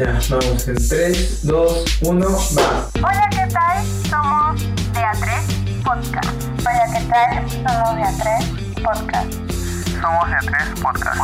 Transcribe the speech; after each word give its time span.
Ya, 0.00 0.18
vamos 0.30 0.66
en 0.66 0.76
3, 0.76 1.46
2, 1.46 1.84
1, 2.00 2.26
va. 2.56 2.88
Hola, 2.96 3.28
¿qué 3.30 3.46
tal? 3.52 3.84
Somos 4.08 4.62
de 4.94 5.00
A3 5.00 5.84
Podcast. 5.84 6.42
Hola, 6.60 6.86
¿qué 6.90 7.04
tal? 7.10 7.50
Somos 7.50 7.96
de 7.96 8.02
A3 8.04 8.82
Podcast. 8.82 9.32
Somos 10.00 10.30
de 10.30 10.36
A3 10.36 10.80
Podcast. 10.80 11.20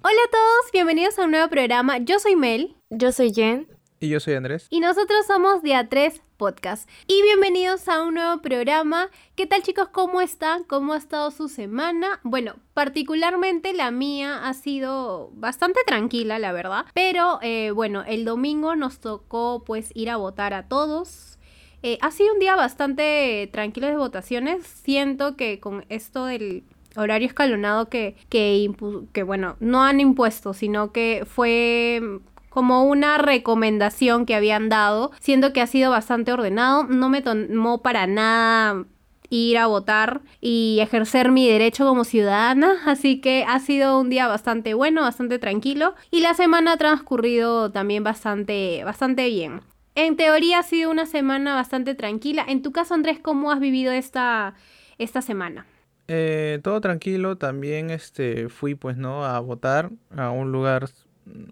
Hola 0.00 0.22
a 0.24 0.30
todos, 0.30 0.72
bienvenidos 0.72 1.18
a 1.18 1.24
un 1.24 1.32
nuevo 1.32 1.50
programa. 1.50 1.98
Yo 1.98 2.18
soy 2.20 2.36
Mel. 2.36 2.74
Yo 2.88 3.12
soy 3.12 3.34
Jen. 3.34 3.68
Y 4.00 4.08
yo 4.10 4.20
soy 4.20 4.34
Andrés. 4.34 4.68
Y 4.70 4.78
nosotros 4.78 5.26
somos 5.26 5.60
de 5.62 5.70
A3 5.70 6.20
Podcast. 6.36 6.88
Y 7.08 7.20
bienvenidos 7.22 7.88
a 7.88 8.04
un 8.04 8.14
nuevo 8.14 8.40
programa. 8.40 9.08
¿Qué 9.34 9.44
tal 9.48 9.62
chicos? 9.62 9.88
¿Cómo 9.88 10.20
están? 10.20 10.62
¿Cómo 10.62 10.92
ha 10.92 10.96
estado 10.96 11.32
su 11.32 11.48
semana? 11.48 12.20
Bueno, 12.22 12.54
particularmente 12.74 13.72
la 13.72 13.90
mía 13.90 14.46
ha 14.46 14.54
sido 14.54 15.30
bastante 15.34 15.80
tranquila, 15.84 16.38
la 16.38 16.52
verdad. 16.52 16.84
Pero 16.94 17.40
eh, 17.42 17.72
bueno, 17.72 18.04
el 18.06 18.24
domingo 18.24 18.76
nos 18.76 19.00
tocó 19.00 19.64
pues 19.66 19.90
ir 19.94 20.10
a 20.10 20.16
votar 20.16 20.54
a 20.54 20.68
todos. 20.68 21.40
Eh, 21.82 21.98
ha 22.00 22.12
sido 22.12 22.34
un 22.34 22.38
día 22.38 22.54
bastante 22.54 23.48
tranquilo 23.52 23.88
de 23.88 23.96
votaciones. 23.96 24.64
Siento 24.64 25.36
que 25.36 25.58
con 25.58 25.84
esto 25.88 26.26
del 26.26 26.62
horario 26.94 27.26
escalonado 27.26 27.88
que, 27.88 28.14
que, 28.28 28.72
que, 29.12 29.22
bueno, 29.24 29.56
no 29.58 29.82
han 29.82 29.98
impuesto, 29.98 30.54
sino 30.54 30.92
que 30.92 31.24
fue 31.26 32.20
como 32.58 32.82
una 32.82 33.18
recomendación 33.18 34.26
que 34.26 34.34
habían 34.34 34.68
dado, 34.68 35.12
siendo 35.20 35.52
que 35.52 35.60
ha 35.60 35.68
sido 35.68 35.92
bastante 35.92 36.32
ordenado, 36.32 36.82
no 36.88 37.08
me 37.08 37.22
tomó 37.22 37.82
para 37.82 38.08
nada 38.08 38.84
ir 39.30 39.58
a 39.58 39.68
votar 39.68 40.22
y 40.40 40.80
ejercer 40.80 41.30
mi 41.30 41.48
derecho 41.48 41.86
como 41.86 42.02
ciudadana, 42.02 42.74
así 42.86 43.20
que 43.20 43.44
ha 43.46 43.60
sido 43.60 44.00
un 44.00 44.10
día 44.10 44.26
bastante 44.26 44.74
bueno, 44.74 45.02
bastante 45.02 45.38
tranquilo 45.38 45.94
y 46.10 46.18
la 46.18 46.34
semana 46.34 46.72
ha 46.72 46.76
transcurrido 46.78 47.70
también 47.70 48.02
bastante 48.02 48.82
bastante 48.84 49.28
bien. 49.28 49.60
En 49.94 50.16
teoría 50.16 50.58
ha 50.58 50.64
sido 50.64 50.90
una 50.90 51.06
semana 51.06 51.54
bastante 51.54 51.94
tranquila. 51.94 52.44
En 52.48 52.62
tu 52.62 52.72
caso, 52.72 52.94
Andrés, 52.94 53.20
¿cómo 53.22 53.52
has 53.52 53.60
vivido 53.60 53.92
esta, 53.92 54.54
esta 54.98 55.22
semana? 55.22 55.64
Eh, 56.08 56.58
todo 56.64 56.80
tranquilo, 56.80 57.36
también 57.36 57.90
este, 57.90 58.48
fui 58.48 58.74
pues 58.74 58.96
no 58.96 59.24
a 59.24 59.38
votar 59.38 59.90
a 60.10 60.30
un 60.30 60.50
lugar 60.50 60.88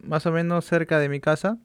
más 0.02 0.26
o 0.26 0.32
menos 0.32 0.64
cerca 0.64 0.98
de 0.98 1.08
mi 1.08 1.20
casa. 1.20 1.58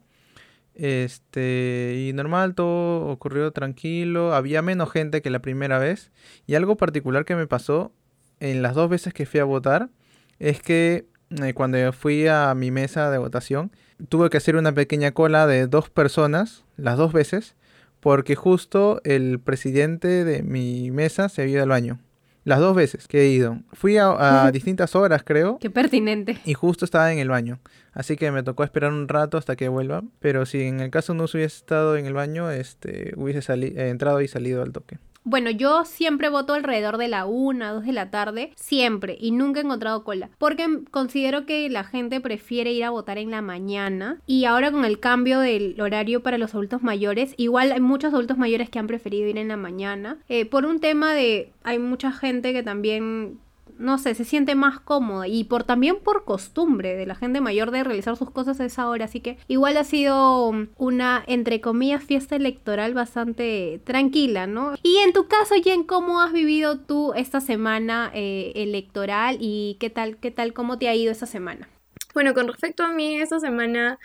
Este, 0.74 2.06
y 2.08 2.12
normal, 2.12 2.54
todo 2.54 3.06
ocurrió 3.08 3.52
tranquilo, 3.52 4.34
había 4.34 4.62
menos 4.62 4.90
gente 4.90 5.22
que 5.22 5.30
la 5.30 5.40
primera 5.40 5.78
vez. 5.78 6.10
Y 6.46 6.54
algo 6.54 6.76
particular 6.76 7.24
que 7.24 7.36
me 7.36 7.46
pasó 7.46 7.92
en 8.40 8.62
las 8.62 8.74
dos 8.74 8.88
veces 8.88 9.12
que 9.14 9.26
fui 9.26 9.40
a 9.40 9.44
votar 9.44 9.90
es 10.38 10.60
que 10.62 11.06
eh, 11.42 11.54
cuando 11.54 11.92
fui 11.92 12.26
a 12.26 12.54
mi 12.54 12.70
mesa 12.70 13.10
de 13.10 13.18
votación, 13.18 13.70
tuve 14.08 14.30
que 14.30 14.36
hacer 14.36 14.56
una 14.56 14.72
pequeña 14.72 15.12
cola 15.12 15.46
de 15.46 15.66
dos 15.66 15.90
personas, 15.90 16.64
las 16.76 16.96
dos 16.96 17.12
veces, 17.12 17.54
porque 18.00 18.34
justo 18.34 19.00
el 19.04 19.38
presidente 19.38 20.24
de 20.24 20.42
mi 20.42 20.90
mesa 20.90 21.28
se 21.28 21.42
había 21.42 21.54
ido 21.54 21.62
al 21.62 21.68
baño. 21.68 22.00
Las 22.44 22.58
dos 22.58 22.74
veces 22.74 23.06
que 23.06 23.22
he 23.22 23.28
ido. 23.28 23.58
Fui 23.72 23.96
a, 23.98 24.50
distintas 24.52 24.96
horas, 24.96 25.22
creo. 25.24 25.58
Qué 25.60 25.70
pertinente. 25.70 26.38
Y 26.44 26.54
justo 26.54 26.84
estaba 26.84 27.12
en 27.12 27.18
el 27.18 27.28
baño. 27.28 27.60
Así 27.92 28.16
que 28.16 28.32
me 28.32 28.42
tocó 28.42 28.64
esperar 28.64 28.92
un 28.92 29.06
rato 29.06 29.38
hasta 29.38 29.54
que 29.54 29.68
vuelva. 29.68 30.02
Pero 30.18 30.44
si 30.44 30.62
en 30.62 30.80
el 30.80 30.90
caso 30.90 31.14
no 31.14 31.24
hubiese 31.24 31.56
estado 31.56 31.96
en 31.96 32.06
el 32.06 32.14
baño, 32.14 32.50
este, 32.50 33.12
hubiese 33.16 33.52
eh, 33.52 33.90
entrado 33.90 34.20
y 34.20 34.28
salido 34.28 34.62
al 34.62 34.72
toque. 34.72 34.98
Bueno, 35.24 35.50
yo 35.50 35.84
siempre 35.84 36.28
voto 36.28 36.52
alrededor 36.52 36.98
de 36.98 37.06
la 37.06 37.26
1, 37.26 37.74
2 37.74 37.84
de 37.84 37.92
la 37.92 38.10
tarde, 38.10 38.52
siempre, 38.56 39.16
y 39.20 39.30
nunca 39.30 39.60
he 39.60 39.62
encontrado 39.62 40.02
cola, 40.02 40.30
porque 40.36 40.66
considero 40.90 41.46
que 41.46 41.70
la 41.70 41.84
gente 41.84 42.20
prefiere 42.20 42.72
ir 42.72 42.82
a 42.82 42.90
votar 42.90 43.18
en 43.18 43.30
la 43.30 43.40
mañana, 43.40 44.20
y 44.26 44.46
ahora 44.46 44.72
con 44.72 44.84
el 44.84 44.98
cambio 44.98 45.38
del 45.38 45.80
horario 45.80 46.24
para 46.24 46.38
los 46.38 46.54
adultos 46.54 46.82
mayores, 46.82 47.34
igual 47.36 47.70
hay 47.70 47.80
muchos 47.80 48.12
adultos 48.12 48.36
mayores 48.36 48.68
que 48.68 48.80
han 48.80 48.88
preferido 48.88 49.28
ir 49.28 49.38
en 49.38 49.48
la 49.48 49.56
mañana, 49.56 50.18
eh, 50.28 50.44
por 50.44 50.66
un 50.66 50.80
tema 50.80 51.14
de, 51.14 51.52
hay 51.62 51.78
mucha 51.78 52.10
gente 52.10 52.52
que 52.52 52.64
también 52.64 53.38
no 53.78 53.98
sé, 53.98 54.14
se 54.14 54.24
siente 54.24 54.54
más 54.54 54.80
cómoda 54.80 55.26
y 55.28 55.44
por 55.44 55.64
también 55.64 55.96
por 56.02 56.24
costumbre 56.24 56.96
de 56.96 57.06
la 57.06 57.14
gente 57.14 57.40
mayor 57.40 57.70
de 57.70 57.84
realizar 57.84 58.16
sus 58.16 58.30
cosas 58.30 58.60
a 58.60 58.64
esa 58.64 58.88
hora, 58.88 59.06
así 59.06 59.20
que 59.20 59.38
igual 59.48 59.76
ha 59.76 59.84
sido 59.84 60.52
una 60.76 61.22
entre 61.26 61.60
comillas 61.60 62.02
fiesta 62.02 62.36
electoral 62.36 62.94
bastante 62.94 63.80
tranquila, 63.84 64.46
¿no? 64.46 64.74
Y 64.82 64.98
en 64.98 65.12
tu 65.12 65.26
caso, 65.26 65.54
Jen, 65.62 65.84
¿cómo 65.84 66.20
has 66.20 66.32
vivido 66.32 66.78
tú 66.78 67.12
esta 67.14 67.40
semana 67.40 68.10
eh, 68.14 68.52
electoral 68.56 69.38
y 69.40 69.76
qué 69.80 69.90
tal, 69.90 70.16
qué 70.16 70.30
tal, 70.30 70.52
cómo 70.52 70.78
te 70.78 70.88
ha 70.88 70.94
ido 70.94 71.12
esta 71.12 71.26
semana? 71.26 71.68
Bueno, 72.14 72.34
con 72.34 72.46
respecto 72.46 72.82
a 72.82 72.92
mí, 72.92 73.16
esta 73.16 73.40
semana 73.40 73.98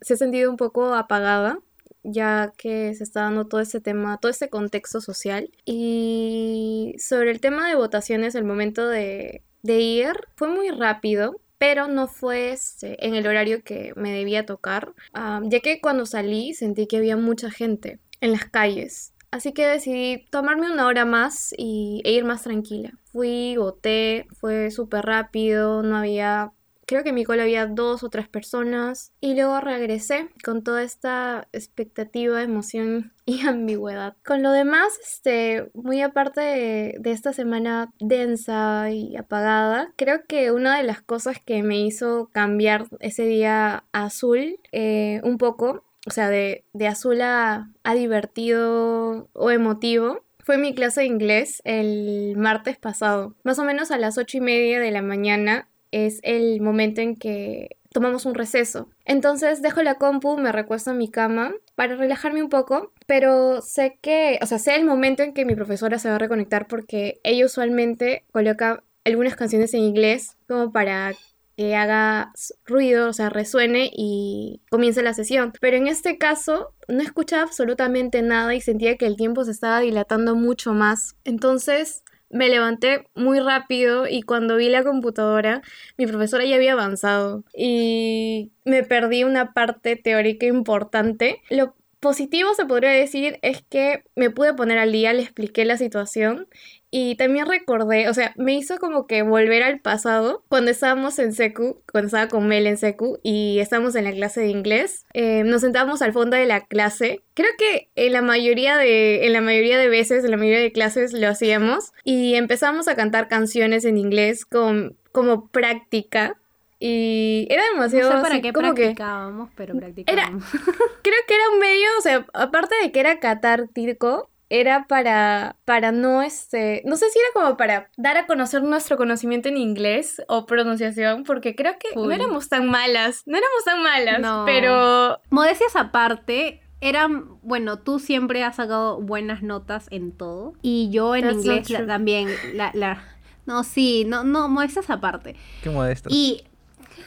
se 0.00 0.14
ha 0.14 0.16
sentido 0.16 0.50
un 0.50 0.56
poco 0.56 0.94
apagada 0.94 1.58
ya 2.06 2.52
que 2.56 2.94
se 2.94 3.04
está 3.04 3.22
dando 3.22 3.46
todo 3.46 3.60
ese 3.60 3.80
tema, 3.80 4.18
todo 4.18 4.30
ese 4.30 4.48
contexto 4.48 5.00
social. 5.00 5.50
Y 5.64 6.94
sobre 6.98 7.30
el 7.30 7.40
tema 7.40 7.68
de 7.68 7.74
votaciones, 7.74 8.34
el 8.34 8.44
momento 8.44 8.88
de, 8.88 9.42
ir 9.62 10.12
fue 10.36 10.48
muy 10.48 10.70
rápido, 10.70 11.40
pero 11.58 11.88
no 11.88 12.06
fue 12.06 12.52
este, 12.52 13.04
en 13.06 13.14
el 13.14 13.26
horario 13.26 13.62
que 13.62 13.92
me 13.96 14.12
debía 14.12 14.46
tocar, 14.46 14.92
ya 15.14 15.60
que 15.60 15.80
cuando 15.80 16.06
salí 16.06 16.54
sentí 16.54 16.86
que 16.86 16.98
había 16.98 17.16
mucha 17.16 17.50
gente 17.50 17.98
en 18.20 18.32
las 18.32 18.44
calles. 18.44 19.12
Así 19.30 19.52
que 19.52 19.66
decidí 19.66 20.24
tomarme 20.30 20.70
una 20.70 20.86
hora 20.86 21.04
más 21.04 21.52
y, 21.58 22.00
e 22.04 22.12
ir 22.12 22.24
más 22.24 22.42
tranquila. 22.42 22.92
Fui, 23.04 23.56
voté, 23.56 24.26
fue 24.38 24.70
súper 24.70 25.04
rápido, 25.04 25.82
no 25.82 25.96
había 25.96 26.52
creo 26.86 27.02
que 27.02 27.10
en 27.10 27.16
mi 27.16 27.24
cola 27.24 27.42
había 27.42 27.66
dos 27.66 28.02
o 28.02 28.08
tres 28.08 28.28
personas 28.28 29.12
y 29.20 29.34
luego 29.34 29.60
regresé 29.60 30.28
con 30.44 30.62
toda 30.62 30.82
esta 30.82 31.48
expectativa, 31.52 32.42
emoción 32.42 33.12
y 33.26 33.46
ambigüedad. 33.46 34.16
Con 34.24 34.42
lo 34.42 34.52
demás, 34.52 34.98
este, 35.04 35.68
muy 35.74 36.00
aparte 36.00 36.40
de, 36.40 37.10
esta 37.10 37.32
semana 37.32 37.92
densa 37.98 38.90
y 38.90 39.16
apagada, 39.16 39.92
creo 39.96 40.26
que 40.26 40.52
una 40.52 40.76
de 40.76 40.84
las 40.84 41.02
cosas 41.02 41.38
que 41.44 41.62
me 41.62 41.80
hizo 41.80 42.30
cambiar 42.32 42.86
ese 43.00 43.24
día 43.24 43.84
azul 43.92 44.58
eh, 44.72 45.20
un 45.24 45.38
poco, 45.38 45.84
o 46.06 46.10
sea, 46.10 46.30
de, 46.30 46.64
azul 46.88 47.20
a, 47.20 47.70
a 47.82 47.94
divertido 47.94 49.28
o 49.32 49.50
emotivo, 49.50 50.24
fue 50.38 50.58
mi 50.58 50.74
clase 50.74 51.00
de 51.00 51.08
inglés 51.08 51.60
el 51.64 52.34
martes 52.36 52.78
pasado. 52.78 53.34
Más 53.42 53.58
o 53.58 53.64
menos 53.64 53.90
a 53.90 53.98
las 53.98 54.16
ocho 54.16 54.36
y 54.36 54.40
media 54.40 54.78
de 54.78 54.92
la 54.92 55.02
mañana 55.02 55.68
es 56.04 56.20
el 56.22 56.60
momento 56.60 57.00
en 57.00 57.16
que 57.16 57.78
tomamos 57.92 58.26
un 58.26 58.34
receso. 58.34 58.90
Entonces 59.06 59.62
dejo 59.62 59.82
la 59.82 59.94
compu, 59.94 60.36
me 60.36 60.52
recuesto 60.52 60.90
en 60.90 60.98
mi 60.98 61.10
cama 61.10 61.54
para 61.74 61.96
relajarme 61.96 62.42
un 62.42 62.50
poco, 62.50 62.92
pero 63.06 63.62
sé 63.62 63.98
que, 64.02 64.38
o 64.42 64.46
sea, 64.46 64.58
sé 64.58 64.76
el 64.76 64.84
momento 64.84 65.22
en 65.22 65.32
que 65.32 65.46
mi 65.46 65.54
profesora 65.54 65.98
se 65.98 66.10
va 66.10 66.16
a 66.16 66.18
reconectar 66.18 66.66
porque 66.66 67.20
ella 67.24 67.46
usualmente 67.46 68.24
coloca 68.32 68.84
algunas 69.04 69.36
canciones 69.36 69.72
en 69.72 69.80
inglés 69.80 70.36
como 70.46 70.72
para 70.72 71.14
que 71.56 71.74
haga 71.74 72.32
ruido, 72.66 73.08
o 73.08 73.12
sea, 73.14 73.30
resuene 73.30 73.90
y 73.90 74.60
comience 74.68 75.02
la 75.02 75.14
sesión. 75.14 75.54
Pero 75.58 75.78
en 75.78 75.86
este 75.86 76.18
caso 76.18 76.74
no 76.88 77.00
escuchaba 77.00 77.44
absolutamente 77.44 78.20
nada 78.20 78.54
y 78.54 78.60
sentía 78.60 78.98
que 78.98 79.06
el 79.06 79.16
tiempo 79.16 79.42
se 79.44 79.52
estaba 79.52 79.80
dilatando 79.80 80.34
mucho 80.34 80.74
más. 80.74 81.16
Entonces 81.24 82.02
me 82.30 82.48
levanté 82.48 83.08
muy 83.14 83.40
rápido 83.40 84.06
y 84.08 84.22
cuando 84.22 84.56
vi 84.56 84.68
la 84.68 84.84
computadora, 84.84 85.62
mi 85.96 86.06
profesora 86.06 86.44
ya 86.44 86.56
había 86.56 86.72
avanzado 86.72 87.44
y 87.54 88.52
me 88.64 88.82
perdí 88.82 89.24
una 89.24 89.52
parte 89.52 89.96
teórica 89.96 90.46
importante. 90.46 91.42
Lo 91.50 91.74
positivo 92.00 92.54
se 92.54 92.66
podría 92.66 92.90
decir 92.90 93.38
es 93.42 93.62
que 93.62 94.04
me 94.14 94.30
pude 94.30 94.54
poner 94.54 94.78
al 94.78 94.92
día, 94.92 95.12
le 95.12 95.22
expliqué 95.22 95.64
la 95.64 95.76
situación 95.76 96.48
y 96.90 97.16
también 97.16 97.46
recordé, 97.46 98.08
o 98.08 98.14
sea, 98.14 98.32
me 98.36 98.54
hizo 98.54 98.78
como 98.78 99.06
que 99.06 99.22
volver 99.22 99.62
al 99.62 99.80
pasado 99.80 100.44
cuando 100.48 100.70
estábamos 100.70 101.18
en 101.18 101.32
Secu, 101.32 101.82
cuando 101.90 102.06
estaba 102.06 102.28
con 102.28 102.46
Mel 102.46 102.66
en 102.66 102.78
Secu 102.78 103.18
y 103.22 103.58
estábamos 103.58 103.96
en 103.96 104.04
la 104.04 104.12
clase 104.12 104.40
de 104.40 104.48
inglés. 104.48 105.04
Eh, 105.12 105.42
nos 105.44 105.62
sentábamos 105.62 106.00
al 106.00 106.12
fondo 106.12 106.36
de 106.36 106.46
la 106.46 106.60
clase. 106.64 107.22
Creo 107.34 107.50
que 107.58 107.90
en 107.96 108.12
la 108.12 108.22
mayoría 108.22 108.76
de, 108.76 109.26
en 109.26 109.32
la 109.32 109.40
mayoría 109.40 109.78
de 109.78 109.88
veces, 109.88 110.24
en 110.24 110.30
la 110.30 110.36
mayoría 110.36 110.60
de 110.60 110.72
clases 110.72 111.12
lo 111.12 111.28
hacíamos 111.28 111.92
y 112.04 112.34
empezamos 112.34 112.86
a 112.88 112.94
cantar 112.94 113.28
canciones 113.28 113.84
en 113.84 113.98
inglés 113.98 114.44
con, 114.44 114.96
como 115.10 115.48
práctica 115.48 116.36
y 116.78 117.46
era 117.50 117.64
demasiado. 117.72 118.10
No 118.10 118.16
sé 118.18 118.22
para 118.22 118.40
qué 118.40 118.52
practicábamos, 118.52 119.50
pero 119.56 119.74
practicábamos. 119.74 120.44
creo 121.02 121.20
que 121.26 121.34
era 121.34 121.50
un 121.52 121.58
medio, 121.58 121.88
o 121.98 122.02
sea, 122.02 122.26
aparte 122.32 122.74
de 122.82 122.92
que 122.92 123.00
era 123.00 123.18
catártico, 123.18 124.30
era 124.48 124.86
para, 124.86 125.56
para 125.64 125.92
no, 125.92 126.22
este, 126.22 126.82
no 126.84 126.96
sé 126.96 127.10
si 127.10 127.18
era 127.18 127.28
como 127.34 127.56
para 127.56 127.90
dar 127.96 128.16
a 128.16 128.26
conocer 128.26 128.62
nuestro 128.62 128.96
conocimiento 128.96 129.48
en 129.48 129.56
inglés 129.56 130.22
o 130.28 130.46
pronunciación, 130.46 131.24
porque 131.24 131.54
creo 131.56 131.74
que 131.78 131.88
no 131.96 132.10
éramos 132.10 132.48
tan 132.48 132.68
malas, 132.68 133.22
no 133.26 133.36
éramos 133.36 133.64
tan 133.64 133.82
malas, 133.82 134.44
pero... 134.46 135.20
Modestias 135.30 135.74
aparte, 135.74 136.62
eran, 136.80 137.40
bueno, 137.42 137.78
tú 137.78 137.98
siempre 137.98 138.44
has 138.44 138.56
sacado 138.56 139.00
buenas 139.00 139.42
notas 139.42 139.86
en 139.90 140.12
todo, 140.12 140.54
y 140.62 140.90
yo 140.90 141.16
en 141.16 141.30
inglés 141.30 141.68
también, 141.86 142.28
la, 142.54 142.70
la, 142.74 143.02
no, 143.46 143.64
sí, 143.64 144.04
no, 144.06 144.24
no, 144.24 144.48
modestias 144.48 144.90
aparte. 144.90 145.34
Qué 145.62 145.70
modesto. 145.70 146.08
Y 146.12 146.44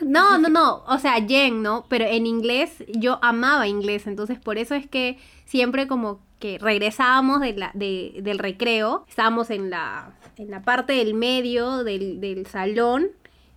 No, 0.06 0.38
no, 0.38 0.50
no, 0.50 0.84
o 0.88 0.98
sea, 1.00 1.16
Jen, 1.26 1.62
¿no? 1.62 1.86
Pero 1.90 2.06
en 2.06 2.26
inglés 2.26 2.84
yo 2.88 3.20
amaba 3.22 3.68
inglés, 3.68 4.08
entonces 4.08 4.40
por 4.40 4.58
eso 4.58 4.76
es 4.76 4.88
que 4.88 5.18
siempre 5.46 5.88
como 5.88 6.22
que 6.40 6.58
regresábamos 6.58 7.42
de 7.42 7.54
la, 7.54 7.72
de, 7.74 8.20
del 8.22 8.40
recreo, 8.40 9.06
estábamos 9.10 9.50
en 9.50 9.70
la, 9.70 10.14
en 10.38 10.50
la 10.52 10.62
parte 10.62 10.94
del 10.94 11.14
medio 11.14 11.84
del, 11.84 12.22
del 12.22 12.46
salón 12.46 13.10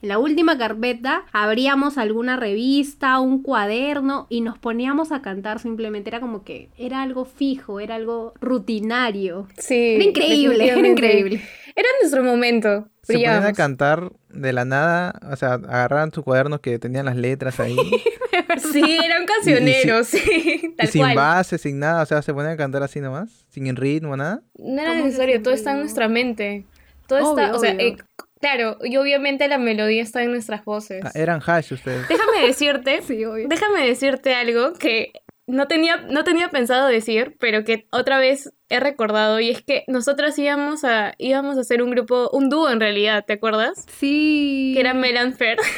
en 0.03 0.09
la 0.09 0.19
última 0.19 0.59
carpeta 0.59 1.25
abríamos 1.33 1.97
alguna 1.97 2.37
revista, 2.37 3.21
un 3.21 3.41
cuaderno 3.41 4.27
y 4.29 4.41
nos 4.41 4.59
poníamos 4.59 5.13
a 5.13 5.23
cantar 5.23 5.61
simplemente. 5.61 6.11
Era 6.11 6.21
como 6.21 6.43
que 6.43 6.71
era 6.77 7.03
algo 7.03 7.25
fijo, 7.25 7.79
era 7.79 7.95
algo 7.95 8.35
rutinario. 8.41 9.47
Sí. 9.59 9.95
Era 9.95 10.05
increíble, 10.05 10.69
era 10.69 10.89
increíble. 10.89 11.43
Era 11.75 11.89
nuestro 12.01 12.23
momento. 12.23 12.89
Se 13.03 13.15
ponían 13.15 13.45
a 13.45 13.53
cantar 13.53 14.13
de 14.29 14.53
la 14.53 14.65
nada, 14.65 15.15
o 15.31 15.37
sea, 15.37 15.55
agarraban 15.55 16.13
su 16.13 16.23
cuaderno 16.23 16.61
que 16.61 16.79
tenían 16.79 17.07
las 17.07 17.17
letras 17.17 17.59
ahí, 17.61 17.77
Sí, 18.73 18.99
eran 19.05 19.27
cancioneros, 19.27 20.07
sí. 20.09 20.21
y 20.63 20.69
Tal 20.77 20.89
sin 20.89 21.03
cual. 21.03 21.17
base, 21.17 21.59
sin 21.59 21.79
nada, 21.79 22.03
o 22.03 22.07
sea, 22.07 22.23
se 22.23 22.33
ponían 22.33 22.53
a 22.53 22.57
cantar 22.57 22.83
así 22.83 23.01
nomás, 23.01 23.45
sin 23.51 23.75
ritmo, 23.77 24.17
nada. 24.17 24.43
No 24.59 24.81
era 24.81 24.91
¿Cómo 24.91 25.03
que 25.03 25.07
necesario, 25.07 25.35
sin 25.37 25.43
todo 25.43 25.55
está 25.55 25.73
en 25.73 25.81
nuestra 25.81 26.09
mente. 26.09 26.67
Todo 27.07 27.31
está, 27.31 27.55
o 27.55 27.59
sea, 27.59 27.73
eh, 27.73 27.97
claro, 28.41 28.79
y 28.83 28.97
obviamente 28.97 29.49
la 29.49 29.59
melodía 29.59 30.03
está 30.03 30.23
en 30.23 30.31
nuestras 30.31 30.65
voces. 30.65 31.05
Ah, 31.05 31.11
eran 31.15 31.41
hash 31.45 31.73
ustedes. 31.73 32.07
Déjame 32.09 32.47
decirte, 32.47 33.03
Sí, 33.07 33.25
obvio. 33.25 33.49
déjame 33.49 33.87
decirte 33.87 34.35
algo 34.35 34.75
que 34.75 35.13
no 35.47 35.67
tenía, 35.67 35.97
no 36.09 36.25
tenía 36.25 36.49
pensado 36.51 36.87
decir, 36.89 37.37
pero 37.41 37.65
que 37.65 37.87
otra 37.91 38.19
vez 38.19 38.53
he 38.73 38.81
recordado, 38.81 39.39
y 39.39 39.51
es 39.51 39.63
que 39.63 39.85
nosotras 39.87 40.39
íbamos 40.39 40.83
a, 40.83 41.15
íbamos 41.19 41.59
a 41.59 41.61
hacer 41.61 41.83
un 41.83 41.91
grupo, 41.91 42.31
un 42.33 42.49
dúo 42.49 42.71
en 42.71 42.81
realidad, 42.81 43.25
¿te 43.27 43.35
acuerdas? 43.35 43.85
Sí. 43.99 44.73
Que 44.75 44.81
era 44.81 44.95
Mel 44.95 45.17
and 45.17 45.37
Fer. 45.37 45.59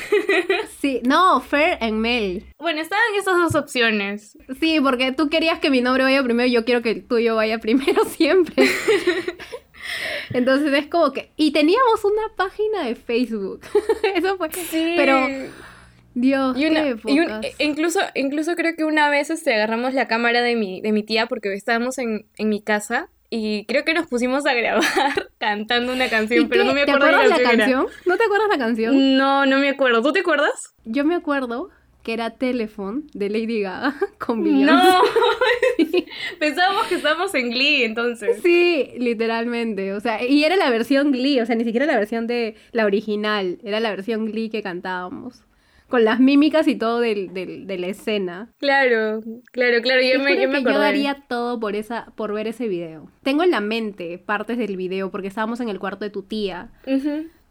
Sí, 0.81 1.01
no, 1.05 1.41
Fer 1.41 1.79
and 1.81 1.95
Mel. 1.95 2.45
Bueno, 2.59 2.81
estaban 2.81 3.05
esas 3.19 3.37
dos 3.37 3.55
opciones. 3.55 4.37
Sí, 4.61 4.81
porque 4.81 5.13
tú 5.13 5.31
querías 5.31 5.59
que 5.59 5.71
mi 5.71 5.81
nombre 5.81 6.05
vaya 6.05 6.23
primero 6.23 6.47
y 6.47 6.53
yo 6.53 6.65
quiero 6.65 6.83
que 6.83 6.91
el 6.91 7.05
tuyo 7.07 7.35
vaya 7.35 7.59
primero 7.59 8.05
siempre. 8.09 8.69
Entonces 10.31 10.73
es 10.73 10.87
como 10.87 11.13
que... 11.13 11.33
Y 11.37 11.53
teníamos 11.53 12.05
una 12.05 12.35
página 12.37 12.85
de 12.85 12.95
Facebook. 12.95 13.63
Eso 14.15 14.37
fue... 14.37 14.53
Sí. 14.53 14.95
Pero, 14.97 15.27
Dios, 16.15 16.57
Y, 16.59 16.67
una- 16.67 16.83
qué 16.83 16.97
y 17.13 17.19
un- 17.21 17.25
épocas. 17.31 17.47
incluso, 17.59 18.01
incluso 18.15 18.55
creo 18.55 18.75
que 18.77 18.85
una 18.85 19.11
vez 19.11 19.31
este, 19.31 19.55
agarramos 19.55 19.95
la 19.95 20.07
cámara 20.09 20.43
de 20.43 20.55
mi, 20.57 20.81
de 20.81 20.93
mi 20.93 21.03
tía 21.03 21.27
porque 21.27 21.53
estábamos 21.55 21.99
en, 21.99 22.27
en 22.37 22.49
mi 22.49 22.63
casa 22.63 23.09
y 23.31 23.65
creo 23.67 23.85
que 23.85 23.95
nos 23.95 24.07
pusimos 24.07 24.47
a 24.47 24.55
grabar 24.55 24.83
cantando 25.39 25.93
una 25.93 26.07
¿Y 26.07 26.11
canción, 26.11 26.49
pero 26.49 26.63
qué? 26.63 26.69
no 26.69 26.75
me 26.75 26.85
¿Te 26.85 26.93
acuerdo 26.93 27.17
acuerdas 27.17 27.37
qué 27.39 27.43
la 27.43 27.51
canción 27.51 27.81
era. 27.89 28.01
¿No 28.07 28.17
te 28.17 28.25
acuerdas 28.25 28.49
la 28.49 28.59
canción? 28.59 29.17
No, 29.17 29.45
no 29.47 29.59
me 29.59 29.69
acuerdo. 29.71 30.03
¿Tú 30.03 30.13
te 30.13 30.21
acuerdas? 30.21 30.75
Yo 30.85 31.05
me 31.05 31.15
acuerdo 31.17 31.69
que 32.05 32.13
era 32.13 32.31
Telephone 32.31 33.03
de 33.15 33.31
Lady 33.31 33.63
Gaga 33.63 33.95
con 34.19 34.45
Beyoncé. 34.45 34.67
No. 34.67 35.01
Pensábamos 36.39 36.87
que 36.87 36.97
estábamos 36.97 37.35
en 37.35 37.51
Glee 37.51 37.83
entonces. 37.85 38.41
Sí, 38.43 38.91
literalmente. 38.99 39.93
O 39.95 40.01
sea, 40.01 40.23
y 40.25 40.45
era 40.45 40.57
la 40.57 40.71
versión 40.71 41.13
Glee, 41.13 41.41
o 41.41 41.47
sea, 41.47 41.57
ni 41.57 41.65
siquiera 41.65 41.87
la 41.87 41.97
versión 41.97 42.27
de 42.27 42.55
la 42.73 42.85
original, 42.85 43.59
era 43.65 43.81
la 43.81 43.91
versión 43.91 44.27
Glee 44.27 44.51
que 44.51 44.63
cantábamos. 44.63 45.43
Con 45.89 46.05
las 46.05 46.19
mímicas 46.19 46.67
y 46.67 46.77
todo 46.77 47.01
del, 47.01 47.33
del- 47.35 47.67
de 47.67 47.79
la 47.79 47.87
escena. 47.89 48.51
Claro, 48.59 49.21
claro, 49.53 49.81
claro. 49.83 50.01
Yo 50.03 50.19
me, 50.21 50.41
yo 50.41 50.49
me 50.49 50.65
que 50.65 50.73
yo 50.73 50.79
daría 50.79 51.25
todo 51.29 51.61
por 51.61 51.77
esa, 51.77 52.07
por 52.17 52.33
ver 52.33 52.47
ese 52.49 52.69
video. 52.69 53.09
Tengo 53.23 53.43
en 53.45 53.51
la 53.51 53.61
mente 53.61 54.19
partes 54.19 54.59
del 54.59 54.77
video 54.77 55.11
porque 55.11 55.29
estábamos 55.29 55.61
en 55.61 55.69
el 55.69 55.79
cuarto 55.79 56.05
de 56.05 56.11
tu 56.11 56.23
tía, 56.23 56.71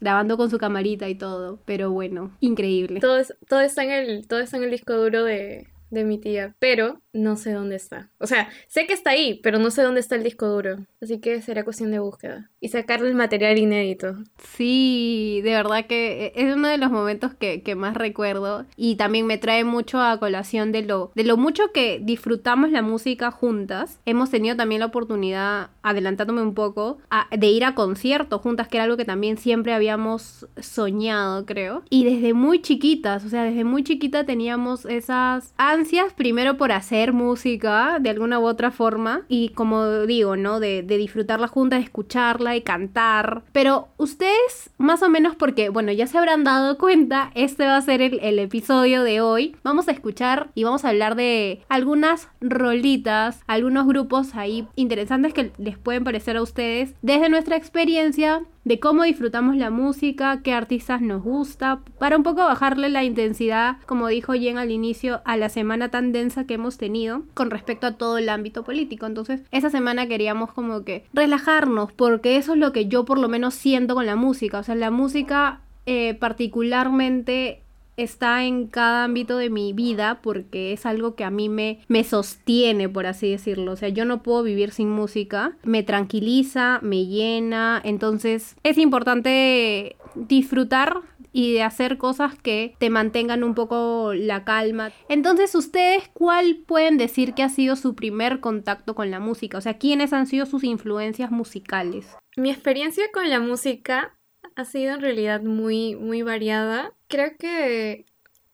grabando 0.02 0.36
con 0.36 0.50
su 0.50 0.58
camarita 0.58 1.08
y 1.10 1.16
todo. 1.16 1.60
Pero 1.66 1.92
bueno, 1.92 2.32
increíble. 2.42 3.00
todo, 3.00 3.18
es- 3.20 3.34
todo 3.48 3.62
está 3.62 3.84
en 3.84 3.92
el, 3.92 4.28
todo 4.28 4.40
está 4.40 4.58
en 4.58 4.64
el 4.64 4.72
disco 4.72 4.94
duro 4.96 5.24
de, 5.24 5.68
de 5.94 6.04
mi 6.04 6.18
tía, 6.18 6.56
pero 6.60 7.00
no 7.14 7.36
sé 7.36 7.54
dónde 7.54 7.76
está. 7.76 8.10
O 8.18 8.28
sea, 8.28 8.50
sé 8.68 8.88
que 8.88 8.94
está 8.94 9.12
ahí, 9.12 9.40
pero 9.44 9.60
no 9.60 9.70
sé 9.70 9.84
dónde 9.84 10.00
está 10.00 10.16
el 10.16 10.24
disco 10.24 10.48
duro. 10.48 10.78
Así 11.02 11.20
que 11.20 11.42
será 11.42 11.64
cuestión 11.64 11.92
de 11.92 12.00
búsqueda. 12.00 12.50
Y 12.60 12.70
sacarle 12.70 13.10
el 13.10 13.16
material 13.16 13.58
inédito. 13.58 14.16
Sí, 14.56 15.42
de 15.44 15.52
verdad 15.52 15.86
que 15.86 16.34
e, 16.36 16.48
es 16.48 16.56
uno 16.56 16.68
de 16.68 16.78
los 16.78 16.92
momentos 16.92 17.34
que, 17.36 17.62
que 17.62 17.76
más 17.76 17.96
recuerdo 17.96 18.66
y 18.76 18.96
también 18.96 19.28
me 19.28 19.38
trae 19.38 19.64
mucho 19.64 20.02
a 20.02 20.20
colación 20.20 20.72
de 20.72 20.82
lo, 20.82 21.12
de 21.14 21.24
lo 21.24 21.38
mucho 21.38 21.72
que 21.72 22.00
disfrutamos 22.02 22.72
la 22.72 22.82
música 22.82 23.32
juntas. 23.32 24.00
Hemos 24.06 24.32
tenido 24.32 24.56
también 24.56 24.80
la 24.80 24.88
oportunidad, 24.88 25.70
adelantándome 25.84 26.42
un 26.42 26.56
poco, 26.56 26.98
de 27.32 27.48
ir 27.48 27.66
a 27.66 27.76
conciertos 27.76 28.42
juntas, 28.42 28.68
que 28.68 28.78
era 28.78 28.86
algo 28.86 28.98
que 28.98 29.06
también 29.06 29.38
siempre 29.38 29.74
habíamos 29.74 30.48
soñado, 30.60 31.46
creo. 31.46 31.84
Y 31.90 32.06
desde 32.06 32.34
muy 32.34 32.62
chiquitas, 32.62 33.24
o 33.26 33.30
sea, 33.30 33.44
desde 33.44 33.64
muy 33.64 33.84
chiquita 33.84 34.26
teníamos 34.26 34.86
esas 34.86 35.54
ansias, 35.58 35.83
primero 36.16 36.58
por 36.58 36.72
hacer 36.72 37.14
música 37.14 37.98
de 38.00 38.10
alguna 38.10 38.40
u 38.40 38.46
otra 38.46 38.72
forma 38.72 39.22
y 39.28 39.50
como 39.50 40.06
digo, 40.06 40.36
¿no? 40.36 40.60
De, 40.60 40.84
disfrutarla 40.84 41.48
juntas, 41.48 41.80
de 41.80 41.86
escucharla 41.86 42.56
y 42.56 42.62
cantar. 42.62 43.44
Pero 43.52 43.88
ustedes, 43.98 44.70
más 44.78 45.02
o 45.04 45.10
menos 45.10 45.36
porque, 45.36 45.70
bueno, 45.70 45.92
ya 45.92 46.08
se 46.08 46.18
habrán 46.18 46.44
dado 46.44 46.78
cuenta, 46.78 47.32
este 47.36 47.66
va 47.66 47.78
a 47.78 47.82
ser 47.82 48.02
el, 48.02 48.20
el 48.22 48.40
episodio 48.40 49.04
de 49.04 49.22
hoy. 49.22 49.56
Vamos 49.64 49.88
a 49.88 49.92
escuchar 49.92 50.50
y 50.56 50.64
vamos 50.64 50.86
a 50.86 50.90
hablar 50.90 51.16
de 51.16 51.62
algunas 51.70 52.30
rolitas, 52.42 53.42
algunos 53.48 53.88
grupos 53.88 54.36
ahí 54.36 54.68
interesantes 54.76 55.34
que 55.34 55.52
les 55.58 55.78
pueden 55.78 56.04
parecer 56.04 56.38
a 56.38 56.42
ustedes 56.42 56.94
desde 57.02 57.30
nuestra 57.30 57.56
experiencia 57.56 58.44
de 58.64 58.80
cómo 58.80 59.04
disfrutamos 59.04 59.56
la 59.56 59.70
música, 59.70 60.42
qué 60.44 60.54
artistas 60.54 61.02
nos 61.02 61.24
gusta, 61.24 61.82
para 62.00 62.18
un 62.18 62.24
poco 62.24 62.42
bajarle 62.42 62.90
la 62.90 63.04
intensidad, 63.04 63.78
como 63.86 64.08
dijo 64.08 64.34
Jen 64.34 64.58
al 64.58 64.72
inicio, 64.72 65.22
a 65.26 65.38
la 65.38 65.50
semana 65.50 65.90
tan 65.90 66.12
densa 66.12 66.46
que 66.46 66.56
hemos 66.56 66.78
tenido 66.78 67.24
con 67.34 67.52
respecto 67.52 67.88
a 67.88 67.98
todo 67.98 68.18
el 68.18 68.30
ámbito 68.30 68.64
político. 68.64 69.06
Entonces, 69.06 69.42
esa 69.52 69.70
semana 69.70 70.08
queríamos 70.08 70.52
como 70.54 70.84
que 70.84 71.06
relajarnos, 71.14 71.92
porque 71.92 72.38
eso 72.38 72.54
es 72.54 72.60
lo 72.60 72.72
que 72.72 72.88
yo 72.88 73.06
por 73.06 73.20
lo 73.20 73.28
menos 73.28 73.54
siento 73.54 73.96
con 73.96 74.06
la 74.06 74.16
música. 74.16 74.60
O 74.60 74.64
sea, 74.64 74.76
la 74.76 74.92
música 74.92 75.62
eh, 75.86 76.14
particularmente 76.14 77.63
está 77.98 78.44
en 78.44 78.68
cada 78.68 79.04
ámbito 79.04 79.38
de 79.38 79.50
mi 79.50 79.74
vida 79.74 80.20
porque 80.22 80.74
es 80.74 80.86
algo 80.86 81.16
que 81.16 81.24
a 81.24 81.30
mí 81.30 81.50
me, 81.50 81.80
me 81.88 82.04
sostiene, 82.04 82.90
por 82.90 83.06
así 83.06 83.32
decirlo. 83.32 83.74
O 83.74 83.76
sea, 83.76 83.90
yo 83.90 84.06
no 84.06 84.24
puedo 84.24 84.44
vivir 84.44 84.72
sin 84.72 84.90
música. 84.90 85.58
Me 85.64 85.84
tranquiliza, 85.84 86.80
me 86.82 87.06
llena. 87.06 87.82
Entonces 87.84 88.56
es 88.64 88.78
importante 88.78 89.96
disfrutar 90.16 91.02
y 91.34 91.54
de 91.54 91.64
hacer 91.64 91.98
cosas 91.98 92.36
que 92.38 92.76
te 92.78 92.90
mantengan 92.90 93.44
un 93.44 93.56
poco 93.56 94.14
la 94.14 94.46
calma. 94.46 94.92
Entonces, 95.10 95.54
¿ustedes 95.56 96.10
cuál 96.14 96.60
pueden 96.66 96.98
decir 96.98 97.34
que 97.34 97.44
ha 97.44 97.50
sido 97.50 97.76
su 97.76 97.96
primer 97.96 98.40
contacto 98.40 98.94
con 98.94 99.10
la 99.10 99.20
música? 99.20 99.58
O 99.58 99.62
sea, 99.62 99.80
¿quiénes 99.80 100.14
han 100.14 100.28
sido 100.28 100.46
sus 100.46 100.64
influencias 100.64 101.32
musicales? 101.32 102.16
Mi 102.38 102.52
experiencia 102.52 103.04
con 103.12 103.30
la 103.30 103.40
música 103.40 104.16
ha 104.56 104.66
sido 104.66 104.94
en 104.94 105.02
realidad 105.02 105.42
muy, 105.42 105.96
muy 105.96 106.22
variada. 106.22 106.94
Creo 107.08 107.32
que 107.38 108.06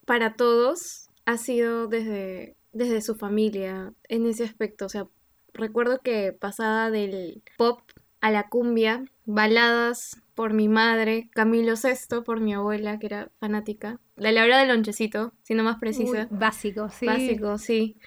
para 0.06 0.36
todos 0.36 1.10
ha 1.26 1.38
sido 1.38 1.88
desde, 1.88 2.56
desde 2.74 3.02
su 3.02 3.16
familia 3.16 3.94
en 4.08 4.26
ese 4.26 4.44
aspecto. 4.44 4.86
O 4.86 4.90
sea, 4.90 5.08
recuerdo 5.54 6.00
que 6.00 6.34
pasaba 6.34 6.90
del 6.92 7.44
pop 7.58 7.82
a 8.22 8.32
la 8.32 8.50
cumbia, 8.50 9.06
baladas 9.26 10.22
por 10.36 10.54
mi 10.54 10.68
madre, 10.68 11.30
Camilo 11.34 11.76
Sesto 11.76 12.24
por 12.24 12.40
mi 12.40 12.54
abuela, 12.54 13.00
que 13.00 13.08
era 13.08 13.32
fanática. 13.40 14.00
La 14.16 14.32
Laura 14.32 14.60
del 14.60 14.70
Lonchecito, 14.70 15.34
siendo 15.44 15.64
más 15.64 15.78
precisa. 15.80 16.28
Uy, 16.30 16.38
básico, 16.38 16.90
sí. 16.90 17.06
Básico, 17.06 17.58
sí. 17.58 17.98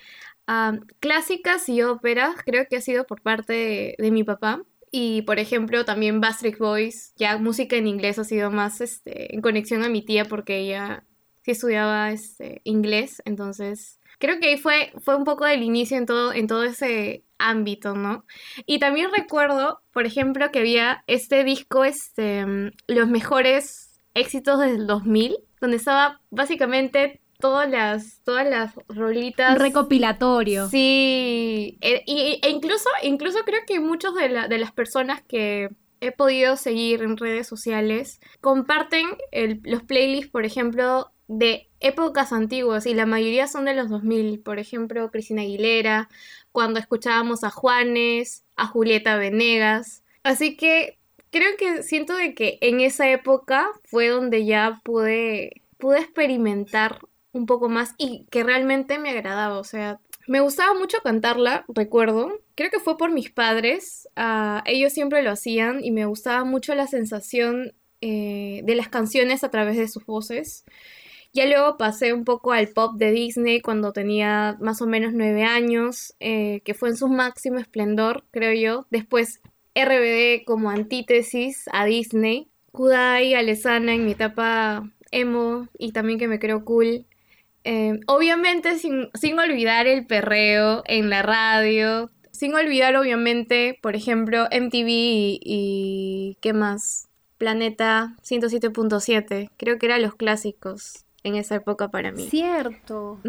Am, 0.46 0.87
clásicas 0.99 1.68
y 1.68 1.82
óperas 1.82 2.34
creo 2.44 2.66
que 2.68 2.76
ha 2.76 2.80
sido 2.80 3.06
por 3.06 3.22
parte 3.22 3.52
de, 3.52 3.94
de 3.99 4.11
mi 4.11 4.25
papá. 4.25 4.62
Y 4.94 5.22
por 5.22 5.38
ejemplo, 5.38 5.87
también 5.87 6.20
Backstreet 6.20 6.58
Boys, 6.58 7.14
ya 7.16 7.38
música 7.38 7.76
en 7.76 7.87
inglés 7.87 8.18
ha 8.18 8.25
sido 8.25 8.50
más 8.50 8.82
este, 8.82 9.34
en 9.34 9.40
conexión 9.40 9.82
a 9.82 9.88
mi 9.88 10.02
tía 10.02 10.26
porque 10.26 10.58
ella 10.58 11.04
sí 11.42 11.52
estudiaba 11.52 12.12
este, 12.12 12.61
inglés. 12.64 13.22
Entonces, 13.25 13.99
creo 14.18 14.38
que 14.38 14.49
ahí 14.49 14.58
fue, 14.58 14.92
fue 15.00 15.16
un 15.16 15.25
poco 15.25 15.46
del 15.46 15.62
inicio 15.62 15.96
en 15.96 16.04
todo, 16.04 16.34
en 16.34 16.46
todo 16.46 16.64
ese 16.64 17.25
ámbito, 17.38 17.94
¿no? 17.94 18.26
Y 18.66 18.80
también 18.80 19.11
recuerdo, 19.16 19.80
por 19.94 20.04
ejemplo, 20.04 20.50
que 20.52 20.58
había 20.58 21.04
este 21.06 21.42
disco, 21.42 21.87
este, 21.87 22.44
mm, 22.44 22.72
los 22.88 23.08
mejores 23.08 23.99
éxitos 24.12 24.61
del 24.61 24.87
2000, 24.87 25.38
donde 25.62 25.78
estaba 25.78 26.20
básicamente 26.28 27.21
todas 27.42 27.68
las, 27.68 28.20
todas 28.25 28.49
las 28.49 28.75
rolitas. 28.88 29.56
Un 29.56 29.61
recopilatorio. 29.61 30.68
Sí, 30.70 31.76
e, 31.82 32.02
e 32.42 32.49
incluso, 32.49 32.88
incluso 33.02 33.40
creo 33.44 33.61
que 33.66 33.80
muchos 33.80 34.14
de, 34.14 34.30
la- 34.30 34.49
de 34.49 34.56
las 34.58 34.72
personas 34.72 35.20
que 35.22 35.68
he 36.00 36.12
podido 36.12 36.56
seguir 36.56 37.02
en 37.02 37.18
redes 37.18 37.46
sociales 37.46 38.20
comparten 38.40 39.06
el- 39.32 39.61
los 39.64 39.82
playlists, 39.82 40.30
por 40.30 40.46
ejemplo, 40.46 41.11
de 41.28 41.68
épocas 41.80 42.32
antiguas 42.32 42.87
y 42.87 42.94
la 42.94 43.06
mayoría 43.06 43.46
son 43.46 43.64
de 43.66 43.75
los 43.75 43.88
2000, 43.90 44.40
por 44.40 44.58
ejemplo, 44.58 45.11
Cristina 45.11 45.42
Aguilera, 45.42 46.08
cuando 46.52 46.78
escuchábamos 46.80 47.44
a 47.44 47.50
Juanes, 47.50 48.44
a 48.56 48.66
Julieta 48.66 49.16
Venegas. 49.16 50.02
Así 50.22 50.56
que 50.56 50.99
creo 51.30 51.56
que 51.58 51.82
siento 51.82 52.14
de 52.14 52.34
que 52.34 52.58
en 52.61 52.80
esa 52.80 53.11
época 53.11 53.66
fue 53.84 54.08
donde 54.08 54.44
ya 54.44 54.80
pude 54.84 55.62
pude 55.78 55.99
experimentar 55.99 57.00
un 57.32 57.46
poco 57.46 57.68
más 57.68 57.94
y 57.98 58.26
que 58.30 58.44
realmente 58.44 58.98
me 58.98 59.10
agradaba. 59.10 59.58
O 59.58 59.64
sea, 59.64 60.00
me 60.26 60.40
gustaba 60.40 60.74
mucho 60.74 60.98
cantarla, 61.02 61.64
recuerdo. 61.68 62.32
Creo 62.54 62.70
que 62.70 62.80
fue 62.80 62.96
por 62.96 63.10
mis 63.10 63.30
padres. 63.30 64.08
ah, 64.16 64.62
ellos 64.66 64.92
siempre 64.92 65.22
lo 65.22 65.30
hacían 65.30 65.84
y 65.84 65.90
me 65.90 66.06
gustaba 66.06 66.44
mucho 66.44 66.74
la 66.74 66.86
sensación 66.86 67.74
eh, 68.00 68.62
de 68.64 68.74
las 68.74 68.88
canciones 68.88 69.44
a 69.44 69.50
través 69.50 69.76
de 69.76 69.88
sus 69.88 70.04
voces. 70.06 70.64
Ya 71.34 71.46
luego 71.46 71.78
pasé 71.78 72.12
un 72.12 72.24
poco 72.24 72.52
al 72.52 72.68
pop 72.68 72.96
de 72.96 73.10
Disney 73.10 73.60
cuando 73.60 73.92
tenía 73.92 74.58
más 74.60 74.82
o 74.82 74.86
menos 74.86 75.14
nueve 75.14 75.44
años, 75.44 76.14
eh, 76.20 76.60
que 76.64 76.74
fue 76.74 76.90
en 76.90 76.96
su 76.96 77.08
máximo 77.08 77.58
esplendor, 77.58 78.24
creo 78.30 78.52
yo. 78.52 78.86
Después 78.90 79.40
RBD 79.74 80.44
como 80.44 80.70
antítesis 80.70 81.64
a 81.72 81.86
Disney. 81.86 82.48
Kudai, 82.72 83.34
Alesana 83.34 83.94
en 83.94 84.04
mi 84.04 84.12
etapa 84.12 84.90
emo 85.10 85.68
y 85.78 85.92
también 85.92 86.18
que 86.18 86.28
me 86.28 86.38
creo 86.38 86.64
cool. 86.64 87.06
Eh, 87.64 88.00
obviamente 88.07 88.78
sin, 88.78 89.11
sin 89.14 89.38
olvidar 89.38 89.87
el 89.87 90.07
perreo 90.07 90.83
en 90.87 91.11
la 91.11 91.23
radio. 91.23 92.11
Sin 92.31 92.54
olvidar 92.54 92.97
obviamente, 92.97 93.78
por 93.83 93.95
ejemplo, 93.95 94.49
MTV 94.50 94.88
y, 94.88 95.40
y 95.45 96.38
¿qué 96.40 96.52
más? 96.52 97.09
Planeta 97.38 98.16
107.7. 98.23 99.50
Creo 99.57 99.78
que 99.78 99.87
eran 99.87 100.02
los 100.02 100.14
clásicos 100.14 101.04
en 101.23 101.37
esa 101.37 101.57
época 101.57 101.88
para 101.88 102.12
mí. 102.12 102.26
Cierto. 102.28 103.21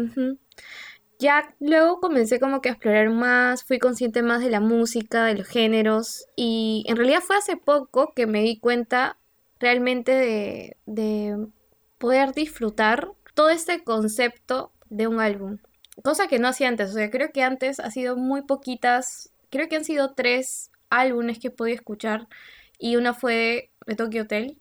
Ya 1.18 1.54
luego 1.60 2.00
comencé 2.00 2.40
como 2.40 2.60
que 2.60 2.68
a 2.68 2.72
explorar 2.72 3.10
más, 3.10 3.64
fui 3.64 3.78
consciente 3.78 4.22
más 4.22 4.42
de 4.42 4.50
la 4.50 4.60
música, 4.60 5.24
de 5.24 5.34
los 5.34 5.46
géneros 5.46 6.26
y 6.36 6.84
en 6.88 6.96
realidad 6.96 7.20
fue 7.20 7.36
hace 7.36 7.56
poco 7.56 8.12
que 8.14 8.26
me 8.26 8.42
di 8.42 8.58
cuenta 8.58 9.16
realmente 9.60 10.12
de, 10.12 10.76
de 10.86 11.46
poder 11.98 12.32
disfrutar 12.34 13.12
todo 13.34 13.50
este 13.50 13.84
concepto 13.84 14.72
de 14.90 15.06
un 15.06 15.20
álbum. 15.20 15.58
Cosa 16.02 16.26
que 16.26 16.38
no 16.38 16.48
hacía 16.48 16.68
antes, 16.68 16.90
o 16.90 16.94
sea, 16.94 17.10
creo 17.10 17.30
que 17.32 17.42
antes 17.42 17.78
ha 17.80 17.90
sido 17.90 18.16
muy 18.16 18.42
poquitas, 18.42 19.30
creo 19.50 19.68
que 19.68 19.76
han 19.76 19.84
sido 19.84 20.14
tres 20.14 20.70
álbumes 20.90 21.38
que 21.38 21.48
he 21.48 21.50
podido 21.50 21.76
escuchar 21.76 22.28
y 22.78 22.96
una 22.96 23.14
fue 23.14 23.70
de 23.86 23.94
Tokyo 23.94 24.22
Hotel, 24.22 24.58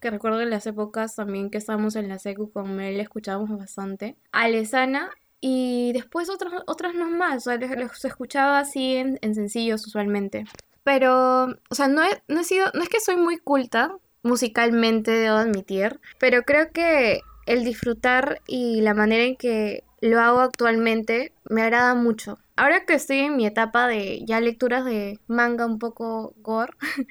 que 0.00 0.10
recuerdo 0.10 0.40
en 0.40 0.50
las 0.50 0.66
épocas 0.66 1.14
también 1.14 1.50
que 1.50 1.58
estábamos 1.58 1.96
en 1.96 2.08
la 2.08 2.18
secu 2.18 2.50
con 2.50 2.74
Mel, 2.74 2.98
escuchábamos 3.00 3.58
bastante. 3.58 4.16
Alesana 4.32 5.10
y 5.40 5.92
después 5.92 6.30
otras, 6.30 6.52
otras 6.66 6.94
no 6.94 7.10
más, 7.10 7.46
o 7.46 7.50
sea, 7.50 7.56
los 7.58 8.04
escuchaba 8.04 8.58
así 8.58 8.96
en, 8.96 9.18
en 9.22 9.34
sencillos 9.34 9.86
usualmente. 9.86 10.44
Pero, 10.84 11.44
o 11.68 11.74
sea, 11.74 11.88
no 11.88 12.02
he, 12.02 12.22
no 12.28 12.42
sido, 12.44 12.66
no 12.74 12.82
es 12.82 12.88
que 12.88 13.00
soy 13.00 13.16
muy 13.16 13.36
culta 13.36 13.94
musicalmente, 14.22 15.10
debo 15.10 15.36
admitir, 15.36 16.00
pero 16.18 16.42
creo 16.42 16.72
que 16.72 17.20
el 17.50 17.64
disfrutar 17.64 18.40
y 18.46 18.80
la 18.80 18.94
manera 18.94 19.24
en 19.24 19.34
que 19.34 19.82
lo 20.00 20.20
hago 20.20 20.38
actualmente 20.38 21.32
me 21.48 21.62
agrada 21.62 21.96
mucho. 21.96 22.38
Ahora 22.54 22.86
que 22.86 22.94
estoy 22.94 23.18
en 23.18 23.36
mi 23.36 23.44
etapa 23.44 23.88
de 23.88 24.24
ya 24.24 24.40
lecturas 24.40 24.84
de 24.84 25.18
manga 25.26 25.66
un 25.66 25.80
poco 25.80 26.32
gore, 26.36 26.72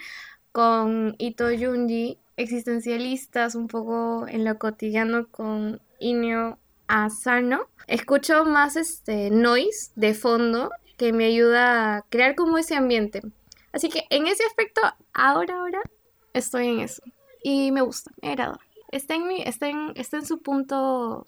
con 0.54 1.16
Ito 1.18 1.48
Junji, 1.50 2.20
existencialistas 2.38 3.54
un 3.54 3.68
poco 3.68 4.28
en 4.30 4.46
lo 4.46 4.58
cotidiano 4.58 5.28
con 5.28 5.82
Inio 6.00 6.58
Asano. 6.88 7.68
Escucho 7.88 8.46
más 8.46 8.78
este 8.78 9.32
noise 9.32 9.92
de 9.96 10.14
fondo 10.14 10.72
que 10.96 11.12
me 11.12 11.26
ayuda 11.26 11.98
a 11.98 12.02
crear 12.04 12.36
como 12.36 12.58
ese 12.58 12.78
ambiente. 12.78 13.22
Así 13.74 13.90
que 13.90 14.06
en 14.10 14.26
ese 14.26 14.46
aspecto, 14.46 14.82
ahora, 15.14 15.58
ahora 15.60 15.82
estoy 16.32 16.70
en 16.70 16.80
eso. 16.80 17.04
Y 17.44 17.74
me 17.74 17.82
gusta, 17.82 18.12
me 18.22 18.30
agrada. 18.30 18.58
Está 18.92 19.16
en, 19.16 19.28
mi, 19.28 19.42
está 19.42 19.70
en, 19.70 19.92
está 19.96 20.18
en 20.18 20.26
su 20.26 20.42
punto, 20.42 21.26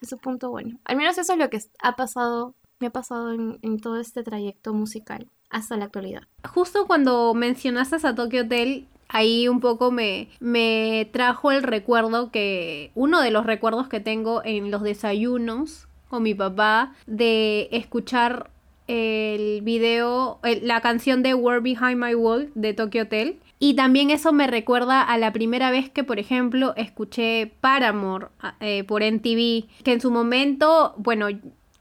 en 0.00 0.08
su 0.08 0.18
punto 0.18 0.50
bueno. 0.50 0.78
Al 0.84 0.96
menos 0.96 1.18
eso 1.18 1.32
es 1.32 1.38
lo 1.38 1.50
que 1.50 1.60
ha 1.82 1.96
pasado, 1.96 2.54
me 2.78 2.88
ha 2.88 2.90
pasado 2.90 3.32
en, 3.32 3.80
todo 3.80 4.00
este 4.00 4.22
trayecto 4.22 4.72
musical 4.72 5.28
hasta 5.48 5.76
la 5.76 5.86
actualidad. 5.86 6.22
Justo 6.48 6.86
cuando 6.86 7.34
mencionaste 7.34 8.06
a 8.06 8.14
Tokyo 8.14 8.42
Hotel, 8.42 8.86
ahí 9.08 9.48
un 9.48 9.60
poco 9.60 9.90
me, 9.90 10.28
me 10.38 11.08
trajo 11.12 11.50
el 11.50 11.62
recuerdo 11.62 12.30
que, 12.30 12.92
uno 12.94 13.20
de 13.20 13.30
los 13.30 13.44
recuerdos 13.46 13.88
que 13.88 14.00
tengo 14.00 14.42
en 14.44 14.70
los 14.70 14.82
desayunos 14.82 15.88
con 16.08 16.22
mi 16.24 16.34
papá, 16.34 16.94
de 17.06 17.68
escuchar 17.70 18.50
el 18.88 19.62
video, 19.62 20.40
la 20.42 20.80
canción 20.80 21.22
de 21.22 21.34
Word 21.34 21.62
Behind 21.62 21.96
My 21.96 22.16
Wall 22.16 22.50
de 22.56 22.74
Tokyo 22.74 23.02
Hotel. 23.02 23.38
Y 23.62 23.74
también 23.74 24.10
eso 24.10 24.32
me 24.32 24.46
recuerda 24.46 25.02
a 25.02 25.18
la 25.18 25.32
primera 25.32 25.70
vez 25.70 25.90
que, 25.90 26.02
por 26.02 26.18
ejemplo, 26.18 26.72
escuché 26.76 27.52
Paramore 27.60 28.28
a- 28.40 28.54
eh, 28.60 28.84
por 28.84 29.02
MTV, 29.02 29.68
que 29.84 29.92
en 29.92 30.00
su 30.00 30.10
momento, 30.10 30.94
bueno, 30.96 31.26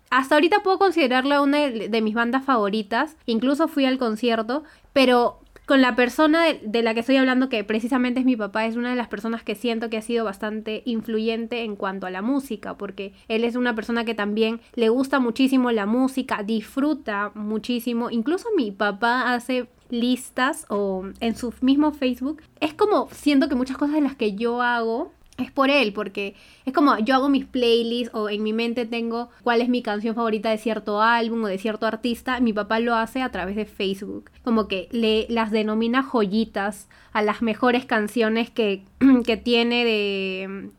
hasta 0.10 0.36
ahorita 0.36 0.62
puedo 0.62 0.78
considerarla 0.78 1.42
una 1.42 1.60
de, 1.60 1.88
de 1.88 2.02
mis 2.02 2.14
bandas 2.16 2.44
favoritas. 2.44 3.16
Incluso 3.26 3.68
fui 3.70 3.86
al 3.86 3.98
concierto, 3.98 4.64
pero 4.92 5.40
con 5.66 5.82
la 5.82 5.96
persona 5.96 6.44
de, 6.46 6.60
de 6.66 6.82
la 6.82 6.94
que 6.96 7.00
estoy 7.02 7.16
hablando, 7.16 7.48
que 7.48 7.64
precisamente 7.64 8.20
es 8.20 8.26
mi 8.26 8.36
papá, 8.36 8.66
es 8.66 8.76
una 8.76 8.90
de 8.90 8.96
las 8.96 9.08
personas 9.08 9.44
que 9.44 9.54
siento 9.56 9.90
que 9.90 9.98
ha 9.98 10.02
sido 10.02 10.26
bastante 10.26 10.82
influyente 10.86 11.64
en 11.64 11.76
cuanto 11.78 12.08
a 12.08 12.10
la 12.10 12.22
música, 12.24 12.76
porque 12.76 13.14
él 13.30 13.44
es 13.46 13.56
una 13.56 13.76
persona 13.76 14.04
que 14.04 14.16
también 14.16 14.60
le 14.74 14.90
gusta 14.90 15.20
muchísimo 15.20 15.72
la 15.72 15.86
música, 15.86 16.42
disfruta 16.44 17.32
muchísimo. 17.36 18.10
Incluso 18.10 18.48
mi 18.58 18.72
papá 18.72 19.34
hace 19.34 19.68
listas 19.90 20.66
o 20.70 21.06
en 21.20 21.36
su 21.36 21.54
mismo 21.62 21.92
Facebook. 21.92 22.42
Es 22.60 22.74
como 22.74 23.10
siento 23.12 23.50
que 23.50 23.56
muchas 23.56 23.78
cosas 23.78 23.96
de 23.96 24.02
las 24.02 24.16
que 24.16 24.34
yo 24.34 24.62
hago 24.62 25.12
es 25.38 25.52
por 25.52 25.70
él, 25.70 25.94
porque 25.94 26.36
es 26.66 26.74
como 26.74 26.98
yo 27.00 27.16
hago 27.16 27.30
mis 27.30 27.46
playlists 27.46 28.14
o 28.14 28.30
en 28.30 28.44
mi 28.44 28.54
mente 28.54 28.86
tengo 28.86 29.30
cuál 29.44 29.62
es 29.62 29.70
mi 29.70 29.82
canción 29.82 30.16
favorita 30.16 30.50
de 30.50 30.58
cierto 30.58 31.02
álbum 31.02 31.44
o 31.44 31.48
de 31.48 31.58
cierto 31.58 31.86
artista, 31.86 32.40
mi 32.40 32.54
papá 32.54 32.80
lo 32.80 32.96
hace 32.96 33.22
a 33.22 33.32
través 33.32 33.56
de 33.56 33.66
Facebook, 33.66 34.32
como 34.44 34.68
que 34.68 34.88
le 34.92 35.28
las 35.30 35.52
denomina 35.52 36.04
joyitas 36.04 36.90
a 37.14 37.22
las 37.22 37.42
mejores 37.42 37.86
canciones 37.86 38.50
que, 38.50 38.84
que 39.26 39.38
tiene 39.38 39.86
de 39.86 40.70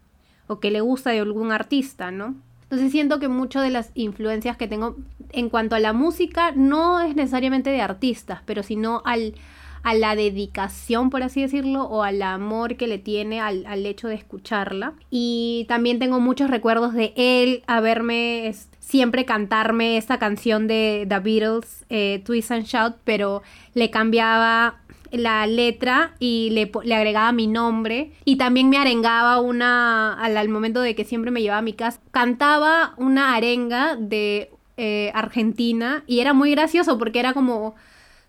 o 0.47 0.59
que 0.59 0.71
le 0.71 0.81
gusta 0.81 1.11
de 1.11 1.21
algún 1.21 1.53
artista, 1.53 2.11
¿no? 2.11 2.35
Entonces 2.71 2.93
siento 2.93 3.19
que 3.19 3.27
muchas 3.27 3.65
de 3.65 3.71
las 3.71 3.91
influencias 3.95 4.57
que 4.57 4.69
tengo 4.69 4.95
en 5.33 5.49
cuanto 5.49 5.75
a 5.75 5.81
la 5.81 5.93
música 5.93 6.53
no 6.55 7.01
es 7.01 7.17
necesariamente 7.17 7.71
de 7.71 7.81
artistas, 7.81 8.43
pero 8.47 8.63
sino 8.63 9.03
al, 9.05 9.35
a 9.83 9.95
la 9.95 10.15
dedicación, 10.15 11.11
por 11.11 11.25
así 11.25 11.41
decirlo, 11.43 11.83
o 11.83 12.05
al 12.05 12.23
amor 12.23 12.77
que 12.77 12.87
le 12.87 12.99
tiene 12.99 13.41
al, 13.41 13.67
al 13.67 13.85
hecho 13.87 14.07
de 14.07 14.15
escucharla. 14.15 14.93
Y 15.11 15.67
también 15.69 15.99
tengo 15.99 16.21
muchos 16.21 16.49
recuerdos 16.49 16.95
de 16.95 17.13
él 17.17 17.65
haberme 17.67 18.55
siempre 18.79 19.25
cantarme 19.25 19.97
esta 19.97 20.21
canción 20.21 20.69
de 20.69 21.07
The 21.09 21.19
Beatles, 21.19 21.87
eh, 21.89 22.23
Twist 22.25 22.53
and 22.53 22.67
Shout, 22.67 22.99
pero 23.03 23.43
le 23.75 23.91
cambiaba 23.91 24.79
la 25.13 25.47
letra 25.47 26.15
y 26.19 26.51
le, 26.51 26.71
agregaba 26.95 27.33
mi 27.33 27.47
nombre 27.47 28.13
y 28.25 28.37
también 28.37 28.69
me 28.69 28.79
arengaba 28.79 29.41
una 29.41 30.15
al, 30.15 30.37
al 30.37 30.49
momento 30.49 30.81
de 30.81 30.95
que 30.95 31.05
siempre 31.05 31.31
me 31.31 31.43
llevaba 31.43 31.59
a 31.59 31.63
mi 31.63 31.73
casa. 31.73 32.01
Cantaba 32.11 32.95
una 32.97 33.35
arenga 33.35 33.97
de 33.97 34.51
eh, 34.83 35.11
Argentina 35.15 36.05
y 36.07 36.21
era 36.21 36.33
muy 36.33 36.53
gracioso 36.53 36.97
porque 36.97 37.19
era 37.19 37.35
como 37.35 37.75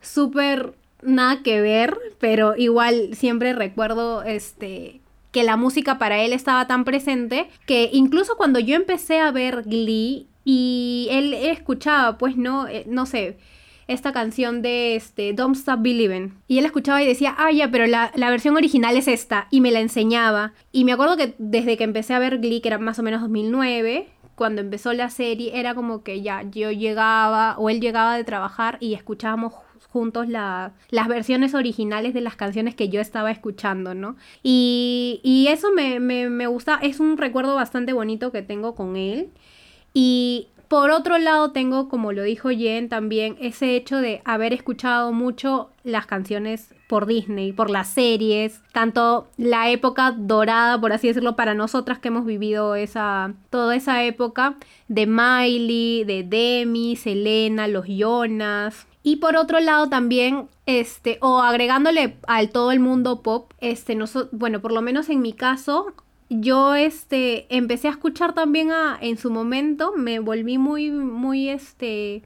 súper 0.01 0.73
nada 1.01 1.43
que 1.43 1.61
ver 1.61 1.97
pero 2.19 2.57
igual 2.57 3.11
siempre 3.13 3.53
recuerdo 3.53 4.21
este 4.23 4.99
que 5.31 5.43
la 5.43 5.55
música 5.55 5.97
para 5.97 6.19
él 6.21 6.33
estaba 6.33 6.67
tan 6.67 6.83
presente 6.83 7.47
que 7.65 7.89
incluso 7.93 8.35
cuando 8.35 8.59
yo 8.59 8.75
empecé 8.75 9.21
a 9.21 9.31
ver 9.31 9.63
Glee 9.63 10.27
y 10.43 11.07
él 11.11 11.33
escuchaba 11.33 12.17
pues 12.17 12.35
no 12.35 12.67
Eh, 12.67 12.83
no 12.85 13.05
sé 13.05 13.37
esta 13.91 14.11
canción 14.13 14.61
de 14.61 14.95
este 14.95 15.33
Don't 15.33 15.55
Stop 15.55 15.81
Believing. 15.81 16.33
Y 16.47 16.57
él 16.59 16.65
escuchaba 16.65 17.01
y 17.03 17.07
decía, 17.07 17.35
ah, 17.37 17.51
ya, 17.51 17.69
pero 17.71 17.85
la, 17.87 18.11
la 18.15 18.29
versión 18.29 18.55
original 18.55 18.95
es 18.97 19.07
esta. 19.07 19.47
Y 19.51 19.61
me 19.61 19.71
la 19.71 19.79
enseñaba. 19.79 20.53
Y 20.71 20.83
me 20.85 20.93
acuerdo 20.93 21.17
que 21.17 21.35
desde 21.37 21.77
que 21.77 21.83
empecé 21.83 22.13
a 22.13 22.19
ver 22.19 22.39
Glee, 22.39 22.61
que 22.61 22.69
era 22.69 22.77
más 22.77 22.99
o 22.99 23.03
menos 23.03 23.21
2009, 23.21 24.07
cuando 24.35 24.61
empezó 24.61 24.93
la 24.93 25.09
serie, 25.09 25.59
era 25.59 25.75
como 25.75 26.03
que 26.03 26.21
ya 26.21 26.43
yo 26.49 26.71
llegaba 26.71 27.55
o 27.57 27.69
él 27.69 27.79
llegaba 27.79 28.15
de 28.17 28.23
trabajar 28.23 28.77
y 28.79 28.93
escuchábamos 28.95 29.53
juntos 29.89 30.27
la- 30.29 30.71
las 30.89 31.07
versiones 31.09 31.53
originales 31.53 32.13
de 32.13 32.21
las 32.21 32.35
canciones 32.37 32.73
que 32.75 32.87
yo 32.89 33.01
estaba 33.01 33.29
escuchando, 33.29 33.93
¿no? 33.93 34.15
Y, 34.41 35.19
y 35.23 35.47
eso 35.49 35.71
me, 35.73 35.99
me, 35.99 36.29
me 36.29 36.47
gusta, 36.47 36.79
es 36.81 36.99
un 37.01 37.17
recuerdo 37.17 37.55
bastante 37.55 37.91
bonito 37.93 38.31
que 38.31 38.41
tengo 38.41 38.73
con 38.73 38.95
él. 38.95 39.29
Y 39.93 40.47
por 40.71 40.89
otro 40.89 41.17
lado 41.17 41.51
tengo, 41.51 41.89
como 41.89 42.13
lo 42.13 42.23
dijo 42.23 42.47
Jen 42.47 42.87
también, 42.87 43.35
ese 43.41 43.75
hecho 43.75 43.97
de 43.97 44.21
haber 44.23 44.53
escuchado 44.53 45.11
mucho 45.11 45.69
las 45.83 46.05
canciones 46.05 46.73
por 46.87 47.07
Disney, 47.07 47.51
por 47.51 47.69
las 47.69 47.89
series, 47.89 48.61
tanto 48.71 49.27
la 49.35 49.69
época 49.69 50.15
dorada, 50.17 50.79
por 50.79 50.93
así 50.93 51.09
decirlo, 51.09 51.35
para 51.35 51.55
nosotras 51.55 51.99
que 51.99 52.07
hemos 52.07 52.25
vivido 52.25 52.75
esa, 52.75 53.33
toda 53.49 53.75
esa 53.75 54.05
época 54.05 54.55
de 54.87 55.07
Miley, 55.07 56.05
de 56.05 56.23
Demi, 56.23 56.95
Selena, 56.95 57.67
los 57.67 57.85
Jonas. 57.89 58.87
Y 59.03 59.17
por 59.17 59.35
otro 59.35 59.59
lado 59.59 59.89
también, 59.89 60.47
este, 60.67 61.17
o 61.19 61.41
agregándole 61.41 62.15
al 62.27 62.49
todo 62.49 62.71
el 62.71 62.79
mundo 62.79 63.21
pop, 63.23 63.51
este, 63.59 63.93
noso- 63.93 64.29
bueno, 64.31 64.61
por 64.61 64.71
lo 64.71 64.81
menos 64.81 65.09
en 65.09 65.21
mi 65.21 65.33
caso, 65.33 65.87
yo 66.39 66.75
este 66.75 67.53
empecé 67.55 67.89
a 67.89 67.91
escuchar 67.91 68.33
también 68.33 68.71
a 68.71 68.97
en 69.01 69.17
su 69.17 69.29
momento 69.29 69.93
me 69.97 70.19
volví 70.19 70.57
muy 70.57 70.89
muy 70.89 71.49
este 71.49 72.23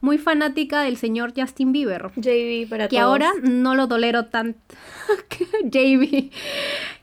muy 0.00 0.18
fanática 0.18 0.82
del 0.82 0.98
señor 0.98 1.32
Justin 1.34 1.72
Bieber 1.72 2.10
JB 2.16 2.68
para 2.68 2.88
que 2.88 2.96
todos. 2.96 3.08
ahora 3.08 3.32
no 3.42 3.74
lo 3.74 3.88
tolero 3.88 4.26
tanto 4.26 4.60
JB 5.64 6.30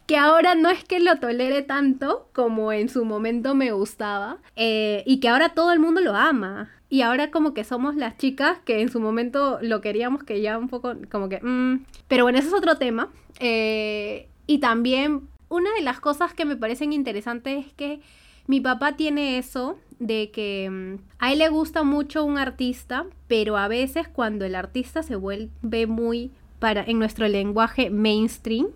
que 0.06 0.18
ahora 0.18 0.54
no 0.54 0.70
es 0.70 0.84
que 0.84 1.00
lo 1.00 1.18
tolere 1.18 1.64
tanto 1.64 2.30
como 2.32 2.72
en 2.72 2.90
su 2.90 3.06
momento 3.06 3.56
me 3.56 3.72
gustaba 3.72 4.38
eh, 4.56 5.04
y 5.08 5.20
que 5.20 5.30
ahora 5.30 5.50
todo 5.50 5.72
el 5.72 5.80
mundo 5.80 6.00
lo 6.00 6.14
ama 6.14 6.70
y 6.90 7.02
ahora 7.02 7.32
como 7.32 7.56
que 7.56 7.64
somos 7.64 7.96
las 7.96 8.18
chicas 8.18 8.60
que 8.66 8.82
en 8.82 8.92
su 8.92 9.00
momento 9.00 9.58
lo 9.64 9.82
queríamos 9.82 10.24
que 10.24 10.42
ya 10.42 10.60
un 10.60 10.70
poco 10.70 10.94
como 11.12 11.28
que 11.28 11.40
mm. 11.42 11.86
pero 12.08 12.24
bueno 12.24 12.38
ese 12.38 12.50
es 12.50 12.54
otro 12.54 12.76
tema 12.78 13.10
Eh, 13.40 14.30
y 14.48 14.60
también 14.60 15.28
una 15.56 15.74
de 15.74 15.82
las 15.82 16.00
cosas 16.00 16.34
que 16.34 16.46
me 16.46 16.58
parecen 16.58 16.92
interesantes 16.92 17.66
es 17.66 17.74
que 17.74 18.02
mi 18.48 18.60
papá 18.60 18.96
tiene 18.96 19.38
eso 19.38 19.78
de 20.00 20.30
que 20.32 20.70
mm, 20.70 20.96
a 21.20 21.32
él 21.32 21.40
le 21.40 21.50
gusta 21.50 21.84
mucho 21.84 22.26
un 22.26 22.38
artista, 22.38 23.06
pero 23.28 23.58
a 23.58 23.68
veces 23.68 24.08
cuando 24.08 24.46
el 24.46 24.56
artista 24.56 25.02
se 25.02 25.16
vuelve 25.16 25.88
muy 25.88 26.32
para 26.60 26.84
en 26.84 27.00
nuestro 27.00 27.28
lenguaje 27.28 27.90
mainstream, 27.90 28.68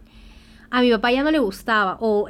a 0.69 0.81
mi 0.81 0.91
papá 0.91 1.11
ya 1.11 1.23
no 1.23 1.31
le 1.31 1.39
gustaba 1.39 1.97
o 1.99 2.27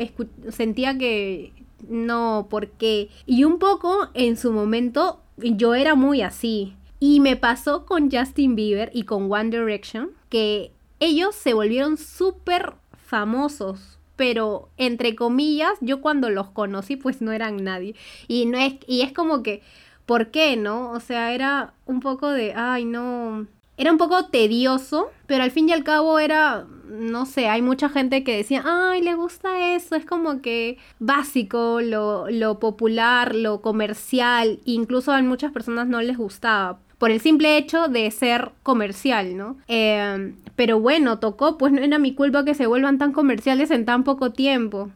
sentía 0.49 0.97
que 0.97 1.53
no, 1.87 2.47
porque 2.49 3.09
y 3.25 3.43
un 3.43 3.59
poco 3.59 4.09
en 4.13 4.35
su 4.35 4.51
momento 4.51 5.21
yo 5.37 5.75
era 5.75 5.95
muy 5.95 6.21
así. 6.21 6.75
Y 7.01 7.21
me 7.21 7.37
pasó 7.37 7.85
con 7.85 8.11
Justin 8.11 8.55
Bieber 8.55 8.91
y 8.93 9.03
con 9.03 9.31
One 9.31 9.51
Direction 9.51 10.09
que 10.27 10.73
ellos 10.99 11.33
se 11.33 11.53
volvieron 11.53 11.95
súper 11.95 12.73
famosos 13.05 13.98
pero 14.19 14.67
entre 14.75 15.15
comillas, 15.15 15.71
yo 15.79 16.01
cuando 16.01 16.29
los 16.29 16.49
conocí 16.49 16.97
pues 16.97 17.21
no 17.21 17.31
eran 17.31 17.63
nadie. 17.63 17.95
Y 18.27 18.47
no 18.47 18.57
es 18.57 18.73
y 18.85 19.01
es 19.03 19.13
como 19.13 19.43
que 19.43 19.61
¿por 20.05 20.29
qué, 20.29 20.57
no? 20.57 20.91
O 20.91 20.99
sea, 20.99 21.33
era 21.33 21.73
un 21.85 22.01
poco 22.01 22.29
de, 22.31 22.53
ay, 22.53 22.83
no, 22.83 23.47
era 23.77 23.93
un 23.93 23.97
poco 23.97 24.25
tedioso, 24.25 25.09
pero 25.25 25.43
al 25.45 25.51
fin 25.51 25.69
y 25.69 25.71
al 25.71 25.85
cabo 25.85 26.19
era, 26.19 26.65
no 26.89 27.25
sé, 27.25 27.47
hay 27.47 27.61
mucha 27.61 27.87
gente 27.87 28.25
que 28.25 28.35
decía, 28.35 28.61
ay, 28.65 29.01
le 29.01 29.13
gusta 29.15 29.73
eso, 29.75 29.95
es 29.95 30.05
como 30.05 30.41
que 30.41 30.77
básico, 30.99 31.79
lo, 31.81 32.29
lo 32.29 32.59
popular, 32.59 33.35
lo 33.35 33.61
comercial, 33.61 34.59
incluso 34.65 35.13
a 35.13 35.21
muchas 35.21 35.53
personas 35.53 35.87
no 35.87 36.01
les 36.01 36.17
gustaba. 36.17 36.79
Por 36.99 37.09
el 37.11 37.19
simple 37.21 37.57
hecho 37.57 37.87
de 37.87 38.11
ser 38.11 38.51
comercial, 38.61 39.35
¿no? 39.35 39.57
Eh, 39.67 40.33
pero 40.55 40.79
bueno, 40.79 41.17
tocó, 41.19 41.57
pues 41.57 41.71
no 41.73 41.79
era 41.81 41.97
mi 41.97 42.13
culpa 42.13 42.45
que 42.45 42.53
se 42.53 42.67
vuelvan 42.67 42.97
tan 42.99 43.13
comerciales 43.13 43.71
en 43.71 43.85
tan 43.85 44.03
poco 44.03 44.31
tiempo. 44.31 44.91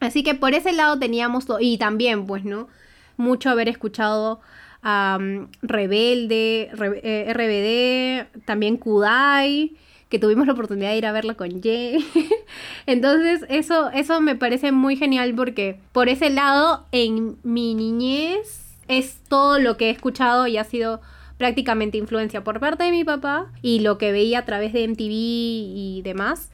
Así 0.00 0.22
que 0.22 0.34
por 0.34 0.54
ese 0.54 0.72
lado 0.72 0.98
teníamos, 0.98 1.46
y 1.60 1.78
también, 1.78 2.26
pues, 2.26 2.44
¿no? 2.44 2.68
Mucho 3.16 3.50
haber 3.50 3.68
escuchado 3.68 4.40
a 4.82 5.18
Rebelde, 5.62 6.70
Re- 6.72 7.00
eh, 7.02 7.32
RBD, 7.32 8.44
también 8.44 8.76
Kudai, 8.76 9.72
que 10.08 10.18
tuvimos 10.18 10.46
la 10.46 10.52
oportunidad 10.52 10.90
de 10.90 10.98
ir 10.98 11.06
a 11.06 11.12
verla 11.12 11.34
con 11.34 11.62
Ye. 11.62 11.98
Entonces, 12.86 13.44
eso, 13.48 13.90
eso 13.90 14.20
me 14.20 14.36
parece 14.36 14.72
muy 14.72 14.96
genial 14.96 15.34
porque 15.34 15.80
por 15.92 16.08
ese 16.08 16.30
lado, 16.30 16.84
en 16.92 17.36
mi 17.42 17.74
niñez, 17.74 18.76
es 18.88 19.18
todo 19.28 19.58
lo 19.58 19.76
que 19.76 19.86
he 19.86 19.90
escuchado 19.90 20.46
y 20.46 20.58
ha 20.58 20.64
sido 20.64 21.00
prácticamente 21.44 21.98
influencia 21.98 22.42
por 22.42 22.58
parte 22.58 22.84
de 22.84 22.90
mi 22.90 23.04
papá 23.04 23.52
y 23.60 23.80
lo 23.80 23.98
que 23.98 24.12
veía 24.12 24.38
a 24.38 24.44
través 24.46 24.72
de 24.72 24.88
MTV 24.88 25.10
y 25.10 26.00
demás 26.02 26.50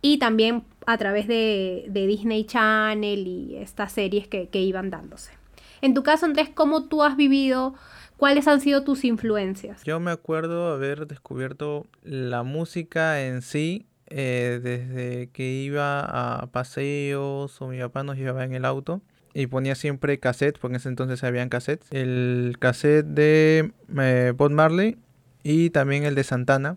y 0.00 0.16
también 0.16 0.64
a 0.86 0.96
través 0.96 1.28
de, 1.28 1.84
de 1.90 2.06
Disney 2.06 2.44
Channel 2.44 3.26
y 3.26 3.56
estas 3.56 3.92
series 3.92 4.28
que, 4.28 4.48
que 4.48 4.62
iban 4.62 4.88
dándose. 4.88 5.32
En 5.82 5.92
tu 5.92 6.02
caso, 6.02 6.24
Andrés, 6.24 6.48
¿cómo 6.54 6.88
tú 6.88 7.02
has 7.02 7.18
vivido? 7.18 7.74
¿Cuáles 8.16 8.48
han 8.48 8.62
sido 8.62 8.82
tus 8.82 9.04
influencias? 9.04 9.84
Yo 9.84 10.00
me 10.00 10.10
acuerdo 10.10 10.72
haber 10.72 11.06
descubierto 11.06 11.86
la 12.02 12.42
música 12.42 13.20
en 13.22 13.42
sí 13.42 13.88
eh, 14.06 14.58
desde 14.62 15.28
que 15.32 15.52
iba 15.52 16.00
a 16.00 16.46
paseos 16.46 17.60
o 17.60 17.68
mi 17.68 17.78
papá 17.78 18.04
nos 18.04 18.16
llevaba 18.16 18.44
en 18.44 18.54
el 18.54 18.64
auto 18.64 19.02
y 19.34 19.46
ponía 19.46 19.74
siempre 19.74 20.18
cassette, 20.18 20.58
porque 20.58 20.74
en 20.74 20.76
ese 20.76 20.88
entonces 20.88 21.22
habían 21.24 21.48
cassettes. 21.48 21.86
El 21.90 22.56
cassette 22.58 23.06
de 23.06 23.72
eh, 23.98 24.32
Bob 24.36 24.50
Marley 24.50 24.96
y 25.42 25.70
también 25.70 26.04
el 26.04 26.14
de 26.14 26.24
Santana, 26.24 26.76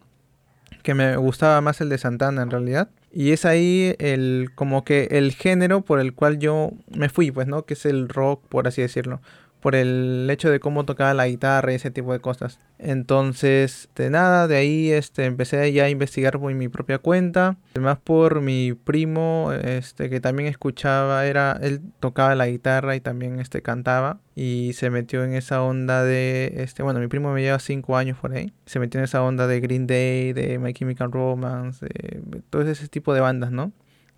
que 0.83 0.93
me 0.93 1.15
gustaba 1.17 1.61
más 1.61 1.81
el 1.81 1.89
de 1.89 1.97
Santana 1.97 2.41
en 2.41 2.51
realidad. 2.51 2.89
Y 3.11 3.31
es 3.31 3.45
ahí 3.45 3.95
el 3.99 4.49
como 4.55 4.83
que 4.83 5.07
el 5.11 5.33
género 5.33 5.81
por 5.81 5.99
el 5.99 6.13
cual 6.13 6.39
yo 6.39 6.71
me 6.95 7.09
fui, 7.09 7.31
pues, 7.31 7.47
¿no? 7.47 7.63
Que 7.65 7.75
es 7.75 7.85
el 7.85 8.09
rock, 8.09 8.43
por 8.49 8.67
así 8.67 8.81
decirlo. 8.81 9.21
Por 9.63 9.75
el 9.75 10.27
hecho 10.29 10.51
de 10.51 10.59
cómo 10.59 10.85
tocaba 10.85 11.13
la 11.13 11.27
guitarra 11.27 11.71
y 11.71 11.75
ese 11.75 11.89
tipo 11.89 12.11
de 12.13 12.19
cosas. 12.19 12.59
Entonces, 12.79 13.89
de 13.95 14.09
nada, 14.09 14.47
de 14.49 14.57
ahí 14.57 14.91
este, 14.91 15.23
empecé 15.25 15.71
ya 15.71 15.85
a 15.85 15.89
investigar 15.89 16.37
por 16.37 16.53
mi 16.53 16.67
propia 16.67 16.99
cuenta. 16.99 17.55
Además 17.71 17.97
por 18.03 18.41
mi 18.41 18.73
primo, 18.73 19.53
este, 19.53 20.09
que 20.09 20.19
también 20.19 20.49
escuchaba, 20.49 21.25
era, 21.25 21.57
él 21.61 21.81
tocaba 22.01 22.35
la 22.35 22.47
guitarra 22.47 22.95
y 22.97 22.99
también 22.99 23.39
este, 23.39 23.61
cantaba. 23.61 24.19
Y 24.35 24.73
se 24.73 24.89
metió 24.89 25.23
en 25.23 25.33
esa 25.33 25.63
onda 25.63 26.03
de, 26.03 26.55
este, 26.57 26.83
bueno, 26.83 26.99
mi 26.99 27.07
primo 27.07 27.31
me 27.31 27.41
lleva 27.41 27.59
5 27.59 27.95
años 27.95 28.17
por 28.19 28.33
ahí. 28.33 28.51
Se 28.65 28.79
metió 28.79 28.99
en 28.99 29.05
esa 29.05 29.23
onda 29.23 29.47
de 29.47 29.61
Green 29.61 29.87
Day, 29.87 30.33
de 30.33 30.59
My 30.59 30.73
Chemical 30.73 31.11
Romance, 31.11 31.85
de 31.85 32.41
todo 32.49 32.63
ese 32.63 32.87
tipo 32.89 33.13
de 33.13 33.21
bandas, 33.21 33.51
¿no? 33.51 33.71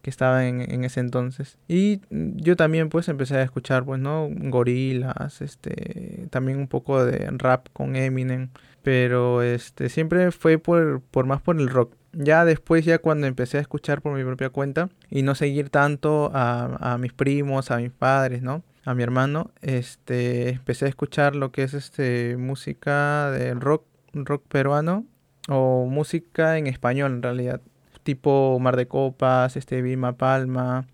Que 0.06 0.12
estaban 0.12 0.44
en, 0.44 0.72
en, 0.72 0.84
ese 0.84 1.00
entonces. 1.00 1.58
Y 1.68 2.00
yo 2.12 2.56
también 2.56 2.90
pues 2.90 3.10
empecé 3.10 3.38
a 3.38 3.42
escuchar 3.42 3.86
pues, 3.86 4.00
¿no? 4.00 4.30
Gorilas, 4.30 5.42
este, 5.42 6.28
también 6.30 6.60
un 6.60 6.68
poco 6.68 7.04
de 7.04 7.28
rap 7.32 7.70
con 7.74 7.96
Eminem, 7.96 8.50
pero 8.84 9.42
este, 9.42 9.90
siempre 9.90 10.30
fue 10.30 10.60
por, 10.60 11.02
por 11.02 11.26
más 11.26 11.42
por 11.42 11.60
el 11.60 11.70
rock. 11.70 11.96
Ya 12.14 12.46
después, 12.46 12.86
ya 12.86 13.00
cuando 13.00 13.26
empecé 13.26 13.58
a 13.58 13.62
escuchar 13.62 14.04
por 14.04 14.16
mi 14.16 14.24
propia 14.24 14.52
cuenta 14.52 14.90
y 15.10 15.24
no 15.24 15.34
seguir 15.34 15.72
tanto 15.72 16.30
a, 16.36 16.94
a 16.94 17.00
mis 17.00 17.12
primos, 17.12 17.72
a 17.72 17.78
mis 17.78 17.92
padres, 17.92 18.44
¿no? 18.44 18.62
A 18.84 18.94
mi 18.94 19.02
hermano, 19.02 19.50
este, 19.64 20.50
empecé 20.50 20.86
a 20.86 20.90
escuchar 20.90 21.36
lo 21.36 21.52
que 21.52 21.64
es 21.64 21.74
este, 21.74 22.38
música 22.38 23.32
de 23.32 23.56
rock, 23.56 23.86
rock 24.14 24.44
peruano 24.50 25.04
o 25.50 25.88
música 25.88 26.60
en 26.60 26.68
español 26.68 27.14
en 27.14 27.24
realidad 27.24 27.62
tipo 28.06 28.58
Mar 28.62 28.78
de 28.78 28.88
Copas, 28.88 29.58
este 29.58 29.82
Vilma 29.82 30.16
Palma, 30.16 30.88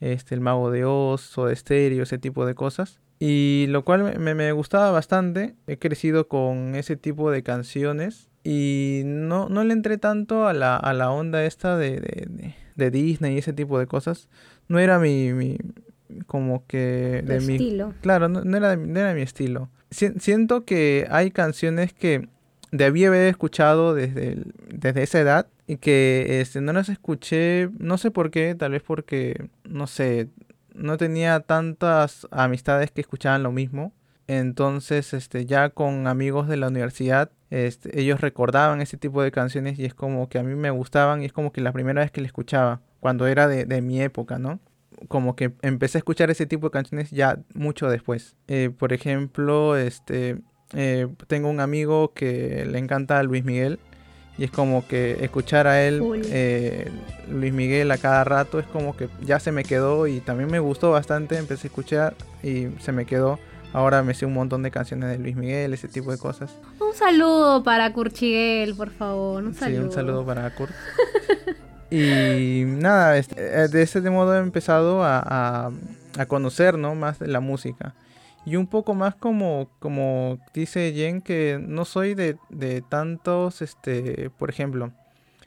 este 0.00 0.34
El 0.34 0.40
Mago 0.40 0.72
de 0.72 0.84
Oz, 0.84 1.38
o 1.38 1.46
de 1.46 1.52
Estéreo, 1.52 2.02
ese 2.02 2.18
tipo 2.18 2.44
de 2.46 2.56
cosas. 2.56 3.00
Y 3.20 3.66
lo 3.68 3.84
cual 3.84 4.18
me, 4.18 4.34
me, 4.34 4.50
gustaba 4.52 4.90
bastante. 4.90 5.54
He 5.68 5.78
crecido 5.78 6.26
con 6.26 6.74
ese 6.74 6.96
tipo 6.96 7.30
de 7.30 7.42
canciones. 7.44 8.28
Y 8.42 9.02
no, 9.04 9.48
no 9.48 9.62
le 9.62 9.72
entré 9.72 9.98
tanto 9.98 10.46
a 10.48 10.52
la, 10.52 10.76
a 10.76 10.92
la 10.94 11.10
onda 11.10 11.44
esta 11.44 11.78
de, 11.78 12.00
de, 12.00 12.54
de, 12.74 12.90
Disney 12.90 13.36
y 13.36 13.38
ese 13.38 13.52
tipo 13.52 13.78
de 13.78 13.86
cosas. 13.86 14.28
No 14.66 14.78
era 14.78 14.98
mi. 14.98 15.32
mi 15.32 15.58
como 16.26 16.66
que. 16.66 17.22
De 17.24 17.40
mi 17.40 17.54
estilo. 17.54 17.94
Claro, 18.00 18.28
no, 18.28 18.42
no, 18.42 18.56
era, 18.56 18.76
no 18.76 18.98
era 18.98 19.14
mi 19.14 19.22
estilo. 19.22 19.70
Si, 19.90 20.10
siento 20.18 20.64
que 20.64 21.06
hay 21.10 21.30
canciones 21.30 21.92
que 21.92 22.28
debí 22.72 23.04
haber 23.04 23.28
escuchado 23.28 23.94
desde, 23.94 24.42
desde 24.68 25.02
esa 25.02 25.20
edad 25.20 25.46
que 25.80 26.40
este, 26.40 26.60
no 26.60 26.72
las 26.72 26.88
escuché, 26.88 27.70
no 27.78 27.98
sé 27.98 28.10
por 28.10 28.30
qué, 28.30 28.54
tal 28.54 28.72
vez 28.72 28.82
porque, 28.82 29.48
no 29.64 29.86
sé, 29.86 30.28
no 30.74 30.96
tenía 30.96 31.40
tantas 31.40 32.26
amistades 32.30 32.90
que 32.90 33.00
escuchaban 33.00 33.42
lo 33.42 33.52
mismo. 33.52 33.92
Entonces, 34.26 35.12
este, 35.12 35.46
ya 35.46 35.70
con 35.70 36.06
amigos 36.06 36.48
de 36.48 36.56
la 36.56 36.68
universidad, 36.68 37.30
este, 37.50 38.00
ellos 38.00 38.20
recordaban 38.20 38.80
ese 38.80 38.96
tipo 38.96 39.22
de 39.22 39.30
canciones 39.30 39.78
y 39.78 39.84
es 39.84 39.94
como 39.94 40.28
que 40.28 40.38
a 40.38 40.42
mí 40.42 40.54
me 40.54 40.70
gustaban 40.70 41.22
y 41.22 41.26
es 41.26 41.32
como 41.32 41.52
que 41.52 41.60
la 41.60 41.72
primera 41.72 42.00
vez 42.02 42.10
que 42.10 42.20
le 42.20 42.26
escuchaba, 42.26 42.80
cuando 43.00 43.26
era 43.26 43.48
de, 43.48 43.64
de 43.66 43.80
mi 43.82 44.00
época, 44.00 44.38
¿no? 44.38 44.60
Como 45.08 45.36
que 45.36 45.52
empecé 45.62 45.98
a 45.98 46.00
escuchar 46.00 46.30
ese 46.30 46.46
tipo 46.46 46.68
de 46.68 46.70
canciones 46.70 47.10
ya 47.10 47.38
mucho 47.54 47.88
después. 47.88 48.36
Eh, 48.48 48.70
por 48.76 48.92
ejemplo, 48.92 49.76
este, 49.76 50.38
eh, 50.72 51.08
tengo 51.26 51.50
un 51.50 51.60
amigo 51.60 52.14
que 52.14 52.64
le 52.66 52.78
encanta 52.78 53.22
Luis 53.22 53.44
Miguel 53.44 53.78
y 54.36 54.44
es 54.44 54.50
como 54.50 54.86
que 54.86 55.24
escuchar 55.24 55.66
a 55.66 55.82
él, 55.82 56.02
eh, 56.26 56.90
Luis 57.30 57.52
Miguel 57.52 57.90
a 57.90 57.98
cada 57.98 58.24
rato, 58.24 58.58
es 58.58 58.66
como 58.66 58.96
que 58.96 59.08
ya 59.22 59.38
se 59.38 59.52
me 59.52 59.64
quedó 59.64 60.06
y 60.06 60.20
también 60.20 60.50
me 60.50 60.58
gustó 60.58 60.90
bastante, 60.90 61.38
empecé 61.38 61.66
a 61.66 61.70
escuchar 61.70 62.14
y 62.42 62.68
se 62.80 62.92
me 62.92 63.06
quedó. 63.06 63.38
Ahora 63.72 64.04
me 64.04 64.14
sé 64.14 64.24
un 64.24 64.34
montón 64.34 64.62
de 64.62 64.70
canciones 64.70 65.10
de 65.10 65.18
Luis 65.18 65.34
Miguel, 65.34 65.74
ese 65.74 65.88
tipo 65.88 66.12
de 66.12 66.18
cosas. 66.18 66.56
Un 66.80 66.94
saludo 66.94 67.64
para 67.64 67.92
Curchiguel, 67.92 68.76
por 68.76 68.90
favor. 68.90 69.42
Un 69.42 69.54
saludo. 69.54 69.80
Sí, 69.80 69.84
un 69.86 69.92
saludo 69.92 70.24
para 70.24 70.48
Kurt. 70.54 70.72
y 71.90 72.62
nada, 72.66 73.16
este, 73.16 73.68
de 73.68 73.82
ese 73.82 74.00
modo 74.10 74.36
he 74.36 74.38
empezado 74.38 75.02
a, 75.02 75.18
a, 75.18 75.70
a 76.18 76.26
conocer 76.26 76.78
¿no? 76.78 76.94
más 76.94 77.18
de 77.18 77.26
la 77.26 77.40
música 77.40 77.94
y 78.46 78.56
un 78.56 78.66
poco 78.66 78.94
más 78.94 79.14
como, 79.14 79.70
como 79.78 80.38
dice 80.52 80.92
Jen, 80.94 81.22
que 81.22 81.58
no 81.60 81.84
soy 81.84 82.14
de, 82.14 82.36
de 82.50 82.82
tantos, 82.82 83.62
este, 83.62 84.30
por 84.30 84.50
ejemplo, 84.50 84.92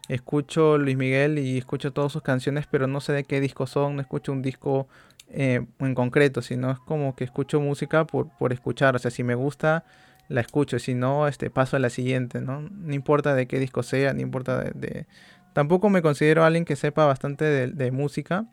escucho 0.10 0.78
Luis 0.78 0.98
Miguel 0.98 1.38
y 1.38 1.58
escucho 1.58 1.92
todas 1.94 2.12
sus 2.12 2.22
canciones, 2.24 2.66
pero 2.70 2.88
no 2.88 3.00
sé 3.00 3.14
de 3.14 3.24
qué 3.24 3.40
disco 3.40 3.68
son, 3.68 3.96
no 3.96 4.02
escucho 4.02 4.32
un 4.32 4.42
disco 4.42 4.88
eh, 5.30 5.66
en 5.80 5.96
concreto, 5.96 6.42
sino 6.42 6.72
es 6.72 6.80
como 6.80 7.16
que 7.16 7.24
escucho 7.24 7.60
música 7.60 8.06
por, 8.06 8.30
por 8.38 8.54
escuchar, 8.54 8.96
o 8.96 9.00
sea, 9.00 9.12
si 9.12 9.24
me 9.24 9.36
gusta, 9.36 9.86
la 10.30 10.42
escucho, 10.42 10.80
si 10.80 10.94
no, 10.96 11.28
este, 11.28 11.50
paso 11.50 11.78
a 11.78 11.80
la 11.80 11.90
siguiente, 11.90 12.42
¿no? 12.42 12.62
No 12.62 12.94
importa 12.94 13.36
de 13.36 13.48
qué 13.48 13.60
disco 13.60 13.84
sea, 13.84 14.14
no 14.14 14.22
importa 14.22 14.64
de... 14.64 14.72
de... 14.72 15.08
Tampoco 15.54 15.90
me 15.90 16.04
considero 16.04 16.44
alguien 16.44 16.66
que 16.66 16.76
sepa 16.76 17.06
bastante 17.06 17.44
de, 17.44 17.68
de 17.68 17.92
música, 17.92 18.46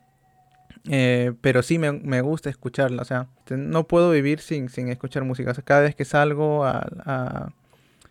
eh, 0.88 1.32
pero 1.40 1.62
sí 1.62 1.78
me, 1.78 1.92
me, 1.92 2.20
gusta 2.20 2.50
escucharla, 2.50 3.02
o 3.02 3.04
sea, 3.04 3.28
no 3.48 3.84
puedo 3.86 4.10
vivir 4.10 4.40
sin, 4.40 4.68
sin 4.68 4.88
escuchar 4.88 5.24
música. 5.24 5.50
O 5.50 5.54
sea, 5.54 5.64
cada 5.64 5.80
vez 5.80 5.94
que 5.94 6.04
salgo 6.04 6.64
a, 6.64 6.86
a, 7.04 7.48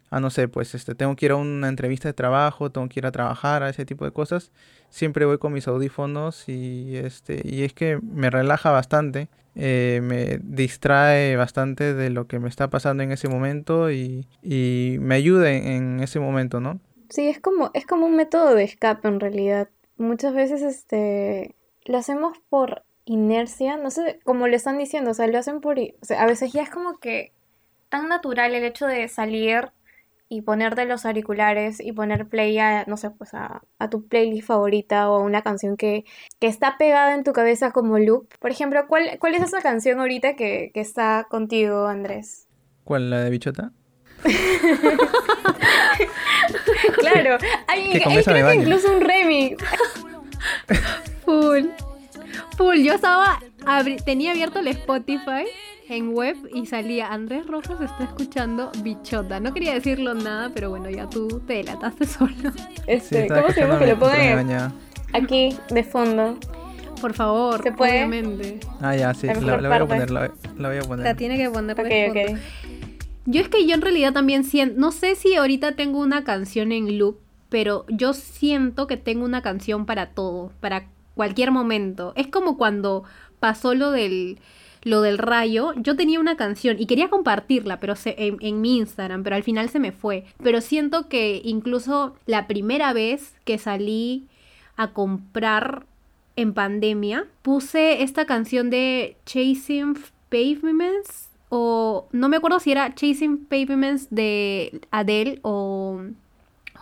a, 0.09 0.19
no 0.19 0.29
sé, 0.29 0.47
pues 0.47 0.73
este, 0.73 0.95
tengo 0.95 1.15
que 1.15 1.27
ir 1.27 1.31
a 1.33 1.35
una 1.35 1.69
entrevista 1.69 2.09
de 2.09 2.13
trabajo, 2.13 2.71
tengo 2.71 2.89
que 2.89 2.99
ir 2.99 3.05
a 3.05 3.11
trabajar, 3.11 3.61
a 3.61 3.69
ese 3.69 3.85
tipo 3.85 4.05
de 4.05 4.11
cosas, 4.11 4.51
siempre 4.89 5.25
voy 5.25 5.37
con 5.37 5.53
mis 5.53 5.67
audífonos 5.67 6.49
y, 6.49 6.95
este, 6.97 7.41
y 7.43 7.63
es 7.63 7.73
que 7.73 7.99
me 8.01 8.31
relaja 8.31 8.71
bastante, 8.71 9.27
eh, 9.55 9.99
me 10.01 10.39
distrae 10.41 11.35
bastante 11.35 11.93
de 11.93 12.09
lo 12.09 12.25
que 12.25 12.39
me 12.39 12.49
está 12.49 12.69
pasando 12.71 13.03
en 13.03 13.11
ese 13.11 13.27
momento 13.27 13.91
y, 13.91 14.27
y 14.41 14.97
me 14.99 15.13
ayuda 15.13 15.51
en, 15.51 15.67
en 15.67 15.99
ese 15.99 16.19
momento, 16.19 16.59
¿no? 16.59 16.79
Sí, 17.09 17.27
es 17.27 17.39
como, 17.39 17.69
es 17.75 17.85
como 17.85 18.07
un 18.07 18.15
método 18.15 18.55
de 18.55 18.63
escape 18.63 19.07
en 19.07 19.19
realidad. 19.19 19.69
Muchas 19.97 20.33
veces 20.33 20.63
este 20.63 21.53
lo 21.85 21.97
hacemos 21.97 22.37
por 22.49 22.83
inercia, 23.05 23.77
no 23.77 23.91
sé, 23.91 24.19
como 24.23 24.47
le 24.47 24.55
están 24.55 24.77
diciendo, 24.77 25.11
o 25.11 25.13
sea, 25.13 25.27
lo 25.27 25.37
hacen 25.37 25.61
por, 25.61 25.77
o 25.79 26.05
sea, 26.05 26.23
a 26.23 26.25
veces 26.25 26.53
ya 26.53 26.63
es 26.63 26.69
como 26.69 26.99
que 26.99 27.33
tan 27.89 28.07
natural 28.07 28.55
el 28.55 28.63
hecho 28.63 28.87
de 28.87 29.07
salir 29.07 29.71
y 30.29 30.41
ponerte 30.41 30.85
los 30.85 31.05
auriculares 31.05 31.79
y 31.79 31.91
poner 31.91 32.27
play 32.27 32.57
a, 32.57 32.85
no 32.87 32.97
sé, 32.97 33.11
pues 33.11 33.35
a, 33.35 33.61
a 33.77 33.89
tu 33.89 34.07
playlist 34.07 34.47
favorita 34.47 35.11
o 35.11 35.17
a 35.17 35.19
una 35.19 35.43
canción 35.43 35.77
que, 35.77 36.05
que, 36.39 36.47
está 36.47 36.77
pegada 36.79 37.13
en 37.13 37.23
tu 37.23 37.33
cabeza 37.33 37.71
como 37.71 37.99
loop. 37.99 38.27
Por 38.39 38.49
ejemplo, 38.49 38.87
¿cuál, 38.87 39.19
cuál 39.19 39.35
es 39.35 39.43
esa 39.43 39.61
canción 39.61 39.99
ahorita 39.99 40.35
que, 40.35 40.71
que 40.73 40.81
está 40.81 41.27
contigo, 41.29 41.85
Andrés? 41.85 42.47
¿Cuál, 42.83 43.11
la 43.11 43.19
de 43.19 43.29
Bichota? 43.29 43.73
claro, 46.97 47.37
hay, 47.67 47.91
hay 47.91 48.23
creo 48.23 48.47
que 48.47 48.55
incluso 48.55 48.91
un 48.91 49.01
remix. 49.01 49.63
Full. 51.25 51.65
Full. 52.57 52.77
Yo 52.83 52.93
estaba. 52.93 53.39
tenía 54.05 54.31
abierto 54.31 54.59
el 54.59 54.67
Spotify 54.67 55.45
en 55.89 56.13
web 56.13 56.37
y 56.53 56.65
salía 56.65 57.07
Andrés 57.07 57.45
Rojas 57.47 57.81
está 57.81 58.03
escuchando 58.03 58.71
Bichota. 58.81 59.39
No 59.39 59.53
quería 59.53 59.73
decirlo 59.73 60.13
nada, 60.13 60.51
pero 60.53 60.69
bueno, 60.69 60.89
ya 60.89 61.09
tú 61.09 61.41
te 61.45 61.53
delataste 61.53 62.05
solo. 62.07 62.33
Este, 62.87 63.27
¿Cómo 63.27 63.49
se 63.49 63.61
llama 63.61 63.79
que 63.79 63.87
lo 63.87 63.99
pongan 63.99 64.73
aquí 65.13 65.55
de 65.69 65.83
fondo? 65.83 66.37
Por 67.01 67.13
favor, 67.13 67.61
¿Se 67.61 67.73
puede? 67.73 68.05
obviamente. 68.05 68.59
Ah, 68.79 68.95
ya, 68.95 69.13
sí, 69.13 69.27
la, 69.27 69.33
la, 69.33 69.67
voy 69.67 69.77
a 69.77 69.85
poner, 69.85 70.09
la, 70.09 70.31
la, 70.57 70.69
voy 70.69 70.77
a 70.77 70.81
poner. 70.83 71.05
La 71.05 71.15
tiene 71.15 71.37
que 71.37 71.49
poner 71.49 71.75
de 71.75 71.81
okay, 71.81 72.05
fondo. 72.05 72.21
Okay. 72.21 72.37
Yo 73.25 73.41
es 73.41 73.49
que 73.49 73.65
yo 73.65 73.73
en 73.73 73.81
realidad 73.81 74.13
también 74.13 74.45
siento, 74.45 74.79
no 74.79 74.91
sé 74.91 75.15
si 75.15 75.35
ahorita 75.35 75.73
tengo 75.73 75.99
una 75.99 76.23
canción 76.23 76.71
en 76.71 76.97
loop, 76.97 77.19
pero 77.49 77.85
yo 77.89 78.13
siento 78.13 78.87
que 78.87 78.95
tengo 78.95 79.25
una 79.25 79.41
canción 79.41 79.85
para 79.85 80.11
todo, 80.11 80.51
para 80.61 80.85
cualquier 81.15 81.51
momento. 81.51 82.13
Es 82.15 82.27
como 82.27 82.57
cuando 82.57 83.03
pasó 83.39 83.73
lo 83.73 83.91
del 83.91 84.39
lo 84.83 85.01
del 85.01 85.17
rayo, 85.17 85.71
yo 85.77 85.95
tenía 85.95 86.19
una 86.19 86.35
canción 86.35 86.75
y 86.77 86.87
quería 86.87 87.09
compartirla, 87.09 87.79
pero 87.79 87.95
se, 87.95 88.15
en, 88.17 88.35
en, 88.41 88.59
mi 88.59 88.75
Instagram, 88.79 89.23
pero 89.23 89.37
al 89.37 89.43
final 89.43 89.69
se 89.69 89.79
me 89.79 89.93
fue. 89.93 90.25
Pero 90.43 90.59
siento 90.59 91.07
que 91.07 91.41
incluso 91.41 92.17
la 92.25 92.47
primera 92.47 92.91
vez 92.91 93.33
que 93.45 93.57
salí 93.57 94.27
a 94.75 94.91
comprar 94.91 95.85
en 96.35 96.53
pandemia, 96.53 97.27
puse 97.41 98.03
esta 98.03 98.25
canción 98.25 98.69
de 98.69 99.17
Chasing 99.25 99.97
Pavements 100.29 101.29
o 101.49 102.07
no 102.11 102.29
me 102.29 102.37
acuerdo 102.37 102.59
si 102.59 102.71
era 102.71 102.95
Chasing 102.95 103.45
Pavements 103.45 104.07
de 104.09 104.81
Adele 104.89 105.39
o 105.43 106.01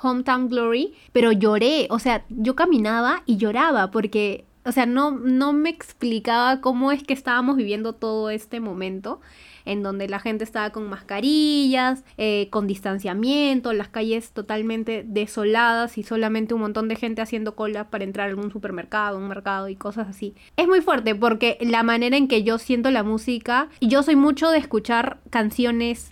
Hometown 0.02 0.50
Glory, 0.50 0.94
pero 1.12 1.32
lloré, 1.32 1.88
o 1.90 2.00
sea, 2.00 2.26
yo 2.30 2.56
caminaba 2.56 3.24
y 3.26 3.38
lloraba 3.38 3.92
porque, 3.92 4.46
o 4.66 4.72
sea, 4.72 4.86
no, 4.86 5.12
no 5.12 5.54
me 5.54 5.70
explicaba 5.70 6.62
cómo 6.62 6.92
es 6.92 7.04
que 7.04 7.14
estábamos 7.14 7.58
viviendo 7.58 7.94
todo 7.94 8.30
este 8.30 8.60
momento 8.60 9.22
en 9.66 9.84
donde 9.84 10.08
la 10.08 10.20
gente 10.20 10.44
estaba 10.44 10.72
con 10.72 10.90
mascarillas, 10.90 12.04
eh, 12.18 12.48
con 12.50 12.68
distanciamiento, 12.68 13.74
las 13.74 13.90
calles 13.90 14.32
totalmente 14.32 15.04
desoladas 15.06 15.98
y 15.98 16.04
solamente 16.04 16.54
un 16.54 16.62
montón 16.62 16.88
de 16.88 16.96
gente 16.96 17.22
haciendo 17.22 17.56
cola 17.56 17.90
para 17.90 18.04
entrar 18.04 18.28
a 18.28 18.30
algún 18.30 18.52
supermercado, 18.52 19.18
un 19.18 19.28
mercado 19.28 19.70
y 19.70 19.76
cosas 19.76 20.08
así. 20.08 20.36
Es 20.58 20.68
muy 20.68 20.82
fuerte 20.82 21.16
porque 21.16 21.58
la 21.62 21.84
manera 21.84 22.18
en 22.18 22.28
que 22.28 22.44
yo 22.44 22.58
siento 22.58 22.92
la 22.92 23.04
música, 23.04 23.70
y 23.80 23.88
yo 23.88 24.04
soy 24.04 24.16
mucho 24.16 24.50
de 24.50 24.58
escuchar 24.58 25.20
canciones 25.30 26.12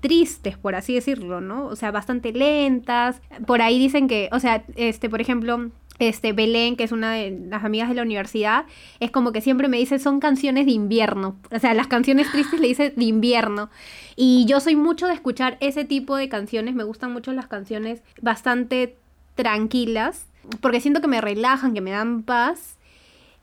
tristes, 0.00 0.58
por 0.58 0.74
así 0.74 0.94
decirlo, 0.94 1.40
¿no? 1.40 1.66
O 1.66 1.76
sea, 1.76 1.90
bastante 1.90 2.32
lentas. 2.32 3.20
Por 3.46 3.62
ahí 3.62 3.78
dicen 3.78 4.08
que, 4.08 4.28
o 4.32 4.40
sea, 4.40 4.64
este, 4.76 5.08
por 5.08 5.20
ejemplo, 5.20 5.70
este, 6.00 6.32
Belén, 6.32 6.76
que 6.76 6.84
es 6.84 6.92
una 6.92 7.12
de 7.12 7.38
las 7.48 7.62
amigas 7.62 7.88
de 7.88 7.94
la 7.94 8.02
universidad, 8.02 8.64
es 8.98 9.10
como 9.10 9.32
que 9.32 9.40
siempre 9.40 9.68
me 9.68 9.76
dice, 9.76 9.98
son 9.98 10.18
canciones 10.18 10.66
de 10.66 10.72
invierno. 10.72 11.36
O 11.52 11.58
sea, 11.58 11.74
las 11.74 11.86
canciones 11.86 12.30
tristes 12.32 12.58
le 12.58 12.68
dice 12.68 12.90
de 12.96 13.04
invierno. 13.04 13.70
Y 14.16 14.46
yo 14.46 14.60
soy 14.60 14.76
mucho 14.76 15.06
de 15.06 15.14
escuchar 15.14 15.58
ese 15.60 15.84
tipo 15.84 16.16
de 16.16 16.28
canciones, 16.28 16.74
me 16.74 16.84
gustan 16.84 17.12
mucho 17.12 17.32
las 17.32 17.46
canciones 17.46 18.02
bastante 18.22 18.96
tranquilas, 19.34 20.26
porque 20.60 20.80
siento 20.80 21.00
que 21.00 21.08
me 21.08 21.20
relajan, 21.20 21.74
que 21.74 21.80
me 21.80 21.90
dan 21.90 22.22
paz. 22.22 22.78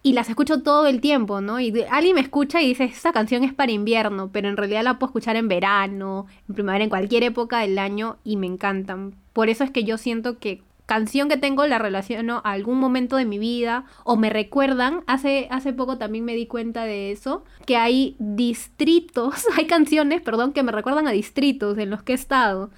Y 0.07 0.13
las 0.13 0.29
escucho 0.29 0.63
todo 0.63 0.87
el 0.87 1.01
tiempo, 1.01 1.41
¿no? 1.41 1.59
Y 1.59 1.83
alguien 1.91 2.15
me 2.15 2.21
escucha 2.21 2.61
y 2.61 2.67
dice, 2.67 2.85
esta 2.85 3.11
canción 3.11 3.43
es 3.43 3.53
para 3.53 3.73
invierno, 3.73 4.29
pero 4.31 4.47
en 4.47 4.55
realidad 4.55 4.81
la 4.85 4.97
puedo 4.97 5.09
escuchar 5.09 5.35
en 5.35 5.49
verano, 5.49 6.27
en 6.47 6.55
primavera, 6.55 6.85
en 6.85 6.89
cualquier 6.89 7.23
época 7.23 7.59
del 7.59 7.77
año 7.77 8.15
y 8.23 8.37
me 8.37 8.47
encantan. 8.47 9.15
Por 9.33 9.49
eso 9.49 9.65
es 9.65 9.71
que 9.71 9.83
yo 9.83 9.97
siento 9.97 10.39
que 10.39 10.61
canción 10.85 11.27
que 11.27 11.35
tengo 11.35 11.67
la 11.67 11.77
relaciono 11.77 12.41
a 12.45 12.53
algún 12.53 12.79
momento 12.79 13.17
de 13.17 13.25
mi 13.25 13.37
vida 13.37 13.83
o 14.05 14.15
me 14.15 14.29
recuerdan. 14.29 15.03
Hace, 15.07 15.49
hace 15.51 15.73
poco 15.73 15.97
también 15.97 16.23
me 16.23 16.35
di 16.35 16.47
cuenta 16.47 16.85
de 16.85 17.11
eso, 17.11 17.43
que 17.65 17.75
hay 17.75 18.15
distritos, 18.17 19.45
hay 19.57 19.67
canciones, 19.67 20.21
perdón, 20.21 20.53
que 20.53 20.63
me 20.63 20.71
recuerdan 20.71 21.09
a 21.09 21.11
distritos 21.11 21.77
en 21.79 21.89
los 21.89 22.01
que 22.01 22.13
he 22.13 22.15
estado. 22.15 22.69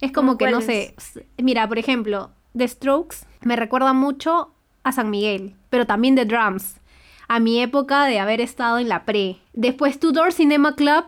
Es 0.00 0.12
como 0.12 0.38
que, 0.38 0.52
no 0.52 0.60
sé, 0.60 0.94
mira, 1.36 1.66
por 1.66 1.78
ejemplo, 1.78 2.30
The 2.56 2.68
Strokes 2.68 3.26
me 3.40 3.56
recuerda 3.56 3.92
mucho 3.92 4.52
a 4.86 4.92
San 4.92 5.10
Miguel, 5.10 5.54
pero 5.68 5.84
también 5.84 6.14
The 6.14 6.24
Drums, 6.24 6.76
a 7.28 7.40
mi 7.40 7.60
época 7.60 8.06
de 8.06 8.20
haber 8.20 8.40
estado 8.40 8.78
en 8.78 8.88
la 8.88 9.04
pre. 9.04 9.38
Después 9.52 9.98
Tudor 9.98 10.32
Cinema 10.32 10.76
Club 10.76 11.06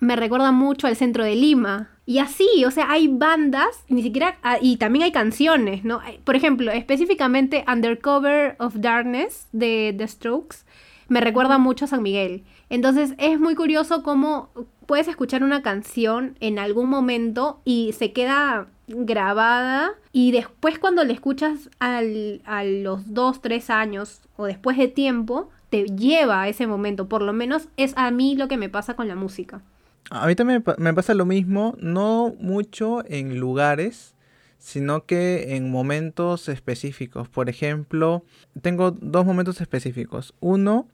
me 0.00 0.16
recuerda 0.16 0.50
mucho 0.50 0.86
al 0.88 0.96
centro 0.96 1.22
de 1.24 1.36
Lima. 1.36 1.90
Y 2.06 2.18
así, 2.18 2.64
o 2.66 2.72
sea, 2.72 2.90
hay 2.90 3.06
bandas, 3.06 3.84
ni 3.88 4.02
siquiera, 4.02 4.36
y 4.60 4.78
también 4.78 5.04
hay 5.04 5.12
canciones, 5.12 5.84
¿no? 5.84 6.00
Por 6.24 6.34
ejemplo, 6.34 6.72
específicamente 6.72 7.64
Undercover 7.72 8.56
of 8.58 8.74
Darkness 8.78 9.46
de 9.52 9.94
The 9.96 10.08
Strokes, 10.08 10.64
me 11.06 11.20
recuerda 11.20 11.58
mucho 11.58 11.84
a 11.84 11.88
San 11.88 12.02
Miguel. 12.02 12.42
Entonces 12.68 13.14
es 13.18 13.38
muy 13.38 13.54
curioso 13.54 14.02
cómo 14.02 14.48
puedes 14.86 15.06
escuchar 15.06 15.44
una 15.44 15.62
canción 15.62 16.36
en 16.40 16.58
algún 16.58 16.88
momento 16.90 17.60
y 17.64 17.92
se 17.96 18.12
queda 18.12 18.66
grabada 18.94 19.92
y 20.12 20.32
después 20.32 20.78
cuando 20.78 21.04
la 21.04 21.12
escuchas 21.12 21.70
al, 21.78 22.42
a 22.44 22.64
los 22.64 23.14
dos, 23.14 23.40
tres 23.40 23.70
años 23.70 24.20
o 24.36 24.46
después 24.46 24.76
de 24.76 24.88
tiempo, 24.88 25.50
te 25.70 25.84
lleva 25.84 26.42
a 26.42 26.48
ese 26.48 26.66
momento. 26.66 27.08
Por 27.08 27.22
lo 27.22 27.32
menos 27.32 27.68
es 27.76 27.92
a 27.96 28.10
mí 28.10 28.36
lo 28.36 28.48
que 28.48 28.56
me 28.56 28.68
pasa 28.68 28.94
con 28.94 29.08
la 29.08 29.14
música. 29.14 29.62
A 30.10 30.26
mí 30.26 30.34
también 30.34 30.64
me 30.78 30.94
pasa 30.94 31.14
lo 31.14 31.24
mismo, 31.24 31.76
no 31.78 32.34
mucho 32.40 33.04
en 33.06 33.38
lugares, 33.38 34.14
sino 34.58 35.06
que 35.06 35.56
en 35.56 35.70
momentos 35.70 36.48
específicos. 36.48 37.28
Por 37.28 37.48
ejemplo, 37.48 38.24
tengo 38.60 38.90
dos 38.90 39.24
momentos 39.24 39.60
específicos. 39.60 40.34
Uno 40.40 40.88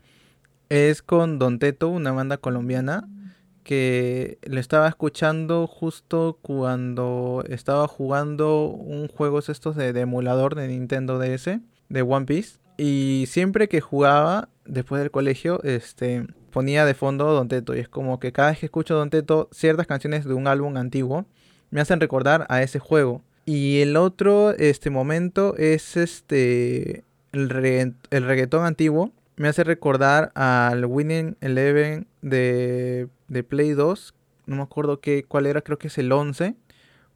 es 0.68 1.02
con 1.02 1.38
Don 1.38 1.58
Teto, 1.58 1.88
una 1.88 2.12
banda 2.12 2.36
colombiana, 2.36 3.08
que 3.66 4.38
lo 4.44 4.60
estaba 4.60 4.86
escuchando 4.86 5.66
justo 5.66 6.38
cuando 6.40 7.42
estaba 7.48 7.88
jugando 7.88 8.66
un 8.66 9.08
juego 9.08 9.40
estos 9.40 9.74
de, 9.74 9.92
de 9.92 10.02
emulador 10.02 10.54
de 10.54 10.68
Nintendo 10.68 11.18
DS, 11.18 11.58
de 11.88 12.02
One 12.02 12.26
Piece. 12.26 12.60
Y 12.76 13.24
siempre 13.26 13.68
que 13.68 13.80
jugaba, 13.80 14.50
después 14.66 15.00
del 15.00 15.10
colegio, 15.10 15.60
este, 15.64 16.28
ponía 16.52 16.84
de 16.84 16.94
fondo 16.94 17.24
Don 17.32 17.48
Teto. 17.48 17.74
Y 17.74 17.80
es 17.80 17.88
como 17.88 18.20
que 18.20 18.30
cada 18.30 18.50
vez 18.50 18.60
que 18.60 18.66
escucho 18.66 18.94
Don 18.94 19.10
Teto, 19.10 19.48
ciertas 19.50 19.88
canciones 19.88 20.24
de 20.24 20.34
un 20.34 20.46
álbum 20.46 20.76
antiguo 20.76 21.26
me 21.70 21.80
hacen 21.80 21.98
recordar 21.98 22.46
a 22.48 22.62
ese 22.62 22.78
juego. 22.78 23.22
Y 23.46 23.80
el 23.80 23.96
otro 23.96 24.52
este 24.52 24.90
momento 24.90 25.56
es 25.56 25.96
este 25.96 27.02
el, 27.32 27.48
regga 27.48 27.92
el 28.10 28.24
reggaetón 28.24 28.64
antiguo. 28.64 29.10
Me 29.34 29.48
hace 29.48 29.64
recordar 29.64 30.30
al 30.36 30.84
Winning 30.84 31.36
Eleven 31.40 32.06
de, 32.22 33.08
de 33.28 33.42
Play 33.42 33.70
2. 33.72 34.14
No 34.46 34.56
me 34.56 34.62
acuerdo 34.62 35.00
qué, 35.00 35.24
cuál 35.24 35.46
era, 35.46 35.60
creo 35.62 35.78
que 35.78 35.88
es 35.88 35.98
el 35.98 36.12
11. 36.12 36.54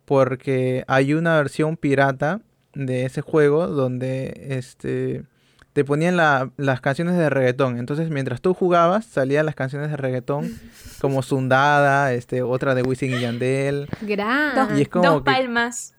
Porque 0.05 0.85
hay 0.89 1.15
una 1.15 1.37
versión 1.37 1.77
pirata 1.77 2.41
de 2.75 3.05
ese 3.05 3.21
juego 3.21 3.67
donde 3.69 4.47
este 4.51 5.25
te 5.73 5.85
ponían 5.85 6.17
la- 6.17 6.51
las 6.57 6.81
canciones 6.81 7.17
de 7.17 7.31
reggaetón. 7.31 7.79
Entonces, 7.79 8.11
mientras 8.11 8.41
tú 8.41 8.55
jugabas, 8.55 9.05
salían 9.07 9.47
las 9.47 9.55
canciones 9.55 9.89
de 9.91 9.97
reggaetón 9.97 10.51
como 11.01 11.23
Sundada, 11.23 12.13
este, 12.13 12.43
otra 12.43 12.75
de 12.75 12.83
Wisin 12.83 13.15
y 13.15 13.21
Yandel. 13.21 13.89
Gran. 14.03 14.77
Y 14.77 14.83
es 14.83 14.89
como 14.89 15.05
Dos 15.07 15.19
que- 15.23 15.31
palmas. 15.31 15.95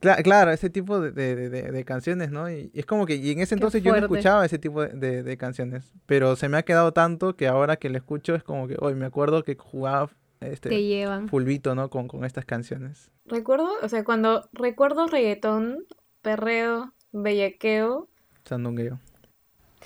Cla- 0.00 0.22
claro, 0.22 0.50
ese 0.52 0.70
tipo 0.70 1.00
de, 1.00 1.10
de- 1.12 1.50
de- 1.50 1.70
de- 1.70 1.84
canciones, 1.84 2.30
¿no? 2.30 2.50
Y, 2.50 2.70
y 2.72 2.80
es 2.80 2.86
como 2.86 3.04
que 3.06 3.16
y 3.16 3.30
en 3.30 3.40
ese 3.40 3.54
entonces 3.54 3.82
yo 3.82 3.92
no 3.92 3.98
escuchaba 3.98 4.44
ese 4.46 4.58
tipo 4.58 4.82
de, 4.82 4.88
de- 4.94 5.22
de 5.22 5.36
canciones, 5.36 5.92
pero 6.06 6.34
se 6.36 6.48
me 6.48 6.56
ha 6.56 6.62
quedado 6.62 6.92
tanto 6.92 7.36
que 7.36 7.46
ahora 7.46 7.76
que 7.76 7.90
lo 7.90 7.98
escucho 7.98 8.34
es 8.34 8.42
como 8.42 8.68
que 8.68 8.76
hoy 8.80 8.94
me 8.94 9.04
acuerdo 9.06 9.42
que 9.44 9.54
jugaba 9.56 10.10
Te 10.38 10.52
este 10.52 10.82
llevan. 10.82 11.28
fulbito, 11.28 11.74
¿no? 11.74 11.90
Con, 11.90 12.08
con 12.08 12.24
estas 12.24 12.44
canciones. 12.46 13.10
Recuerdo, 13.26 13.68
o 13.82 13.88
sea, 13.88 14.02
cuando 14.02 14.48
recuerdo 14.52 15.06
reggaetón, 15.08 15.84
perreo, 16.22 16.92
bellaqueo, 17.12 18.08
Sandungueo. 18.44 18.98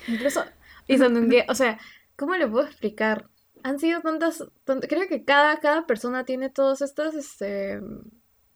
incluso 0.07 0.43
y 0.87 0.97
sandungueo, 0.97 1.43
o 1.49 1.55
sea, 1.55 1.79
¿cómo 2.15 2.35
le 2.35 2.47
puedo 2.47 2.65
explicar? 2.65 3.27
Han 3.63 3.77
sido 3.79 3.99
tantas, 4.01 4.41
tant- 4.65 4.87
creo 4.87 5.07
que 5.09 5.25
cada, 5.25 5.59
cada 5.59 5.85
persona 5.85 6.23
tiene 6.23 6.49
todos 6.49 6.81
estos, 6.81 7.13
este, 7.15 7.81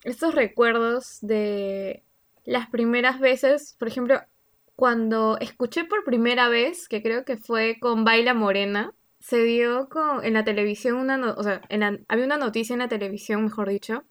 estos 0.04 0.36
recuerdos 0.36 1.20
de 1.22 2.04
las 2.46 2.70
primeras 2.70 3.20
veces, 3.20 3.76
por 3.80 3.88
ejemplo, 3.88 4.20
cuando 4.76 5.38
escuché 5.40 5.84
por 5.86 6.04
primera 6.04 6.50
vez, 6.50 6.88
que 6.88 7.02
creo 7.04 7.24
que 7.26 7.38
fue 7.38 7.78
con 7.80 8.04
Baila 8.04 8.34
Morena, 8.34 8.94
se 9.20 9.44
dio 9.44 9.90
con, 9.90 10.24
en 10.26 10.34
la 10.34 10.44
televisión 10.44 10.98
una, 10.98 11.18
no- 11.18 11.34
o 11.38 11.44
sea, 11.44 11.62
en 11.70 11.82
la- 11.82 12.00
había 12.08 12.26
una 12.26 12.38
noticia 12.38 12.74
en 12.74 12.80
la 12.80 12.88
televisión, 12.90 13.44
mejor 13.44 13.70
dicho, 13.70 14.04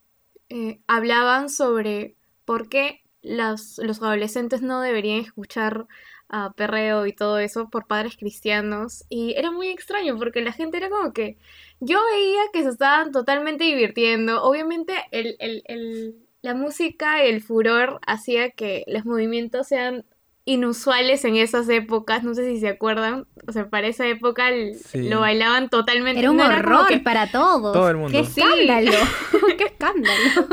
eh, 0.49 0.81
hablaban 0.87 1.49
sobre 1.49 2.17
por 2.45 2.69
qué 2.69 3.03
los 3.23 3.79
adolescentes 4.03 4.63
no 4.63 4.81
deberían 4.81 5.21
escuchar 5.21 5.87
a 6.31 6.53
perreo 6.53 7.07
y 7.07 7.13
todo 7.13 7.39
eso 7.39 7.69
por 7.69 7.87
padres 7.87 8.17
cristianos. 8.17 9.05
Y 9.09 9.35
era 9.37 9.51
muy 9.51 9.69
extraño 9.69 10.17
porque 10.17 10.41
la 10.43 10.53
gente 10.53 10.77
era 10.79 10.89
como 10.89 11.13
que 11.13 11.37
yo 11.81 11.99
veía 12.13 12.41
que 12.53 12.63
se 12.63 12.69
estaban 12.71 13.11
totalmente 13.13 13.65
divirtiendo. 13.65 14.43
Obviamente 14.43 14.95
el, 15.11 15.37
el- 15.41 15.63
el- 15.67 16.15
la 16.43 16.55
música 16.55 17.23
y 17.25 17.29
el 17.31 17.43
furor 17.43 18.01
hacía 18.07 18.51
que 18.51 18.85
los 18.87 19.05
movimientos 19.05 19.69
sean 19.69 20.05
inusuales 20.47 21.25
en 21.27 21.37
esas 21.37 21.69
épocas. 21.69 22.23
No 22.25 22.35
sé 22.35 22.47
si 22.47 22.61
se 22.61 22.69
acuerdan. 22.69 23.27
O 23.47 23.53
sea, 23.53 23.69
para 23.69 23.89
esa 23.89 24.07
época 24.09 24.49
el- 24.49 24.75
Sí. 24.75 25.09
lo 25.09 25.21
bailaban 25.21 25.69
totalmente. 25.69 26.21
Era 26.21 26.31
un 26.31 26.39
no 26.39 26.47
horror 26.47 26.87
que- 26.89 26.99
para 27.01 27.31
todos. 27.31 27.73
Todo 27.75 27.91
el 27.91 27.97
mundo. 27.97 28.13
¡Qué 28.13 28.21
escándalo! 28.21 28.91
¡Qué 29.59 29.65
escándalo! 29.65 30.49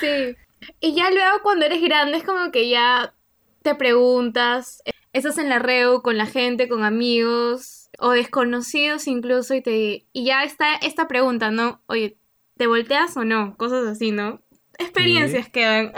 Sí. 0.00 0.36
Y 0.80 0.94
ya 0.94 1.10
luego 1.10 1.38
cuando 1.42 1.66
eres 1.66 1.82
grande 1.82 2.18
es 2.18 2.24
como 2.24 2.50
que 2.50 2.68
ya 2.68 3.12
te 3.62 3.74
preguntas, 3.74 4.82
eh, 4.84 4.92
estás 5.12 5.38
en 5.38 5.48
la 5.48 5.58
reu 5.58 6.02
con 6.02 6.16
la 6.16 6.26
gente, 6.26 6.68
con 6.68 6.84
amigos 6.84 7.90
o 7.98 8.10
desconocidos 8.10 9.06
incluso 9.06 9.54
y 9.54 9.62
te 9.62 10.06
y 10.12 10.24
ya 10.24 10.44
está 10.44 10.74
esta 10.76 11.08
pregunta, 11.08 11.50
¿no? 11.50 11.82
Oye, 11.86 12.16
¿te 12.56 12.66
volteas 12.66 13.16
o 13.16 13.24
no? 13.24 13.56
Cosas 13.56 13.86
así, 13.86 14.10
¿no? 14.12 14.40
Experiencias 14.78 15.48
quedan. 15.48 15.92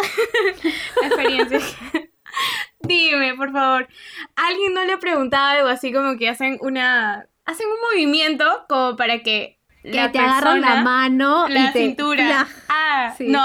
Experiencias. 1.02 1.76
Dime, 2.80 3.34
por 3.34 3.52
favor. 3.52 3.88
¿Alguien 4.36 4.72
no 4.74 4.84
le 4.84 4.94
ha 4.94 4.98
preguntado 4.98 5.46
algo 5.58 5.68
así 5.68 5.92
como 5.92 6.16
que 6.16 6.28
hacen 6.28 6.58
una 6.62 7.26
hacen 7.44 7.66
un 7.66 7.80
movimiento 7.92 8.44
como 8.68 8.96
para 8.96 9.22
que 9.22 9.58
Que 9.82 9.90
la 9.92 10.12
te 10.12 10.18
agarran 10.18 10.60
la 10.60 10.82
mano 10.82 11.48
la 11.48 11.68
y 11.68 11.72
te... 11.72 11.78
cintura. 11.80 12.48
Ah, 12.68 13.14
Sí. 13.18 13.28
no. 13.28 13.42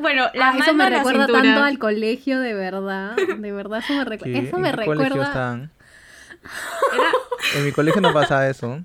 Bueno, 0.00 0.26
la 0.34 0.50
Ah, 0.50 0.56
eso 0.58 0.74
me 0.74 0.88
recuerda 0.88 1.26
cintura. 1.26 1.42
tanto 1.42 1.62
al 1.62 1.78
colegio, 1.78 2.40
de 2.40 2.54
verdad. 2.54 3.16
De 3.16 3.52
verdad, 3.52 3.80
eso 3.80 3.94
me, 3.94 4.04
recu- 4.04 4.24
¿Qué? 4.24 4.38
eso 4.38 4.56
¿En 4.56 4.62
me 4.62 4.70
qué 4.70 4.76
colegio 4.84 5.04
recuerda... 5.04 5.26
están? 5.28 5.70
Era- 6.94 7.12
En 7.56 7.64
mi 7.64 7.72
colegio 7.72 8.00
no 8.00 8.12
pasa 8.12 8.48
eso. 8.48 8.80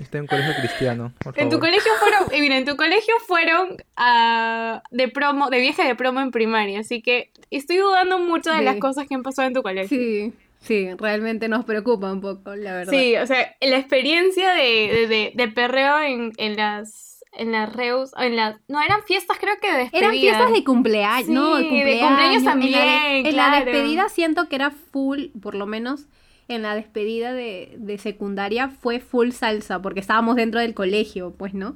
Estoy 0.00 0.18
en 0.18 0.22
un 0.22 0.26
colegio 0.28 0.54
cristiano, 0.56 1.12
por 1.22 1.38
En 1.38 1.48
tu 1.48 1.60
colegio 1.60 1.90
fueron, 2.00 2.34
y 2.34 2.40
mira, 2.40 2.56
en 2.58 2.64
tu 2.64 2.76
colegio 2.76 3.14
fueron 3.26 3.76
ah, 3.96 4.82
de 4.90 5.08
promo, 5.08 5.48
de 5.48 5.60
viaje 5.60 5.84
de 5.84 5.94
promo 5.94 6.20
en 6.20 6.30
primaria, 6.32 6.80
así 6.80 7.00
que 7.02 7.30
estoy 7.50 7.76
dudando 7.78 8.18
mucho 8.18 8.50
de 8.50 8.58
Sí. 8.58 8.64
las 8.64 8.76
cosas 8.76 9.06
que 9.06 9.14
han 9.14 9.22
pasado 9.22 9.46
en 9.48 9.54
tu 9.54 9.62
colegio. 9.62 9.96
Sí, 9.96 10.32
sí, 10.60 10.88
realmente 10.98 11.48
nos 11.48 11.64
preocupa 11.64 12.12
un 12.12 12.20
poco, 12.20 12.54
la 12.56 12.74
verdad. 12.74 12.92
Sí, 12.92 13.16
o 13.16 13.26
sea, 13.26 13.54
la 13.60 13.76
experiencia 13.78 14.52
de, 14.54 14.62
de, 14.92 15.06
de- 15.06 15.32
de 15.34 15.48
perreo 15.48 16.00
en, 16.00 16.32
en 16.36 16.56
las 16.56 17.13
en 17.36 17.52
las 17.52 17.72
reus, 17.72 18.12
en 18.18 18.36
las 18.36 18.56
no 18.68 18.80
eran 18.80 19.02
fiestas 19.02 19.36
creo 19.40 19.54
que 19.60 19.70
de 19.70 19.78
despedida. 19.78 20.06
Eran 20.06 20.18
fiestas 20.20 20.52
de 20.52 20.64
cumpleaños, 20.64 21.28
no, 21.28 21.56
de 21.56 21.62
Sí, 21.64 21.68
de 21.82 21.98
cumpleaños. 22.00 22.08
cumpleaños 22.08 22.38
En 22.38 22.44
la, 22.44 22.50
también, 22.50 23.26
en 23.26 23.36
la 23.36 23.48
claro. 23.50 23.64
despedida 23.64 24.08
siento 24.08 24.48
que 24.48 24.56
era 24.56 24.70
full, 24.70 25.26
por 25.40 25.54
lo 25.54 25.66
menos 25.66 26.06
en 26.48 26.62
la 26.62 26.74
despedida 26.74 27.32
de, 27.32 27.74
de 27.78 27.98
secundaria 27.98 28.68
fue 28.68 29.00
full 29.00 29.30
salsa, 29.30 29.80
porque 29.80 30.00
estábamos 30.00 30.36
dentro 30.36 30.60
del 30.60 30.74
colegio, 30.74 31.34
pues, 31.36 31.54
¿no? 31.54 31.74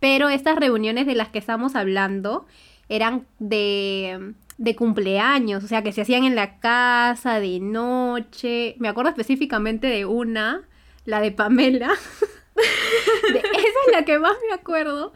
Pero 0.00 0.28
estas 0.28 0.56
reuniones 0.56 1.06
de 1.06 1.14
las 1.14 1.28
que 1.28 1.38
estamos 1.38 1.76
hablando 1.76 2.46
eran 2.88 3.26
de, 3.38 4.34
de 4.58 4.74
cumpleaños, 4.76 5.62
o 5.62 5.68
sea, 5.68 5.82
que 5.82 5.92
se 5.92 6.00
hacían 6.02 6.24
en 6.24 6.34
la 6.34 6.58
casa, 6.58 7.38
de 7.38 7.60
noche. 7.60 8.74
Me 8.78 8.88
acuerdo 8.88 9.10
específicamente 9.10 9.86
de 9.86 10.06
una, 10.06 10.62
la 11.04 11.20
de 11.20 11.30
Pamela. 11.32 11.90
De- 13.32 13.38
esa 13.38 13.58
es 13.86 13.92
la 13.92 14.04
que 14.04 14.18
más 14.18 14.36
me 14.48 14.54
acuerdo. 14.54 15.12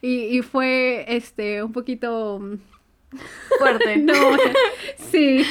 Y, 0.00 0.36
y 0.38 0.42
fue 0.42 1.04
este 1.08 1.62
un 1.62 1.72
poquito. 1.72 2.38
mm, 2.40 2.54
fuerte. 3.58 3.96
No, 3.98 4.12
sí. 5.10 5.44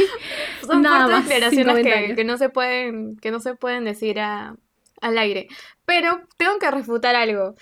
Son 0.65 0.81
Nada 0.81 1.07
más, 1.07 1.27
declaraciones 1.27 1.83
que, 1.83 2.15
que 2.15 2.23
no 2.23 2.37
se 2.37 2.49
pueden, 2.49 3.17
que 3.17 3.31
no 3.31 3.39
se 3.39 3.55
pueden 3.55 3.85
decir 3.85 4.19
a- 4.19 4.55
al 5.01 5.17
aire. 5.17 5.47
Pero 5.85 6.21
tengo 6.37 6.57
que 6.59 6.71
refutar 6.71 7.15
algo. 7.15 7.55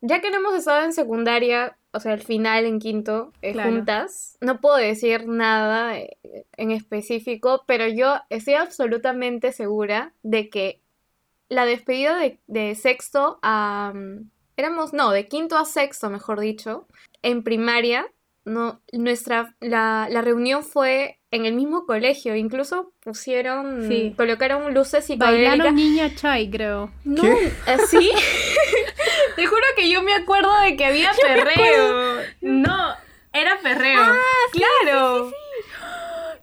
Ya 0.00 0.20
que 0.20 0.30
no 0.30 0.36
hemos 0.36 0.54
estado 0.54 0.84
en 0.84 0.92
secundaria, 0.92 1.76
o 1.92 1.98
sea, 2.00 2.12
al 2.12 2.20
final 2.20 2.66
en 2.66 2.78
quinto, 2.78 3.32
eh, 3.40 3.52
Claro. 3.52 3.70
juntas, 3.70 4.36
no 4.42 4.60
puedo 4.60 4.76
decir 4.76 5.26
nada 5.26 5.96
eh, 5.98 6.18
en 6.58 6.70
específico, 6.70 7.64
pero 7.66 7.88
yo 7.88 8.16
estoy 8.28 8.54
absolutamente 8.54 9.50
segura 9.52 10.12
de 10.22 10.50
que 10.50 10.80
la 11.54 11.64
despedida 11.66 12.16
de, 12.18 12.38
de 12.46 12.74
sexto 12.74 13.38
a... 13.42 13.92
mm, 13.94 14.30
éramos, 14.56 14.92
no, 14.92 15.10
de 15.10 15.26
quinto 15.28 15.56
a 15.56 15.64
sexto, 15.64 16.10
mejor 16.10 16.40
dicho, 16.40 16.86
en 17.22 17.42
primaria, 17.42 18.06
no, 18.44 18.80
nuestra, 18.92 19.54
la, 19.60 20.06
la 20.10 20.20
reunión 20.20 20.62
fue 20.62 21.18
en 21.30 21.46
el 21.46 21.54
mismo 21.54 21.86
colegio, 21.86 22.36
incluso 22.36 22.92
pusieron, 23.00 23.88
Sí. 23.88 24.14
colocaron 24.16 24.72
luces 24.74 25.06
psicodélicas. 25.06 25.50
Bailaron 25.50 25.74
niña 25.74 26.14
chai, 26.14 26.50
creo. 26.50 26.92
No, 27.04 27.22
¿Qué? 27.22 27.52
¿así? 27.66 28.10
Te 29.36 29.46
juro 29.46 29.62
que 29.76 29.88
yo 29.90 30.02
me 30.02 30.14
acuerdo 30.14 30.52
de 30.60 30.76
que 30.76 30.84
había 30.84 31.10
perreo. 31.20 32.18
No, 32.40 32.94
era 33.32 33.58
perreo. 33.60 34.00
Ah, 34.00 34.18
claro. 34.52 35.32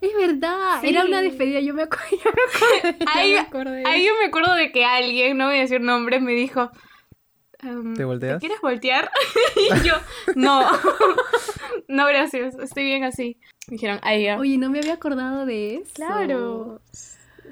Es 0.02 0.14
verdad, 0.16 0.82
Sí. 0.82 0.90
era 0.90 1.06
una 1.06 1.22
despedida, 1.22 1.60
yo 1.60 1.74
me 1.74 1.84
acuerdo. 1.84 2.08
Ahí, 3.14 3.34
me 3.34 3.40
acordé. 3.40 3.84
ahí 3.86 4.06
yo 4.06 4.14
me 4.20 4.26
acuerdo 4.26 4.54
de 4.56 4.72
que 4.72 4.84
alguien, 4.84 5.38
no 5.38 5.46
voy 5.48 5.58
a 5.58 5.62
decir 5.62 5.80
nombres, 5.82 6.22
me 6.22 6.34
dijo. 6.34 6.72
em, 7.60 7.94
¿Te 7.96 8.04
volteas? 8.06 8.40
quieres 8.40 8.60
voltear? 8.62 9.12
y 9.56 9.88
yo, 9.88 9.94
no. 10.36 10.66
no, 11.88 12.06
gracias, 12.08 12.56
estoy 12.56 12.84
bien 12.84 13.04
así. 13.04 13.38
Me 13.68 13.74
dijeron, 13.76 14.00
ahí 14.02 14.24
ya. 14.24 14.40
Oye, 14.40 14.58
no 14.58 14.70
me 14.72 14.80
había 14.80 14.94
acordado 14.94 15.46
de 15.46 15.76
eso. 15.76 15.92
Claro. 15.94 16.82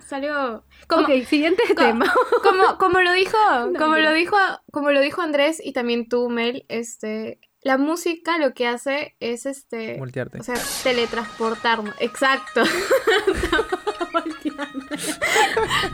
Salió. 0.07 0.63
Como, 0.87 1.03
ok, 1.03 1.23
siguiente 1.25 1.61
co- 1.67 1.75
tema. 1.75 2.11
como, 2.41 2.77
como 2.79 3.01
lo 3.01 3.13
dijo, 3.13 3.37
como 3.77 3.97
lo 3.97 4.11
dijo, 4.13 4.35
como 4.71 4.91
lo 4.91 5.01
dijo 5.01 5.21
Andrés 5.21 5.61
y 5.63 5.71
también 5.73 6.09
tú, 6.09 6.29
Mel, 6.29 6.65
este, 6.67 7.39
la 7.61 7.77
música 7.77 8.37
lo 8.37 8.53
que 8.53 8.67
hace 8.67 9.15
es 9.19 9.45
este, 9.45 9.97
Voltearte. 9.97 10.39
o 10.39 10.43
sea, 10.43 10.55
teletransportarnos. 10.83 11.93
Exacto. 11.99 12.63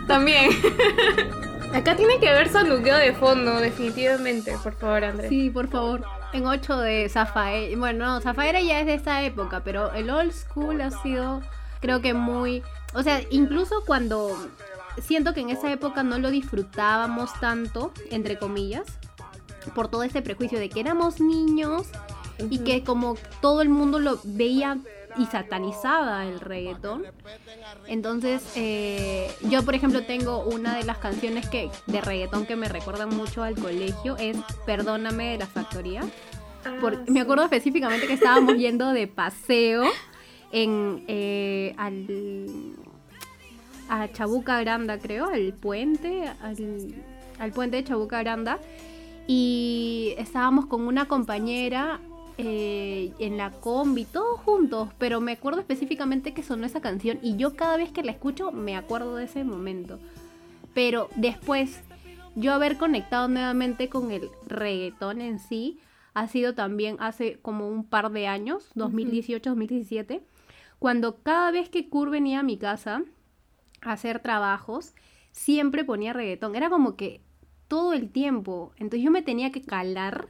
también. 0.07 0.51
Acá 1.73 1.95
tiene 1.95 2.19
que 2.19 2.29
haber 2.29 2.49
sandungueo 2.49 2.97
de 2.97 3.13
fondo, 3.13 3.59
definitivamente, 3.59 4.55
por 4.63 4.75
favor, 4.75 5.03
Andrés. 5.03 5.29
Sí, 5.29 5.49
por 5.49 5.67
favor. 5.67 6.05
En 6.31 6.45
8 6.45 6.77
de 6.77 7.09
Zafaera. 7.09 7.77
Bueno, 7.77 8.05
no, 8.05 8.21
Zafaera 8.21 8.61
ya 8.61 8.79
es 8.79 8.85
de 8.85 8.93
esta 8.93 9.23
época, 9.23 9.61
pero 9.63 9.91
el 9.93 10.09
old 10.09 10.31
school 10.31 10.79
ha 10.81 10.91
sido, 10.91 11.41
creo 11.81 12.01
que 12.01 12.13
muy. 12.13 12.63
O 12.93 13.03
sea, 13.03 13.21
incluso 13.29 13.83
cuando. 13.85 14.37
Siento 15.01 15.33
que 15.33 15.41
en 15.41 15.49
esa 15.49 15.69
época 15.73 16.03
no 16.03 16.19
lo 16.19 16.29
disfrutábamos 16.29 17.37
tanto, 17.41 17.91
entre 18.11 18.37
comillas, 18.37 18.85
por 19.73 19.87
todo 19.87 20.03
este 20.03 20.21
prejuicio 20.21 20.59
de 20.59 20.69
que 20.69 20.79
éramos 20.79 21.19
niños 21.19 21.87
y 22.49 22.59
que 22.59 22.83
como 22.83 23.15
todo 23.41 23.61
el 23.61 23.69
mundo 23.69 23.99
lo 23.99 24.19
veía 24.23 24.77
y 25.17 25.25
satanizaba 25.27 26.25
el 26.25 26.41
reggaetón. 26.41 27.03
Entonces, 27.87 28.43
eh, 28.55 29.31
yo 29.49 29.63
por 29.63 29.73
ejemplo 29.75 30.03
tengo 30.05 30.43
una 30.43 30.75
de 30.75 30.83
las 30.83 30.97
canciones 30.97 31.47
que 31.49 31.69
de 31.87 32.01
reggaetón 32.01 32.45
que 32.45 32.55
me 32.57 32.67
recuerdan 32.67 33.09
mucho 33.15 33.41
al 33.43 33.55
colegio, 33.55 34.17
es 34.17 34.35
Perdóname 34.65 35.31
de 35.31 35.37
la 35.37 35.47
Factoría. 35.47 36.01
por- 36.81 36.95
Ah, 36.95 37.03
me 37.07 37.13
sí. 37.13 37.19
acuerdo 37.19 37.43
específicamente 37.43 38.07
que 38.07 38.13
estábamos 38.13 38.55
yendo 38.57 38.91
de 38.91 39.07
paseo 39.07 39.83
en 40.51 41.03
eh, 41.07 41.73
al 41.77 42.07
a 43.87 44.11
Chabuca 44.11 44.59
Granda, 44.61 44.97
creo, 44.97 45.29
al 45.29 45.53
puente, 45.53 46.27
al, 46.41 46.95
al 47.39 47.51
puente 47.51 47.77
de 47.77 47.83
Chabuca 47.83 48.19
Granda. 48.23 48.59
Y 49.27 50.13
estábamos 50.17 50.67
con 50.67 50.87
una 50.87 51.07
compañera 51.07 51.99
eh, 52.37 53.13
en 53.19 53.37
la 53.37 53.51
combi, 53.51 54.03
todos 54.03 54.39
juntos, 54.41 54.89
pero 54.97 55.21
me 55.21 55.31
acuerdo 55.31 55.61
específicamente 55.61 56.33
que 56.33 56.43
sonó 56.43 56.65
esa 56.65 56.81
canción 56.81 57.17
y 57.21 57.37
yo 57.37 57.55
cada 57.55 57.77
vez 57.77 57.91
que 57.91 58.03
la 58.03 58.11
escucho 58.11 58.51
me 58.51 58.75
acuerdo 58.75 59.15
de 59.15 59.25
ese 59.25 59.43
momento. 59.43 59.99
Pero 60.73 61.09
después, 61.15 61.81
yo 62.35 62.53
haber 62.53 62.77
conectado 62.77 63.29
nuevamente 63.29 63.87
con 63.87 64.11
el 64.11 64.29
reggaetón 64.47 65.21
en 65.21 65.39
sí, 65.39 65.79
ha 66.13 66.27
sido 66.27 66.53
también 66.53 66.97
hace 66.99 67.39
como 67.41 67.69
un 67.69 67.85
par 67.85 68.11
de 68.11 68.27
años, 68.27 68.69
2018-2017, 68.75 70.21
cuando 70.77 71.21
cada 71.23 71.51
vez 71.51 71.69
que 71.69 71.87
Kur 71.89 72.09
venía 72.09 72.41
a 72.41 72.43
mi 72.43 72.57
casa 72.57 73.03
a 73.81 73.93
hacer 73.93 74.19
trabajos, 74.19 74.93
siempre 75.31 75.83
ponía 75.83 76.13
reggaetón. 76.13 76.55
Era 76.55 76.69
como 76.69 76.95
que 76.95 77.21
todo 77.67 77.93
el 77.93 78.09
tiempo. 78.09 78.71
Entonces 78.77 79.03
yo 79.03 79.11
me 79.11 79.21
tenía 79.21 79.51
que 79.51 79.61
calar 79.61 80.27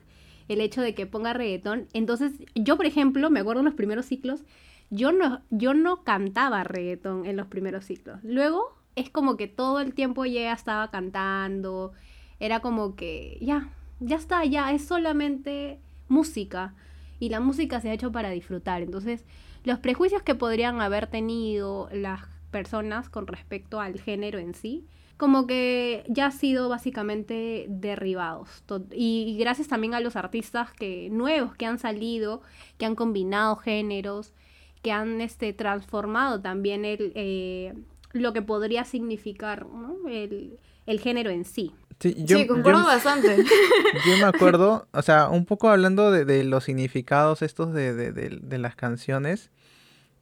el 0.48 0.62
hecho 0.62 0.82
de 0.82 0.94
que 0.94 1.06
ponga 1.06 1.34
reggaetón. 1.34 1.88
Entonces 1.94 2.34
yo, 2.54 2.78
por 2.78 2.86
ejemplo, 2.86 3.30
me 3.30 3.40
acuerdo 3.40 3.62
en 3.62 3.66
los 3.66 3.74
primeros 3.74 4.06
ciclos, 4.06 4.44
yo 4.90 5.12
no, 5.12 5.42
yo 5.50 5.74
no 5.74 6.04
cantaba 6.04 6.64
reggaetón 6.64 7.26
en 7.26 7.38
los 7.38 7.48
primeros 7.48 7.86
ciclos. 7.86 8.20
Luego 8.24 8.76
es 8.96 9.10
como 9.10 9.38
que 9.38 9.48
todo 9.48 9.80
el 9.80 9.94
tiempo 9.94 10.26
ya 10.26 10.54
estaba 10.54 10.92
cantando. 10.92 11.94
Era 12.40 12.60
como 12.60 12.96
que 12.96 13.38
ya, 13.42 13.70
ya 14.00 14.16
está, 14.16 14.46
ya 14.46 14.72
es 14.72 14.86
solamente 14.86 15.80
música. 16.08 16.74
Y 17.20 17.30
la 17.30 17.40
música 17.40 17.80
se 17.82 17.90
ha 17.90 17.94
hecho 17.94 18.12
para 18.12 18.30
disfrutar. 18.30 18.82
Entonces, 18.82 19.26
los 19.64 19.80
prejuicios 19.80 20.22
que 20.22 20.36
podrían 20.36 20.82
haber 20.82 21.08
tenido 21.08 21.90
las 21.92 22.22
personas 22.60 23.10
con 23.10 23.28
respecto 23.28 23.80
al 23.82 24.00
género 24.00 24.40
en 24.40 24.54
sí, 24.54 24.86
como 25.18 25.46
que 25.46 26.04
ya 26.08 26.28
ha 26.28 26.32
sido 26.32 26.70
básicamente 26.70 27.66
derribados. 27.68 28.50
Y, 28.94 29.26
y 29.36 29.38
gracias 29.38 29.68
también 29.68 29.94
a 29.94 30.00
los 30.00 30.16
artistas 30.16 30.72
que 30.72 31.10
nuevos 31.12 31.54
que 31.56 31.66
han 31.66 31.80
salido, 31.80 32.42
que 32.78 32.86
han 32.86 32.96
combinado 32.96 33.56
géneros, 33.58 34.34
que 34.82 34.92
han 34.92 35.20
este, 35.22 35.52
transformado 35.54 36.40
también 36.42 36.86
el, 36.86 37.12
eh, 37.16 37.74
lo 38.14 38.32
que 38.34 38.42
podría 38.42 38.84
significar 38.86 39.66
¿no? 39.66 39.98
el, 40.08 40.58
el 40.86 41.00
género 41.00 41.30
en 41.32 41.44
sí. 41.44 41.74
Sí, 42.00 42.14
yo, 42.26 42.38
sí, 42.40 42.46
concuerdo 42.48 42.82
yo- 42.82 42.86
bastante. 42.88 43.38
Yo 44.06 44.18
me 44.18 44.26
acuerdo, 44.26 44.86
o 44.92 45.02
sea, 45.02 45.30
un 45.30 45.46
poco 45.46 45.70
hablando 45.70 46.12
de, 46.12 46.26
de 46.26 46.44
los 46.44 46.66
significados 46.66 47.42
estos 47.42 47.74
de, 47.74 47.94
de- 47.94 48.12
de- 48.12 48.40
de 48.42 48.58
las 48.58 48.76
canciones, 48.76 49.50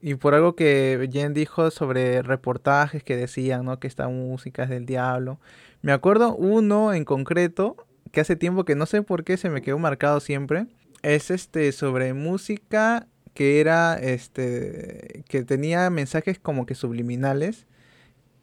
y 0.05 0.15
por 0.15 0.33
algo 0.35 0.55
que 0.55 1.09
Jen 1.11 1.33
dijo 1.33 1.71
sobre 1.71 2.21
reportajes 2.21 3.03
que 3.03 3.15
decían, 3.15 3.63
¿no? 3.65 3.79
Que 3.79 3.87
esta 3.87 4.07
música 4.09 4.63
es 4.63 4.69
del 4.69 4.85
diablo. 4.85 5.39
Me 5.81 5.93
acuerdo 5.93 6.35
uno 6.35 6.93
en 6.93 7.05
concreto, 7.05 7.77
que 8.11 8.19
hace 8.21 8.35
tiempo 8.35 8.65
que 8.65 8.75
no 8.75 8.85
sé 8.85 9.01
por 9.01 9.23
qué 9.23 9.37
se 9.37 9.49
me 9.49 9.61
quedó 9.61 9.79
marcado 9.79 10.19
siempre, 10.19 10.67
es 11.01 11.31
este 11.31 11.71
sobre 11.71 12.13
música 12.13 13.07
que 13.33 13.59
era, 13.61 13.95
este, 13.97 15.23
que 15.27 15.43
tenía 15.43 15.89
mensajes 15.89 16.37
como 16.37 16.65
que 16.65 16.75
subliminales. 16.75 17.65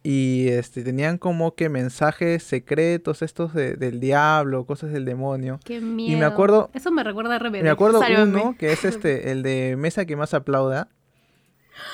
Y 0.02 0.48
este, 0.48 0.82
tenían 0.82 1.18
como 1.18 1.54
que 1.54 1.68
mensajes 1.68 2.42
secretos, 2.42 3.20
estos 3.20 3.52
de- 3.52 3.74
del 3.74 4.00
diablo, 4.00 4.64
cosas 4.64 4.92
del 4.92 5.04
demonio. 5.04 5.60
Qué 5.62 5.82
miedo. 5.82 6.26
acuerdo- 6.26 6.70
Eso 6.72 6.90
me 6.90 7.04
recuerda 7.04 7.34
a 7.34 7.38
RBD. 7.38 7.62
Me 7.62 7.68
acuerdo 7.68 8.00
Sálvame. 8.00 8.40
uno 8.40 8.56
que 8.58 8.72
es 8.72 8.86
este, 8.86 9.30
el 9.30 9.42
de 9.42 9.76
Mesa 9.78 10.06
que 10.06 10.16
más 10.16 10.32
aplauda. 10.32 10.88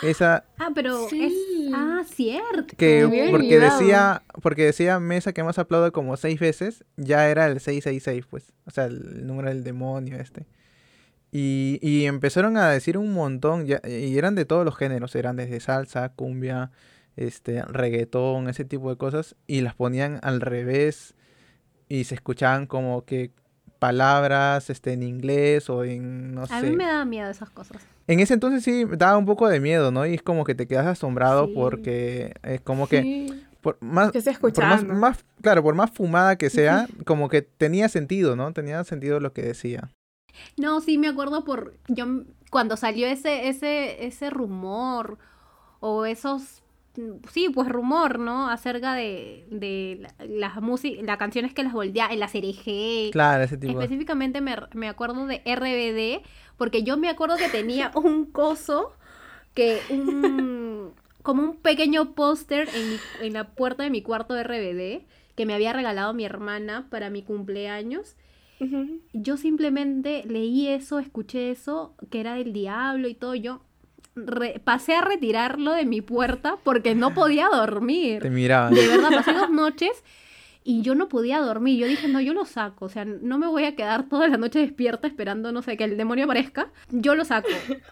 Esa 0.03 0.45
Ah, 0.59 0.71
pero 0.75 1.09
Sí. 1.09 1.25
es... 1.25 1.33
Ah, 1.75 2.03
cierto. 2.07 2.75
que 2.77 3.29
porque 3.31 3.59
decía, 3.59 4.23
porque 4.43 4.65
decía 4.67 5.01
Mesa 5.01 5.33
que 5.33 5.43
más 5.43 5.59
aplauda 5.59 5.91
como 5.91 6.17
seis 6.17 6.39
veces, 6.41 6.85
ya 6.97 7.29
era 7.29 7.47
el 7.47 7.61
666, 7.61 8.27
pues. 8.29 8.53
O 8.67 8.71
sea, 8.71 8.85
el 8.87 9.27
número 9.27 9.49
del 9.49 9.65
demonio 9.65 10.17
este. 10.19 10.47
Y, 11.33 11.79
y 11.83 12.07
empezaron 12.07 12.57
a 12.57 12.71
decir 12.71 12.97
un 12.99 13.13
montón, 13.13 13.67
ya- 13.67 13.81
y 13.87 14.17
eran 14.17 14.35
de 14.35 14.45
todos 14.45 14.65
los 14.65 14.77
géneros, 14.77 15.15
eran 15.17 15.37
desde 15.37 15.61
salsa, 15.61 16.11
cumbia, 16.11 16.71
este, 17.17 17.63
reggaetón, 17.63 18.49
ese 18.49 18.65
tipo 18.65 18.91
de 18.91 18.97
cosas, 18.97 19.35
y 19.47 19.61
las 19.63 19.75
ponían 19.75 20.19
al 20.23 20.41
revés, 20.41 21.15
y 21.89 22.05
se 22.05 22.15
escuchaban 22.15 22.67
como 22.67 23.05
que 23.05 23.33
palabras 23.79 24.71
este, 24.71 24.93
en 24.93 25.03
inglés 25.03 25.69
o 25.71 25.85
en, 25.85 26.35
no 26.35 26.43
A 26.43 26.47
sé. 26.47 26.63
mí 26.71 26.77
me 26.77 26.85
da 26.87 27.05
miedo 27.05 27.31
esas 27.31 27.51
cosas. 27.51 27.83
En 28.07 28.21
ese 28.21 28.35
entonces 28.35 28.63
sí 28.63 28.85
daba 28.97 29.17
un 29.19 29.27
poco 29.27 29.49
de 29.49 29.61
miedo, 29.61 29.91
¿no? 29.91 30.07
Y 30.07 30.15
es 30.15 30.23
como 30.23 30.45
que 30.45 30.55
te 30.55 30.67
quedas 30.67 30.87
asombrado 30.87 31.47
Sí. 31.47 31.53
porque 31.55 32.35
es 32.43 32.61
como 32.61 32.87
que 32.89 33.03
Sí. 33.03 33.45
por 33.61 33.79
más, 33.81 34.13
Que 34.13 34.19
esté 34.19 34.33
por 34.35 34.43
más, 34.53 34.53
escuchando. 34.81 34.95
más- 34.95 35.25
claro, 35.43 35.63
por 35.63 35.75
más 35.75 35.91
fumada 35.91 36.37
que 36.37 36.51
sea, 36.51 36.87
como 37.07 37.29
que 37.29 37.43
tenía 37.43 37.89
sentido, 37.89 38.37
¿no? 38.37 38.53
Tenía 38.53 38.83
sentido 38.85 39.19
lo 39.21 39.33
que 39.33 39.43
decía. 39.43 39.91
No, 40.57 40.81
sí 40.81 40.99
me 40.99 41.09
acuerdo 41.09 41.45
por 41.45 41.75
yo 41.89 42.05
cuando 42.51 42.77
salió 42.77 43.07
ese 43.07 43.49
ese 43.49 44.07
ese 44.07 44.31
rumor 44.31 45.19
o 45.81 46.05
esos 46.07 46.63
sí, 47.31 47.49
pues 47.55 47.69
rumor, 47.69 48.19
¿no? 48.19 48.49
Acerca 48.49 48.95
de, 48.95 49.47
de 49.51 49.99
la- 50.01 50.27
las 50.27 50.63
músicas, 50.63 51.05
las 51.05 51.17
canciones 51.19 51.53
que 51.55 51.63
las 51.65 51.73
voltea 51.73 52.15
la 52.17 52.29
CRG. 52.29 53.11
Claro, 53.13 53.45
ese 53.45 53.57
tipo. 53.57 53.81
Específicamente 53.81 54.41
me, 54.41 54.57
me 54.75 54.89
acuerdo 54.89 55.27
de 55.27 55.43
RBD, 55.45 56.23
porque 56.57 56.83
yo 56.83 56.97
me 56.97 57.09
acuerdo 57.09 57.37
que 57.37 57.49
tenía 57.49 57.91
un 57.95 58.27
coso, 58.27 58.93
que 59.55 59.81
un, 59.91 60.93
como 61.23 61.43
un 61.43 61.57
pequeño 61.57 62.15
póster 62.15 62.69
en, 62.69 63.27
en 63.27 63.33
la 63.33 63.45
puerta 63.49 63.83
de 63.83 63.91
mi 63.91 64.03
cuarto 64.03 64.35
de 64.35 64.43
RBD, 64.43 65.07
que 65.35 65.47
me 65.47 65.55
había 65.55 65.73
regalado 65.73 66.15
mi 66.15 66.25
hermana 66.25 66.87
para 66.91 67.11
mi 67.11 67.23
cumpleaños. 67.23 68.17
Yo 69.13 69.37
simplemente 69.37 70.25
leí 70.27 70.69
eso, 70.69 70.99
escuché 70.99 71.51
eso, 71.51 71.95
que 72.11 72.21
era 72.21 72.35
del 72.37 72.55
diablo 72.55 73.07
y 73.09 73.15
todo. 73.15 73.35
Yo 73.35 73.61
re- 74.17 74.61
pasé 74.65 74.95
a 74.97 75.03
retirarlo 75.03 75.73
de 75.73 75.85
mi 75.85 76.01
puerta 76.01 76.57
porque 76.65 76.95
no 76.95 77.15
podía 77.15 77.49
dormir. 77.49 78.23
Te 78.23 78.31
miraban. 78.31 78.75
De 78.75 78.87
verdad, 78.89 79.11
pasé 79.15 79.33
dos 79.35 79.51
noches 79.51 80.03
y 80.65 80.83
yo 80.83 80.95
no 80.97 81.09
podía 81.09 81.39
dormir. 81.41 81.79
Yo 81.79 81.87
dije, 81.87 82.09
no, 82.09 82.21
yo 82.21 82.33
lo 82.33 82.45
saco. 82.45 82.87
O 82.87 82.89
sea, 82.89 83.05
no 83.05 83.39
me 83.39 83.47
voy 83.47 83.65
a 83.65 83.77
quedar 83.77 84.09
toda 84.09 84.27
la 84.27 84.37
noche 84.37 84.59
despierta 84.59 85.07
esperando, 85.07 85.53
no 85.53 85.63
sé, 85.63 85.77
que 85.77 85.85
el 85.85 85.97
demonio 85.97 86.25
aparezca. 86.25 86.73
Yo 86.91 87.15
lo 87.15 87.25
saco. 87.25 87.49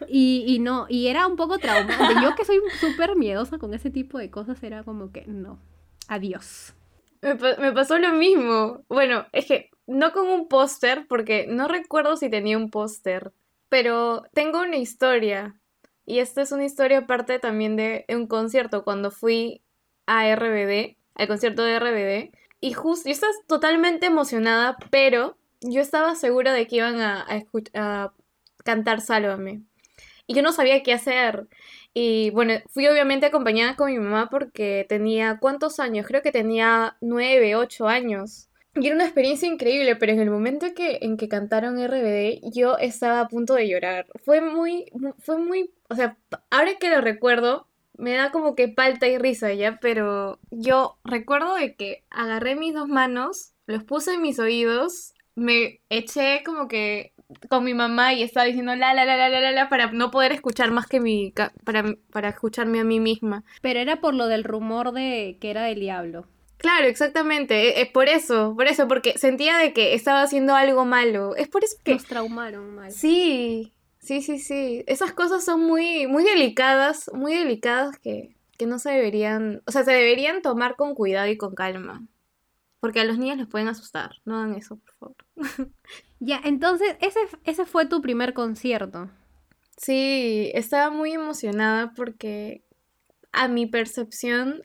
Y, 0.08 0.44
y 0.48 0.58
no, 0.58 0.86
y 0.88 1.06
era 1.06 1.26
un 1.26 1.36
poco 1.36 1.58
traumante. 1.58 2.14
Yo 2.22 2.34
que 2.34 2.44
soy 2.44 2.58
súper 2.80 3.14
miedosa 3.16 3.58
con 3.58 3.74
ese 3.74 3.90
tipo 3.90 4.18
de 4.18 4.30
cosas, 4.30 4.60
era 4.62 4.82
como 4.82 5.12
que, 5.12 5.24
no, 5.26 5.58
adiós. 6.08 6.74
Me, 7.22 7.36
pa- 7.36 7.56
me 7.60 7.72
pasó 7.72 7.98
lo 7.98 8.12
mismo. 8.12 8.82
Bueno, 8.88 9.26
es 9.32 9.46
que 9.46 9.70
no 9.86 10.12
con 10.12 10.26
un 10.28 10.48
póster, 10.48 11.06
porque 11.08 11.46
no 11.48 11.68
recuerdo 11.68 12.16
si 12.16 12.28
tenía 12.28 12.58
un 12.58 12.70
póster, 12.70 13.32
pero 13.68 14.24
tengo 14.32 14.60
una 14.62 14.76
historia. 14.76 15.54
Y 16.06 16.18
esta 16.18 16.42
es 16.42 16.52
una 16.52 16.64
historia 16.64 16.98
aparte 16.98 17.38
también 17.38 17.76
de 17.76 18.04
un 18.08 18.26
concierto, 18.26 18.84
cuando 18.84 19.10
fui 19.10 19.62
a 20.06 20.28
RBD, 20.28 20.96
al 21.14 21.28
concierto 21.28 21.62
de 21.64 21.74
RBD. 21.76 22.32
Y 22.60 22.72
justo, 22.74 23.08
yo 23.08 23.12
estaba 23.12 23.32
totalmente 23.46 24.06
emocionada, 24.06 24.76
pero 24.90 25.36
yo 25.60 25.80
estaba 25.80 26.14
segura 26.14 26.52
de 26.52 26.66
que 26.66 26.76
iban 26.76 27.00
a, 27.00 27.22
a 27.22 27.42
a 27.74 28.12
cantar 28.64 29.00
Sálvame. 29.00 29.62
Y 30.26 30.34
yo 30.34 30.42
no 30.42 30.52
sabía 30.52 30.82
qué 30.82 30.92
hacer. 30.92 31.48
Y 31.92 32.30
bueno, 32.30 32.54
fui 32.70 32.86
obviamente 32.88 33.26
acompañada 33.26 33.76
con 33.76 33.90
mi 33.92 33.98
mamá 33.98 34.28
porque 34.30 34.86
tenía, 34.88 35.38
¿cuántos 35.40 35.78
años? 35.80 36.06
Creo 36.06 36.22
que 36.22 36.32
tenía 36.32 36.96
nueve, 37.00 37.56
ocho 37.56 37.88
años. 37.88 38.48
Y 38.74 38.86
era 38.86 38.96
una 38.96 39.04
experiencia 39.04 39.46
increíble, 39.48 39.94
pero 39.96 40.12
en 40.12 40.20
el 40.20 40.30
momento 40.30 40.66
que, 40.74 40.98
en 41.02 41.16
que 41.16 41.28
cantaron 41.28 41.78
RBD, 41.78 42.40
yo 42.52 42.76
estaba 42.78 43.20
a 43.20 43.28
punto 43.28 43.54
de 43.54 43.68
llorar. 43.68 44.06
Fue 44.24 44.40
muy, 44.40 44.86
mu- 44.92 45.14
fue 45.20 45.38
muy, 45.38 45.70
o 45.88 45.94
sea, 45.94 46.16
ahora 46.50 46.74
que 46.80 46.90
lo 46.90 47.00
recuerdo, 47.00 47.66
me 47.96 48.12
da 48.14 48.30
como 48.32 48.54
que 48.54 48.68
palta 48.68 49.06
y 49.06 49.18
risa 49.18 49.52
ya, 49.52 49.78
pero 49.80 50.38
yo 50.50 50.98
recuerdo 51.04 51.54
de 51.54 51.74
que 51.76 52.04
agarré 52.10 52.56
mis 52.56 52.74
dos 52.74 52.88
manos, 52.88 53.52
los 53.66 53.84
puse 53.84 54.14
en 54.14 54.22
mis 54.22 54.38
oídos, 54.38 55.14
me 55.36 55.80
eché 55.90 56.42
como 56.44 56.68
que 56.68 57.12
con 57.48 57.64
mi 57.64 57.74
mamá 57.74 58.12
y 58.14 58.22
estaba 58.22 58.46
diciendo 58.46 58.74
la 58.76 58.94
la 58.94 59.04
la 59.04 59.16
la 59.16 59.28
la 59.28 59.40
la 59.40 59.52
la 59.52 59.68
para 59.68 59.90
no 59.90 60.10
poder 60.10 60.32
escuchar 60.32 60.70
más 60.70 60.86
que 60.86 61.00
mi 61.00 61.32
para, 61.64 61.84
para 62.12 62.28
escucharme 62.30 62.80
a 62.80 62.84
mí 62.84 63.00
misma. 63.00 63.44
Pero 63.60 63.80
era 63.80 64.00
por 64.00 64.14
lo 64.14 64.26
del 64.28 64.44
rumor 64.44 64.92
de 64.92 65.38
que 65.40 65.50
era 65.50 65.64
del 65.64 65.80
diablo. 65.80 66.26
Claro, 66.56 66.86
exactamente, 66.86 67.68
e- 67.78 67.82
es 67.82 67.88
por 67.90 68.08
eso, 68.08 68.54
por 68.56 68.66
eso, 68.68 68.88
porque 68.88 69.18
sentía 69.18 69.58
de 69.58 69.72
que 69.74 69.94
estaba 69.94 70.22
haciendo 70.22 70.54
algo 70.54 70.84
malo. 70.86 71.36
Es 71.36 71.48
por 71.48 71.62
eso 71.62 71.76
que 71.84 71.92
Nos 71.92 72.04
traumaron 72.06 72.74
mal. 72.74 72.90
sí, 72.90 73.73
sí, 74.04 74.22
sí, 74.22 74.38
sí. 74.38 74.84
Esas 74.86 75.12
cosas 75.12 75.44
son 75.44 75.62
muy, 75.64 76.06
muy 76.06 76.24
delicadas, 76.24 77.10
muy 77.12 77.34
delicadas 77.34 77.98
que, 77.98 78.36
que 78.58 78.66
no 78.66 78.78
se 78.78 78.90
deberían, 78.90 79.62
o 79.66 79.72
sea, 79.72 79.84
se 79.84 79.92
deberían 79.92 80.42
tomar 80.42 80.76
con 80.76 80.94
cuidado 80.94 81.28
y 81.28 81.36
con 81.36 81.54
calma. 81.54 82.06
porque 82.80 83.00
a 83.00 83.04
los 83.04 83.18
niños 83.18 83.38
les 83.38 83.46
pueden 83.48 83.68
asustar. 83.68 84.12
No 84.26 84.36
hagan 84.38 84.54
eso, 84.54 84.76
por 84.78 84.94
favor. 84.94 85.16
Ya, 86.20 86.40
entonces, 86.44 86.96
ese, 87.00 87.20
ese 87.44 87.66
fue 87.66 87.86
tu 87.86 88.00
primer 88.00 88.32
concierto. 88.34 89.10
Sí, 89.76 90.50
estaba 90.54 90.90
muy 90.90 91.12
emocionada 91.12 91.92
porque 91.94 92.62
a 93.32 93.48
mi 93.48 93.66
percepción 93.66 94.62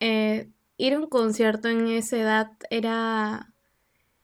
eh, 0.00 0.48
ir 0.78 0.94
a 0.94 0.98
un 1.00 1.08
concierto 1.08 1.68
en 1.68 1.88
esa 1.88 2.16
edad 2.18 2.50
era 2.70 3.52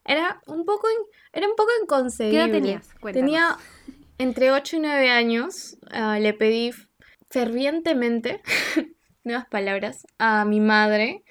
era 0.05 0.41
un 0.47 0.64
poco 0.64 0.89
in- 0.91 1.07
era 1.33 1.47
un 1.49 1.57
poco 1.57 1.71
inconcebible. 1.83 2.39
¿Qué 2.39 2.45
edad 2.47 2.53
tenías? 2.53 2.89
Cuéntanos. 3.01 3.31
Tenía 3.31 3.57
entre 4.19 4.51
8 4.51 4.77
y 4.77 4.81
9 4.81 5.11
años. 5.11 5.79
ah, 5.91 6.19
le 6.19 6.35
pedí 6.35 6.73
fervientemente, 7.31 8.41
nuevas 9.25 9.47
palabras, 9.47 10.07
a 10.19 10.45
mi 10.45 10.61
madre. 10.61 11.23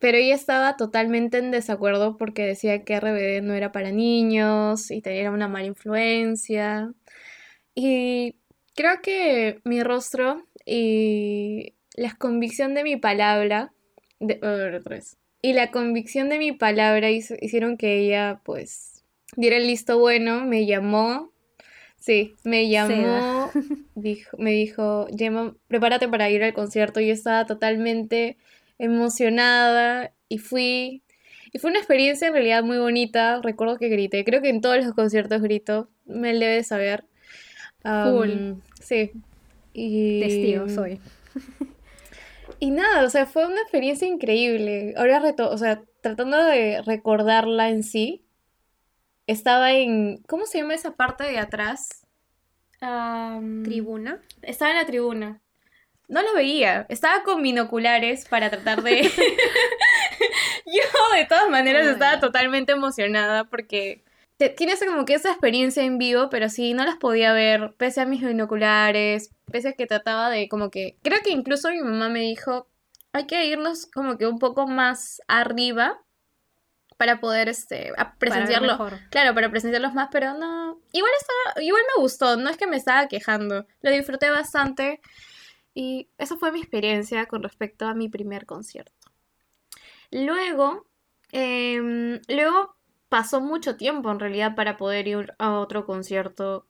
Pero 0.00 0.18
ella 0.18 0.34
estaba 0.34 0.76
totalmente 0.76 1.38
en 1.38 1.50
desacuerdo 1.50 2.16
porque 2.16 2.44
decía 2.44 2.84
que 2.84 3.00
RBD 3.00 3.42
no 3.42 3.54
era 3.54 3.72
para 3.72 3.92
niños 3.92 4.90
y 4.90 5.00
tenía 5.00 5.30
una 5.30 5.48
mala 5.48 5.66
influencia. 5.66 6.92
Y 7.74 8.36
creo 8.74 9.00
que 9.02 9.60
mi 9.64 9.82
rostro 9.82 10.46
y 10.64 11.74
la 11.96 12.14
convicción 12.16 12.74
de 12.74 12.84
mi 12.84 12.96
palabra, 12.96 13.72
de, 14.20 14.40
y 15.42 15.52
la 15.52 15.70
convicción 15.70 16.28
de 16.28 16.38
mi 16.38 16.52
palabra 16.52 17.10
hicieron 17.10 17.76
que 17.76 17.98
ella, 17.98 18.40
pues, 18.44 19.04
diera 19.36 19.56
el 19.56 19.66
listo 19.66 19.98
bueno, 19.98 20.44
me 20.44 20.66
llamó, 20.66 21.32
sí, 22.06 22.36
me 22.44 22.68
llamó, 22.68 23.50
dijo, 23.96 24.36
me 24.38 24.52
dijo, 24.52 25.08
Gemma, 25.16 25.56
prepárate 25.66 26.08
para 26.08 26.30
ir 26.30 26.44
al 26.44 26.54
concierto. 26.54 27.00
Yo 27.00 27.12
estaba 27.12 27.46
totalmente 27.46 28.36
emocionada 28.78 30.12
y 30.28 30.38
fui. 30.38 31.02
Y 31.52 31.58
fue 31.58 31.70
una 31.70 31.80
experiencia 31.80 32.28
en 32.28 32.34
realidad 32.34 32.62
muy 32.62 32.78
bonita. 32.78 33.40
Recuerdo 33.42 33.76
que 33.76 33.88
grité. 33.88 34.24
Creo 34.24 34.40
que 34.40 34.50
en 34.50 34.60
todos 34.60 34.84
los 34.84 34.94
conciertos 34.94 35.42
grito. 35.42 35.88
Me 36.04 36.32
debe 36.32 36.54
de 36.54 36.62
saber. 36.62 37.04
Am, 37.82 38.62
sí. 38.80 39.10
Y, 39.72 40.20
Testigo 40.20 40.68
soy. 40.68 41.00
Y 42.58 42.70
nada, 42.70 43.04
o 43.04 43.10
sea, 43.10 43.26
fue 43.26 43.46
una 43.46 43.60
experiencia 43.60 44.08
increíble. 44.08 44.94
Ahora, 44.96 45.18
reto 45.18 45.50
o 45.50 45.58
sea, 45.58 45.82
tratando 46.00 46.42
de 46.42 46.80
recordarla 46.80 47.68
en 47.68 47.82
sí, 47.82 48.24
estaba 49.26 49.72
en. 49.72 50.18
¿Cómo 50.28 50.46
se 50.46 50.58
llama 50.58 50.74
esa 50.74 50.94
parte 50.94 51.24
de 51.24 51.38
atrás? 51.38 52.06
Tribuna. 53.64 54.20
estaba 54.42 54.70
en 54.70 54.76
la 54.76 54.86
tribuna. 54.86 55.40
No 56.08 56.22
lo 56.22 56.34
veía. 56.34 56.86
Estaba 56.88 57.22
con 57.24 57.42
binoculares 57.42 58.26
para 58.28 58.50
tratar 58.50 58.82
de. 58.82 59.02
Yo, 60.66 61.16
de 61.16 61.24
todas 61.26 61.48
maneras, 61.48 61.86
Oh 61.86 61.90
estaba 61.90 62.20
totalmente 62.20 62.72
emocionada 62.72 63.44
porque 63.44 64.04
tienes 64.56 64.84
como 64.84 65.04
que 65.04 65.14
esa 65.14 65.30
experiencia 65.30 65.82
en 65.82 65.98
vivo, 65.98 66.28
pero 66.30 66.48
sí, 66.48 66.74
no 66.74 66.84
las 66.84 66.96
podía 66.96 67.32
ver, 67.32 67.74
pese 67.78 68.02
a 68.02 68.06
mis 68.06 68.22
binoculares, 68.22 69.30
pese 69.50 69.68
a 69.68 69.72
que 69.72 69.86
trataba 69.86 70.30
de 70.30 70.48
como 70.48 70.70
que. 70.70 70.96
Creo 71.02 71.20
que 71.22 71.30
incluso 71.30 71.70
mi 71.70 71.80
mamá 71.80 72.08
me 72.08 72.20
dijo: 72.20 72.68
hay 73.12 73.26
que 73.26 73.46
irnos 73.46 73.86
como 73.86 74.18
que 74.18 74.26
un 74.26 74.38
poco 74.38 74.66
más 74.66 75.20
arriba 75.26 76.02
para 76.96 77.20
poder 77.20 77.48
este, 77.48 77.90
a- 77.90 77.94
Para 77.94 78.16
presenciarlo. 78.18 78.72
mejor. 78.72 78.98
Claro, 79.10 79.34
para 79.34 79.50
presenciarlos 79.50 79.94
más, 79.94 80.08
pero 80.10 80.34
no. 80.34 80.80
Igual 80.92 81.12
estaba, 81.20 81.62
igual 81.64 81.82
me 81.96 82.02
gustó, 82.02 82.36
no 82.36 82.48
es 82.50 82.56
que 82.56 82.66
me 82.66 82.76
estaba 82.76 83.06
quejando. 83.08 83.66
Lo 83.82 83.90
disfruté 83.90 84.30
bastante. 84.30 85.00
Y 85.74 86.08
esa 86.18 86.36
fue 86.36 86.52
mi 86.52 86.60
experiencia 86.60 87.26
con 87.26 87.42
respecto 87.42 87.86
a 87.86 87.94
mi 87.94 88.08
primer 88.08 88.46
concierto. 88.46 88.92
Luego, 90.10 90.86
em, 91.32 92.20
luego 92.28 92.76
pasó 93.08 93.40
mucho 93.40 93.76
tiempo 93.76 94.10
en 94.10 94.18
realidad 94.20 94.54
para 94.54 94.76
poder 94.76 95.06
ir 95.08 95.34
a 95.38 95.52
otro 95.58 95.84
concierto. 95.84 96.66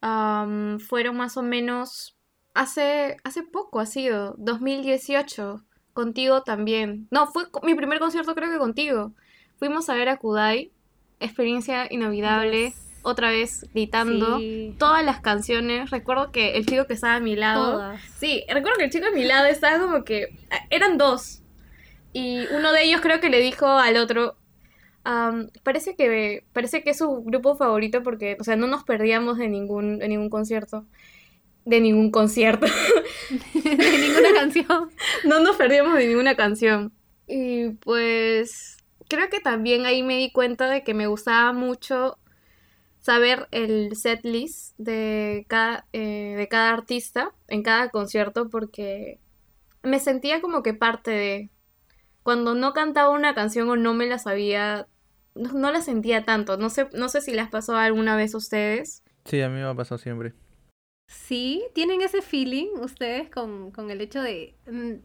Fueron 0.00 1.16
más 1.16 1.36
o 1.36 1.42
menos 1.42 2.16
hace, 2.54 3.16
hace 3.24 3.42
poco, 3.42 3.80
ha 3.80 3.86
sido 3.86 4.34
2018. 4.38 5.64
Contigo 5.92 6.42
también. 6.44 7.08
No, 7.10 7.26
fue 7.26 7.44
mi 7.64 7.74
primer 7.74 7.98
concierto 7.98 8.34
creo 8.36 8.50
que 8.52 8.58
contigo. 8.58 9.14
Fuimos 9.58 9.88
a 9.88 9.94
ver 9.94 10.08
a 10.08 10.16
Kudai. 10.16 10.70
Experiencia 11.20 11.88
inolvidable. 11.90 12.74
Otra 13.02 13.30
vez 13.30 13.66
gritando. 13.74 14.38
Sí. 14.38 14.74
Todas 14.78 15.04
las 15.04 15.20
canciones. 15.20 15.90
Recuerdo 15.90 16.30
que 16.30 16.56
el 16.56 16.66
chico 16.66 16.86
que 16.86 16.94
estaba 16.94 17.16
a 17.16 17.20
mi 17.20 17.34
lado. 17.34 17.72
Todas. 17.72 18.02
Sí, 18.18 18.44
recuerdo 18.48 18.78
que 18.78 18.84
el 18.84 18.90
chico 18.90 19.06
a 19.06 19.10
mi 19.10 19.24
lado 19.24 19.46
estaba 19.46 19.80
como 19.80 20.04
que. 20.04 20.38
Eran 20.70 20.96
dos. 20.96 21.42
Y 22.12 22.46
uno 22.52 22.72
de 22.72 22.84
ellos 22.84 23.00
creo 23.00 23.20
que 23.20 23.30
le 23.30 23.40
dijo 23.40 23.66
al 23.66 23.96
otro. 23.96 24.36
parece 25.64 25.96
que 25.96 26.44
parece 26.52 26.82
que 26.82 26.90
es 26.90 26.98
su 26.98 27.22
grupo 27.24 27.56
favorito 27.56 28.02
porque, 28.02 28.36
o 28.40 28.44
sea, 28.44 28.56
no 28.56 28.66
nos 28.68 28.84
perdíamos 28.84 29.38
de 29.38 29.48
ningún, 29.48 29.98
de 29.98 30.08
ningún 30.08 30.30
concierto. 30.30 30.86
De 31.64 31.80
ningún 31.80 32.10
concierto. 32.10 32.66
de 33.54 33.98
ninguna 33.98 34.32
canción. 34.34 34.90
no 35.24 35.40
nos 35.40 35.56
perdíamos 35.56 35.94
de 35.94 36.06
ninguna 36.06 36.36
canción. 36.36 36.92
Y 37.26 37.70
pues 37.70 38.77
creo 39.08 39.28
que 39.28 39.40
también 39.40 39.86
ahí 39.86 40.02
me 40.02 40.16
di 40.16 40.30
cuenta 40.30 40.68
de 40.68 40.84
que 40.84 40.94
me 40.94 41.06
gustaba 41.06 41.52
mucho 41.52 42.18
saber 42.98 43.48
el 43.52 43.96
setlist 43.96 44.74
de 44.78 45.46
cada, 45.48 45.86
eh, 45.92 46.34
de 46.36 46.48
cada 46.48 46.72
artista 46.72 47.32
en 47.46 47.62
cada 47.62 47.88
concierto 47.90 48.48
porque 48.48 49.18
me 49.82 50.00
sentía 50.00 50.40
como 50.40 50.62
que 50.62 50.74
parte 50.74 51.10
de... 51.10 51.50
Cuando 52.22 52.54
no 52.54 52.74
cantaba 52.74 53.10
una 53.10 53.34
canción 53.34 53.70
o 53.70 53.76
no 53.76 53.94
me 53.94 54.06
la 54.06 54.18
sabía, 54.18 54.86
no, 55.34 55.52
no 55.52 55.72
la 55.72 55.80
sentía 55.80 56.24
tanto. 56.24 56.58
No 56.58 56.68
sé, 56.68 56.88
no 56.92 57.08
sé 57.08 57.22
si 57.22 57.32
las 57.32 57.48
pasó 57.48 57.76
alguna 57.76 58.16
vez 58.16 58.34
a 58.34 58.38
ustedes. 58.38 59.02
Sí, 59.24 59.40
a 59.40 59.48
mí 59.48 59.54
me 59.54 59.64
ha 59.64 59.74
pasado 59.74 59.96
siempre. 59.96 60.34
Sí, 61.08 61.64
tienen 61.74 62.02
ese 62.02 62.20
feeling 62.20 62.66
ustedes 62.82 63.30
con, 63.30 63.70
con 63.70 63.90
el 63.90 64.02
hecho 64.02 64.20
de, 64.20 64.54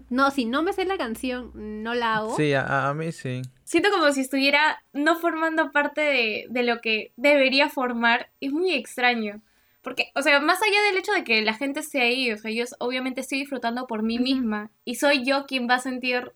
no, 0.09 0.31
si 0.31 0.43
no 0.43 0.61
me 0.61 0.73
sé 0.73 0.83
la 0.83 0.97
canción, 0.97 1.51
no 1.81 1.93
la 1.93 2.15
hago. 2.17 2.35
Sí, 2.35 2.53
a, 2.53 2.89
a 2.89 2.93
mí 2.93 3.13
sí. 3.13 3.41
Siento 3.63 3.89
como 3.89 4.11
si 4.11 4.19
estuviera 4.19 4.83
no 4.91 5.17
formando 5.17 5.71
parte 5.71 6.01
de, 6.01 6.45
de 6.49 6.63
lo 6.63 6.81
que 6.81 7.13
debería 7.15 7.69
formar. 7.69 8.29
Es 8.41 8.51
muy 8.51 8.73
extraño. 8.73 9.41
Porque, 9.81 10.11
o 10.15 10.21
sea, 10.21 10.41
más 10.41 10.61
allá 10.61 10.81
del 10.89 10.97
hecho 10.97 11.13
de 11.13 11.23
que 11.23 11.41
la 11.41 11.53
gente 11.53 11.79
esté 11.79 12.01
ahí, 12.01 12.31
o 12.31 12.37
sea, 12.37 12.51
yo 12.51 12.65
obviamente 12.79 13.21
estoy 13.21 13.39
disfrutando 13.39 13.87
por 13.87 14.03
mí 14.03 14.19
misma. 14.19 14.71
Y 14.83 14.95
soy 14.95 15.23
yo 15.23 15.45
quien 15.45 15.69
va 15.69 15.75
a 15.75 15.79
sentir 15.79 16.33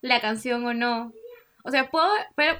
la 0.00 0.20
canción 0.20 0.64
o 0.64 0.74
no. 0.74 1.12
O 1.64 1.70
sea, 1.70 1.90
puedo, 1.90 2.08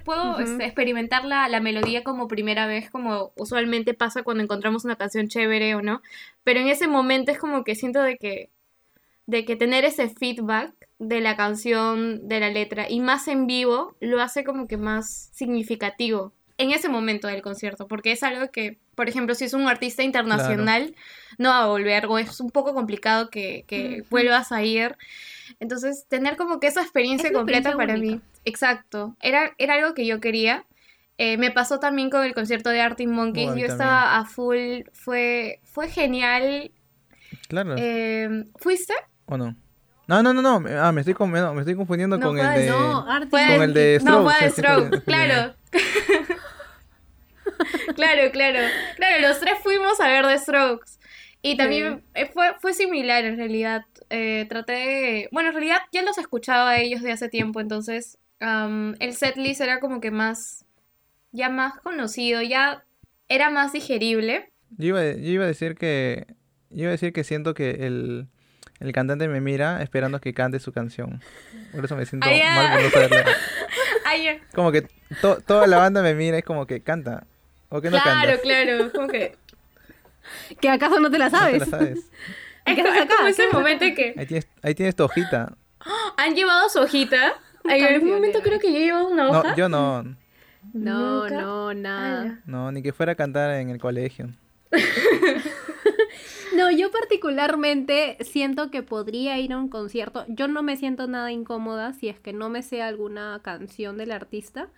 puedo 0.04 0.32
Ujú. 0.32 0.42
este, 0.42 0.64
experimentar 0.64 1.24
la, 1.24 1.48
la 1.48 1.60
melodía 1.60 2.02
como 2.02 2.28
primera 2.28 2.66
vez, 2.66 2.90
como 2.90 3.32
usualmente 3.36 3.94
pasa 3.94 4.22
cuando 4.22 4.42
encontramos 4.42 4.84
una 4.84 4.96
canción 4.96 5.28
chévere 5.28 5.74
o 5.74 5.82
no. 5.82 6.02
Pero 6.44 6.60
en 6.60 6.68
ese 6.68 6.88
momento 6.88 7.30
es 7.30 7.38
como 7.38 7.64
que 7.64 7.74
siento 7.74 8.02
de 8.02 8.16
que, 8.18 8.50
de 9.26 9.44
que 9.44 9.56
tener 9.56 9.84
ese 9.84 10.08
feedback 10.08 10.74
de 10.98 11.20
la 11.20 11.36
canción, 11.36 12.28
de 12.28 12.40
la 12.40 12.50
letra, 12.50 12.90
y 12.90 13.00
más 13.00 13.28
en 13.28 13.46
vivo, 13.46 13.96
lo 14.00 14.20
hace 14.20 14.44
como 14.44 14.66
que 14.66 14.76
más 14.76 15.30
significativo 15.32 16.32
en 16.58 16.72
ese 16.72 16.88
momento 16.88 17.28
del 17.28 17.40
concierto, 17.40 17.86
porque 17.86 18.10
es 18.10 18.24
algo 18.24 18.50
que, 18.50 18.78
por 18.96 19.08
ejemplo, 19.08 19.36
si 19.36 19.44
es 19.44 19.54
un 19.54 19.68
artista 19.68 20.02
internacional, 20.02 20.96
no 21.38 21.50
va 21.50 21.62
a 21.62 21.66
volver, 21.68 22.06
o 22.06 22.18
es 22.18 22.40
un 22.40 22.50
poco 22.50 22.74
complicado 22.74 23.30
que, 23.30 23.64
que 23.68 24.00
Ujú. 24.00 24.10
vuelvas 24.10 24.50
a 24.50 24.64
ir. 24.64 24.96
Entonces, 25.60 26.06
tener 26.08 26.36
como 26.36 26.58
que 26.60 26.66
esa 26.68 26.82
experiencia 26.82 27.28
Es 27.28 27.34
completa 27.34 27.70
experiencia 27.70 28.06
para 28.10 28.16
mí. 28.16 28.20
Exacto. 28.44 29.16
Era, 29.20 29.52
era 29.58 29.74
algo 29.74 29.94
que 29.94 30.06
yo 30.06 30.20
quería. 30.20 30.64
Eh, 31.18 31.36
me 31.36 31.50
pasó 31.50 31.78
también 31.80 32.10
con 32.10 32.24
el 32.24 32.32
concierto 32.34 32.70
de 32.70 32.80
Arctic 32.80 33.08
Monkeys. 33.08 33.54
Yo 33.56 33.66
estaba 33.66 34.16
a 34.18 34.24
full. 34.24 34.82
Fue, 34.92 35.60
fue 35.64 35.88
genial. 35.88 36.70
Claro. 37.48 37.74
Eh, 37.76 38.44
¿Fuiste? 38.56 38.94
¿O 39.26 39.36
no? 39.36 39.54
No, 40.06 40.22
no, 40.22 40.32
no, 40.32 40.40
no. 40.40 40.60
me- 40.60 40.72
Ah, 40.74 40.90
me 40.92 41.00
estoy, 41.02 41.12
con- 41.14 41.30
no, 41.32 41.52
me 41.54 41.60
estoy 41.60 41.74
confundiendo 41.74 42.16
No 42.16 42.28
con 42.28 42.38
el 42.38 42.54
de... 42.54 42.70
No, 42.70 43.04
Con 43.30 43.40
el 43.62 43.74
de 43.74 44.00
No, 44.02 44.20
Strokes, 44.30 44.38
fue 44.38 44.46
de 44.46 44.50
Stroke. 44.52 45.04
Claro. 45.04 45.54
claro, 47.96 48.30
claro. 48.32 48.58
Claro, 48.96 49.28
los 49.28 49.40
tres 49.40 49.54
fuimos 49.62 50.00
a 50.00 50.08
ver 50.08 50.26
The 50.26 50.38
Strokes. 50.38 50.97
Y 51.40 51.56
también 51.56 52.02
eh, 52.14 52.26
fue, 52.26 52.54
fue 52.60 52.74
similar 52.74 53.24
en 53.24 53.36
realidad. 53.36 53.82
Eh, 54.10 54.46
traté 54.48 54.72
de... 54.72 55.28
Bueno, 55.32 55.50
en 55.50 55.54
realidad 55.54 55.78
ya 55.92 56.02
los 56.02 56.18
escuchaba 56.18 56.70
a 56.70 56.78
ellos 56.80 57.02
de 57.02 57.12
hace 57.12 57.28
tiempo, 57.28 57.60
entonces 57.60 58.18
am, 58.40 58.96
el 58.98 59.14
setlist 59.14 59.60
era 59.60 59.80
como 59.80 60.00
que 60.00 60.10
más... 60.10 60.64
Ya 61.30 61.48
más 61.50 61.78
conocido, 61.80 62.40
ya 62.42 62.84
era 63.28 63.50
más 63.50 63.72
digerible. 63.72 64.50
Yo 64.78 64.88
iba, 64.88 65.02
yo 65.04 65.30
iba 65.30 65.44
a 65.44 65.48
decir 65.48 65.74
que... 65.74 66.26
Yo 66.70 66.82
iba 66.82 66.88
a 66.88 66.92
decir 66.92 67.12
que 67.12 67.22
siento 67.22 67.54
que 67.54 67.70
el, 67.86 68.26
el 68.80 68.92
cantante 68.92 69.28
me 69.28 69.40
mira 69.40 69.82
esperando 69.82 70.20
que 70.20 70.34
cante 70.34 70.58
su 70.58 70.72
canción. 70.72 71.22
Por 71.72 71.84
eso 71.84 71.96
me 71.96 72.04
siento 72.06 72.26
mal 72.28 72.90
por 72.90 73.10
no. 73.10 73.16
Como 74.54 74.72
que 74.72 74.82
to- 75.20 75.40
toda 75.46 75.66
la 75.66 75.78
banda 75.78 76.02
me 76.02 76.14
mira, 76.14 76.38
es 76.38 76.44
como 76.44 76.66
que 76.66 76.80
canta. 76.80 77.26
¿O 77.68 77.80
que 77.80 77.90
no 77.90 77.98
claro, 78.00 78.28
canta? 78.28 78.42
claro. 78.42 78.92
Como 78.92 79.08
que... 79.08 79.36
¿Que 80.60 80.68
acaso 80.68 81.00
no 81.00 81.10
te 81.10 81.18
la 81.18 81.26
No 81.26 81.30
te 81.32 81.36
sabes? 81.38 81.58
la 81.60 81.66
sabes. 81.66 82.10
Es, 82.66 82.74
¿Qué 82.76 82.82
co- 82.82 82.88
haces 82.88 83.00
es 83.02 83.06
como 83.08 83.14
acá? 83.20 83.28
ese 83.30 83.36
¿Qué 83.36 83.42
haces 83.48 83.54
momento 83.58 83.84
en 83.86 83.94
que 83.94 84.14
Ahí 84.18 84.26
tienes, 84.26 84.48
ahí 84.62 84.74
tienes 84.74 84.94
tu 84.96 85.04
hojita. 85.04 85.56
han 86.18 86.34
llevado 86.34 86.68
su 86.68 86.80
hojita 86.80 87.32
En 87.64 87.82
algún 87.84 88.10
momento 88.10 88.40
creo 88.42 88.58
que 88.58 88.72
yo 88.72 88.78
llevaba 88.78 89.06
una 89.08 89.30
hoja. 89.30 89.50
No, 89.50 89.56
yo 89.56 89.68
no. 89.70 90.02
No, 90.74 91.22
Nunca. 91.22 91.40
no, 91.40 91.72
nada. 91.74 92.20
Ala. 92.22 92.40
No, 92.44 92.70
ni 92.72 92.82
que 92.82 92.92
fuera 92.92 93.12
a 93.12 93.14
cantar 93.14 93.52
en 93.54 93.70
el 93.70 93.78
colegio. 93.78 94.28
No, 96.56 96.70
yo 96.70 96.90
particularmente 96.90 98.16
siento 98.20 98.70
que 98.70 98.82
podría 98.82 99.38
ir 99.38 99.52
a 99.52 99.58
un 99.58 99.68
concierto. 99.68 100.24
Yo 100.28 100.48
no 100.48 100.62
me 100.62 100.76
siento 100.76 101.06
nada 101.06 101.30
incómoda 101.30 101.92
si 101.92 102.08
es 102.08 102.18
que 102.18 102.32
no 102.32 102.48
me 102.48 102.62
sé 102.62 102.82
alguna 102.82 103.40
canción 103.44 103.96
del 103.96 104.10
artista. 104.10 104.68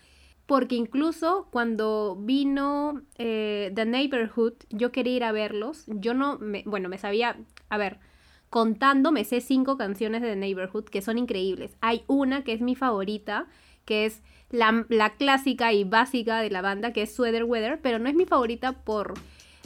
Porque 0.50 0.74
incluso 0.74 1.46
cuando 1.52 2.16
vino 2.18 3.02
eh, 3.18 3.70
The 3.72 3.86
Neighborhood, 3.86 4.54
yo 4.68 4.90
quería 4.90 5.14
ir 5.14 5.22
a 5.22 5.30
verlos. 5.30 5.84
Yo 5.86 6.12
no, 6.12 6.40
me, 6.40 6.64
bueno, 6.66 6.88
me 6.88 6.98
sabía, 6.98 7.36
a 7.68 7.78
ver, 7.78 8.00
contando, 8.48 9.12
me 9.12 9.22
sé 9.22 9.40
cinco 9.42 9.76
canciones 9.76 10.22
de 10.22 10.30
The 10.30 10.34
Neighborhood 10.34 10.86
que 10.86 11.02
son 11.02 11.18
increíbles. 11.18 11.76
Hay 11.80 12.02
una 12.08 12.42
que 12.42 12.52
es 12.52 12.60
mi 12.62 12.74
favorita, 12.74 13.46
que 13.84 14.06
es 14.06 14.24
la, 14.50 14.86
la 14.88 15.10
clásica 15.10 15.72
y 15.72 15.84
básica 15.84 16.40
de 16.40 16.50
la 16.50 16.62
banda, 16.62 16.92
que 16.92 17.02
es 17.02 17.14
Sweater 17.14 17.44
Weather, 17.44 17.78
pero 17.80 18.00
no 18.00 18.08
es 18.08 18.16
mi 18.16 18.26
favorita 18.26 18.72
por... 18.72 19.14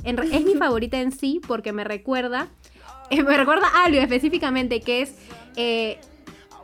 en 0.04 0.18
es 0.18 0.44
mi 0.44 0.54
favorita 0.58 1.00
en 1.00 1.12
sí 1.12 1.40
porque 1.48 1.72
me 1.72 1.84
recuerda, 1.84 2.48
eh, 3.08 3.22
me 3.22 3.38
recuerda 3.38 3.68
algo 3.86 4.00
específicamente 4.00 4.82
que 4.82 5.00
es 5.00 5.16
eh, 5.56 5.98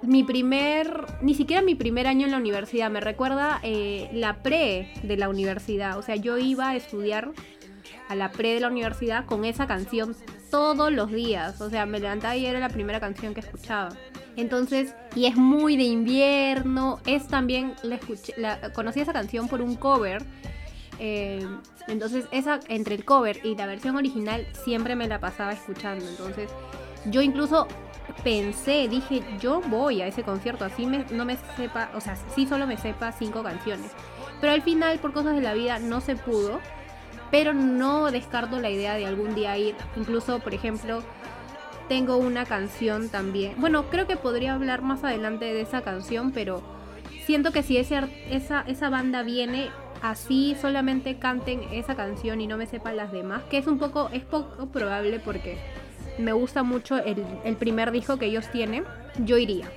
mi 0.03 0.25
primer, 0.25 1.07
ni 1.21 1.35
siquiera 1.35 1.63
mi 1.63 1.75
primer 1.75 2.07
año 2.07 2.27
en 2.27 2.33
la 2.33 2.39
universidad, 2.39 2.91
me 2.91 3.01
recuerda 3.01 3.61
eh, 3.63 4.09
la 4.13 4.43
pre 4.43 4.93
de 5.03 5.17
la 5.17 5.29
universidad, 5.29 5.99
o 5.99 6.03
sea, 6.03 6.17
yo 6.17 6.39
iba 6.39 6.71
a 6.71 6.77
estudiar 6.77 7.33
a 8.09 8.15
la 8.15 8.31
pre 8.31 8.55
de 8.55 8.61
la 8.61 8.69
universidad 8.69 9.25
con 9.27 9.45
esa 9.45 9.67
canción 9.67 10.17
todos 10.51 10.93
los 10.93 11.11
días, 11.13 11.61
o 11.61 11.71
sea, 11.71 11.87
me 11.87 12.01
levantaba 12.01 12.37
y 12.37 12.47
era 12.47 12.59
la 12.59 12.69
primera 12.69 12.99
canción 12.99 13.35
que 13.35 13.41
escuchaba. 13.41 13.91
Entonces, 14.37 14.95
y 15.15 15.27
es 15.27 15.37
muy 15.37 15.77
de 15.77 15.85
invierno, 15.85 17.01
es 17.07 17.27
también, 17.29 17.75
la 17.83 17.97
escuché, 17.97 18.35
conocí 18.75 19.01
esa 19.01 19.13
canción 19.13 19.49
por 19.49 19.61
un 19.61 19.77
cover, 19.77 20.25
eh, 20.99 21.47
entonces 21.89 22.27
esa, 22.31 22.61
entre 22.69 22.95
el 22.95 23.05
cover 23.05 23.41
y 23.45 23.55
la 23.55 23.67
versión 23.67 23.97
original, 23.97 24.47
siempre 24.65 24.97
me 24.97 25.09
la 25.09 25.21
pasaba 25.21 25.53
escuchando, 25.53 26.09
entonces 26.09 26.51
yo 27.07 27.23
incluso 27.23 27.67
pensé, 28.25 28.89
dije, 28.89 29.23
yo 29.41 29.61
voy 29.61 30.03
a 30.03 30.07
ese 30.07 30.23
concierto, 30.23 30.65
así 30.65 30.87
me- 30.87 31.05
no 31.11 31.25
me 31.25 31.37
sepa, 31.57 31.91
o 31.95 32.01
sea, 32.01 32.17
sí 32.35 32.47
solo 32.47 32.67
me 32.67 32.77
sepa 32.77 33.13
cinco 33.13 33.43
canciones. 33.43 33.91
Pero 34.41 34.53
al 34.53 34.63
final, 34.63 34.99
por 34.99 35.13
cosas 35.13 35.35
de 35.35 35.43
la 35.43 35.55
vida, 35.55 35.79
no 35.79 36.01
se 36.01 36.17
pudo. 36.17 36.61
Pero 37.31 37.55
no 37.55 38.11
descarto 38.11 38.59
la 38.59 38.71
idea 38.71 38.95
de 38.95 39.07
algún 39.07 39.37
día 39.37 39.57
ir. 39.57 39.77
Incluso, 39.97 40.41
por 40.41 40.53
ejemplo, 40.53 41.01
tengo 41.89 42.17
una 42.17 42.45
canción 42.45 43.09
también. 43.09 43.55
Bueno, 43.59 43.85
creo 43.89 44.07
que 44.09 44.17
podría 44.17 44.55
hablar 44.55 44.83
más 44.83 45.05
adelante 45.05 45.45
de 45.45 45.61
esa 45.61 45.83
canción, 45.83 46.33
pero 46.33 46.61
siento 47.27 47.53
que 47.53 47.63
si 47.63 47.77
ese, 47.77 48.01
esa, 48.31 48.63
esa 48.67 48.91
banda 48.91 49.23
viene 49.23 49.71
así 50.03 50.57
solamente 50.61 51.19
canten 51.19 51.63
esa 51.73 51.95
canción 51.95 52.41
y 52.41 52.47
no 52.49 52.57
me 52.57 52.67
sepan 52.67 52.97
las 52.97 53.13
demás, 53.13 53.43
que 53.51 53.59
es 53.59 53.67
un 53.69 53.79
poco, 53.79 54.09
es 54.13 54.25
poco 54.25 54.67
probable 54.67 55.21
porque 55.21 55.59
me 56.21 56.33
gusta 56.33 56.63
mucho 56.63 56.99
el, 56.99 57.25
el 57.45 57.57
primer 57.57 57.91
disco 57.91 58.19
que 58.19 58.27
ellos 58.27 58.51
tienen, 58.51 58.85
yo 59.25 59.39
iría. 59.39 59.71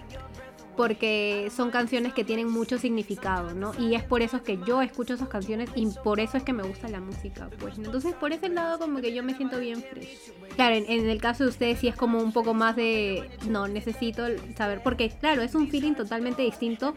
Porque 0.75 1.51
son 1.55 1.69
canciones 1.69 2.13
que 2.13 2.23
tienen 2.23 2.49
mucho 2.49 2.79
significado, 2.79 3.53
¿no? 3.53 3.73
Y 3.77 3.93
es 3.93 4.03
por 4.03 4.23
eso 4.23 4.41
que 4.41 4.57
yo 4.65 4.81
escucho 4.81 5.13
esas 5.13 5.27
canciones 5.27 5.69
y 5.75 5.87
por 6.03 6.19
eso 6.19 6.35
es 6.37 6.41
que 6.41 6.51
me 6.51 6.63
gusta 6.63 6.87
la 6.87 6.99
música, 6.99 7.47
pues. 7.59 7.77
Entonces, 7.77 8.15
por 8.15 8.31
ese 8.31 8.49
lado, 8.49 8.79
como 8.79 8.99
que 8.99 9.13
yo 9.13 9.21
me 9.21 9.35
siento 9.35 9.59
bien 9.59 9.83
fresh. 9.83 10.33
Claro, 10.55 10.75
en, 10.75 11.09
el 11.09 11.21
caso 11.21 11.43
de 11.43 11.51
ustedes 11.51 11.77
sí 11.77 11.87
es 11.87 11.95
como 11.95 12.19
un 12.19 12.31
poco 12.31 12.55
más 12.55 12.75
de, 12.75 13.29
no, 13.47 13.67
necesito 13.67 14.25
saber, 14.57 14.81
porque 14.83 15.09
claro, 15.09 15.43
es 15.43 15.53
un 15.53 15.67
feeling 15.67 15.93
totalmente 15.93 16.41
distinto, 16.41 16.95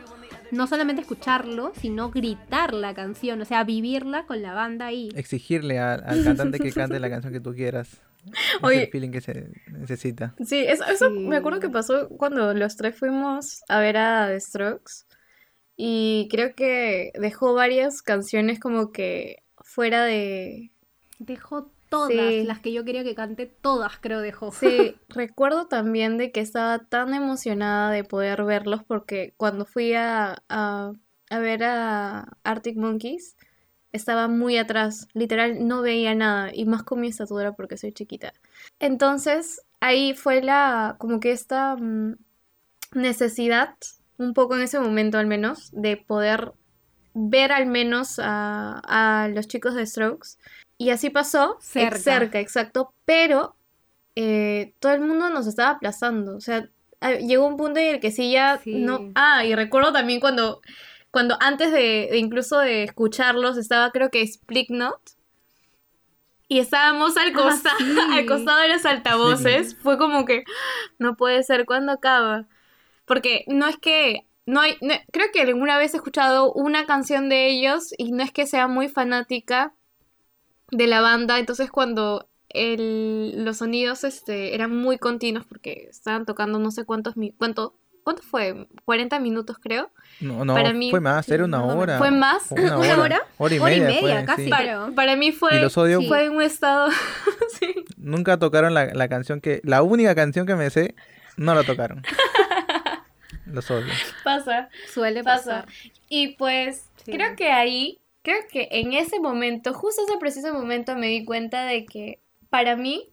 no 0.50 0.66
solamente 0.66 1.02
escucharlo, 1.02 1.72
sino 1.78 2.10
gritar 2.10 2.72
la 2.72 2.94
canción, 2.94 3.42
o 3.42 3.44
sea, 3.44 3.62
vivirla 3.64 4.24
con 4.24 4.40
la 4.40 4.54
banda 4.54 4.86
ahí. 4.86 5.10
Exigirle 5.14 5.78
al 5.78 6.24
cantante 6.24 6.60
que 6.60 6.72
cante 6.72 6.98
la 6.98 7.10
canción 7.10 7.32
que 7.32 7.40
tú 7.40 7.54
quieras. 7.54 8.00
Es 8.56 8.62
Oye. 8.62 8.84
el 8.84 8.90
feeling 8.90 9.10
que 9.10 9.20
se 9.20 9.48
necesita. 9.70 10.34
Sí, 10.44 10.64
eso, 10.66 10.84
eso 10.84 11.08
Sí. 11.08 11.18
me 11.18 11.36
acuerdo 11.36 11.60
que 11.60 11.68
pasó 11.70 12.08
cuando 12.08 12.52
los 12.54 12.76
tres 12.76 12.98
fuimos 12.98 13.62
a 13.68 13.80
ver 13.80 13.96
a 13.96 14.28
The 14.28 14.40
Strokes. 14.40 14.92
Y 15.76 16.28
creo 16.30 16.54
que 16.54 17.12
dejó 17.18 17.54
varias 17.54 18.02
canciones 18.02 18.58
como 18.58 18.92
que 18.92 19.42
fuera 19.58 20.04
de... 20.04 20.70
Dejó 21.18 21.70
todas, 21.88 22.10
Sí. 22.10 22.44
las 22.44 22.60
que 22.60 22.72
yo 22.72 22.84
quería 22.84 23.04
que 23.04 23.14
cante, 23.14 23.46
todas 23.46 23.98
creo 24.00 24.20
dejó. 24.20 24.50
Sí, 24.52 24.96
recuerdo 25.08 25.66
también 25.68 26.18
de 26.18 26.32
que 26.32 26.40
estaba 26.40 26.78
tan 26.80 27.14
emocionada 27.14 27.90
de 27.90 28.04
poder 28.04 28.42
verlos 28.44 28.82
porque 28.84 29.34
cuando 29.36 29.66
fui 29.66 29.92
a, 29.94 30.42
a, 30.48 30.92
a 31.30 31.38
ver 31.38 31.62
a 31.64 32.36
Arctic 32.42 32.76
Monkeys 32.76 33.36
estaba 33.96 34.28
muy 34.28 34.56
atrás, 34.58 35.08
literal 35.14 35.66
no 35.66 35.82
veía 35.82 36.14
nada 36.14 36.50
y 36.54 36.64
más 36.66 36.82
con 36.82 37.00
mi 37.00 37.08
estatura 37.08 37.52
porque 37.52 37.76
soy 37.76 37.92
chiquita. 37.92 38.32
Entonces 38.80 39.62
ahí 39.80 40.14
fue 40.14 40.42
la, 40.42 40.96
como 40.98 41.18
que 41.20 41.32
esta 41.32 41.76
mm, 41.76 42.16
necesidad, 42.94 43.74
un 44.18 44.32
poco 44.34 44.56
en 44.56 44.62
ese 44.62 44.78
momento 44.80 45.18
al 45.18 45.26
menos, 45.26 45.70
de 45.72 45.96
poder 45.96 46.52
ver 47.14 47.52
al 47.52 47.66
menos 47.66 48.18
a, 48.22 48.80
a 49.24 49.28
los 49.28 49.48
chicos 49.48 49.74
de 49.74 49.86
Strokes. 49.86 50.38
Y 50.78 50.90
así 50.90 51.08
pasó, 51.10 51.56
Cerca. 51.60 51.98
cerca, 51.98 52.38
exacto, 52.40 52.92
pero 53.06 53.56
eh, 54.14 54.74
todo 54.80 54.92
el 54.92 55.00
mundo 55.00 55.30
nos 55.30 55.46
estaba 55.46 55.70
aplazando. 55.70 56.36
O 56.36 56.40
sea, 56.40 56.68
ah, 57.00 57.12
llegó 57.12 57.46
un 57.46 57.56
punto 57.56 57.80
en 57.80 57.94
el 57.94 58.00
que 58.00 58.10
sí 58.10 58.30
ya 58.32 58.58
Sí. 58.62 58.74
no. 58.82 59.10
Ah, 59.14 59.44
y 59.44 59.54
recuerdo 59.54 59.92
también 59.92 60.20
cuando, 60.20 60.60
cuando 61.16 61.38
antes 61.40 61.72
de, 61.72 62.08
de 62.10 62.18
incluso 62.18 62.58
de 62.58 62.82
escucharlos 62.82 63.56
estaba 63.56 63.90
creo 63.90 64.10
que 64.10 64.20
Split-Not. 64.20 65.00
Y 66.46 66.58
estábamos 66.58 67.16
al, 67.16 67.30
Ah, 67.30 67.32
costa- 67.32 67.72
sí. 67.78 67.84
al 68.12 68.26
costado 68.26 68.60
de 68.60 68.68
los 68.68 68.84
altavoces. 68.84 69.74
Fue 69.78 69.96
como 69.96 70.26
que 70.26 70.44
no 70.98 71.16
puede 71.16 71.42
ser 71.42 71.64
cuando 71.64 71.92
acaba. 71.92 72.44
Porque 73.06 73.44
no 73.46 73.66
es 73.66 73.78
que. 73.78 74.26
No 74.44 74.60
hay, 74.60 74.76
no- 74.82 74.92
creo 75.10 75.28
que 75.32 75.40
alguna 75.40 75.78
vez 75.78 75.94
he 75.94 75.96
escuchado 75.96 76.52
una 76.52 76.84
canción 76.84 77.30
de 77.30 77.48
ellos 77.48 77.94
y 77.96 78.12
no 78.12 78.22
es 78.22 78.30
que 78.30 78.44
sea 78.46 78.68
muy 78.68 78.88
fanática 78.90 79.72
de 80.70 80.86
la 80.86 81.00
banda. 81.00 81.38
Entonces 81.38 81.70
cuando 81.70 82.28
el- 82.50 83.42
los 83.42 83.56
sonidos 83.56 84.04
este, 84.04 84.54
eran 84.54 84.76
muy 84.76 84.98
continuos 84.98 85.46
porque 85.46 85.86
estaban 85.88 86.26
tocando 86.26 86.58
no 86.58 86.70
sé 86.72 86.84
cuántos 86.84 87.14
cuánto 87.38 87.74
¿Cuánto 88.06 88.22
fue? 88.22 88.68
40 88.84 89.18
minutos 89.18 89.56
creo. 89.60 89.90
No, 90.20 90.44
no, 90.44 90.54
Para 90.54 90.72
mí- 90.72 90.90
fue 90.92 91.00
más, 91.00 91.28
era 91.28 91.44
una 91.44 91.64
hora. 91.64 91.98
¿Fue 91.98 92.12
más? 92.12 92.52
Una 92.52 92.62
¿Una 92.78 92.78
hora. 92.78 93.00
hora? 93.02 93.20
Hora 93.36 93.54
y 93.54 93.58
Hora 93.58 93.74
y 93.74 93.80
media, 93.80 94.00
media, 94.00 94.16
fue, 94.18 94.24
casi. 94.24 94.44
sí. 94.44 94.50
Para, 94.94 95.16
mí 95.16 95.32
fue, 95.32 95.56
Y 95.56 95.60
los 95.60 95.76
odio. 95.76 96.00
Sí. 96.00 96.06
fue 96.06 96.28
un 96.28 96.40
estado... 96.40 96.88
sí. 97.58 97.74
Nunca 97.96 98.38
tocaron 98.38 98.74
la, 98.74 98.86
la 98.94 99.08
canción 99.08 99.40
que... 99.40 99.60
La 99.64 99.82
única 99.82 100.14
canción 100.14 100.46
que 100.46 100.54
me 100.54 100.70
sé, 100.70 100.94
no 101.36 101.52
la 101.56 101.64
tocaron. 101.64 102.00
Los 103.46 103.70
odio. 103.72 103.92
Pasa. 104.24 104.68
Suele 104.92 105.22
pasa. 105.24 105.62
pasar. 105.62 105.68
Y 106.08 106.36
pues 106.36 106.88
Sí. 107.04 107.10
creo 107.12 107.34
que 107.36 107.50
ahí, 107.50 108.00
creo 108.22 108.38
que 108.50 108.68
en 108.70 108.92
ese 108.92 109.18
momento, 109.20 109.72
justo 109.74 110.02
ese 110.08 110.16
preciso 110.18 110.52
momento 110.52 110.94
me 110.96 111.08
di 111.08 111.24
cuenta 111.24 111.64
de 111.64 111.86
que 111.86 112.20
para 112.50 112.76
mí 112.76 113.08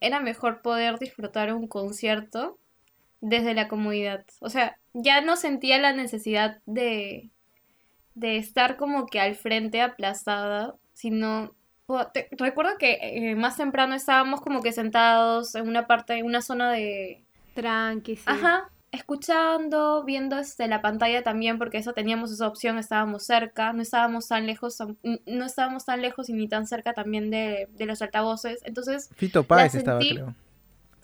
era 0.00 0.20
mejor 0.20 0.60
poder 0.62 0.98
disfrutar 0.98 1.52
un 1.54 1.68
concierto 1.68 2.58
desde 3.20 3.54
la 3.54 3.68
comodidad. 3.68 4.24
O 4.40 4.50
sea, 4.50 4.78
ya 4.94 5.20
no 5.20 5.36
sentía 5.36 5.78
la 5.78 5.92
necesidad 5.92 6.58
de, 6.66 7.30
de 8.14 8.36
estar 8.38 8.76
como 8.76 9.06
que 9.06 9.20
al 9.20 9.34
frente 9.34 9.80
aplastada, 9.82 10.74
sino... 10.92 11.54
te- 12.12 12.28
recuerdo 12.32 12.72
que 12.78 12.98
eh, 13.00 13.34
más 13.36 13.56
temprano 13.56 13.94
estábamos 13.94 14.40
como 14.40 14.62
que 14.62 14.72
sentados 14.72 15.54
en 15.54 15.68
una 15.68 15.86
parte, 15.86 16.14
en 16.14 16.26
una 16.26 16.42
zona 16.42 16.72
de, 16.72 17.22
Tranqui, 17.54 18.16
sí. 18.16 18.22
Ajá, 18.26 18.70
escuchando, 18.92 20.04
viendo 20.04 20.38
este, 20.38 20.68
la 20.68 20.82
pantalla 20.82 21.22
también, 21.22 21.58
porque 21.58 21.78
eso 21.78 21.92
teníamos 21.92 22.30
esa 22.32 22.46
opción, 22.46 22.78
estábamos 22.78 23.24
cerca, 23.24 23.72
no 23.72 23.82
estábamos 23.82 24.28
tan 24.28 24.46
lejos, 24.46 24.78
no 25.26 25.44
estábamos 25.44 25.84
tan 25.84 26.02
lejos 26.02 26.28
y 26.28 26.32
ni 26.32 26.48
tan 26.48 26.66
cerca 26.66 26.92
también 26.92 27.30
de, 27.30 27.68
de 27.72 27.86
los 27.86 28.02
altavoces. 28.02 28.60
Entonces, 28.64 29.10
Fito 29.16 29.44
Páez 29.44 29.74
estaba, 29.74 30.00
sentí- 30.00 30.22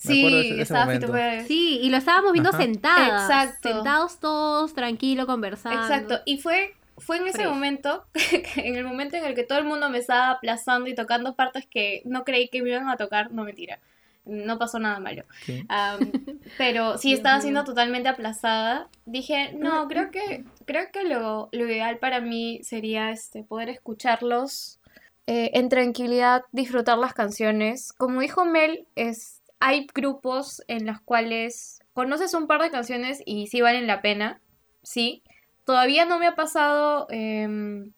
sí, 0.09 0.23
de 0.23 0.41
ese- 0.41 0.55
de 0.55 0.63
estaba. 0.63 1.45
Sí, 1.47 1.79
y 1.83 1.91
lo 1.91 1.97
estábamos 1.97 2.33
viendo 2.33 2.51
Ajá. 2.51 2.59
sentadas. 2.59 3.23
Exacto. 3.31 3.69
Sentados 3.73 4.19
todos, 4.21 4.75
tranquilo, 4.75 5.27
conversando. 5.27 5.81
Exacto, 5.83 6.21
y 6.25 6.39
fue, 6.39 6.75
fue 6.99 7.17
en 7.19 7.27
ese 7.29 7.39
Fresh. 7.39 7.49
momento, 7.49 8.05
en 8.57 8.77
el 8.77 8.85
momento 8.85 9.17
en 9.17 9.25
el 9.25 9.35
que 9.35 9.45
todo 9.45 9.59
el 9.59 9.65
mundo 9.65 9.89
me 9.91 9.99
estaba 9.99 10.31
aplazando 10.31 10.89
y 10.89 10.95
tocando 10.95 11.35
partes 11.35 11.67
que 11.67 12.03
no 12.05 12.25
creí 12.25 12.49
que 12.49 12.63
me 12.63 12.71
iban 12.71 12.89
a 12.89 12.97
tocar, 12.97 13.33
no 13.33 13.45
mentira, 13.45 13.79
no 14.25 14.59
pasó 14.59 14.79
nada 14.79 15.01
malo. 15.01 15.25
Sí. 15.45 15.65
Pero 16.59 16.97
sí 16.99 17.13
estaba 17.13 17.41
siendo 17.41 17.65
totalmente 17.65 18.09
aplazada. 18.09 18.89
Dije, 19.05 19.53
no, 19.55 19.89
creo 19.89 20.11
que, 20.11 20.45
creo 20.65 20.91
que 20.93 21.05
lo, 21.05 21.49
lo 21.53 21.67
ideal 21.67 21.99
para 21.99 22.21
mí 22.21 22.61
sería 22.63 23.11
este, 23.11 23.43
poder 23.43 23.69
escucharlos 23.69 24.79
eh, 25.27 25.51
en 25.55 25.69
tranquilidad, 25.69 26.43
disfrutar 26.53 26.99
las 26.99 27.15
canciones. 27.15 27.93
Como 27.93 28.21
dijo 28.21 28.45
Mel, 28.45 28.87
es, 28.97 29.41
hay 29.65 29.87
grupos 29.95 30.61
en 30.67 30.87
los 30.87 31.01
cuales 31.01 31.79
conoces 31.95 32.35
un 32.35 32.49
par 32.49 32.61
de 32.61 32.73
canciones 32.73 33.23
y 33.25 33.47
sí 33.47 33.61
valen 33.61 33.87
la 33.87 34.03
pena. 34.03 34.41
sí. 34.83 35.23
Todavía 35.65 36.05
no 36.05 36.19
me 36.19 36.27
ha 36.27 36.35
pasado, 36.35 37.07
em, 37.11 37.93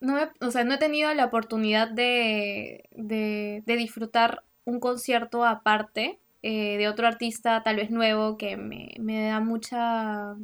no 0.00 0.14
me- 0.14 0.46
o 0.46 0.50
sea, 0.50 0.64
no 0.64 0.74
he 0.74 0.78
tenido 0.78 1.12
la 1.14 1.24
oportunidad 1.24 1.88
de, 1.88 2.84
de, 2.90 3.62
disfrutar 3.64 4.44
un 4.66 4.78
concierto 4.78 5.46
aparte 5.46 6.18
eh, 6.42 6.76
de 6.76 6.88
otro 6.88 7.06
artista 7.06 7.62
tal 7.62 7.76
vez 7.76 7.90
nuevo 7.90 8.36
que 8.36 8.58
me, 8.58 8.90
me 8.98 9.24
da 9.28 9.40
mucha, 9.40 10.36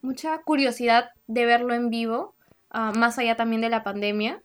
mucha 0.00 0.38
curiosidad 0.42 1.10
de 1.26 1.46
verlo 1.46 1.74
en 1.74 1.90
vivo, 1.90 2.36
ah, 2.70 2.92
más 2.96 3.18
allá 3.18 3.34
también 3.36 3.62
de 3.62 3.70
la 3.70 3.82
pandemia. 3.82 4.40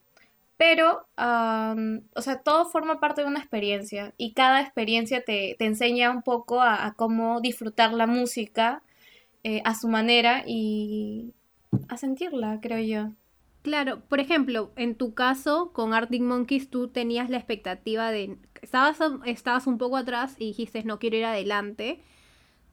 Pero, 0.57 1.07
am, 1.17 2.03
o 2.15 2.21
sea, 2.21 2.41
todo 2.41 2.65
forma 2.65 2.99
parte 2.99 3.21
de 3.21 3.27
una 3.27 3.39
experiencia 3.39 4.13
y 4.17 4.33
cada 4.33 4.61
experiencia 4.61 5.23
te, 5.23 5.55
te 5.59 5.65
enseña 5.65 6.11
un 6.11 6.21
poco 6.23 6.61
a, 6.61 6.85
a 6.85 6.93
cómo 6.93 7.41
disfrutar 7.41 7.93
la 7.93 8.07
música 8.07 8.81
eh, 9.43 9.61
a 9.65 9.75
su 9.75 9.87
manera 9.89 10.43
y 10.47 11.33
a 11.89 11.97
sentirla, 11.97 12.59
creo 12.61 12.79
yo. 12.79 13.13
Claro, 13.61 14.01
por 14.07 14.19
ejemplo, 14.19 14.71
en 14.75 14.95
tu 14.95 15.13
caso 15.15 15.71
con 15.73 15.93
Arctic 15.93 16.21
Monkeys 16.21 16.69
tú 16.69 16.87
tenías 16.87 17.29
la 17.29 17.37
expectativa 17.37 18.11
de 18.11 18.37
estabas 18.61 18.99
estabas 19.25 19.67
un 19.67 19.77
poco 19.79 19.97
atrás 19.97 20.35
y 20.37 20.47
dijiste 20.47 20.83
no 20.83 20.99
quiero 20.99 21.17
ir 21.17 21.25
adelante. 21.25 21.99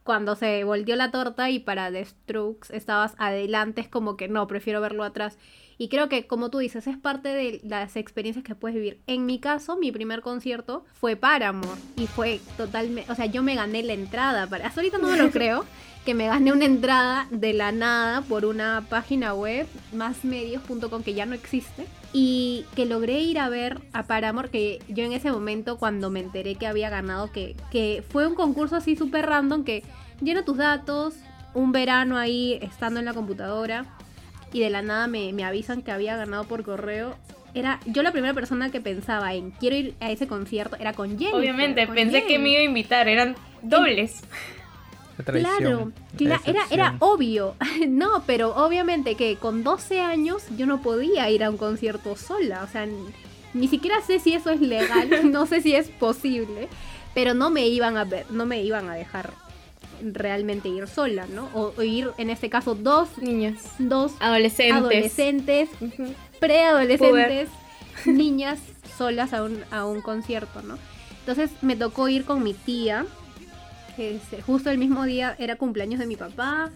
Cuando 0.04 0.34
se 0.36 0.64
volteó 0.64 0.96
la 0.96 1.10
torta 1.10 1.50
y 1.50 1.60
para 1.60 1.90
The 1.92 2.04
Strokes 2.04 2.76
estabas 2.76 3.14
adelante 3.18 3.80
es 3.82 3.88
como 3.88 4.16
que 4.16 4.28
no, 4.28 4.46
prefiero 4.46 4.80
verlo 4.80 5.04
atrás. 5.04 5.38
Y 5.78 5.88
creo 5.88 6.08
que 6.08 6.26
como 6.26 6.50
tú 6.50 6.58
dices, 6.58 6.86
es 6.86 6.96
parte 6.96 7.28
de 7.28 7.60
las 7.64 7.96
experiencias 7.96 8.44
que 8.44 8.54
puedes 8.54 8.74
vivir. 8.74 9.00
En 9.06 9.26
mi 9.26 9.38
caso, 9.38 9.76
mi 9.76 9.92
primer 9.92 10.22
concierto 10.22 10.84
fue 10.92 11.16
Paramore 11.16 11.80
y 11.96 12.06
fue 12.06 12.40
totalmente, 12.56 13.10
o 13.10 13.14
sea, 13.14 13.26
yo 13.26 13.42
me 13.42 13.54
gané 13.54 13.82
la 13.82 13.92
entrada 13.92 14.46
para 14.46 14.66
hasta 14.66 14.80
ahorita 14.80 14.98
no 14.98 15.08
me 15.08 15.16
lo 15.16 15.30
creo 15.32 15.64
que 16.04 16.14
me 16.14 16.26
gané 16.26 16.52
una 16.52 16.64
entrada 16.64 17.28
de 17.30 17.52
la 17.52 17.70
nada 17.70 18.22
por 18.22 18.44
una 18.44 18.84
página 18.88 19.34
web, 19.34 19.66
másmedios.com, 19.92 21.02
que 21.02 21.14
ya 21.14 21.26
no 21.26 21.34
existe, 21.34 21.86
y 22.12 22.66
que 22.74 22.86
logré 22.86 23.20
ir 23.20 23.38
a 23.38 23.48
ver 23.48 23.80
a 23.92 24.04
Paramore, 24.04 24.50
que 24.50 24.82
yo 24.88 25.04
en 25.04 25.12
ese 25.12 25.30
momento 25.30 25.78
cuando 25.78 26.10
me 26.10 26.20
enteré 26.20 26.56
que 26.56 26.66
había 26.66 26.90
ganado, 26.90 27.30
que, 27.30 27.56
que 27.70 28.04
fue 28.08 28.26
un 28.26 28.34
concurso 28.34 28.76
así 28.76 28.96
súper 28.96 29.26
random, 29.26 29.62
que 29.62 29.84
llena 30.20 30.44
tus 30.44 30.56
datos, 30.56 31.14
un 31.54 31.70
verano 31.70 32.18
ahí 32.18 32.58
estando 32.62 32.98
en 32.98 33.06
la 33.06 33.14
computadora, 33.14 33.86
y 34.52 34.60
de 34.60 34.70
la 34.70 34.82
nada 34.82 35.06
me, 35.06 35.32
me 35.32 35.44
avisan 35.44 35.82
que 35.82 35.90
había 35.92 36.16
ganado 36.16 36.44
por 36.44 36.62
correo. 36.64 37.16
Era 37.54 37.80
yo 37.86 38.02
la 38.02 38.12
primera 38.12 38.32
persona 38.34 38.70
que 38.70 38.80
pensaba 38.80 39.34
en 39.34 39.50
quiero 39.50 39.76
ir 39.76 39.94
a 40.00 40.10
ese 40.10 40.26
concierto, 40.26 40.76
era 40.76 40.92
con 40.94 41.10
Jennifer. 41.18 41.34
Obviamente, 41.34 41.86
con 41.86 41.94
pensé 41.94 42.24
que 42.24 42.38
me 42.38 42.50
iba 42.50 42.60
a 42.60 42.64
invitar, 42.64 43.08
eran 43.08 43.36
dobles. 43.62 44.22
Claro, 45.40 45.92
cla- 46.16 46.40
era, 46.46 46.62
era 46.70 46.96
obvio. 47.00 47.54
No, 47.88 48.22
pero 48.26 48.54
obviamente 48.56 49.14
que 49.14 49.36
con 49.36 49.62
12 49.62 50.00
años 50.00 50.44
yo 50.56 50.66
no 50.66 50.80
podía 50.82 51.28
ir 51.30 51.44
a 51.44 51.50
un 51.50 51.58
concierto 51.58 52.16
sola. 52.16 52.62
O 52.64 52.68
sea, 52.68 52.86
ni 53.54 53.68
siquiera 53.68 54.00
sé 54.00 54.18
si 54.18 54.32
eso 54.34 54.50
es 54.50 54.60
legal, 54.60 55.10
no 55.30 55.44
sé 55.46 55.60
si 55.60 55.74
es 55.74 55.88
posible, 55.88 56.68
pero 57.14 57.34
no 57.34 57.50
me 57.50 57.68
iban 57.68 57.98
a 57.98 58.04
ver, 58.04 58.24
no 58.30 58.46
me 58.46 58.62
iban 58.62 58.88
a 58.88 58.94
dejar 58.94 59.34
realmente 60.12 60.68
ir 60.68 60.88
sola, 60.88 61.26
¿no? 61.26 61.48
O, 61.54 61.72
o 61.76 61.82
ir, 61.82 62.10
en 62.18 62.30
este 62.30 62.50
caso, 62.50 62.74
dos, 62.74 63.08
Niñas. 63.18 63.62
dos 63.78 64.12
Adolescentes. 64.20 64.76
adolescentes, 64.76 65.68
preadolescentes, 66.40 67.48
niñas 68.06 68.58
solas 68.96 69.32
a 69.32 69.42
un, 69.42 69.62
a 69.70 69.84
un 69.86 70.00
concierto, 70.02 70.62
¿no? 70.62 70.78
Entonces 71.20 71.50
me 71.62 71.76
tocó 71.76 72.08
ir 72.08 72.24
con 72.24 72.42
mi 72.42 72.54
tía, 72.54 73.06
justo 74.44 74.70
el 74.70 74.78
mismo 74.78 75.04
día 75.04 75.36
era 75.38 75.56
cumpleaños 75.56 76.00
de 76.00 76.06
mi 76.06 76.16
papá, 76.16 76.70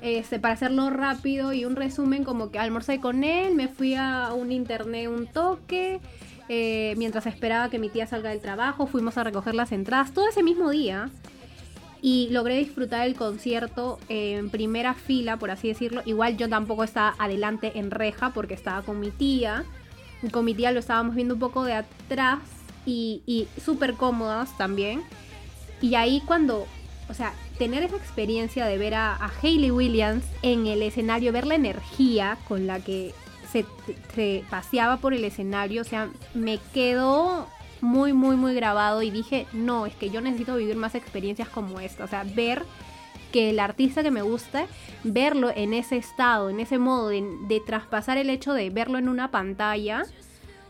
este, 0.00 0.38
para 0.38 0.54
hacerlo 0.54 0.90
rápido 0.90 1.52
y 1.52 1.64
un 1.64 1.76
resumen 1.76 2.24
como 2.24 2.50
que 2.50 2.58
almorcé 2.58 3.00
con 3.00 3.24
él, 3.24 3.54
me 3.54 3.68
fui 3.68 3.94
a 3.94 4.32
un 4.34 4.52
internet 4.52 5.08
un 5.08 5.26
toque, 5.26 6.00
eh, 6.48 6.94
mientras 6.96 7.26
esperaba 7.26 7.70
que 7.70 7.78
mi 7.78 7.88
tía 7.88 8.06
salga 8.06 8.30
del 8.30 8.40
trabajo, 8.40 8.86
fuimos 8.86 9.16
a 9.18 9.24
recoger 9.24 9.54
las 9.54 9.72
entradas, 9.72 10.12
todo 10.12 10.28
ese 10.28 10.42
mismo 10.42 10.70
día. 10.70 11.10
Y 12.06 12.28
logré 12.28 12.58
disfrutar 12.58 13.06
el 13.06 13.14
concierto 13.14 13.98
en 14.10 14.50
primera 14.50 14.92
fila, 14.92 15.38
por 15.38 15.50
así 15.50 15.68
decirlo. 15.68 16.02
Igual 16.04 16.36
yo 16.36 16.50
tampoco 16.50 16.84
estaba 16.84 17.14
adelante 17.18 17.78
en 17.78 17.90
reja 17.90 18.28
porque 18.34 18.52
estaba 18.52 18.82
con 18.82 19.00
mi 19.00 19.10
tía. 19.10 19.64
Con 20.30 20.44
mi 20.44 20.54
tía 20.54 20.70
lo 20.70 20.80
estábamos 20.80 21.14
viendo 21.14 21.32
un 21.32 21.40
poco 21.40 21.64
de 21.64 21.72
atrás 21.72 22.40
y, 22.84 23.22
y 23.24 23.48
súper 23.58 23.94
cómodas 23.94 24.54
también. 24.58 25.02
Y 25.80 25.94
ahí 25.94 26.22
cuando, 26.26 26.66
o 27.08 27.14
sea, 27.14 27.32
tener 27.56 27.82
esa 27.82 27.96
experiencia 27.96 28.66
de 28.66 28.76
ver 28.76 28.92
a, 28.92 29.14
a 29.14 29.32
Hayley 29.42 29.70
Williams 29.70 30.26
en 30.42 30.66
el 30.66 30.82
escenario, 30.82 31.32
ver 31.32 31.46
la 31.46 31.54
energía 31.54 32.36
con 32.46 32.66
la 32.66 32.80
que 32.80 33.14
se, 33.50 33.64
se 34.14 34.44
paseaba 34.50 34.98
por 34.98 35.14
el 35.14 35.24
escenario, 35.24 35.80
o 35.80 35.86
sea, 35.86 36.10
me 36.34 36.58
quedó 36.74 37.48
muy, 37.84 38.12
muy, 38.12 38.36
muy 38.36 38.54
grabado 38.54 39.02
y 39.02 39.10
dije, 39.10 39.46
no, 39.52 39.86
es 39.86 39.94
que 39.94 40.10
yo 40.10 40.20
necesito 40.20 40.56
vivir 40.56 40.76
más 40.76 40.94
experiencias 40.94 41.48
como 41.48 41.78
esta, 41.80 42.04
o 42.04 42.08
sea, 42.08 42.24
ver 42.24 42.64
que 43.30 43.50
el 43.50 43.60
artista 43.60 44.02
que 44.02 44.10
me 44.10 44.22
gusta, 44.22 44.66
verlo 45.02 45.52
en 45.54 45.74
ese 45.74 45.96
estado, 45.96 46.50
en 46.50 46.60
ese 46.60 46.78
modo 46.78 47.08
de, 47.08 47.22
de 47.48 47.60
traspasar 47.60 48.16
el 48.16 48.30
hecho 48.30 48.52
de 48.54 48.70
verlo 48.70 48.98
en 48.98 49.08
una 49.08 49.30
pantalla 49.30 50.04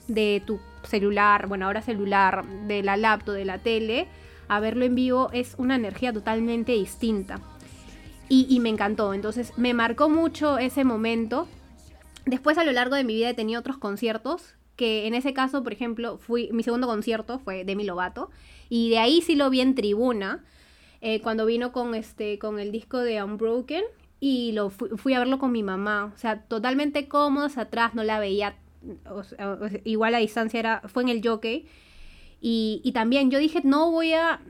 de 0.09 0.43
tu 0.45 0.61
celular, 0.83 1.47
bueno, 1.47 1.67
ahora 1.67 1.83
celular, 1.83 2.45
de 2.67 2.83
la 2.83 2.97
laptop, 2.97 3.35
de 3.35 3.45
la 3.45 3.59
tele, 3.59 4.09
a 4.49 4.61
verlo 4.61 4.85
en 4.85 4.95
vivo 4.95 5.31
es 5.33 5.55
una 5.59 5.77
energía 5.77 6.13
totalmente 6.13 6.73
distinta. 6.73 7.41
Y, 8.29 8.47
y 8.49 8.61
me 8.61 8.71
encantó, 8.71 9.15
entonces 9.15 9.53
me 9.57 9.75
marcó 9.75 10.09
mucho 10.09 10.59
ese 10.59 10.85
momento. 10.85 11.47
Después 12.27 12.57
a 12.59 12.65
lo 12.65 12.73
largo 12.73 12.97
de 12.97 13.05
mi 13.05 13.15
vida 13.15 13.31
he 13.31 13.35
tenido 13.35 13.61
otros 13.61 13.79
conciertos, 13.79 14.55
que 14.77 15.07
en 15.07 15.15
ese 15.15 15.33
caso, 15.33 15.63
por 15.63 15.73
ejemplo, 15.73 16.19
fui, 16.19 16.51
mi 16.53 16.63
segundo 16.63 16.87
concierto 16.87 17.39
fue 17.39 17.65
Demi 17.65 17.85
Lovato, 17.85 18.31
y 18.69 18.91
de 18.91 18.99
ahí 18.99 19.23
sí 19.23 19.37
lo 19.37 19.51
vi 19.51 19.61
en 19.61 19.75
tribuna, 19.75 20.45
eh, 21.01 21.21
cuando 21.21 21.47
vino 21.47 21.73
con, 21.73 21.95
este, 21.95 22.39
con 22.39 22.59
el 22.59 22.73
disco 22.73 22.99
de 22.99 23.23
Unbroken, 23.23 23.85
y 24.21 24.53
lo 24.53 24.71
fui, 24.71 24.89
fui 24.97 25.15
a 25.15 25.19
verlo 25.19 25.39
con 25.39 25.53
mi 25.53 25.63
mamá, 25.63 26.13
o 26.15 26.19
sea, 26.19 26.43
totalmente 26.43 27.09
cómodos 27.09 27.59
atrás, 27.59 27.95
no 27.95 28.03
la 28.05 28.19
veía, 28.19 28.57
o 29.11 29.23
igual 29.85 30.13
la 30.13 30.19
distancia 30.19 30.61
era, 30.61 30.83
fue 30.87 31.03
en 31.03 31.09
el 31.11 31.27
jockey, 31.27 31.67
y, 32.41 32.81
y 32.85 32.93
también 32.93 33.31
yo 33.31 33.39
dije, 33.39 33.61
no 33.65 33.91
voy 33.91 34.13
a, 34.13 34.41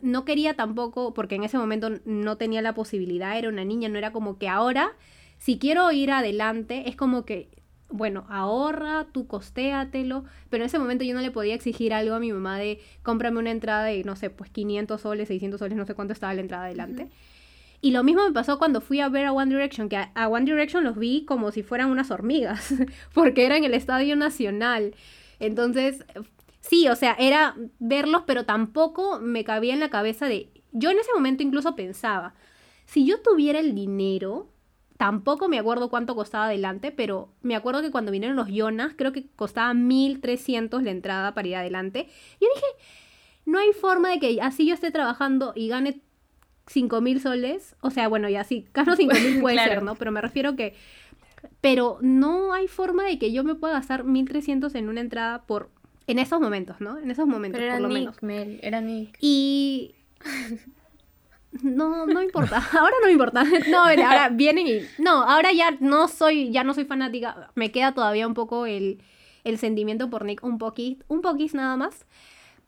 no 0.00 0.24
quería 0.24 0.54
tampoco, 0.54 1.14
porque 1.14 1.36
en 1.36 1.44
ese 1.44 1.56
momento 1.56 1.88
no 2.04 2.36
tenía 2.36 2.60
la 2.60 2.74
posibilidad, 2.74 3.38
era 3.38 3.48
una 3.48 3.64
niña, 3.64 3.88
no 3.88 3.98
era 3.98 4.12
como 4.12 4.36
que 4.36 4.48
ahora, 4.48 4.92
si 5.38 5.58
quiero 5.58 5.90
ir 5.92 6.10
adelante, 6.10 6.88
es 6.88 6.96
como 6.96 7.24
que, 7.24 7.48
bueno, 7.92 8.24
ahorra, 8.28 9.06
tú 9.12 9.26
costéatelo, 9.26 10.24
pero 10.50 10.64
en 10.64 10.66
ese 10.66 10.78
momento 10.78 11.04
yo 11.04 11.14
no 11.14 11.20
le 11.20 11.30
podía 11.30 11.54
exigir 11.54 11.94
algo 11.94 12.14
a 12.14 12.20
mi 12.20 12.32
mamá 12.32 12.58
de 12.58 12.80
cómprame 13.02 13.38
una 13.38 13.50
entrada 13.50 13.84
de, 13.84 14.02
no 14.04 14.16
sé, 14.16 14.30
pues 14.30 14.50
500 14.50 15.00
soles, 15.00 15.28
600 15.28 15.58
soles, 15.58 15.76
no 15.76 15.86
sé 15.86 15.94
cuánto 15.94 16.12
estaba 16.12 16.34
la 16.34 16.40
entrada 16.40 16.64
adelante. 16.64 17.08
Y 17.80 17.90
lo 17.90 18.04
mismo 18.04 18.24
me 18.24 18.32
pasó 18.32 18.58
cuando 18.58 18.80
fui 18.80 19.00
a 19.00 19.08
ver 19.08 19.26
a 19.26 19.32
One 19.32 19.52
Direction, 19.52 19.88
que 19.88 19.96
a, 19.96 20.12
a 20.14 20.28
One 20.28 20.44
Direction 20.44 20.84
los 20.84 20.96
vi 20.96 21.24
como 21.24 21.50
si 21.50 21.62
fueran 21.62 21.90
unas 21.90 22.10
hormigas, 22.10 22.74
porque 23.14 23.44
era 23.44 23.56
en 23.56 23.64
el 23.64 23.74
Estadio 23.74 24.14
Nacional. 24.16 24.94
Entonces, 25.40 26.04
sí, 26.60 26.88
o 26.88 26.94
sea, 26.94 27.16
era 27.18 27.56
verlos, 27.80 28.22
pero 28.26 28.44
tampoco 28.44 29.18
me 29.18 29.44
cabía 29.44 29.74
en 29.74 29.80
la 29.80 29.90
cabeza 29.90 30.26
de... 30.26 30.48
Yo 30.70 30.90
en 30.90 30.98
ese 30.98 31.12
momento 31.12 31.42
incluso 31.42 31.74
pensaba, 31.74 32.34
si 32.86 33.04
yo 33.04 33.20
tuviera 33.20 33.58
el 33.58 33.74
dinero, 33.74 34.51
tampoco 35.02 35.48
me 35.48 35.58
acuerdo 35.58 35.90
cuánto 35.90 36.14
costaba 36.14 36.44
adelante, 36.44 36.92
pero 36.92 37.28
me 37.42 37.56
acuerdo 37.56 37.82
que 37.82 37.90
cuando 37.90 38.12
vinieron 38.12 38.36
los 38.36 38.46
Jonas, 38.46 38.92
creo 38.96 39.10
que 39.10 39.26
costaba 39.34 39.74
1300 39.74 40.80
la 40.84 40.92
entrada 40.92 41.34
para 41.34 41.48
ir 41.48 41.56
adelante. 41.56 42.06
Yo 42.40 42.46
dije, 42.54 42.66
no 43.44 43.58
hay 43.58 43.72
forma 43.72 44.10
de 44.10 44.20
que 44.20 44.40
así 44.40 44.64
yo 44.64 44.74
esté 44.74 44.92
trabajando 44.92 45.54
y 45.56 45.66
gane 45.66 46.00
5000 46.68 47.20
soles. 47.20 47.74
O 47.80 47.90
sea, 47.90 48.06
bueno, 48.06 48.28
ya 48.28 48.44
sí, 48.44 48.68
gano 48.72 48.94
5000 48.96 49.40
puede 49.40 49.56
Claro. 49.56 49.72
ser, 49.72 49.82
¿no? 49.82 49.96
Pero 49.96 50.12
me 50.12 50.20
refiero 50.20 50.54
que. 50.54 50.76
Pero 51.60 51.98
no 52.00 52.52
hay 52.54 52.68
forma 52.68 53.02
de 53.02 53.18
que 53.18 53.32
yo 53.32 53.42
me 53.42 53.56
pueda 53.56 53.72
gastar 53.74 54.04
1300 54.04 54.72
en 54.76 54.88
una 54.88 55.00
entrada 55.00 55.42
por. 55.42 55.68
En 56.06 56.20
esos 56.20 56.40
momentos, 56.40 56.80
¿no? 56.80 56.96
En 56.98 57.10
esos 57.10 57.26
momentos, 57.26 57.60
Pero 57.60 57.72
por 57.72 57.80
lo 57.82 57.88
Nick, 57.88 57.98
menos. 57.98 58.22
Mel, 58.22 58.60
era 58.62 58.80
Nick. 58.80 59.18
Y. 59.20 59.96
No, 61.60 62.06
no 62.06 62.22
importa. 62.22 62.62
Ahora 62.72 62.94
no 63.00 63.06
me 63.06 63.12
importa. 63.12 63.44
No, 63.68 63.84
ahora 63.84 64.28
vienen 64.32 64.66
y. 64.66 64.80
No, 64.98 65.22
ahora 65.22 65.52
ya 65.52 65.76
no 65.80 66.08
soy, 66.08 66.50
ya 66.50 66.64
no 66.64 66.72
soy 66.72 66.84
fanática. 66.84 67.50
Me 67.54 67.70
queda 67.70 67.92
todavía 67.92 68.26
un 68.26 68.34
poco 68.34 68.64
el, 68.64 69.02
el 69.44 69.58
sentimiento 69.58 70.08
por 70.08 70.24
Nick, 70.24 70.42
un 70.42 70.58
poquito, 70.58 71.04
un 71.08 71.20
poquís 71.20 71.54
nada 71.54 71.76
más. 71.76 72.06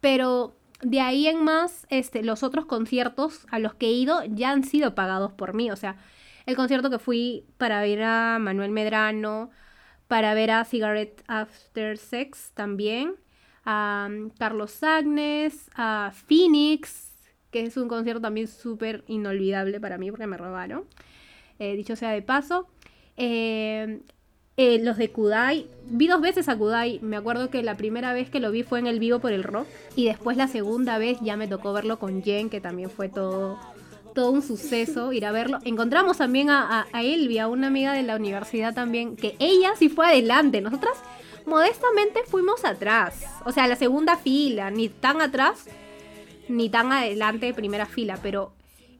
Pero 0.01 0.55
de 0.81 1.01
ahí 1.01 1.27
en 1.27 1.43
más, 1.43 1.87
este, 1.89 2.23
los 2.23 2.43
otros 2.43 2.65
conciertos 2.65 3.47
a 3.49 3.59
los 3.59 3.73
que 3.73 3.87
he 3.87 3.91
ido 3.91 4.23
ya 4.25 4.51
han 4.51 4.63
sido 4.63 4.93
pagados 4.93 5.31
por 5.33 5.53
mí. 5.55 5.71
O 5.71 5.75
sea, 5.75 5.97
el 6.45 6.55
concierto 6.55 6.89
que 6.89 6.99
fui 6.99 7.45
para 7.57 7.81
ver 7.81 8.03
a 8.03 8.37
Manuel 8.39 8.71
Medrano, 8.71 9.49
para 10.07 10.33
ver 10.33 10.51
a 10.51 10.65
Cigarette 10.65 11.23
After 11.27 11.97
Sex 11.97 12.51
también, 12.53 13.15
a 13.63 14.07
um, 14.09 14.29
Carlos 14.37 14.83
Agnes, 14.83 15.71
a 15.75 16.11
Phoenix, 16.13 17.14
que 17.55 17.61
es 17.61 17.77
un 17.77 17.87
concierto 17.87 18.19
también 18.19 18.49
súper 18.49 19.05
inolvidable 19.07 19.79
para 19.79 19.97
mí 19.97 20.11
porque 20.11 20.27
me 20.27 20.35
robaron. 20.35 20.83
eh, 21.57 21.73
dicho 21.77 21.95
sea 21.95 22.09
de 22.09 22.21
paso. 22.21 22.67
Eh, 23.15 24.01
eh, 24.57 24.79
los 24.83 24.97
de 24.97 25.09
Kudai, 25.09 25.65
vi 25.85 26.07
dos 26.07 26.19
veces 26.19 26.49
a 26.49 26.57
Kudai, 26.57 26.99
me 27.01 27.15
acuerdo 27.15 27.49
que 27.49 27.63
la 27.63 27.77
primera 27.77 28.11
vez 28.11 28.29
que 28.29 28.41
lo 28.41 28.51
vi 28.51 28.63
fue 28.63 28.79
en 28.79 28.87
el 28.87 28.99
vivo 28.99 29.19
por 29.19 29.31
el 29.31 29.45
rock 29.45 29.67
y 29.95 30.03
después 30.03 30.35
la 30.35 30.49
segunda 30.49 30.97
vez 30.97 31.17
ya 31.21 31.37
me 31.37 31.47
tocó 31.47 31.71
verlo 31.71 31.97
con 31.97 32.23
Jen, 32.23 32.49
que 32.49 32.59
también 32.59 32.89
fue 32.89 33.07
todo, 33.07 33.57
todo 34.13 34.31
un 34.31 34.41
suceso 34.41 35.13
ir 35.13 35.25
a 35.25 35.31
verlo. 35.31 35.59
Encontramos 35.63 36.17
también 36.17 36.49
a, 36.49 36.81
a, 36.81 36.87
a 36.91 37.03
Elvia, 37.03 37.47
una 37.47 37.67
amiga 37.67 37.93
de 37.93 38.03
la 38.03 38.17
universidad 38.17 38.73
también, 38.73 39.15
que 39.15 39.37
ella 39.39 39.71
sí 39.79 39.87
fue 39.87 40.07
adelante, 40.07 40.59
nosotras 40.59 40.97
modestamente 41.45 42.19
fuimos 42.27 42.65
atrás, 42.65 43.23
o 43.45 43.53
sea, 43.53 43.65
la 43.65 43.77
segunda 43.77 44.17
fila, 44.17 44.71
ni 44.71 44.89
tan 44.89 45.21
atrás 45.21 45.67
ni 46.47 46.69
tan 46.69 46.91
adelante 46.91 47.47
de 47.47 47.53
primera 47.53 47.85
fila, 47.85 48.17
pero 48.21 48.51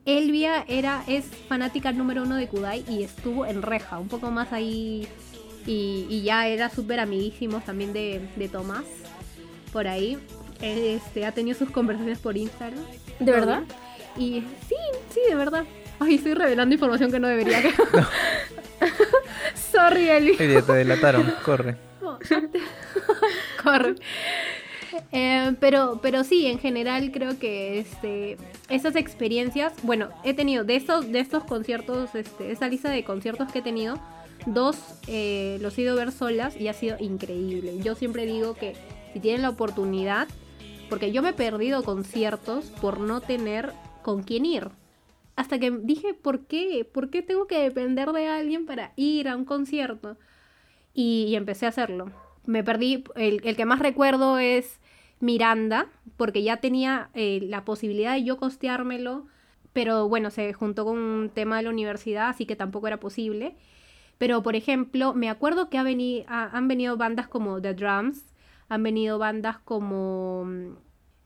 Elvia 0.06 0.66
era, 0.68 1.04
es 1.08 1.26
fanática 1.48 1.92
número 1.92 2.24
uno 2.24 2.36
de 2.36 2.48
Kudai 2.48 2.86
y 2.88 3.04
estuvo 3.04 3.46
en 3.46 3.62
reja, 3.62 3.98
un 3.98 4.08
poco 4.08 4.32
más 4.32 4.54
ahí. 4.54 5.08
Y, 5.66 6.06
y 6.10 6.22
ya 6.22 6.48
era 6.48 6.70
súper 6.70 7.00
amiguísimos 7.00 7.66
también 7.66 7.92
de, 7.92 8.22
de 8.36 8.48
Tomás. 8.48 8.86
Por 9.74 9.88
ahí. 9.88 10.18
Este, 10.62 11.26
ha 11.26 11.32
tenido 11.32 11.58
sus 11.58 11.72
conversaciones 11.72 12.20
por 12.20 12.38
Instagram. 12.38 12.84
¿De 13.20 13.32
verdad? 13.32 13.64
Y 14.16 14.44
sí, 14.70 14.76
sí, 15.12 15.20
de 15.28 15.36
verdad. 15.36 15.66
Ay, 16.00 16.16
estoy 16.16 16.34
revelando 16.34 16.74
información 16.74 17.12
que 17.12 17.20
no 17.20 17.28
debería. 17.28 17.62
Sorry, 19.72 20.10
Elvia. 20.10 20.36
Elvia, 20.40 20.62
te 20.62 20.74
delataron, 20.74 21.34
corre. 21.44 21.78
Corre. 23.64 23.96
Eh, 25.12 25.56
pero, 25.60 26.00
pero 26.02 26.24
sí, 26.24 26.46
en 26.46 26.60
general 26.60 27.12
creo 27.12 27.38
que 27.40 27.80
este, 27.80 28.38
esas 28.70 28.96
experiencias, 28.96 29.74
bueno, 29.84 30.10
he 30.24 30.34
tenido 30.34 30.64
de 30.64 30.76
estos, 30.76 31.12
de 31.12 31.20
estos 31.20 31.44
conciertos, 31.44 32.14
este, 32.16 32.52
esa 32.52 32.68
lista 32.68 32.90
de 32.90 33.04
conciertos 33.04 33.52
que 33.52 33.60
he 33.60 33.62
tenido, 33.62 34.00
dos 34.46 34.78
eh, 35.08 35.58
los 35.62 35.78
he 35.78 35.82
ido 35.82 35.94
a 35.94 35.96
ver 35.96 36.12
solas 36.12 36.60
y 36.60 36.68
ha 36.68 36.74
sido 36.74 36.98
increíble. 37.00 37.80
Yo 37.80 37.96
siempre 37.96 38.26
digo 38.26 38.56
que 38.56 38.76
si 39.14 39.20
tienen 39.20 39.42
la 39.42 39.50
oportunidad, 39.50 40.28
porque 40.90 41.12
yo 41.12 41.22
me 41.22 41.30
he 41.30 41.34
perdido 41.34 41.84
conciertos 41.84 42.66
por 42.82 43.00
no 43.00 43.22
tener 43.22 43.72
con 44.04 44.24
quién 44.24 44.46
ir. 44.46 44.70
Hasta 45.36 45.60
que 45.60 45.72
dije, 45.72 46.14
¿por 46.14 46.46
qué? 46.46 46.88
¿Por 46.90 47.10
qué 47.10 47.22
tengo 47.22 47.48
que 47.48 47.60
depender 47.60 48.12
de 48.12 48.28
alguien 48.28 48.66
para 48.66 48.94
ir 48.96 49.28
a 49.28 49.36
un 49.36 49.46
concierto? 49.46 50.18
Y, 50.94 51.36
empecé 51.36 51.66
a 51.66 51.70
hacerlo. 51.70 52.12
Me 52.46 52.64
perdí, 52.64 53.04
el 53.16 53.42
que 53.42 53.66
más 53.66 53.80
recuerdo 53.80 54.38
es 54.38 54.80
Miranda, 55.26 55.88
porque 56.18 56.44
ya 56.44 56.58
tenía 56.58 57.10
eh, 57.14 57.40
la 57.44 57.66
posibilidad 57.66 58.14
de 58.14 58.24
yo 58.24 58.38
costeármelo, 58.38 59.26
pero 59.74 60.08
bueno, 60.08 60.30
se 60.30 60.54
juntó 60.54 60.86
con 60.86 60.98
un 60.98 61.30
tema 61.30 61.58
de 61.58 61.64
la 61.64 61.70
universidad, 61.72 62.30
así 62.30 62.46
que 62.46 62.56
tampoco 62.56 62.88
era 62.88 63.00
posible. 63.00 63.56
Pero, 64.18 64.44
por 64.44 64.56
ejemplo, 64.56 65.14
me 65.14 65.30
acuerdo 65.30 65.70
que 65.70 65.78
han 65.78 66.68
venido 66.68 66.98
bandas 66.98 67.28
como 67.28 67.62
The 67.62 67.74
Drums, 67.74 68.24
han 68.70 68.84
venido 68.84 69.18
bandas 69.20 69.60
como... 69.60 70.48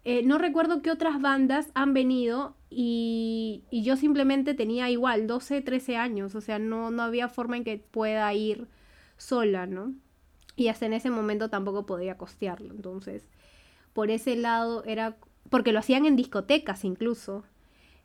Eh, 0.05 0.23
no 0.23 0.37
recuerdo 0.37 0.81
qué 0.81 0.91
otras 0.91 1.21
bandas 1.21 1.69
han 1.75 1.93
venido 1.93 2.55
y, 2.69 3.65
y, 3.69 3.83
yo 3.83 3.97
simplemente 3.97 4.53
tenía 4.53 4.89
igual 4.89 5.27
12, 5.27 5.61
13 5.61 5.97
años, 5.97 6.35
o 6.35 6.41
sea, 6.41 6.57
no, 6.57 6.89
no 6.89 7.03
había 7.03 7.27
forma 7.27 7.57
en 7.57 7.65
que 7.65 7.77
pueda 7.77 8.33
ir 8.33 8.67
sola, 9.17 9.67
¿no? 9.67 9.93
Y 10.55 10.69
hasta 10.69 10.85
en 10.85 10.93
ese 10.93 11.09
momento 11.09 11.49
tampoco 11.49 11.85
podía 11.85 12.17
costearlo, 12.17 12.73
entonces 12.73 13.27
por 13.93 14.11
ese 14.11 14.35
lado 14.35 14.83
era, 14.85 15.17
porque 15.49 15.71
lo 15.71 15.79
hacían 15.79 16.05
en 16.05 16.15
discotecas 16.15 16.83
incluso. 16.85 17.43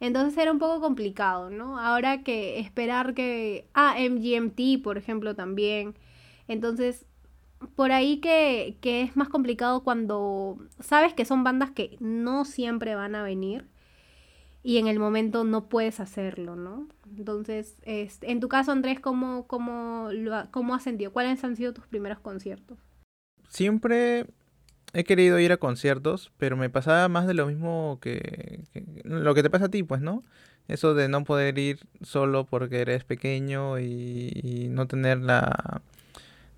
Entonces 0.00 0.36
era 0.38 0.52
un 0.52 0.58
poco 0.58 0.80
complicado, 0.80 1.50
¿no? 1.50 1.78
Ahora 1.78 2.22
que 2.22 2.58
esperar 2.58 3.14
que... 3.14 3.68
Ah, 3.74 3.96
MGMT, 3.98 4.82
por 4.82 4.98
ejemplo, 4.98 5.34
también. 5.34 5.94
Entonces, 6.48 7.06
por 7.76 7.92
ahí 7.92 8.18
que, 8.18 8.76
que 8.80 9.02
es 9.02 9.16
más 9.16 9.28
complicado 9.28 9.82
cuando 9.84 10.58
sabes 10.80 11.14
que 11.14 11.24
son 11.24 11.44
bandas 11.44 11.70
que 11.70 11.96
no 12.00 12.44
siempre 12.44 12.94
van 12.94 13.14
a 13.14 13.22
venir 13.22 13.66
y 14.62 14.78
en 14.78 14.86
el 14.86 14.98
momento 14.98 15.44
no 15.44 15.68
puedes 15.68 16.00
hacerlo, 16.00 16.56
¿no? 16.56 16.88
Entonces, 17.16 17.76
este, 17.82 18.30
en 18.30 18.40
tu 18.40 18.48
caso, 18.48 18.72
Andrés, 18.72 18.98
¿cómo, 18.98 19.46
cómo, 19.46 20.08
lo, 20.10 20.50
¿cómo 20.50 20.74
has 20.74 20.82
sentido? 20.82 21.12
¿Cuáles 21.12 21.44
han 21.44 21.54
sido 21.54 21.74
tus 21.74 21.86
primeros 21.86 22.18
conciertos? 22.18 22.78
Siempre 23.48 24.26
he 24.94 25.04
querido 25.04 25.38
ir 25.38 25.52
a 25.52 25.56
conciertos, 25.56 26.32
pero 26.38 26.56
me 26.56 26.70
pasaba 26.70 27.08
más 27.08 27.26
de 27.26 27.34
lo 27.34 27.46
mismo 27.46 27.98
que, 28.00 28.60
lo 29.02 29.34
que 29.34 29.42
te 29.42 29.50
pasa 29.50 29.66
a 29.66 29.68
ti, 29.68 29.82
pues, 29.82 30.00
¿no? 30.00 30.22
Eso 30.68 30.94
de 30.94 31.08
no 31.08 31.24
poder 31.24 31.58
ir 31.58 31.80
solo 32.02 32.44
porque 32.44 32.80
eres 32.80 33.04
pequeño 33.04 33.78
y, 33.78 34.30
y 34.42 34.68
no 34.68 34.86
tener 34.86 35.18
la, 35.18 35.82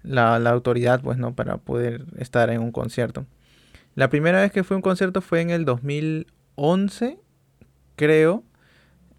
la, 0.02 0.38
la, 0.38 0.50
autoridad, 0.50 1.00
pues, 1.02 1.18
¿no? 1.18 1.34
Para 1.34 1.56
poder 1.56 2.04
estar 2.18 2.50
en 2.50 2.60
un 2.60 2.72
concierto. 2.72 3.26
La 3.94 4.10
primera 4.10 4.42
vez 4.42 4.52
que 4.52 4.64
fui 4.64 4.74
a 4.74 4.76
un 4.76 4.82
concierto 4.82 5.22
fue 5.22 5.40
en 5.40 5.50
el 5.50 5.64
2011, 5.64 7.18
creo. 7.96 8.44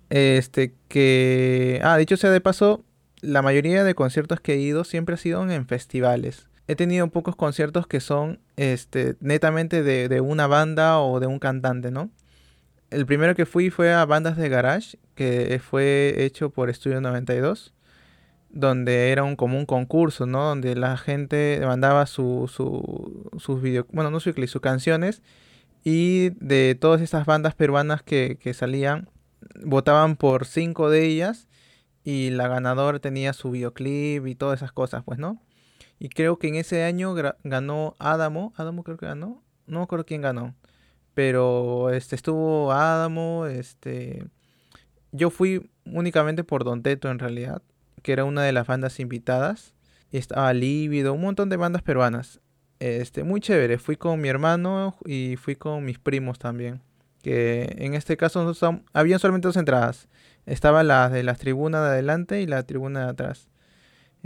Este, 0.09 0.73
que... 0.87 1.81
Ah, 1.83 1.97
dicho 1.97 2.15
sea 2.15 2.29
de 2.29 2.39
paso, 2.39 2.85
la 3.21 3.41
mayoría 3.41 3.83
de 3.83 3.95
conciertos 3.95 4.39
que 4.39 4.53
he 4.53 4.57
ido 4.57 4.83
siempre 4.83 5.15
ha 5.15 5.17
sido 5.17 5.49
en 5.49 5.67
festivales 5.67 6.47
he 6.67 6.75
tenido 6.75 7.07
pocos 7.07 7.35
conciertos 7.35 7.87
que 7.87 7.99
son 7.99 8.39
este, 8.55 9.15
netamente 9.19 9.83
de, 9.83 10.09
de, 10.09 10.21
una 10.21 10.47
banda 10.47 10.99
o 10.99 11.19
de 11.19 11.27
un 11.27 11.39
cantante, 11.39 11.91
¿no? 11.91 12.09
El 12.89 13.05
primero 13.05 13.35
que 13.35 13.45
fui 13.45 13.69
fue 13.69 13.93
a 13.93 14.05
Bandas 14.05 14.37
de 14.37 14.49
Garage, 14.49 14.97
que 15.15 15.59
fue 15.59 16.15
hecho 16.17 16.49
por 16.49 16.69
Estudio 16.69 17.01
92, 17.01 17.73
donde 18.49 19.11
era 19.11 19.23
un, 19.23 19.35
como 19.35 19.57
un 19.57 19.65
concurso, 19.65 20.25
¿no? 20.25 20.43
Donde 20.43 20.75
la 20.75 20.97
gente 20.97 21.59
mandaba 21.65 22.05
su, 22.05 22.49
su, 22.53 23.29
sus 23.37 23.61
videos, 23.61 23.85
bueno, 23.91 24.11
no 24.11 24.19
su 24.19 24.33
clip, 24.33 24.49
sus 24.49 24.61
canciones, 24.61 25.21
y 25.83 26.29
de 26.41 26.75
todas 26.75 27.01
esas 27.01 27.25
bandas 27.25 27.55
peruanas 27.55 28.03
que, 28.03 28.37
que 28.39 28.53
salían, 28.53 29.09
votaban 29.63 30.15
por 30.15 30.45
cinco 30.45 30.89
de 30.89 31.05
ellas, 31.05 31.47
y 32.03 32.29
la 32.29 32.47
ganadora 32.47 32.99
tenía 32.99 33.33
su 33.33 33.51
videoclip 33.51 34.27
y 34.27 34.35
todas 34.35 34.59
esas 34.59 34.71
cosas, 34.71 35.03
pues, 35.03 35.19
¿no? 35.19 35.41
Y 35.99 36.09
creo 36.09 36.37
que 36.37 36.47
en 36.47 36.55
ese 36.55 36.83
año 36.83 37.15
ganó 37.43 37.95
Adamo. 37.99 38.53
Adamo 38.55 38.83
creo 38.83 38.97
que 38.97 39.07
ganó. 39.07 39.43
No 39.65 39.79
me 39.79 39.83
acuerdo 39.83 40.05
quién 40.05 40.21
ganó. 40.21 40.55
Pero 41.13 41.89
este 41.89 42.15
estuvo 42.15 42.71
Adamo. 42.71 43.47
Este. 43.47 44.25
Yo 45.11 45.29
fui 45.29 45.69
únicamente 45.85 46.43
por 46.43 46.63
Don 46.63 46.83
Teto 46.83 47.09
en 47.09 47.19
realidad. 47.19 47.61
Que 48.03 48.13
era 48.13 48.25
una 48.25 48.43
de 48.43 48.51
las 48.51 48.67
bandas 48.67 48.99
invitadas. 48.99 49.73
Y 50.11 50.17
estaba 50.17 50.53
Lívido. 50.53 51.13
Un 51.13 51.21
montón 51.21 51.49
de 51.49 51.57
bandas 51.57 51.81
peruanas. 51.81 52.41
Este, 52.79 53.23
muy 53.23 53.41
chévere. 53.41 53.79
Fui 53.79 53.97
con 53.97 54.21
mi 54.21 54.29
hermano 54.29 54.95
y 55.05 55.35
fui 55.37 55.55
con 55.55 55.83
mis 55.83 55.97
primos 55.97 56.37
también. 56.37 56.81
Que 57.23 57.75
en 57.79 57.95
este 57.95 58.17
caso 58.17 58.43
nosotros, 58.43 58.81
habían 58.93 59.19
solamente 59.19 59.47
dos 59.47 59.57
entradas. 59.57 60.07
Estaba 60.45 60.83
la 60.83 61.09
de 61.09 61.23
las 61.23 61.39
tribunas 61.39 61.81
de 61.81 61.87
adelante 61.89 62.41
y 62.41 62.45
la 62.45 62.63
tribuna 62.63 63.05
de 63.05 63.09
atrás. 63.09 63.49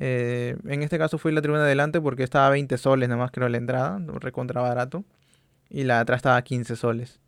Eh, 0.03 0.57
en 0.65 0.81
este 0.81 0.97
caso 0.97 1.19
fui 1.19 1.31
la 1.31 1.43
tribuna 1.43 1.61
de 1.61 1.67
adelante 1.67 2.01
porque 2.01 2.23
estaba 2.23 2.47
a 2.47 2.49
20 2.49 2.75
soles 2.79 3.07
nada 3.07 3.21
más 3.21 3.29
creo 3.29 3.47
la 3.49 3.57
entrada, 3.57 4.01
recontra 4.19 4.59
barato. 4.59 5.05
Y 5.69 5.83
la 5.83 5.95
de 5.97 6.01
atrás 6.01 6.17
estaba 6.17 6.37
a 6.37 6.41
15 6.41 6.75
soles. 6.75 7.19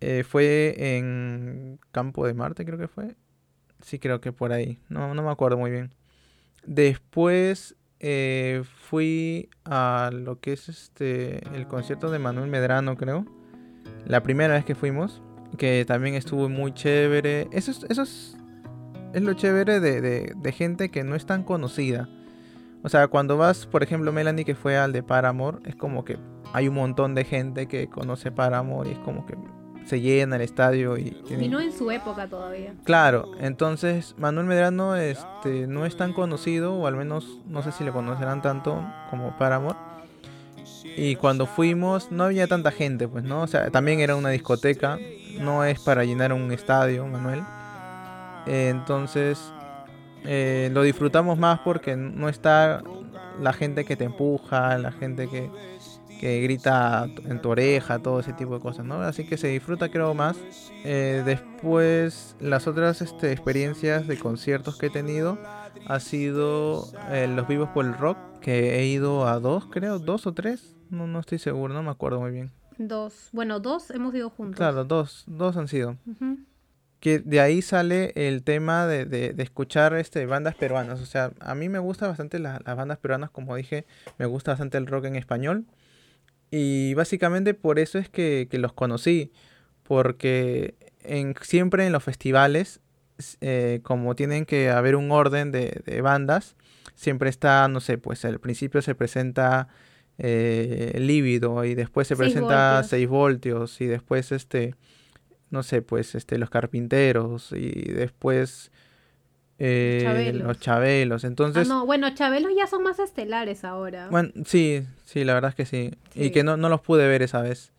Eh, 0.00 0.24
fue 0.24 0.74
en 0.96 1.78
Campo 1.92 2.26
de 2.26 2.34
Marte 2.34 2.64
creo 2.64 2.78
que 2.78 2.88
fue. 2.88 3.14
Sí, 3.80 4.00
creo 4.00 4.20
que 4.20 4.32
por 4.32 4.52
ahí. 4.52 4.80
No, 4.88 5.14
no 5.14 5.22
me 5.22 5.30
acuerdo 5.30 5.56
muy 5.56 5.70
bien. 5.70 5.94
Después 6.66 7.76
eh, 8.00 8.64
fui 8.64 9.48
a 9.64 10.10
lo 10.12 10.40
que 10.40 10.54
es 10.54 10.68
este 10.68 11.46
el 11.54 11.68
concierto 11.68 12.10
de 12.10 12.18
Manuel 12.18 12.50
Medrano, 12.50 12.96
creo. 12.96 13.24
La 14.04 14.24
primera 14.24 14.54
vez 14.54 14.64
que 14.64 14.74
fuimos. 14.74 15.22
Que 15.58 15.84
también 15.86 16.16
estuvo 16.16 16.48
muy 16.48 16.74
chévere. 16.74 17.46
Esos, 17.52 17.84
esos 17.84 18.37
es 19.12 19.22
lo 19.22 19.34
chévere 19.34 19.80
de, 19.80 20.00
de, 20.00 20.32
de, 20.36 20.52
gente 20.52 20.90
que 20.90 21.04
no 21.04 21.14
es 21.14 21.26
tan 21.26 21.42
conocida. 21.42 22.08
O 22.82 22.88
sea, 22.88 23.08
cuando 23.08 23.36
vas, 23.36 23.66
por 23.66 23.82
ejemplo, 23.82 24.12
Melanie 24.12 24.44
que 24.44 24.54
fue 24.54 24.76
al 24.76 24.92
de 24.92 25.02
Paramore, 25.02 25.58
es 25.64 25.74
como 25.74 26.04
que 26.04 26.18
hay 26.52 26.68
un 26.68 26.74
montón 26.74 27.14
de 27.14 27.24
gente 27.24 27.66
que 27.66 27.88
conoce 27.88 28.30
Paramore 28.30 28.90
y 28.90 28.92
es 28.92 28.98
como 29.00 29.26
que 29.26 29.36
se 29.84 30.00
llena 30.00 30.36
el 30.36 30.42
estadio 30.42 30.98
y, 30.98 31.16
y 31.30 31.48
no 31.48 31.60
en 31.60 31.72
su 31.72 31.90
época 31.90 32.28
todavía. 32.28 32.74
Claro, 32.84 33.32
entonces 33.40 34.14
Manuel 34.18 34.46
Medrano 34.46 34.96
este, 34.96 35.66
no 35.66 35.86
es 35.86 35.96
tan 35.96 36.12
conocido, 36.12 36.74
o 36.74 36.86
al 36.86 36.94
menos 36.94 37.40
no 37.46 37.62
sé 37.62 37.72
si 37.72 37.84
le 37.84 37.90
conocerán 37.90 38.42
tanto 38.42 38.84
como 39.10 39.36
Paramore. 39.38 39.78
Y 40.96 41.16
cuando 41.16 41.46
fuimos 41.46 42.10
no 42.10 42.24
había 42.24 42.46
tanta 42.46 42.70
gente, 42.70 43.08
pues, 43.08 43.24
¿no? 43.24 43.42
O 43.42 43.46
sea, 43.46 43.70
también 43.70 44.00
era 44.00 44.14
una 44.14 44.30
discoteca, 44.30 44.98
no 45.40 45.64
es 45.64 45.80
para 45.80 46.04
llenar 46.04 46.32
un 46.32 46.52
estadio, 46.52 47.06
Manuel. 47.06 47.42
Eh, 48.48 48.70
entonces 48.70 49.52
eh, 50.24 50.70
lo 50.72 50.82
disfrutamos 50.82 51.38
más 51.38 51.60
porque 51.60 51.96
no 51.96 52.28
está 52.28 52.82
la 53.40 53.52
gente 53.52 53.84
que 53.84 53.96
te 53.96 54.04
empuja, 54.04 54.78
la 54.78 54.90
gente 54.90 55.28
que, 55.28 55.50
que 56.20 56.40
grita 56.40 57.06
en 57.24 57.40
tu 57.40 57.50
oreja, 57.50 58.00
todo 58.00 58.20
ese 58.20 58.32
tipo 58.32 58.54
de 58.54 58.60
cosas, 58.60 58.84
¿no? 58.84 59.00
Así 59.02 59.24
que 59.24 59.36
se 59.36 59.48
disfruta 59.48 59.88
creo 59.90 60.14
más. 60.14 60.36
Eh, 60.84 61.22
después, 61.24 62.36
las 62.40 62.66
otras 62.66 63.00
este, 63.02 63.32
experiencias 63.32 64.06
de 64.06 64.18
conciertos 64.18 64.76
que 64.76 64.86
he 64.86 64.90
tenido 64.90 65.38
ha 65.86 66.00
sido 66.00 66.84
eh, 67.10 67.28
los 67.28 67.46
vivos 67.46 67.68
por 67.70 67.86
el 67.86 67.94
rock, 67.94 68.18
que 68.40 68.78
he 68.78 68.86
ido 68.86 69.26
a 69.26 69.38
dos, 69.40 69.66
creo, 69.66 69.98
dos 69.98 70.26
o 70.26 70.34
tres, 70.34 70.74
no, 70.90 71.06
no 71.06 71.20
estoy 71.20 71.38
seguro, 71.38 71.72
no 71.74 71.82
me 71.82 71.90
acuerdo 71.90 72.20
muy 72.20 72.30
bien. 72.30 72.50
Dos. 72.78 73.28
Bueno, 73.32 73.58
dos 73.60 73.90
hemos 73.90 74.14
ido 74.14 74.30
juntos. 74.30 74.56
Claro, 74.56 74.84
dos, 74.84 75.24
dos 75.26 75.56
han 75.56 75.68
sido. 75.68 75.96
Ujú. 76.06 76.38
Que 77.00 77.18
de 77.20 77.40
ahí 77.40 77.62
sale 77.62 78.12
el 78.16 78.42
tema 78.42 78.86
de, 78.86 79.04
de- 79.04 79.32
de 79.32 79.42
escuchar 79.42 79.94
este, 79.94 80.26
bandas 80.26 80.54
peruanas. 80.56 81.00
O 81.00 81.06
sea, 81.06 81.30
a 81.40 81.54
mí 81.54 81.68
me 81.68 81.78
gusta 81.78 82.08
bastante 82.08 82.38
la- 82.38 82.60
las 82.64 82.76
bandas 82.76 82.98
peruanas, 82.98 83.30
como 83.30 83.54
dije, 83.56 83.86
me 84.18 84.26
gusta 84.26 84.52
bastante 84.52 84.78
el 84.78 84.86
rock 84.86 85.04
en 85.06 85.16
español. 85.16 85.64
Y 86.50 86.94
básicamente 86.94 87.54
por 87.54 87.78
eso 87.78 87.98
es 87.98 88.08
que, 88.08 88.48
que 88.50 88.58
los 88.58 88.72
conocí, 88.72 89.32
porque 89.82 90.74
en, 91.02 91.34
siempre 91.42 91.86
en 91.86 91.92
los 91.92 92.02
festivales, 92.02 92.80
eh, 93.40 93.80
como 93.82 94.14
tienen 94.14 94.44
que 94.46 94.70
haber 94.70 94.96
un 94.96 95.10
orden 95.10 95.52
de, 95.52 95.82
de 95.84 96.00
bandas, 96.00 96.56
siempre 96.94 97.30
está, 97.30 97.68
no 97.68 97.80
sé, 97.80 97.98
pues 97.98 98.24
al 98.24 98.40
principio 98.40 98.82
se 98.82 98.94
presenta 98.94 99.68
eh, 100.18 100.96
Lívido 100.98 101.64
y 101.64 101.74
después 101.74 102.08
se 102.08 102.16
Seis 102.16 102.18
presenta 102.32 102.72
voltios. 102.76 102.86
6 102.90 103.08
voltios 103.08 103.80
y 103.80 103.86
después 103.86 104.32
este 104.32 104.74
no 105.50 105.62
sé, 105.62 105.82
pues 105.82 106.14
este, 106.14 106.38
los 106.38 106.50
carpinteros 106.50 107.52
y 107.52 107.70
después 107.92 108.70
eh, 109.58 110.00
Chabelos. 110.02 110.46
los 110.46 110.60
chabelos. 110.60 111.24
Entonces, 111.24 111.68
ah, 111.68 111.74
no, 111.74 111.86
bueno, 111.86 112.14
Chabelos 112.14 112.52
ya 112.56 112.66
son 112.66 112.82
más 112.82 112.98
estelares 112.98 113.64
ahora. 113.64 114.08
bueno, 114.10 114.30
sí, 114.44 114.84
sí, 115.04 115.24
la 115.24 115.34
verdad 115.34 115.50
es 115.50 115.54
que 115.56 115.66
sí. 115.66 115.90
Y 116.14 116.30
que 116.30 116.44
no, 116.44 116.56
no 116.56 116.68
los 116.68 116.80
pude 116.80 117.08
ver 117.08 117.22
esa 117.22 117.42
vez 117.42 117.72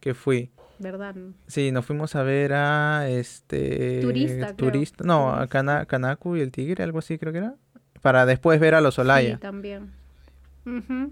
que 0.00 0.14
fui. 0.14 0.50
¿Verdad? 0.78 1.14
Sí, 1.46 1.70
nos 1.70 1.86
fuimos 1.86 2.16
a 2.16 2.24
ver 2.24 2.52
a 2.54 3.08
este 3.08 4.00
Turista, 4.02 4.46
creo. 4.46 4.56
turista, 4.56 5.04
no, 5.04 5.32
a 5.32 5.46
Canacu 5.46 6.34
y 6.36 6.40
el 6.40 6.50
Tigre, 6.50 6.82
algo 6.82 6.98
así 6.98 7.18
creo 7.18 7.32
que 7.32 7.38
era, 7.38 7.54
para 8.00 8.26
después 8.26 8.58
ver 8.58 8.74
a 8.74 8.80
los 8.80 8.98
Olaya. 8.98 9.34
Sí, 9.36 9.40
también. 9.40 9.92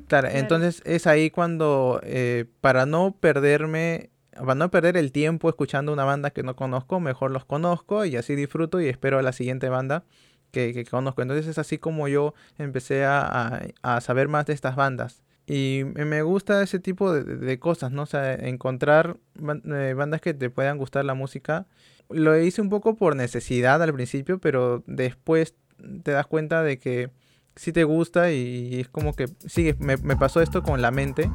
Claro, 0.08 0.28
entonces 0.30 0.82
es 0.84 1.06
ahí 1.06 1.30
cuando, 1.30 2.00
eh, 2.04 2.46
para 2.60 2.86
no 2.86 3.16
perderme, 3.18 4.10
para 4.34 4.54
no 4.54 4.70
perder 4.70 4.96
el 4.96 5.12
tiempo 5.12 5.48
escuchando 5.48 5.92
una 5.92 6.04
banda 6.04 6.30
que 6.30 6.42
no 6.42 6.56
conozco, 6.56 7.00
mejor 7.00 7.30
los 7.30 7.44
conozco 7.44 8.04
y 8.04 8.16
así 8.16 8.34
disfruto 8.36 8.80
y 8.80 8.88
espero 8.88 9.18
a 9.18 9.22
la 9.22 9.32
siguiente 9.32 9.68
banda 9.68 10.04
que, 10.50 10.72
que 10.72 10.84
conozco. 10.84 11.22
Entonces 11.22 11.46
es 11.46 11.58
así 11.58 11.78
como 11.78 12.08
yo 12.08 12.34
empecé 12.58 13.04
a, 13.04 13.20
a- 13.26 13.62
a 13.82 14.00
saber 14.00 14.28
más 14.28 14.46
de 14.46 14.52
estas 14.52 14.76
bandas. 14.76 15.22
Y 15.46 15.82
me 15.94 16.22
gusta 16.22 16.62
ese 16.62 16.78
tipo 16.78 17.12
de, 17.12 17.24
de- 17.24 17.58
cosas, 17.58 17.90
¿no? 17.90 18.02
O 18.02 18.06
sea, 18.06 18.34
encontrar 18.34 19.16
eh, 19.64 19.94
bandas 19.96 20.20
que 20.20 20.32
te 20.32 20.48
puedan 20.48 20.78
gustar 20.78 21.04
la 21.04 21.14
música. 21.14 21.66
Lo 22.08 22.38
hice 22.38 22.60
un 22.62 22.68
poco 22.68 22.94
por 22.94 23.16
necesidad 23.16 23.82
al 23.82 23.92
principio, 23.92 24.38
pero 24.38 24.84
después 24.86 25.54
te 26.04 26.12
das 26.12 26.26
cuenta 26.28 26.62
de 26.62 26.78
que 26.78 27.10
sí 27.56 27.72
te 27.72 27.82
gusta 27.84 28.30
y 28.30 28.80
es 28.80 28.88
como 28.88 29.14
que, 29.14 29.28
sí, 29.46 29.74
me, 29.80 29.96
me 29.96 30.16
pasó 30.16 30.40
esto 30.40 30.62
con 30.62 30.82
la 30.82 30.92
mente. 30.92 31.28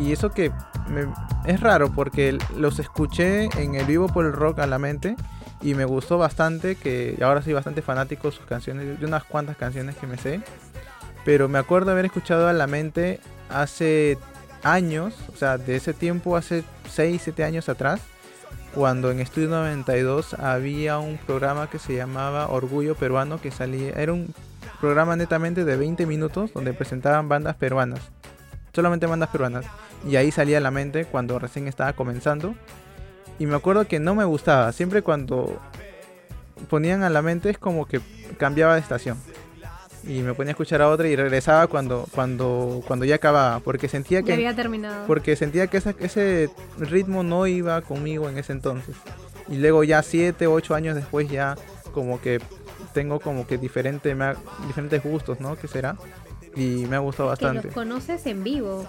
Y 0.00 0.12
eso 0.12 0.30
que 0.30 0.50
me- 0.88 1.06
es 1.44 1.60
raro 1.60 1.90
porque 1.92 2.38
los 2.56 2.78
escuché 2.78 3.44
en 3.62 3.74
el 3.74 3.84
vivo 3.84 4.08
por 4.08 4.24
el 4.24 4.32
rock 4.32 4.60
a 4.60 4.66
la 4.66 4.78
mente 4.78 5.14
y 5.60 5.74
me 5.74 5.84
gustó 5.84 6.16
bastante, 6.16 6.74
que 6.76 7.18
ahora 7.22 7.42
soy 7.42 7.52
bastante 7.52 7.82
fanático 7.82 8.30
de 8.30 8.36
sus 8.36 8.46
canciones, 8.46 8.98
de 8.98 9.06
unas 9.06 9.24
cuantas 9.24 9.56
canciones 9.56 9.96
que 9.96 10.06
me 10.06 10.16
sé. 10.16 10.40
Pero 11.24 11.48
me 11.48 11.58
acuerdo 11.58 11.90
haber 11.90 12.06
escuchado 12.06 12.48
a 12.48 12.52
la 12.54 12.66
mente 12.66 13.20
hace 13.50 14.16
años, 14.62 15.14
o 15.32 15.36
sea, 15.36 15.58
de 15.58 15.76
ese 15.76 15.92
tiempo, 15.92 16.36
hace 16.36 16.64
6, 16.88 17.20
7 17.24 17.44
años 17.44 17.68
atrás, 17.68 18.00
cuando 18.74 19.10
en 19.10 19.20
Estudio 19.20 19.48
92 19.48 20.34
había 20.34 20.98
un 20.98 21.18
programa 21.18 21.68
que 21.68 21.78
se 21.78 21.94
llamaba 21.94 22.48
Orgullo 22.48 22.94
Peruano, 22.94 23.40
que 23.40 23.50
salía, 23.50 23.90
era 23.92 24.12
un 24.12 24.32
programa 24.80 25.14
netamente 25.16 25.64
de 25.64 25.76
20 25.76 26.06
minutos 26.06 26.52
donde 26.54 26.72
presentaban 26.72 27.28
bandas 27.28 27.56
peruanas, 27.56 28.00
solamente 28.74 29.06
bandas 29.06 29.28
peruanas, 29.30 29.64
y 30.08 30.16
ahí 30.16 30.30
salía 30.30 30.60
la 30.60 30.70
mente 30.70 31.04
cuando 31.04 31.38
recién 31.38 31.68
estaba 31.68 31.92
comenzando, 31.92 32.54
y 33.38 33.46
me 33.46 33.56
acuerdo 33.56 33.86
que 33.86 33.98
no 34.00 34.14
me 34.14 34.24
gustaba, 34.24 34.70
siempre 34.72 35.02
cuando 35.02 35.58
ponían 36.68 37.02
a 37.02 37.10
la 37.10 37.22
mente 37.22 37.50
es 37.50 37.58
como 37.58 37.86
que 37.86 38.00
cambiaba 38.38 38.74
de 38.74 38.80
estación. 38.80 39.16
Y 40.04 40.20
me 40.22 40.32
ponía 40.32 40.50
a 40.50 40.52
escuchar 40.52 40.80
a 40.80 40.88
otra 40.88 41.08
y 41.08 41.16
regresaba 41.16 41.66
cuando, 41.66 42.06
cuando, 42.14 42.82
cuando 42.86 43.04
ya 43.04 43.16
acababa, 43.16 43.60
porque 43.60 43.86
sentía 43.88 44.20
Ya 44.20 44.26
que 44.26 44.32
había 44.32 44.54
terminado. 44.56 45.06
porque 45.06 45.36
sentía 45.36 45.66
que 45.66 45.76
esa- 45.76 45.94
ese 46.00 46.48
ritmo 46.78 47.22
no 47.22 47.46
iba 47.46 47.80
conmigo 47.82 48.28
en 48.28 48.38
ese 48.38 48.52
entonces. 48.52 48.96
Y 49.48 49.56
luego 49.58 49.84
ya 49.84 50.02
siete, 50.02 50.46
ocho 50.46 50.74
años 50.74 50.94
después 50.94 51.28
ya 51.28 51.54
como 51.92 52.18
que 52.20 52.40
tengo 52.94 53.20
como 53.20 53.46
que 53.46 53.58
diferente, 53.58 54.16
diferentes 54.66 55.02
gustos, 55.02 55.38
¿no? 55.40 55.56
¿Qué 55.56 55.68
será? 55.68 55.96
Y 56.56 56.86
me 56.86 56.96
ha 56.96 56.98
gustado 56.98 57.28
que 57.28 57.44
bastante. 57.44 57.68
los 57.68 57.74
conoces 57.74 58.26
en 58.26 58.42
vivo. 58.42 58.86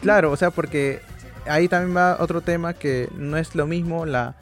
Claro, 0.00 0.30
o 0.30 0.36
sea, 0.36 0.50
porque 0.50 1.00
ahí 1.46 1.68
también 1.68 1.96
va 1.96 2.16
otro 2.20 2.40
tema 2.40 2.74
que 2.74 3.08
no 3.16 3.36
es 3.36 3.54
lo 3.54 3.66
mismo 3.66 4.06
la 4.06 4.36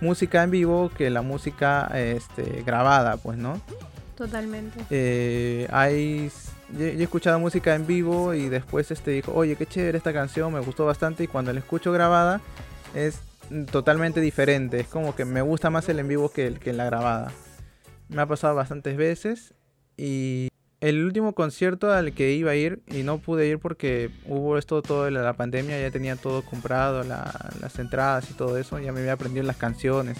música 0.00 0.42
en 0.42 0.50
vivo 0.50 0.90
que 0.96 1.10
la 1.10 1.22
música 1.22 1.90
este, 1.94 2.62
grabada, 2.64 3.16
pues, 3.16 3.38
¿no? 3.38 3.60
Totalmente. 4.16 4.84
Eh, 4.90 5.68
hay 5.70 6.30
yo, 6.72 6.86
yo 6.86 7.00
he 7.00 7.02
escuchado 7.02 7.38
música 7.38 7.74
en 7.74 7.86
vivo 7.86 8.34
y 8.34 8.48
después 8.48 8.90
este 8.90 9.10
dijo, 9.10 9.32
oye, 9.34 9.56
qué 9.56 9.66
chévere 9.66 9.98
esta 9.98 10.12
canción, 10.12 10.52
me 10.52 10.60
gustó 10.60 10.86
bastante 10.86 11.24
y 11.24 11.26
cuando 11.26 11.52
la 11.52 11.60
escucho 11.60 11.92
grabada 11.92 12.40
es 12.94 13.20
totalmente 13.70 14.20
diferente, 14.20 14.80
es 14.80 14.88
como 14.88 15.14
que 15.14 15.24
me 15.24 15.42
gusta 15.42 15.70
más 15.70 15.88
el 15.88 15.98
en 15.98 16.08
vivo 16.08 16.30
que 16.30 16.46
el 16.46 16.58
que 16.58 16.70
en 16.70 16.78
la 16.78 16.86
grabada. 16.86 17.32
Me 18.08 18.22
ha 18.22 18.26
pasado 18.26 18.54
bastantes 18.54 18.96
veces 18.96 19.54
y 19.96 20.48
el 20.82 21.04
último 21.04 21.32
concierto 21.32 21.92
al 21.92 22.12
que 22.12 22.32
iba 22.32 22.50
a 22.50 22.56
ir 22.56 22.82
y 22.88 23.04
no 23.04 23.18
pude 23.18 23.46
ir 23.46 23.60
porque 23.60 24.10
hubo 24.26 24.58
esto 24.58 24.82
todo 24.82 25.04
de 25.04 25.12
la, 25.12 25.32
pandemia, 25.32 25.80
ya 25.80 25.92
tenía 25.92 26.16
todo 26.16 26.42
comprado, 26.42 27.04
la- 27.04 27.50
las 27.60 27.78
entradas 27.78 28.28
y 28.30 28.34
todo 28.34 28.58
eso, 28.58 28.78
ya 28.80 28.92
me 28.92 29.00
había 29.00 29.12
aprendido 29.12 29.44
las 29.46 29.56
canciones 29.56 30.18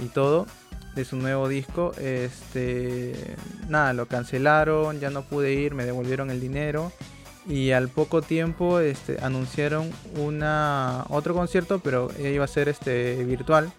y 0.00 0.06
todo 0.06 0.46
de 0.94 1.04
su 1.04 1.16
nuevo 1.16 1.46
disco. 1.46 1.92
Este, 2.00 3.36
nada, 3.68 3.92
lo 3.92 4.06
cancelaron, 4.06 4.98
ya 4.98 5.10
no 5.10 5.22
pude 5.24 5.52
ir, 5.52 5.74
me 5.74 5.84
devolvieron 5.84 6.30
el 6.30 6.40
dinero 6.40 6.90
y 7.46 7.72
al 7.72 7.88
poco 7.88 8.22
tiempo 8.22 8.80
este, 8.80 9.18
anunciaron 9.22 9.90
una 10.16 11.04
otro 11.10 11.34
concierto, 11.34 11.80
pero 11.80 12.08
iba 12.18 12.44
a 12.44 12.48
ser 12.48 12.70
este 12.70 13.22
virtual. 13.24 13.70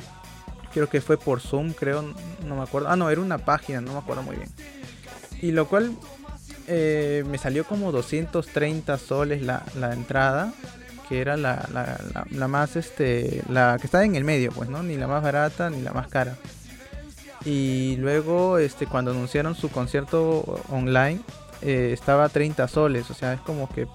Creo 0.74 0.90
que 0.90 1.02
fue 1.02 1.18
por 1.18 1.40
Zoom, 1.40 1.74
creo, 1.74 2.04
no 2.46 2.56
me 2.56 2.62
acuerdo. 2.62 2.90
Ah, 2.90 2.96
no, 2.96 3.10
era 3.10 3.22
una 3.22 3.40
página, 3.40 3.82
no 3.82 3.94
me 3.94 4.00
acuerdo 4.00 4.22
muy 4.22 4.36
bien. 4.36 4.50
Y 5.44 5.52
lo 5.52 5.68
cual 5.68 5.92
eh, 6.68 7.26
me 7.28 7.38
salió 7.38 7.66
como 7.66 7.92
230 7.92 8.98
soles 8.98 9.42
la, 9.42 9.64
la 9.78 9.94
entrada, 9.94 10.54
que 11.10 11.20
era 11.20 11.36
la, 11.36 11.68
la, 12.32 12.48
más, 12.48 12.78
este, 12.78 13.44
la 13.50 13.78
que 13.78 13.88
estaba 13.88 14.06
en 14.06 14.16
el 14.16 14.24
medio, 14.24 14.54
pues, 14.54 14.70
¿no? 14.70 14.82
Ni 14.84 14.96
la 14.96 15.06
más 15.08 15.22
barata 15.22 15.70
ni 15.70 15.82
la 15.82 15.92
más 15.92 16.08
cara. 16.08 16.38
Y 17.44 17.98
luego, 17.98 18.58
este, 18.58 18.88
cuando 18.88 19.12
anunciaron 19.12 19.54
su 19.54 19.70
concierto 19.70 20.64
online, 20.70 21.20
eh, 21.62 21.90
estaba 21.92 22.24
a 22.24 22.30
30 22.30 22.70
soles, 22.70 23.12
o 23.12 23.14
sea, 23.14 23.34
es 23.34 23.42
como 23.42 23.68
que 23.68 23.86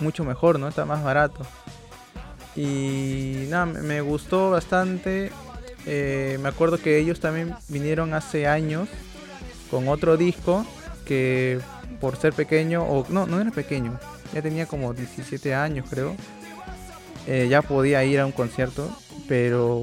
mucho 0.00 0.24
mejor, 0.24 0.58
¿no? 0.58 0.66
Está 0.66 0.84
más 0.84 1.04
barato. 1.04 1.46
Y 2.56 3.46
nada, 3.50 3.66
me- 3.66 3.82
me 3.82 4.00
gustó 4.00 4.50
bastante. 4.50 5.30
Eh, 5.86 6.38
me 6.42 6.48
acuerdo 6.48 6.78
que 6.78 6.98
ellos 6.98 7.20
también 7.20 7.54
vinieron 7.68 8.14
hace 8.14 8.46
años 8.48 8.88
con 9.70 9.86
otro 9.88 10.16
disco 10.16 10.66
que 11.08 11.58
por 12.00 12.16
ser 12.16 12.34
pequeño, 12.34 12.84
o 12.84 13.06
no, 13.08 13.26
no 13.26 13.40
era 13.40 13.50
pequeño, 13.50 13.98
ya 14.32 14.42
tenía 14.42 14.66
como 14.66 14.92
17 14.92 15.54
años 15.54 15.86
creo. 15.88 16.14
Eh, 17.26 17.48
ya 17.50 17.62
podía 17.62 18.04
ir 18.04 18.20
a 18.20 18.26
un 18.26 18.32
concierto, 18.32 18.88
pero 19.26 19.82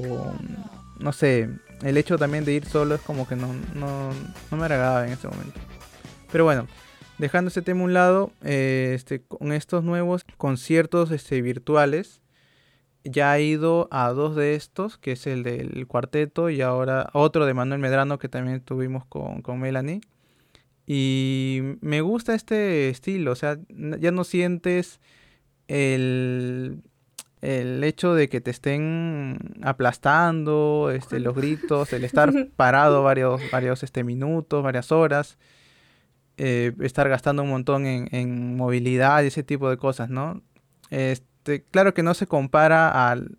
no 0.98 1.12
sé, 1.12 1.48
el 1.82 1.96
hecho 1.96 2.16
también 2.16 2.44
de 2.44 2.52
ir 2.54 2.64
solo 2.64 2.94
es 2.94 3.00
como 3.02 3.28
que 3.28 3.36
no, 3.36 3.48
no, 3.74 4.10
no 4.50 4.56
me 4.56 4.64
agradaba 4.64 5.06
en 5.06 5.12
ese 5.12 5.28
momento. 5.28 5.60
Pero 6.32 6.44
bueno, 6.44 6.66
dejando 7.18 7.48
ese 7.48 7.62
tema 7.62 7.82
a 7.82 7.84
un 7.84 7.94
lado, 7.94 8.32
eh, 8.42 8.92
este, 8.94 9.22
con 9.22 9.52
estos 9.52 9.84
nuevos 9.84 10.24
conciertos 10.36 11.10
este, 11.10 11.42
virtuales, 11.42 12.20
ya 13.04 13.38
he 13.38 13.42
ido 13.42 13.86
a 13.92 14.10
dos 14.10 14.34
de 14.34 14.54
estos, 14.54 14.98
que 14.98 15.12
es 15.12 15.26
el 15.28 15.44
del 15.44 15.86
cuarteto 15.86 16.50
y 16.50 16.60
ahora 16.60 17.08
otro 17.12 17.46
de 17.46 17.54
Manuel 17.54 17.80
Medrano 17.80 18.18
que 18.18 18.28
también 18.28 18.60
tuvimos 18.60 19.04
con, 19.06 19.42
con 19.42 19.60
Melanie. 19.60 20.00
Y 20.86 21.60
me 21.80 22.00
gusta 22.00 22.34
este 22.34 22.88
estilo, 22.88 23.32
o 23.32 23.34
sea, 23.34 23.58
ya 23.68 24.12
no 24.12 24.22
sientes 24.24 25.00
el, 25.68 26.80
el 27.42 27.82
hecho 27.84 28.14
de 28.14 28.28
que 28.28 28.40
te 28.40 28.50
estén 28.52 29.36
aplastando, 29.62 30.92
este, 30.94 31.20
los 31.20 31.34
gritos, 31.34 31.92
el 31.92 32.04
estar 32.04 32.32
parado 32.56 33.02
varios, 33.02 33.40
varios 33.50 33.82
este, 33.82 34.04
minutos, 34.04 34.62
varias 34.62 34.92
horas, 34.92 35.38
eh, 36.36 36.72
estar 36.80 37.08
gastando 37.08 37.42
un 37.42 37.48
montón 37.50 37.86
en, 37.86 38.08
en 38.12 38.56
movilidad 38.56 39.22
y 39.22 39.26
ese 39.28 39.42
tipo 39.42 39.68
de 39.70 39.76
cosas, 39.78 40.08
¿no? 40.10 40.42
Este, 40.90 41.64
claro 41.70 41.94
que 41.94 42.02
no 42.02 42.14
se 42.14 42.26
compara 42.26 43.10
al, 43.10 43.38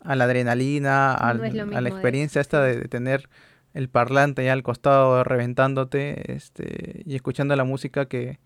a 0.00 0.16
la 0.16 0.24
adrenalina, 0.24 1.14
al- 1.14 1.38
a 1.76 1.80
la 1.80 1.88
de 1.88 1.88
experiencia 1.96 2.40
esta 2.40 2.62
de, 2.62 2.76
de 2.80 2.88
tener 2.88 3.28
el 3.74 3.88
parlante 3.88 4.44
ya 4.44 4.52
al 4.52 4.62
costado 4.62 5.24
reventándote 5.24 6.32
este, 6.32 7.02
y 7.06 7.14
escuchando 7.14 7.56
la 7.56 7.64
música 7.64 8.06
que, 8.06 8.38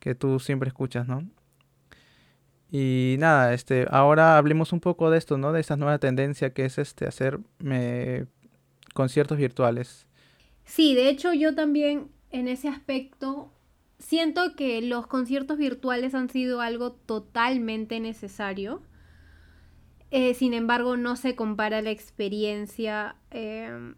que 0.00 0.14
tú 0.14 0.38
siempre 0.40 0.68
escuchas, 0.68 1.06
¿no? 1.08 1.28
Y 2.70 3.16
nada, 3.18 3.54
este, 3.54 3.86
ahora 3.90 4.36
hablemos 4.38 4.72
un 4.72 4.80
poco 4.80 5.10
de 5.10 5.18
esto, 5.18 5.38
¿no? 5.38 5.52
De 5.52 5.60
esta 5.60 5.76
nueva 5.76 5.98
tendencia 5.98 6.52
que 6.52 6.64
es 6.64 6.78
este 6.78 7.06
hacer 7.06 7.38
eh, 7.64 8.26
conciertos 8.92 9.38
virtuales. 9.38 10.06
Sí, 10.64 10.94
de 10.94 11.08
hecho 11.08 11.32
yo 11.32 11.54
también 11.54 12.10
en 12.30 12.48
ese 12.48 12.68
aspecto 12.68 13.52
siento 13.98 14.56
que 14.56 14.82
los 14.82 15.06
conciertos 15.06 15.58
virtuales 15.58 16.14
han 16.14 16.28
sido 16.28 16.60
algo 16.60 16.92
totalmente 16.92 18.00
necesario. 18.00 18.82
Eh, 20.10 20.34
sin 20.34 20.54
embargo, 20.54 20.96
no 20.96 21.16
se 21.16 21.34
compara 21.34 21.82
la 21.82 21.90
experiencia. 21.90 23.16
eh, 23.30 23.94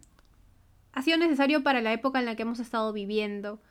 ha 0.99 1.01
sido 1.01 1.17
necesario 1.17 1.63
para 1.63 1.79
la 1.79 1.93
época 1.93 2.19
en 2.19 2.25
la 2.25 2.35
que 2.35 2.41
hemos 2.41 2.59
estado 2.59 2.91
viviendo, 2.91 3.61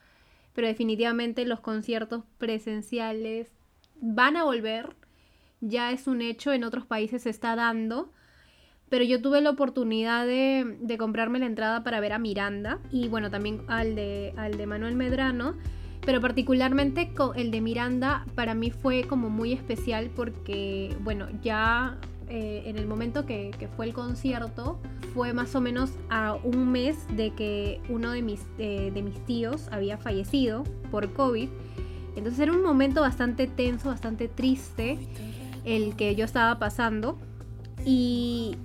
pero 0.55 0.67
definitivamente 0.67 1.45
los 1.45 1.61
conciertos 1.61 2.25
presenciales 2.39 3.49
van 4.01 4.39
a 4.39 4.45
volver. 4.45 4.97
Ya 5.61 5.93
es 5.93 6.07
un 6.07 6.23
hecho, 6.23 6.55
en 6.55 6.65
otros 6.65 6.87
países 6.87 7.25
se 7.25 7.31
está 7.31 7.55
dando. 7.55 8.11
Pero 8.89 9.05
yo 9.05 9.21
tuve 9.21 9.43
la 9.43 9.51
oportunidad 9.51 10.27
de, 10.27 10.97
comprarme 10.99 11.39
la 11.39 11.45
entrada 11.45 11.85
para 11.85 12.01
ver 12.01 12.15
a 12.15 12.19
Miranda 12.19 12.79
y 12.91 13.09
bueno, 13.09 13.31
también 13.31 13.61
al 13.69 13.95
de, 13.95 14.33
al 14.39 14.57
de 14.57 14.65
Manuel 14.65 14.95
Medrano. 14.95 15.55
Pero 16.07 16.23
particularmente 16.23 17.13
el 17.37 17.51
de 17.51 17.61
Miranda 17.61 18.25
para 18.37 18.55
mí 18.55 18.71
fue 18.71 19.03
como 19.03 19.29
muy 19.29 19.53
especial 19.53 20.09
porque, 20.17 20.97
bueno, 21.01 21.29
ya 21.43 21.99
eh, 22.31 22.65
en 22.67 22.77
el 22.77 22.87
momento 22.87 23.25
que, 23.25 23.69
fue 23.77 23.87
el 23.87 23.93
concierto 23.93 24.79
fue 25.15 25.33
más 25.33 25.55
o 25.55 25.61
menos 25.61 25.91
a 26.11 26.35
un 26.35 26.71
mes 26.71 26.97
de 27.17 27.31
que 27.31 27.81
uno 27.89 28.13
de 28.13 28.23
mis, 28.23 28.41
eh, 28.59 28.91
de 28.93 29.03
mis 29.03 29.19
tíos 29.25 29.69
había 29.71 29.97
fallecido 29.97 30.65
por 30.91 31.13
COVID. 31.13 31.49
Entonces 32.17 32.41
era 32.41 32.53
un 32.53 32.63
momento 32.63 33.01
bastante 33.01 33.47
tenso, 33.47 33.89
bastante 33.89 34.29
triste 34.29 34.99
el 35.65 35.97
que 35.97 36.15
yo 36.15 36.25
estaba 36.25 36.59
pasando. 36.59 37.19
Y, 37.85 38.57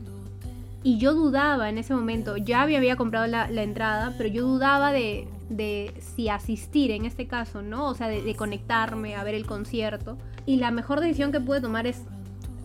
y 0.84 0.98
yo 0.98 1.14
dudaba 1.14 1.70
en 1.70 1.78
ese 1.78 1.94
momento, 1.94 2.36
ya 2.36 2.64
había, 2.64 2.96
comprado 2.98 3.28
la, 3.28 3.50
la 3.50 3.64
entrada, 3.64 4.14
pero 4.18 4.28
yo 4.28 4.46
dudaba 4.46 4.92
de, 4.92 5.28
de 5.50 5.94
si 6.16 6.30
asistir 6.30 6.92
en 6.92 7.06
este 7.06 7.28
caso, 7.28 7.62
¿no? 7.62 7.88
O 7.88 7.96
sea, 7.96 8.08
de, 8.08 8.22
de 8.22 8.36
conectarme 8.36 9.16
a 9.16 9.24
ver 9.24 9.36
el 9.36 9.46
concierto. 9.46 10.18
Y 10.46 10.58
la 10.58 10.72
mejor 10.72 11.00
decisión 11.00 11.32
que 11.32 11.40
pude 11.40 11.62
tomar 11.62 11.88
es 11.88 12.04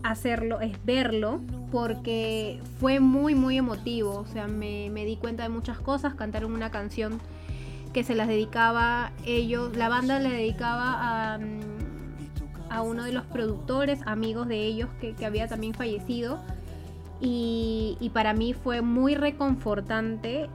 hacerlo, 0.03 0.61
es 0.61 0.83
verlo, 0.85 1.41
porque 1.71 2.61
fue 2.79 2.99
muy, 2.99 3.35
muy 3.35 3.57
emotivo. 3.57 4.17
O 4.17 4.25
sea, 4.25 4.47
me, 4.47 4.89
me 4.89 5.05
di 5.05 5.17
cuenta 5.17 5.43
de 5.43 5.49
muchas 5.49 5.79
cosas. 5.79 6.15
Cantaron 6.15 6.53
una 6.53 6.71
canción 6.71 7.19
que 7.93 8.03
se 8.03 8.15
las 8.15 8.27
dedicaba 8.27 9.11
ellos, 9.25 9.75
la 9.75 9.89
banda 9.89 10.19
le 10.19 10.29
dedicaba 10.29 11.33
a, 11.33 11.37
mm, 11.39 12.69
a 12.69 12.81
uno 12.81 13.03
de 13.03 13.11
los 13.11 13.25
productores, 13.25 14.01
amigos 14.05 14.47
de 14.47 14.63
ellos 14.65 14.89
que, 15.01 15.15
había 15.25 15.47
también 15.47 15.73
fallecido. 15.73 16.39
Y, 17.21 17.97
y 17.99 18.09
para 18.09 18.33
mí 18.33 18.53
fue 18.53 18.81
muy 18.81 19.15
reconfortante 19.15 20.49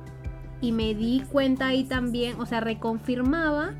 y 0.60 0.72
me 0.72 0.94
di 0.94 1.22
cuenta 1.30 1.66
ahí 1.66 1.84
también, 1.84 2.40
o 2.40 2.46
sea, 2.46 2.60
reconfirmaba 2.60 3.74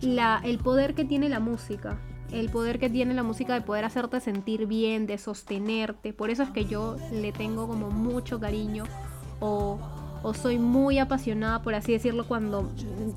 la, 0.00 0.40
el 0.44 0.58
poder 0.58 0.94
que 0.94 1.04
tiene 1.04 1.28
la 1.28 1.40
música. 1.40 1.98
El 2.32 2.48
poder 2.50 2.78
que 2.78 2.88
tiene 2.88 3.14
la 3.14 3.22
música 3.22 3.54
de 3.54 3.60
poder 3.60 3.84
hacerte 3.84 4.20
sentir 4.20 4.66
bien, 4.66 5.06
de 5.06 5.18
sostenerte. 5.18 6.12
Por 6.12 6.30
eso 6.30 6.42
es 6.42 6.50
que 6.50 6.64
yo 6.64 6.96
le 7.12 7.32
tengo 7.32 7.66
como 7.66 7.90
mucho 7.90 8.38
cariño 8.38 8.84
o, 9.40 9.78
soy 10.34 10.58
muy 10.58 10.98
apasionada, 10.98 11.62
por 11.62 11.74
así 11.74 11.92
decirlo, 11.92 12.28
cuando 12.28 12.70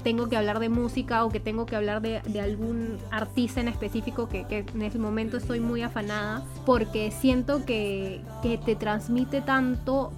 tengo 0.04 0.30
que 0.30 0.38
hablar 0.38 0.60
de 0.60 0.70
música 0.70 1.26
o 1.26 1.30
que 1.30 1.42
tengo 1.42 1.66
que 1.66 1.76
hablar 1.76 2.02
de, 2.02 2.22
de 2.22 2.40
algún 2.40 2.98
artista 3.12 3.60
en 3.60 3.68
específico 3.68 4.30
que, 4.30 4.46
que 4.46 4.60
en 4.74 4.82
ese 4.82 5.00
momento 5.00 5.36
estoy 5.36 5.60
muy 5.60 5.82
afanada 5.82 6.46
porque 6.66 7.12
siento 7.12 7.66
que, 7.66 8.22
que 8.42 8.58
te 8.58 8.76
transmite 8.76 9.42
tanto, 9.42 10.14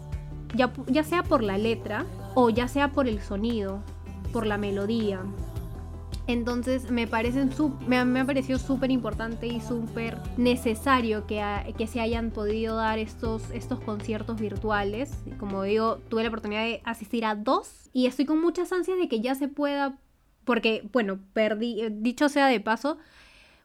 ya, 0.54 0.72
ya 0.86 1.04
sea 1.04 1.24
por 1.24 1.41
la 1.41 1.58
letra 1.58 2.06
o 2.36 2.52
ya 2.52 2.68
sea 2.68 2.91
por 2.91 3.08
el 3.08 3.20
sonido, 3.20 3.80
por 4.32 4.46
la 4.46 4.58
melodía. 4.58 5.22
Entonces 6.28 6.90
me, 6.90 7.08
parecen 7.08 7.52
me, 7.88 8.04
me 8.04 8.20
ha 8.20 8.26
parecido 8.26 8.58
súper 8.58 8.90
importante 8.90 9.46
y 9.46 9.62
súper 9.62 10.18
necesario 10.38 11.28
que, 11.28 11.44
que 11.78 11.86
se 11.86 12.00
hayan 12.00 12.32
podido 12.32 12.78
dar 12.78 12.98
estos, 12.98 13.52
estos 13.52 13.80
conciertos 13.80 14.40
virtuales. 14.40 15.24
Como 15.40 15.64
digo, 15.64 15.98
tuve 16.10 16.24
la 16.24 16.30
oportunidad 16.30 16.64
de 16.64 16.82
asistir 16.84 17.26
a 17.26 17.36
dos 17.36 17.90
y 17.94 18.08
estoy 18.08 18.26
con 18.26 18.42
muchas 18.42 18.72
ansias 18.72 18.98
de 18.98 19.08
que 19.08 19.22
ya 19.22 19.36
se 19.36 19.48
pueda, 19.48 20.00
porque, 20.46 20.88
bueno, 20.92 21.20
perdí, 21.34 21.82
eh, 21.82 21.90
dicho 21.92 22.28
sea 22.28 22.48
de 22.48 22.60
paso, 22.60 22.98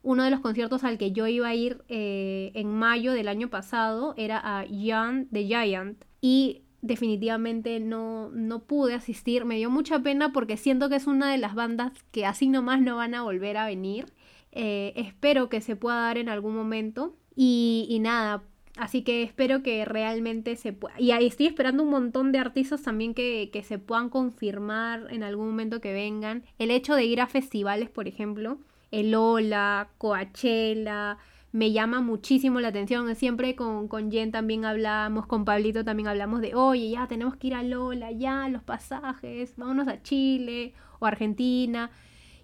uno 0.03 0.25
de 0.25 0.31
los 0.31 0.41
conciertos 0.41 0.85
al 0.85 0.99
que 0.99 1.13
yo 1.13 1.27
iba 1.27 1.49
a 1.49 1.55
ir 1.55 1.83
eh, 1.89 2.53
en 2.55 2.73
mayo 2.73 3.13
del 3.13 3.29
año 3.29 3.49
pasado 3.49 4.15
era 4.17 4.41
a 4.43 4.65
Young 4.67 5.27
the 5.31 5.47
Giant 5.47 6.05
y 6.21 6.63
definitivamente 6.83 7.81
no, 7.81 8.31
no 8.31 8.61
pude 8.61 8.95
asistir. 8.95 9.45
Me 9.45 9.57
dio 9.57 9.71
mucha 9.71 9.99
pena 10.01 10.33
porque 10.33 10.57
siento 10.57 10.89
que 10.89 10.97
es 10.97 11.07
una 11.07 11.31
de 11.31 11.39
las 11.39 11.55
bandas 11.55 11.93
que 12.11 12.27
así 12.27 12.49
nomás 12.49 12.81
no 12.81 12.97
van 12.97 13.15
a 13.15 13.23
volver 13.23 13.57
a 13.57 13.67
venir. 13.67 14.07
Eh, 14.53 14.93
espero 14.97 15.49
que 15.49 15.61
se 15.61 15.77
pueda 15.77 16.01
dar 16.01 16.19
en 16.19 16.29
algún 16.29 16.55
momento 16.55 17.17
y, 17.37 17.87
y 17.89 17.99
nada. 18.01 18.43
Así 18.77 19.03
que 19.03 19.23
espero 19.23 19.63
que 19.63 19.85
realmente 19.85 20.57
se 20.57 20.73
pueda. 20.73 20.99
Y 20.99 21.11
ahí 21.11 21.27
estoy 21.27 21.47
esperando 21.47 21.83
un 21.83 21.91
montón 21.91 22.33
de 22.33 22.39
artistas 22.39 22.83
también 22.83 23.15
que, 23.15 23.51
que 23.53 23.63
se 23.63 23.79
puedan 23.79 24.09
confirmar 24.09 25.07
en 25.11 25.23
algún 25.23 25.49
momento 25.49 25.81
que 25.81 25.93
vengan. 25.93 26.45
El 26.59 26.71
hecho 26.71 26.95
de 26.95 27.05
ir 27.05 27.21
a 27.21 27.27
festivales, 27.27 27.91
por 27.91 28.09
ejemplo, 28.09 28.59
el 28.91 29.15
Ola, 29.15 29.91
Coachella, 29.99 31.19
me 31.53 31.73
llama 31.73 32.01
muchísimo 32.01 32.61
la 32.61 32.69
atención. 32.69 33.15
Siempre 33.17 33.57
con, 33.57 33.89
con 33.89 34.11
Jen 34.11 34.31
también 34.33 34.65
hablamos, 34.65 35.27
con 35.27 35.45
Pablito 35.45 35.85
también 35.85 36.09
hablamos 36.09 36.41
de, 36.41 36.55
oye, 36.55 36.91
ya 36.91 37.07
tenemos 37.09 37.37
que 37.37 37.49
ir 37.49 37.55
a 37.55 37.63
Lola, 37.63 38.13
ya, 38.13 38.49
los 38.49 38.63
pasajes, 38.63 39.55
vámonos 39.57 39.89
a 39.89 40.03
Chile 40.03 40.75
o 40.99 41.07
Argentina. 41.07 41.91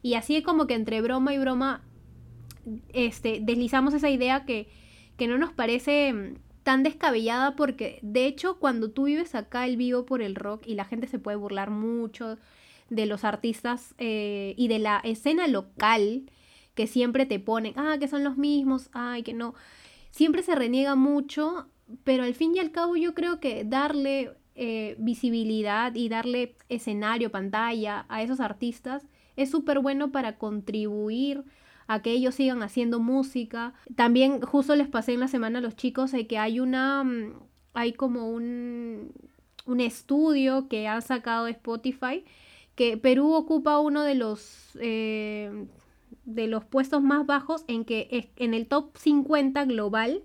Y 0.02 0.14
así 0.14 0.42
como 0.42 0.66
que 0.66 0.74
entre 0.74 1.00
broma 1.00 1.34
y 1.34 1.38
broma, 1.38 1.82
este, 2.92 3.40
deslizamos 3.40 3.94
esa 3.94 4.11
idea 4.11 4.44
que, 4.44 4.68
que 5.16 5.28
no 5.28 5.38
nos 5.38 5.52
parece 5.52 6.12
mm, 6.12 6.34
tan 6.62 6.82
descabellada 6.82 7.54
porque 7.54 8.00
de 8.02 8.26
hecho 8.26 8.59
cuando 8.59 8.90
tú 8.90 9.04
vives 9.04 9.36
acá 9.36 9.66
el 9.66 9.76
vivo 9.76 10.04
por 10.04 10.20
el 10.20 10.34
rock 10.34 10.66
y 10.66 10.74
la 10.74 10.84
gente 10.84 11.07
se 11.07 11.20
puede 11.20 11.36
burlar 11.36 11.70
mucho 11.70 12.38
de 12.90 13.07
los 13.07 13.24
artistas 13.24 13.94
eh, 13.98 14.54
y 14.57 14.66
de 14.68 14.80
la 14.80 15.00
escena 15.04 15.46
local 15.46 16.30
que 16.77 16.87
siempre 16.87 17.27
te 17.27 17.41
ponen, 17.41 17.72
ah, 17.77 17.97
que 17.99 18.07
son 18.07 18.22
los 18.22 18.37
mismos, 18.37 18.91
ay, 18.93 19.24
que 19.24 19.33
no. 19.33 19.55
Siempre 20.11 20.43
se 20.43 20.55
reniega 20.55 20.95
mucho, 20.95 21.66
pero 22.05 22.22
al 22.22 22.35
fin 22.35 22.55
y 22.55 22.61
al 22.61 22.70
cabo 22.70 22.97
yo 22.97 23.14
creo 23.14 23.41
que 23.41 23.64
darle 23.64 24.35
eh, 24.55 24.95
visibilidad 24.99 25.95
y 25.95 26.09
darle 26.09 26.55
escenario, 26.68 27.33
pantalla 27.33 28.07
a 28.09 28.22
esos 28.22 28.41
artistas 28.41 29.07
es 29.37 29.51
súper 29.51 29.81
bueno 29.81 30.12
para 30.12 30.39
contribuir 30.39 31.45
a 31.89 32.03
que 32.03 32.11
ellos 32.11 32.35
sigan 32.35 32.62
haciendo 32.62 33.01
música. 33.01 33.72
También 33.95 34.43
justo 34.43 34.77
les 34.77 34.89
pasé 34.89 35.14
en 35.14 35.20
la 35.20 35.29
semana 35.29 35.59
a 35.59 35.62
los 35.62 35.77
chicos 35.77 36.12
de 36.12 36.27
que 36.27 36.39
hay 36.39 36.61
una, 36.61 37.05
mm, 37.05 37.35
hay 37.74 37.93
como 37.95 38.31
un, 38.31 39.12
un 39.64 39.81
estudio 39.81 40.68
que 40.68 40.89
han 40.89 41.03
sacado 41.03 41.47
de 41.47 41.53
Spotify 41.53 42.24
que 42.74 42.99
Perú 42.99 43.33
ocupa 43.33 43.81
uno 43.81 44.03
de 44.03 44.14
los 44.14 44.77
eh, 44.81 45.66
de 46.27 46.49
los 46.49 46.64
puestos 46.64 47.03
más 47.03 47.24
bajos 47.24 47.64
en 47.68 47.85
que 47.85 48.31
en 48.37 48.53
el 48.53 48.66
top 48.66 48.97
50 48.99 49.64
global 49.64 50.22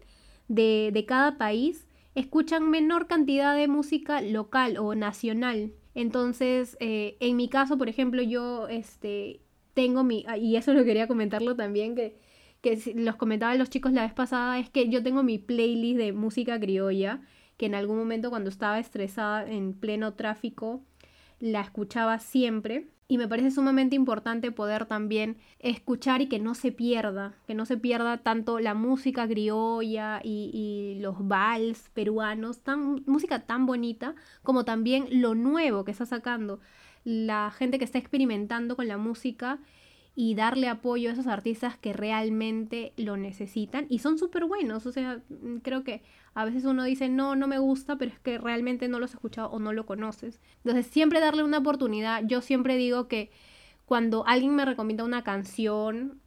de, 0.47 0.89
de 0.91 1.05
cada 1.05 1.37
país 1.37 1.87
escuchan 2.15 2.69
menor 2.69 3.07
cantidad 3.07 3.55
de 3.55 3.67
música 3.67 4.21
local 4.21 4.77
o 4.77 4.95
nacional. 4.95 5.73
Entonces, 5.95 6.77
eh, 6.79 7.17
en 7.19 7.35
mi 7.35 7.49
caso, 7.49 7.77
por 7.77 7.89
ejemplo, 7.89 8.21
yo 8.21 8.67
este, 8.67 9.41
tengo 9.73 10.03
mi, 10.03 10.25
ah, 10.27 10.37
y 10.37 10.55
eso 10.55 10.73
lo 10.73 10.83
quería 10.83 11.07
comentarlo 11.07 11.55
también, 11.55 11.95
que, 11.95 12.17
que 12.61 12.93
los 12.95 13.15
comentaba 13.15 13.55
los 13.55 13.69
chicos 13.69 13.91
la 13.93 14.03
vez 14.03 14.13
pasada, 14.13 14.59
es 14.59 14.69
que 14.69 14.89
yo 14.89 15.03
tengo 15.03 15.23
mi 15.23 15.37
playlist 15.37 15.97
de 15.97 16.13
música 16.13 16.59
criolla, 16.59 17.21
que 17.57 17.67
en 17.67 17.75
algún 17.75 17.97
momento 17.97 18.29
cuando 18.29 18.49
estaba 18.49 18.79
estresada 18.79 19.49
en 19.49 19.73
pleno 19.73 20.13
tráfico, 20.15 20.83
la 21.39 21.61
escuchaba 21.61 22.19
siempre 22.19 22.87
y 23.11 23.17
me 23.17 23.27
parece 23.27 23.51
sumamente 23.51 23.97
importante 23.97 24.53
poder 24.53 24.85
también 24.85 25.35
escuchar 25.59 26.21
y 26.21 26.27
que 26.27 26.39
no 26.39 26.55
se 26.55 26.71
pierda, 26.71 27.33
que 27.45 27.53
no 27.53 27.65
se 27.65 27.75
pierda 27.75 28.19
tanto 28.19 28.61
la 28.61 28.73
música 28.73 29.27
criolla 29.27 30.21
y, 30.23 30.97
los 31.01 31.27
vals 31.27 31.89
peruanos, 31.93 32.61
tan, 32.61 33.03
música 33.07 33.39
tan 33.39 33.65
bonita, 33.65 34.15
como 34.43 34.63
también 34.63 35.07
lo 35.11 35.35
nuevo 35.35 35.83
que 35.83 35.91
está 35.91 36.05
sacando 36.05 36.61
la 37.03 37.51
gente 37.51 37.79
que 37.79 37.83
está 37.83 37.97
experimentando 37.97 38.77
con 38.77 38.87
la 38.87 38.97
música 38.97 39.59
y 40.15 40.35
darle 40.35 40.67
apoyo 40.67 41.09
a 41.09 41.13
esos 41.13 41.27
artistas 41.27 41.77
que 41.77 41.93
realmente 41.93 42.93
lo 42.97 43.15
necesitan 43.15 43.85
y 43.89 43.99
son 43.99 44.17
súper 44.17 44.45
buenos. 44.45 44.85
O 44.85 44.91
sea, 44.91 45.21
mm, 45.29 45.57
creo 45.57 45.83
que 45.83 46.03
a 46.33 46.45
veces 46.45 46.65
uno 46.65 46.83
dice, 46.83 47.09
no, 47.09 47.35
no 47.35 47.47
me 47.47 47.59
gusta, 47.59 47.97
pero 47.97 48.11
es 48.11 48.19
que 48.19 48.37
realmente 48.37 48.87
no 48.87 48.99
lo 48.99 49.05
has 49.05 49.13
escuchado 49.13 49.49
o 49.49 49.59
no 49.59 49.73
lo 49.73 49.85
conoces. 49.85 50.41
Entonces, 50.63 50.87
siempre 50.87 51.19
darle 51.19 51.43
una 51.43 51.59
oportunidad. 51.59 52.23
Yo 52.25 52.41
siempre 52.41 52.75
digo 52.75 53.07
que 53.07 53.31
cuando 53.85 54.25
alguien 54.27 54.55
me 54.55 54.65
recomienda 54.65 55.03
una 55.03 55.23
canción 55.23 56.19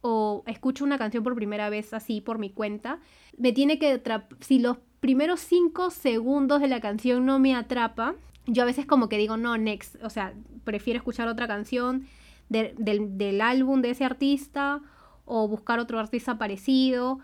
o 0.00 0.42
escucho 0.46 0.84
una 0.84 0.98
canción 0.98 1.24
por 1.24 1.34
primera 1.34 1.70
vez 1.70 1.92
así 1.92 2.20
por 2.20 2.38
mi 2.38 2.50
cuenta, 2.50 3.00
me 3.36 3.52
tiene 3.52 3.78
que 3.78 4.00
si 4.40 4.58
los 4.58 4.78
primeros 5.00 5.40
cinco 5.40 5.90
segundos 5.90 6.60
de 6.60 6.68
la 6.68 6.80
canción 6.80 7.26
no 7.26 7.38
me 7.38 7.54
atrapa, 7.54 8.14
yo 8.46 8.62
a 8.62 8.66
veces 8.66 8.86
como 8.86 9.08
que 9.08 9.18
digo, 9.18 9.36
no, 9.36 9.56
next, 9.58 9.96
o 10.02 10.10
sea, 10.10 10.34
prefiero 10.64 10.98
escuchar 10.98 11.28
otra 11.28 11.46
canción 11.46 12.06
del, 12.48 13.40
álbum 13.40 13.82
de 13.82 13.90
ese 13.90 14.04
artista 14.04 14.80
o 15.24 15.48
buscar 15.48 15.78
otro 15.78 15.98
artista 15.98 16.38
parecido. 16.38 17.18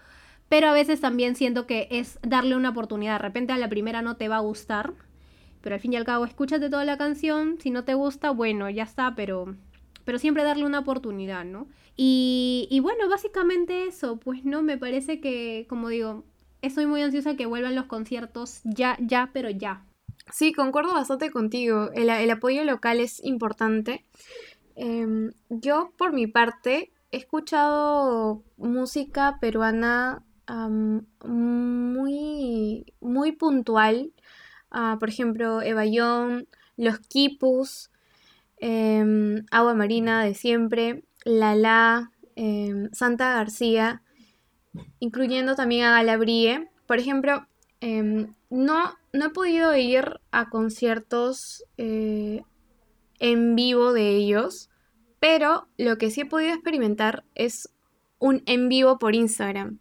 Pero 0.49 0.69
a 0.69 0.73
veces 0.73 1.01
también 1.01 1.37
siento 1.37 1.67
que 1.67 1.89
es 1.91 2.19
darle 2.23 2.57
una 2.57 2.71
oportunidad. 2.71 3.15
De 3.15 3.27
repente 3.27 3.53
a 3.53 3.59
la 3.59 3.69
primera 3.69 4.03
no 4.03 4.17
te 4.17 4.29
va 4.29 4.37
a 4.37 4.41
gustar. 4.41 4.93
Pero 5.63 5.75
al 5.75 5.81
fin 5.81 5.95
y 5.95 5.97
al 5.97 6.05
cabo, 6.05 6.25
escúchate 6.25 6.69
toda 6.69 6.85
la 6.85 6.99
canción. 6.99 7.59
Si 7.61 7.71
no 7.71 7.85
te 7.85 7.95
gusta, 7.95 8.31
bueno, 8.31 8.69
ya 8.69 8.83
está. 8.83 9.15
Pero, 9.15 9.57
pero 10.05 10.19
siempre 10.19 10.45
darle 10.45 10.67
una 10.67 10.81
oportunidad, 10.81 11.45
¿no? 11.45 11.67
Y, 11.97 12.69
y 12.71 12.81
bueno, 12.81 13.09
básicamente 13.09 13.87
eso. 13.87 14.19
Pues 14.19 14.45
no, 14.45 14.63
me 14.63 14.77
parece 14.77 15.21
que, 15.21 15.67
como 15.69 15.89
digo, 15.89 16.25
estoy 16.61 16.87
muy 16.87 17.03
ansiosa 17.03 17.37
que 17.37 17.47
vuelvan 17.47 17.75
los 17.75 17.87
conciertos 17.87 18.61
ya, 18.65 18.97
ya, 19.01 19.31
pero 19.33 19.51
ya. 19.51 19.85
Sí, 20.33 20.53
concuerdo 20.53 20.93
bastante 20.93 21.31
contigo. 21.31 21.91
El, 21.95 22.09
el 22.09 22.31
apoyo 22.31 22.65
local 22.65 23.01
es 23.01 23.23
importante. 23.25 24.05
Em, 24.77 25.33
yo, 25.49 25.93
por 25.97 26.13
mi 26.13 26.27
parte, 26.27 26.93
he 27.11 27.17
escuchado 27.19 28.43
música 28.57 29.39
peruana 29.41 30.25
muy, 31.25 32.93
muy 33.01 33.33
puntual. 33.33 34.13
Ah, 34.71 34.97
por 35.01 35.09
ejemplo, 35.09 35.63
Evayón, 35.63 36.49
Los 36.77 36.99
Quipus, 36.99 37.91
em, 38.59 39.47
Agua 39.51 39.75
Marina 39.75 40.25
de 40.25 40.35
siempre, 40.35 41.05
Lala, 41.25 42.13
em, 42.37 42.91
Santa 42.93 43.35
García, 43.35 44.03
incluyendo 44.99 45.55
también 45.55 45.85
a 45.85 45.93
Galabrie. 45.93 46.69
Por 46.87 46.99
ejemplo, 46.99 47.47
no, 48.51 48.95
no 49.13 49.27
he 49.27 49.31
podido 49.31 49.77
ir 49.77 50.21
a 50.31 50.49
conciertos 50.49 51.65
eh, 51.77 52.43
en 53.19 53.57
vivo 53.57 53.93
de 53.93 54.17
ellos, 54.17 54.71
pero 55.21 55.69
lo 55.77 55.97
que 55.99 56.11
sí 56.11 56.23
he 56.23 56.27
podido 56.27 56.53
experimentar 56.53 57.25
es 57.35 57.71
un 58.19 58.43
en 58.47 58.69
vivo 58.69 58.99
por 58.99 59.15
Instagram. 59.15 59.79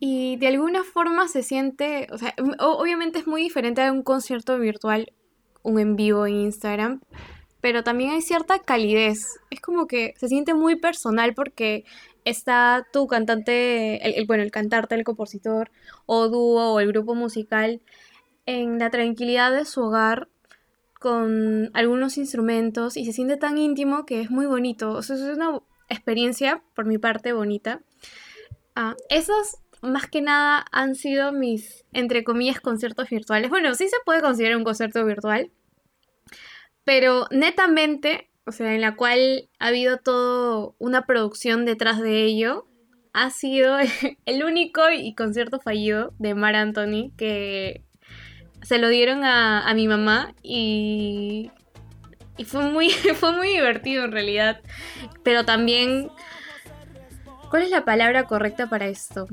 Y 0.00 0.36
de 0.36 0.46
alguna 0.48 0.84
forma 0.84 1.26
se 1.26 1.42
siente, 1.42 2.06
o 2.12 2.18
sea, 2.18 2.34
obviamente 2.60 3.18
es 3.18 3.26
muy 3.26 3.42
diferente 3.42 3.82
a 3.82 3.92
un 3.92 4.02
concierto 4.02 4.58
virtual, 4.58 5.12
un 5.62 5.80
en 5.80 5.96
vivo 5.96 6.26
en 6.26 6.36
Instagram, 6.36 7.00
pero 7.60 7.82
también 7.82 8.10
hay 8.10 8.22
cierta 8.22 8.60
calidez. 8.60 9.40
Es 9.50 9.60
como 9.60 9.86
que 9.86 10.14
se 10.16 10.28
siente 10.28 10.54
muy 10.54 10.76
personal 10.76 11.34
porque 11.34 11.84
está 12.24 12.86
tu 12.92 13.06
cantante, 13.08 14.18
el, 14.18 14.26
bueno, 14.26 14.42
el 14.42 14.50
cantante, 14.50 14.94
el 14.94 15.04
compositor, 15.04 15.70
o 16.06 16.28
dúo, 16.28 16.74
o 16.74 16.80
el 16.80 16.88
grupo 16.88 17.14
musical, 17.14 17.80
en 18.46 18.78
la 18.78 18.90
tranquilidad 18.90 19.52
de 19.52 19.64
su 19.64 19.82
hogar, 19.82 20.28
con 20.98 21.70
algunos 21.74 22.18
instrumentos 22.18 22.96
y 22.96 23.04
se 23.04 23.12
siente 23.12 23.36
tan 23.36 23.58
íntimo 23.58 24.06
que 24.06 24.20
es 24.20 24.30
muy 24.30 24.46
bonito. 24.46 24.92
O 24.92 25.02
sea, 25.02 25.16
es 25.16 25.22
una 25.22 25.60
experiencia, 25.88 26.62
por 26.74 26.86
mi 26.86 26.98
parte, 26.98 27.32
bonita. 27.32 27.82
Ah, 28.74 28.94
esos, 29.08 29.58
más 29.82 30.06
que 30.08 30.20
nada, 30.20 30.64
han 30.72 30.94
sido 30.94 31.32
mis, 31.32 31.84
entre 31.92 32.24
comillas, 32.24 32.60
conciertos 32.60 33.08
virtuales. 33.10 33.50
Bueno, 33.50 33.74
sí 33.74 33.88
se 33.88 33.96
puede 34.04 34.20
considerar 34.20 34.56
un 34.56 34.64
concierto 34.64 35.04
virtual, 35.04 35.50
pero 36.84 37.26
netamente, 37.30 38.30
o 38.46 38.52
sea, 38.52 38.74
en 38.74 38.80
la 38.80 38.96
cual 38.96 39.48
ha 39.58 39.68
habido 39.68 39.98
toda 39.98 40.72
una 40.78 41.06
producción 41.06 41.64
detrás 41.64 42.00
de 42.00 42.24
ello, 42.24 42.66
ha 43.12 43.30
sido 43.30 43.76
el 44.24 44.44
único 44.44 44.82
y 44.90 45.14
concierto 45.14 45.60
fallido 45.60 46.14
de 46.18 46.34
Mar 46.34 46.54
Anthony 46.54 47.12
que 47.16 47.84
se 48.62 48.78
lo 48.78 48.88
dieron 48.88 49.24
a, 49.24 49.72
mi 49.74 49.88
mamá 49.88 50.34
y, 50.42 51.50
y 52.36 52.44
fue, 52.44 52.70
muy, 52.70 52.90
fue 53.18 53.32
muy 53.32 53.48
divertido 53.48 54.04
en 54.04 54.12
realidad. 54.12 54.60
Pero 55.22 55.44
también, 55.44 56.10
¿cuál 57.50 57.62
es 57.62 57.70
la 57.70 57.84
palabra 57.84 58.24
correcta 58.24 58.68
para 58.68 58.86
esto? 58.86 59.26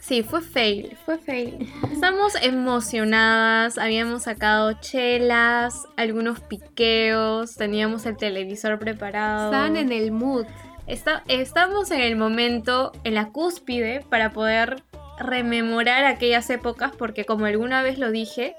Sí, 0.00 0.22
fue 0.22 0.42
fail, 0.42 0.96
fue 1.04 1.18
fail. 1.18 1.72
Estamos 1.90 2.34
emocionadas, 2.42 3.78
habíamos 3.78 4.24
sacado 4.24 4.74
chelas, 4.74 5.86
algunos 5.96 6.40
piqueos, 6.40 7.56
teníamos 7.56 8.04
el 8.06 8.16
televisor 8.16 8.78
preparado. 8.78 9.46
Estaban 9.46 9.76
en 9.76 9.92
el 9.92 10.12
mood. 10.12 10.46
estamos 10.86 11.90
en 11.90 12.00
el 12.00 12.16
momento, 12.16 12.92
en 13.04 13.14
la 13.14 13.30
cúspide, 13.30 14.04
para 14.10 14.30
poder 14.32 14.82
rememorar 15.18 16.04
aquellas 16.04 16.48
épocas 16.50 16.92
porque 16.96 17.24
como 17.24 17.46
alguna 17.46 17.82
vez 17.82 17.98
lo 17.98 18.10
dije, 18.10 18.56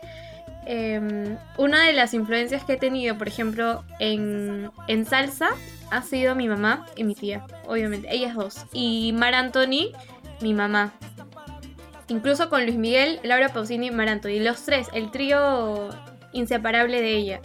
em, 0.66 1.38
una 1.58 1.86
de 1.86 1.94
las 1.94 2.14
influencias 2.14 2.64
que 2.64 2.74
he 2.74 2.78
tenido, 2.78 3.18
por 3.18 3.28
ejemplo, 3.28 3.84
en, 4.00 4.72
en, 4.88 5.06
salsa, 5.06 5.50
ha 5.92 6.02
sido 6.02 6.36
mi 6.36 6.48
mamá 6.48 6.86
y 6.96 7.04
mi 7.04 7.16
tía, 7.16 7.46
obviamente, 7.68 8.08
ellas 8.14 8.36
dos. 8.36 8.66
Y 8.74 9.14
Mar 9.14 9.36
Anthony, 9.36 9.92
mi 10.42 10.54
mamá. 10.54 10.94
Incluso 12.08 12.50
con 12.50 12.64
Luis 12.64 12.78
Miguel, 12.78 13.20
Laura 13.24 13.50
Pausini 13.50 13.88
y 13.88 13.92
Mar 13.92 14.10
Anthony. 14.10 14.40
Los 14.40 14.64
tres, 14.64 14.88
el 14.94 15.12
trío 15.12 15.90
inseparable 16.34 17.02
de 17.02 17.16
ella. 17.16 17.42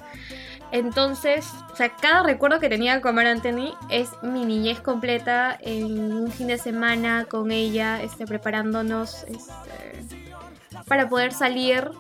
Entonces, 0.73 1.51
o 1.73 1.77
sea, 1.77 1.91
cada 1.97 2.23
recuerdo 2.23 2.61
que 2.61 2.68
tenía 2.68 3.01
con 3.01 3.14
Mar 3.14 3.27
Anthony 3.27 3.75
es 3.89 4.11
mi 4.23 4.45
niñez 4.45 4.81
completa 4.81 5.59
en 5.61 6.12
un 6.12 6.31
fin 6.31 6.47
de 6.47 6.59
semana 6.59 7.25
con 7.25 7.51
ella, 7.51 8.01
este, 8.03 8.25
preparándonos 8.27 9.25
este, 9.25 10.85
para 10.87 11.09
poder 11.09 11.33
salir. 11.33 11.91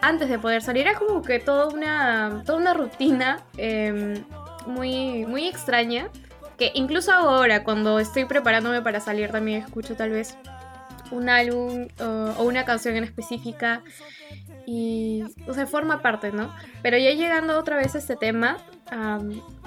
Antes 0.00 0.28
de 0.28 0.38
poder 0.38 0.62
salir, 0.62 0.86
era 0.86 0.98
como 0.98 1.22
que 1.22 1.40
toda 1.40 1.68
una, 1.68 2.42
toda 2.46 2.58
una 2.58 2.72
rutina 2.72 3.40
em, 3.56 4.24
muy, 4.66 5.26
muy 5.26 5.46
extraña. 5.46 6.08
Que 6.56 6.72
incluso 6.74 7.12
ahora, 7.12 7.62
cuando 7.62 8.00
estoy 8.00 8.24
preparándome 8.24 8.82
para 8.82 9.00
salir, 9.00 9.30
también 9.30 9.62
escucho 9.62 9.94
tal 9.94 10.10
vez 10.10 10.36
un 11.12 11.28
álbum 11.28 11.86
o 12.36 12.42
una 12.44 12.64
canción 12.64 12.96
en 12.96 13.04
específica 13.04 13.82
y, 14.70 15.24
o 15.46 15.54
sea, 15.54 15.66
forma 15.66 16.02
parte, 16.02 16.30
¿no? 16.30 16.54
Pero 16.82 16.98
ya 16.98 17.10
llegando 17.12 17.58
otra 17.58 17.76
vez 17.76 17.94
a 17.94 17.98
este 17.98 18.16
tema, 18.16 18.58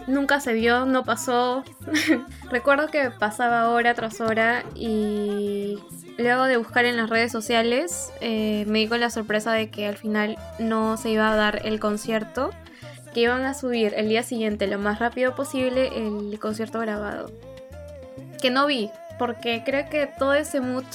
nunca 0.05 0.39
se 0.39 0.53
dio, 0.53 0.85
no 0.85 1.03
pasó. 1.03 1.63
Recuerdo 2.51 2.87
que 2.89 3.09
pasaba 3.09 3.69
hora 3.69 3.95
tras 3.95 4.21
hora 4.21 4.63
y 4.75 5.79
luego 6.19 6.43
de 6.43 6.57
buscar 6.57 6.85
en 6.85 6.97
las 6.97 7.09
redes 7.09 7.31
sociales 7.31 8.11
eh, 8.21 8.63
me 8.67 8.77
di 8.77 8.87
con 8.87 8.99
la 8.99 9.09
sorpresa 9.09 9.53
de 9.53 9.71
que 9.71 9.87
al 9.87 9.97
final 9.97 10.37
no 10.59 10.97
se 10.97 11.09
iba 11.09 11.31
a 11.31 11.35
dar 11.35 11.65
el 11.65 11.79
concierto, 11.79 12.51
que 13.11 13.21
iban 13.21 13.43
a 13.45 13.55
subir 13.55 13.95
el 13.97 14.07
día 14.07 14.21
siguiente 14.21 14.67
lo 14.67 14.77
más 14.77 14.99
rápido 14.99 15.33
posible 15.33 15.89
el 15.95 16.37
concierto 16.39 16.79
grabado. 16.79 17.31
Que 18.39 18.51
no 18.51 18.67
vi, 18.67 18.91
porque 19.17 19.63
creo 19.65 19.89
que 19.89 20.05
todo 20.05 20.35
ese 20.35 20.61
mood 20.61 20.85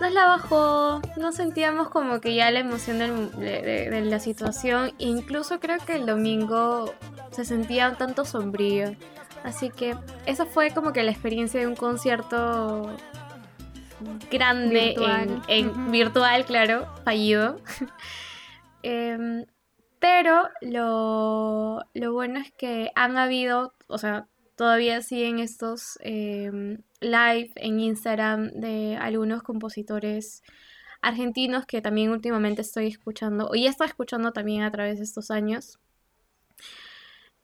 nos 0.00 0.12
la 0.12 0.26
bajó, 0.26 1.00
no 1.16 1.32
sentíamos 1.32 1.88
como 1.88 2.20
que 2.20 2.34
ya 2.34 2.50
la 2.50 2.60
emoción 2.60 2.98
de, 3.38 4.00
la 4.04 4.20
situación, 4.20 4.92
incluso 4.98 5.60
creo 5.60 5.78
que 5.84 5.96
el 5.96 6.06
domingo 6.06 6.94
se 7.30 7.44
sentía 7.44 7.88
un 7.88 7.96
tanto 7.96 8.24
sombrío, 8.24 8.94
así 9.44 9.70
que 9.70 9.96
esa 10.26 10.46
fue 10.46 10.70
como 10.70 10.92
que 10.92 11.02
la 11.02 11.10
experiencia 11.10 11.60
de 11.60 11.66
un 11.66 11.76
concierto 11.76 12.90
grande 14.30 14.94
virtual, 14.96 15.42
en, 15.48 15.90
virtual 15.90 16.44
claro, 16.44 16.86
fallido. 17.04 17.60
Em, 18.84 19.44
pero 19.98 20.48
lo, 20.60 21.84
lo 21.92 22.12
bueno 22.12 22.38
es 22.38 22.52
que 22.52 22.92
han 22.94 23.18
habido, 23.18 23.74
o 23.88 23.98
sea, 23.98 24.28
todavía 24.58 25.00
siguen 25.02 25.38
estos 25.38 25.98
em, 26.02 26.82
live 27.00 27.52
en 27.54 27.80
Instagram 27.80 28.50
de 28.54 28.96
algunos 28.96 29.44
compositores 29.44 30.42
argentinos 31.00 31.64
que 31.64 31.80
también 31.80 32.10
últimamente 32.10 32.62
estoy 32.62 32.88
escuchando, 32.88 33.50
y 33.54 33.66
he 33.66 33.68
estado 33.68 33.88
escuchando 33.88 34.32
también 34.32 34.62
a 34.64 34.72
través 34.72 34.98
de 34.98 35.04
estos 35.04 35.30
años, 35.30 35.78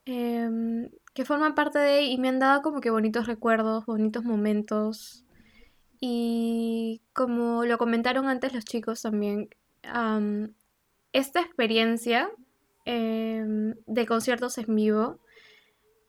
em, 0.06 0.90
que 1.14 1.24
forman 1.24 1.54
parte 1.54 1.78
de 1.78 2.02
y 2.02 2.18
me 2.18 2.28
han 2.28 2.40
dado 2.40 2.62
como 2.62 2.80
que 2.80 2.90
bonitos 2.90 3.28
recuerdos, 3.28 3.86
bonitos 3.86 4.24
momentos. 4.24 5.24
Y 6.00 7.00
como 7.12 7.64
lo 7.64 7.78
comentaron 7.78 8.26
antes 8.28 8.52
los 8.52 8.64
chicos 8.64 9.02
también, 9.02 9.48
esta 11.12 11.40
experiencia 11.40 12.30
em, 12.84 13.74
de 13.86 14.06
conciertos 14.06 14.58
en 14.58 14.74
vivo. 14.74 15.23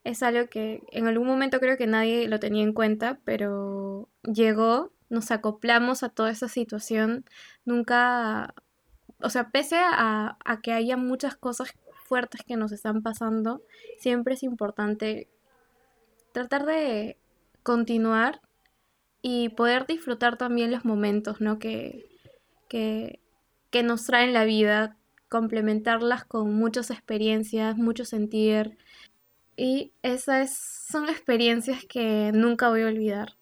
Es 0.05 0.23
algo 0.23 0.47
que 0.49 0.83
en 0.91 1.07
algún 1.07 1.27
momento 1.27 1.59
creo 1.59 1.75
que 1.75 1.87
nadie 1.87 2.29
lo 2.29 2.39
tenía 2.39 2.63
en 2.63 2.71
cuenta, 2.71 3.19
pero 3.25 4.07
llegó, 4.23 4.93
nos 5.09 5.31
acoplamos 5.31 6.03
a 6.03 6.09
toda 6.09 6.31
esa 6.31 6.47
situación. 6.47 7.25
Nunca, 7.65 8.53
o 9.21 9.29
sea, 9.29 9.49
pese 9.49 9.75
a, 9.77 10.37
a 10.45 10.61
que 10.61 10.71
haya 10.71 10.95
muchas 10.95 11.35
cosas 11.35 11.73
fuertes 12.05 12.41
que 12.47 12.55
nos 12.55 12.71
están 12.71 13.01
pasando, 13.01 13.61
siempre 13.99 14.35
es 14.35 14.43
importante 14.43 15.27
tratar 16.31 16.65
de 16.65 17.17
continuar 17.63 18.41
y 19.21 19.49
poder 19.49 19.87
disfrutar 19.87 20.37
también 20.37 20.69
los 20.71 20.85
momentos 20.85 21.41
¿no? 21.41 21.57
que, 21.57 22.05
que, 22.69 23.19
que 23.71 23.81
nos 23.81 24.05
traen 24.05 24.33
la 24.33 24.45
vida, 24.45 24.97
complementarlas 25.29 26.25
con 26.25 26.53
muchas 26.53 26.91
experiencias, 26.91 27.75
mucho 27.75 28.05
sentir. 28.05 28.77
Y 29.57 29.93
esas 30.01 30.57
son 30.89 31.09
experiencias 31.09 31.85
que 31.85 32.31
nunca 32.33 32.69
voy 32.69 32.81
a 32.81 32.87
olvidar. 32.87 33.35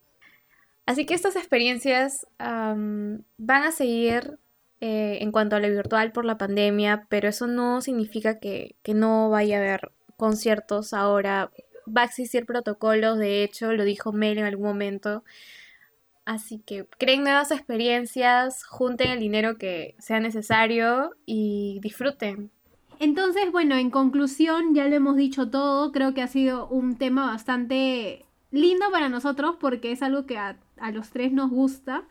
Así 0.85 1.05
que 1.05 1.13
estas 1.13 1.35
experiencias 1.35 2.27
am, 2.37 3.23
van 3.37 3.63
a 3.63 3.71
seguir 3.71 4.37
eh, 4.81 5.19
en 5.21 5.31
cuanto 5.31 5.55
a 5.55 5.59
lo 5.59 5.69
virtual 5.69 6.11
por 6.11 6.25
la 6.25 6.37
pandemia, 6.37 7.07
pero 7.09 7.29
eso 7.29 7.47
no 7.47 7.81
significa 7.81 8.39
que, 8.39 8.75
que 8.83 8.93
no 8.93 9.29
vaya 9.29 9.57
a 9.57 9.59
haber 9.59 9.91
conciertos 10.17 10.93
ahora. 10.93 11.51
Va 11.87 12.01
a 12.01 12.05
existir 12.05 12.45
protocolos, 12.45 13.17
de 13.17 13.43
hecho, 13.43 13.71
lo 13.73 13.85
dijo 13.85 14.11
Mel 14.11 14.37
en 14.37 14.45
algún 14.45 14.67
momento. 14.67 15.23
Así 16.25 16.59
que 16.59 16.85
creen 16.97 17.23
nuevas 17.23 17.51
experiencias, 17.51 18.63
junten 18.65 19.11
el 19.11 19.19
dinero 19.19 19.57
que 19.57 19.95
sea 19.99 20.19
necesario 20.19 21.11
y 21.25 21.79
disfruten. 21.81 22.51
Entonces, 22.99 23.51
bueno, 23.51 23.75
en 23.75 23.89
conclusión, 23.89 24.73
ya 24.73 24.87
lo 24.87 24.95
hemos 24.95 25.15
dicho 25.15 25.49
todo, 25.49 25.91
creo 25.91 26.13
que 26.13 26.21
ha 26.21 26.27
sido 26.27 26.67
un 26.67 26.97
tema 26.97 27.25
bastante 27.25 28.25
lindo 28.51 28.91
para 28.91 29.09
nosotros 29.09 29.57
porque 29.59 29.91
es 29.91 30.01
algo 30.01 30.25
que 30.25 30.37
a, 30.37 30.57
a 30.77 30.91
los 30.91 31.09
tres 31.09 31.31
nos 31.33 31.49
gusta. 31.49 32.05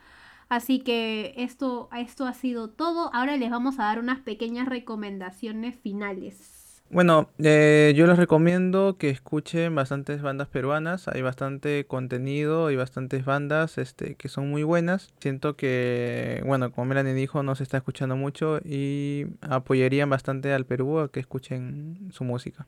Así 0.49 0.81
que 0.81 1.35
esto, 1.39 1.89
esto 1.97 2.27
ha 2.27 2.35
sido 2.35 2.69
todo. 2.69 3.15
Ahora 3.15 3.37
les 3.39 3.51
vamos 3.51 3.79
a 3.79 3.85
dar 3.85 3.99
unas 3.99 4.21
pequeñas 4.21 4.69
recomendaciones 4.69 5.77
finales. 5.79 6.62
Bueno, 6.93 7.31
eh, 7.39 7.95
yo 7.97 8.07
les 8.07 8.19
recomiendo 8.19 8.99
que 8.99 9.09
escuchen 9.09 9.75
bastantes 9.75 10.21
bandas 10.21 10.49
peruanas. 10.49 11.09
Hay 11.09 11.23
bastante 11.23 11.87
contenido 11.87 12.71
y 12.71 12.77
bastantes 12.77 13.25
bandas 13.25 13.79
este, 13.79 14.15
que 14.15 14.29
son 14.29 14.51
muy 14.51 14.63
buenas. 14.63 15.09
Siento 15.19 15.57
que, 15.57 16.43
bueno, 16.45 16.71
como 16.71 16.85
Melanie 16.85 17.15
dijo, 17.15 17.43
no 17.43 17.55
se 17.55 17.63
está 17.63 17.79
escuchando 17.79 18.15
mucho 18.15 18.59
y 18.63 19.25
apoyarían 19.41 20.11
bastante 20.11 20.53
al 20.53 20.67
Perú 20.67 20.99
a 20.99 21.11
que 21.11 21.21
escuchen 21.21 22.11
su 22.13 22.25
música. 22.25 22.67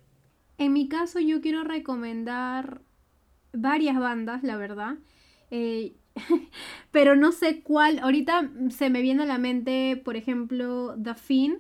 En 0.57 0.73
mi 0.73 0.89
caso, 0.89 1.21
yo 1.21 1.43
quiero 1.43 1.63
recomendar 1.63 2.81
varias 3.53 4.01
bandas, 4.01 4.43
la 4.43 4.57
verdad. 4.57 4.95
Eh, 5.51 5.97
pero 6.93 7.15
no 7.15 7.31
sé 7.31 7.61
cuál. 7.61 7.99
Ahorita 7.99 8.51
se 8.71 8.89
me 8.89 9.03
viene 9.03 9.25
a 9.25 9.27
la 9.27 9.37
mente, 9.37 10.01
por 10.03 10.17
ejemplo, 10.17 10.97
The. 10.97 11.59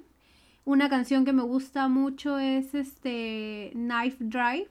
Una 0.64 0.88
canción 0.88 1.24
que 1.24 1.32
me 1.32 1.42
gusta 1.42 1.88
mucho 1.88 2.38
es 2.38 2.74
este 2.74 3.70
Knife 3.74 4.16
Drive. 4.20 4.68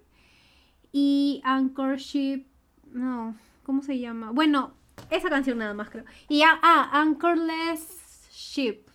Y 0.91 1.41
Anchor 1.43 1.97
Ship. 1.97 2.45
No, 2.91 3.35
¿cómo 3.63 3.81
se 3.81 3.99
llama? 3.99 4.31
Bueno, 4.31 4.73
esa 5.09 5.29
canción 5.29 5.57
nada 5.57 5.73
más 5.73 5.89
creo. 5.89 6.05
Y 6.29 6.43
ah, 6.43 6.59
ah, 6.61 6.89
Anchorless 6.93 8.29
Ship. 8.31 8.87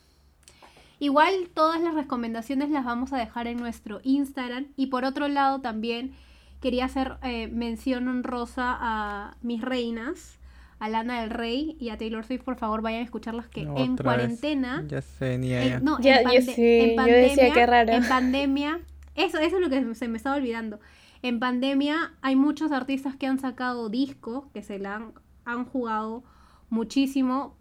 Igual 1.01 1.51
todas 1.55 1.81
las 1.81 1.95
recomendaciones 1.95 2.71
las 2.71 2.85
vamos 2.85 3.13
a 3.13 3.19
dejar 3.19 3.47
en 3.47 3.59
nuestro 3.59 4.01
Instagram. 4.03 4.67
Y 4.77 4.87
por 4.87 5.05
otro 5.05 5.29
lado 5.29 5.61
también 5.61 6.15
quería 6.61 6.87
hacer 6.87 7.19
eh, 7.23 7.49
mención 7.49 8.09
honrosa 8.09 8.77
a 8.81 9.37
mis 9.43 9.61
reinas, 9.61 10.38
a 10.79 10.89
Lana 10.89 11.21
del 11.21 11.31
Rey 11.31 11.77
y 11.81 11.91
a 11.91 11.99
Taylor 11.99 12.25
Swift. 12.25 12.43
Por 12.43 12.57
favor, 12.57 12.83
vayan 12.83 13.01
a 13.01 13.05
escucharlas 13.05 13.49
que 13.49 13.63
en 13.63 13.75
vez. 13.97 14.03
cuarentena... 14.05 14.85
Ya 14.89 15.01
sé, 15.03 15.39
ni 15.39 15.53
en- 15.53 15.85
no, 15.85 16.01
Ya- 16.01 16.21
en, 16.21 16.31
yo 16.31 16.53
sí, 16.53 16.79
en 16.81 16.91
yo 16.91 16.97
pandemia, 16.97 17.23
decía, 17.29 17.53
qué 17.53 17.67
raro. 17.67 17.93
En 17.93 18.09
pandemia, 18.09 18.81
eso, 19.15 19.39
eso 19.39 19.57
es 19.57 19.63
lo 19.63 19.69
que 19.71 19.95
se 19.95 20.09
me 20.09 20.17
estaba 20.17 20.37
olvidando. 20.37 20.79
En 21.23 21.41
pandemia 21.41 22.13
hay 22.23 22.37
muchos 22.37 22.71
artistas 22.71 23.17
que 23.17 23.27
han 23.27 23.39
sacado 23.41 23.89
discos, 23.89 24.45
que 24.55 24.63
se 24.63 24.79
la 24.79 24.95
han, 24.97 25.13
han 25.45 25.65
jugado 25.65 26.23
muchísimo. 26.71 27.57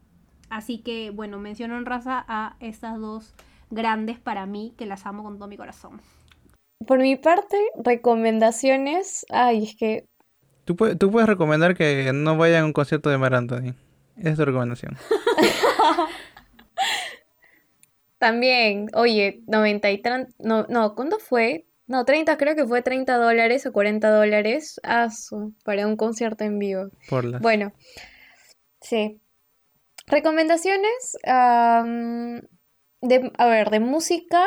Así 0.49 0.77
que, 0.79 1.09
bueno, 1.09 1.39
menciono 1.39 1.77
en 1.77 1.85
raza 1.85 2.23
a 2.27 2.55
estas 2.59 2.99
dos 2.99 3.33
grandes 3.69 4.19
para 4.19 4.45
mí, 4.45 4.73
que 4.77 4.85
las 4.85 5.05
amo 5.05 5.23
con 5.23 5.37
todo 5.37 5.47
mi 5.47 5.57
corazón. 5.57 5.99
Por 6.85 6.99
mi 6.99 7.15
parte, 7.15 7.57
recomendaciones. 7.83 9.25
Ay, 9.29 9.63
es 9.63 9.75
que 9.75 10.05
¿Tú, 10.67 10.75
tú 10.97 11.11
puedes 11.11 11.29
recomendar 11.29 11.75
que 11.75 12.11
no 12.13 12.35
vayan 12.35 12.63
a 12.63 12.65
un 12.65 12.73
concierto 12.73 13.09
de 13.09 13.17
Mar 13.17 13.33
Anthony. 13.33 13.73
Esa 14.17 14.29
es 14.31 14.35
tu 14.35 14.43
recomendación. 14.43 14.97
también, 18.19 18.89
oye, 18.93 19.43
90 19.47 19.91
y 19.91 20.03
no, 20.39 20.65
no, 20.67 20.93
¿cuándo 20.93 21.19
fue? 21.19 21.65
No, 21.87 22.03
30, 22.03 22.35
creo 22.35 22.53
que 22.53 22.65
fue 22.65 22.81
30 22.81 23.15
dólares 23.15 23.65
o 23.65 23.71
40 23.71 24.09
dólares 24.09 24.81
asu, 24.83 25.53
para 25.63 25.87
un 25.87 25.95
concierto 25.95 26.43
en 26.43 26.59
vivo. 26.59 26.89
Por 27.09 27.23
las... 27.23 27.41
Bueno, 27.41 27.71
sí. 28.81 29.21
Recomendaciones, 30.05 31.17
de, 31.23 33.31
a 33.37 33.45
ver, 33.45 33.69
de 33.69 33.79
música, 33.79 34.43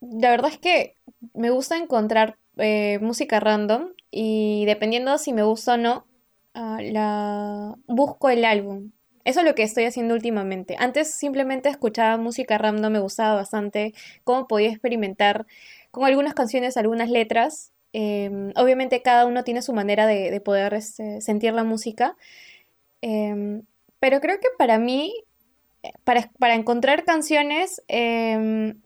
la 0.00 0.30
verdad 0.30 0.50
es 0.50 0.58
que 0.58 0.96
me 1.32 1.50
gusta 1.50 1.76
encontrar 1.76 2.38
eh, 2.56 2.98
música 3.00 3.38
random 3.38 3.90
y 4.10 4.64
dependiendo 4.66 5.16
si 5.18 5.32
me 5.32 5.42
gusta 5.42 5.74
o 5.74 5.76
no, 5.76 6.06
ah, 6.54 6.78
la 6.82 7.76
busco 7.86 8.30
el 8.30 8.44
álbum. 8.44 8.90
Eso 9.24 9.40
es 9.40 9.46
lo 9.46 9.54
que 9.54 9.62
estoy 9.62 9.84
haciendo 9.84 10.14
últimamente. 10.14 10.76
Antes 10.78 11.12
simplemente 11.12 11.68
escuchaba 11.68 12.16
música 12.16 12.58
random, 12.58 12.92
me 12.92 13.00
gustaba 13.00 13.34
bastante 13.34 13.94
cómo 14.24 14.48
podía 14.48 14.70
experimentar 14.70 15.46
con 15.90 16.04
algunas 16.04 16.34
canciones, 16.34 16.76
algunas 16.76 17.10
letras. 17.10 17.72
Em, 17.92 18.52
obviamente 18.56 19.02
cada 19.02 19.26
uno 19.26 19.44
tiene 19.44 19.62
su 19.62 19.72
manera 19.72 20.06
de, 20.06 20.30
de 20.30 20.40
poder 20.40 20.74
este, 20.74 21.20
sentir 21.20 21.52
la 21.52 21.64
música. 21.64 22.16
Em, 23.02 23.62
pero 24.00 24.20
creo 24.20 24.38
que 24.40 24.48
para 24.58 24.78
mí, 24.78 25.14
eh, 25.82 25.92
para, 26.04 26.30
para 26.38 26.54
encontrar 26.54 27.04
canciones, 27.04 27.82
em, 27.88 28.80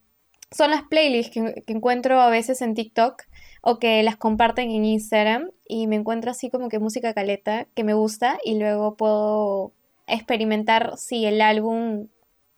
son 0.50 0.70
las 0.70 0.82
playlists 0.82 1.32
que, 1.32 1.62
que 1.66 1.72
encuentro 1.72 2.20
a 2.20 2.28
veces 2.30 2.60
en 2.62 2.74
TikTok 2.74 3.22
o 3.66 3.78
que 3.78 4.02
las 4.02 4.16
comparten 4.16 4.70
en 4.70 4.84
Instagram 4.84 5.50
y 5.66 5.86
me 5.86 5.96
encuentro 5.96 6.30
así 6.30 6.50
como 6.50 6.68
que 6.68 6.78
música 6.78 7.14
caleta 7.14 7.66
que 7.74 7.82
me 7.82 7.94
gusta 7.94 8.38
y 8.44 8.58
luego 8.58 8.94
puedo 8.96 9.72
experimentar 10.06 10.98
si 10.98 11.24
el 11.24 11.40
álbum 11.40 12.08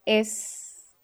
es 0.05 0.97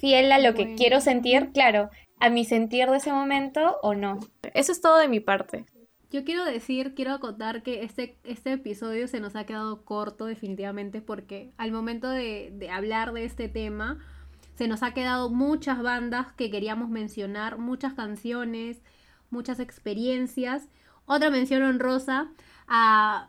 fiel 0.00 0.32
a 0.32 0.38
lo 0.38 0.54
que 0.54 0.62
Bueno. 0.62 0.76
quiero 0.78 1.00
sentir, 1.02 1.52
claro, 1.52 1.90
a 2.20 2.30
mi 2.30 2.46
sentir 2.46 2.88
de 2.88 2.96
ese 2.96 3.12
momento 3.12 3.76
o 3.82 3.94
no. 3.94 4.18
Eso 4.54 4.72
es 4.72 4.80
todo 4.80 4.96
de 4.98 5.08
mi 5.08 5.20
parte. 5.20 5.66
Yo 6.10 6.24
quiero 6.24 6.46
decir, 6.46 6.94
quiero 6.94 7.12
acotar 7.12 7.62
que 7.62 7.82
este, 7.82 8.16
este 8.24 8.52
episodio 8.52 9.08
se 9.08 9.20
nos 9.20 9.36
ha 9.36 9.44
quedado 9.44 9.84
corto 9.84 10.24
definitivamente 10.24 11.02
porque 11.02 11.52
al 11.58 11.70
momento 11.70 12.08
de, 12.08 12.50
de 12.54 12.70
hablar 12.70 13.12
de 13.12 13.26
este 13.26 13.48
tema 13.50 13.98
se 14.54 14.68
nos 14.68 14.82
ha 14.82 14.94
quedado 14.94 15.28
muchas 15.28 15.82
bandas 15.82 16.32
que 16.32 16.50
queríamos 16.50 16.88
mencionar, 16.88 17.58
muchas 17.58 17.92
canciones, 17.92 18.80
muchas 19.34 19.60
experiencias. 19.60 20.68
Otra 21.06 21.30
mención 21.30 21.62
honrosa 21.62 22.28
a 22.68 23.28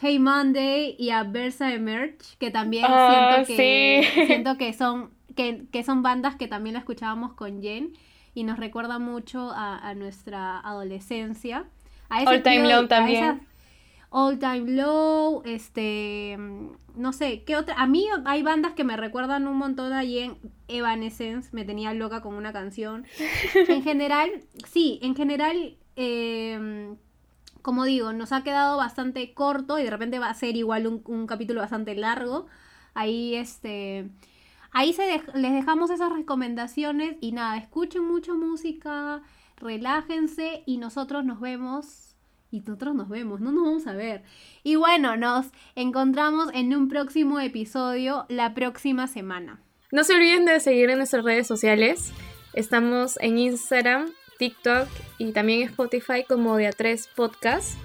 Hey 0.00 0.18
Monday 0.18 0.96
y 0.98 1.10
a 1.10 1.22
Versa 1.24 1.72
Emerge, 1.72 2.36
que 2.38 2.50
también 2.50 2.84
Ah, 2.88 3.42
siento 3.44 3.46
que 3.48 3.56
sí. 3.56 4.08
siento 4.26 4.58
que 4.58 4.72
son 4.72 5.10
que, 5.36 5.66
que 5.72 5.82
son 5.84 6.02
bandas 6.02 6.36
que 6.36 6.48
también 6.48 6.74
la 6.74 6.80
escuchábamos 6.80 7.32
con 7.34 7.62
Jen 7.62 7.92
y 8.34 8.44
nos 8.44 8.58
recuerda 8.58 8.98
mucho 8.98 9.50
a, 9.52 9.78
a 9.78 9.94
nuestra 9.94 10.60
adolescencia. 10.60 11.64
A 12.10 12.22
ese 12.22 12.30
All 12.30 12.42
Time 12.42 12.72
a 12.72 12.88
también. 12.88 13.46
All 14.16 14.38
Time 14.38 14.70
Low, 14.70 15.42
este, 15.44 16.38
no 16.94 17.12
sé, 17.12 17.42
¿qué 17.42 17.56
otra? 17.56 17.74
A 17.74 17.88
mí 17.88 18.06
hay 18.26 18.44
bandas 18.44 18.74
que 18.74 18.84
me 18.84 18.96
recuerdan 18.96 19.48
un 19.48 19.56
montón 19.56 19.92
a 19.92 20.04
Jen 20.04 20.38
Evanescence, 20.68 21.48
me 21.50 21.64
tenía 21.64 21.92
loca 21.94 22.22
con 22.22 22.36
una 22.36 22.52
canción. 22.52 23.06
En 23.54 23.82
general, 23.82 24.30
sí, 24.70 25.00
en 25.02 25.16
general, 25.16 25.76
eh, 25.96 26.94
como 27.60 27.82
digo, 27.82 28.12
nos 28.12 28.30
ha 28.30 28.44
quedado 28.44 28.76
bastante 28.76 29.34
corto 29.34 29.80
y 29.80 29.82
de 29.82 29.90
repente 29.90 30.20
va 30.20 30.30
a 30.30 30.34
ser 30.34 30.54
igual 30.56 30.86
un, 30.86 31.02
un 31.06 31.26
capítulo 31.26 31.60
bastante 31.60 31.96
largo. 31.96 32.46
Ahí, 32.94 33.34
este, 33.34 34.10
ahí 34.70 34.92
se 34.92 35.24
les 35.34 35.52
dejamos 35.52 35.90
esas 35.90 36.12
recomendaciones 36.12 37.16
y 37.20 37.32
nada, 37.32 37.56
escuchen 37.56 38.04
mucha 38.04 38.32
música, 38.32 39.22
relájense 39.56 40.62
y 40.66 40.78
nosotros 40.78 41.24
nos 41.24 41.40
vemos. 41.40 42.13
Y 42.54 42.60
nosotros 42.60 42.94
nos 42.94 43.08
vemos, 43.08 43.40
no 43.40 43.50
nos 43.50 43.64
vamos 43.64 43.86
a 43.86 43.94
ver. 43.94 44.22
Y 44.62 44.76
bueno, 44.76 45.16
nos 45.16 45.46
encontramos 45.74 46.48
en 46.54 46.74
un 46.74 46.88
próximo 46.88 47.40
episodio 47.40 48.26
la 48.28 48.54
próxima 48.54 49.08
semana. 49.08 49.60
No 49.90 50.04
se 50.04 50.14
olviden 50.14 50.44
de 50.44 50.60
seguir 50.60 50.90
en 50.90 50.98
nuestras 50.98 51.24
redes 51.24 51.46
sociales 51.46 52.12
Estamos 52.54 53.18
en 53.20 53.38
Instagram, 53.38 54.12
TikTok 54.38 54.88
y 55.18 55.32
también 55.32 55.62
Spotify 55.62 56.24
como 56.26 56.56
de 56.56 56.70
A3 56.70 57.08
Podcast. 57.16 57.76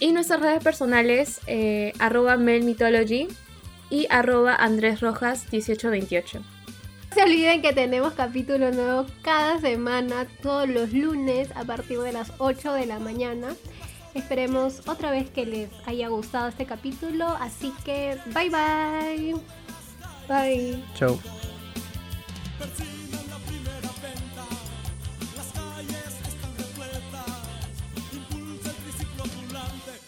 Y 0.00 0.12
nuestras 0.12 0.40
redes 0.40 0.62
personales, 0.62 1.40
eh, 1.46 1.92
arroba 2.00 2.36
y 3.88 4.06
arroba 4.10 4.54
Andrés 4.56 5.00
Rojas 5.00 5.44
1828. 5.52 6.40
No 6.40 6.59
se 7.14 7.22
olviden 7.22 7.62
que 7.62 7.72
tenemos 7.72 8.12
capítulo 8.14 8.70
nuevo 8.70 9.06
cada 9.22 9.60
semana, 9.60 10.26
todos 10.42 10.68
los 10.68 10.92
lunes 10.92 11.48
a 11.54 11.64
partir 11.64 11.98
de 12.00 12.12
las 12.12 12.32
8 12.38 12.72
de 12.74 12.86
la 12.86 12.98
mañana. 12.98 13.54
Esperemos 14.14 14.88
otra 14.88 15.10
vez 15.10 15.30
que 15.30 15.46
les 15.46 15.70
haya 15.86 16.08
gustado 16.08 16.48
este 16.48 16.66
capítulo, 16.66 17.26
así 17.40 17.72
que 17.84 18.18
bye 18.34 18.50
bye. 18.50 19.34
Bye. 20.28 20.84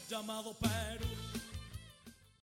Llamado 0.08 0.52
Perú. 0.54 0.81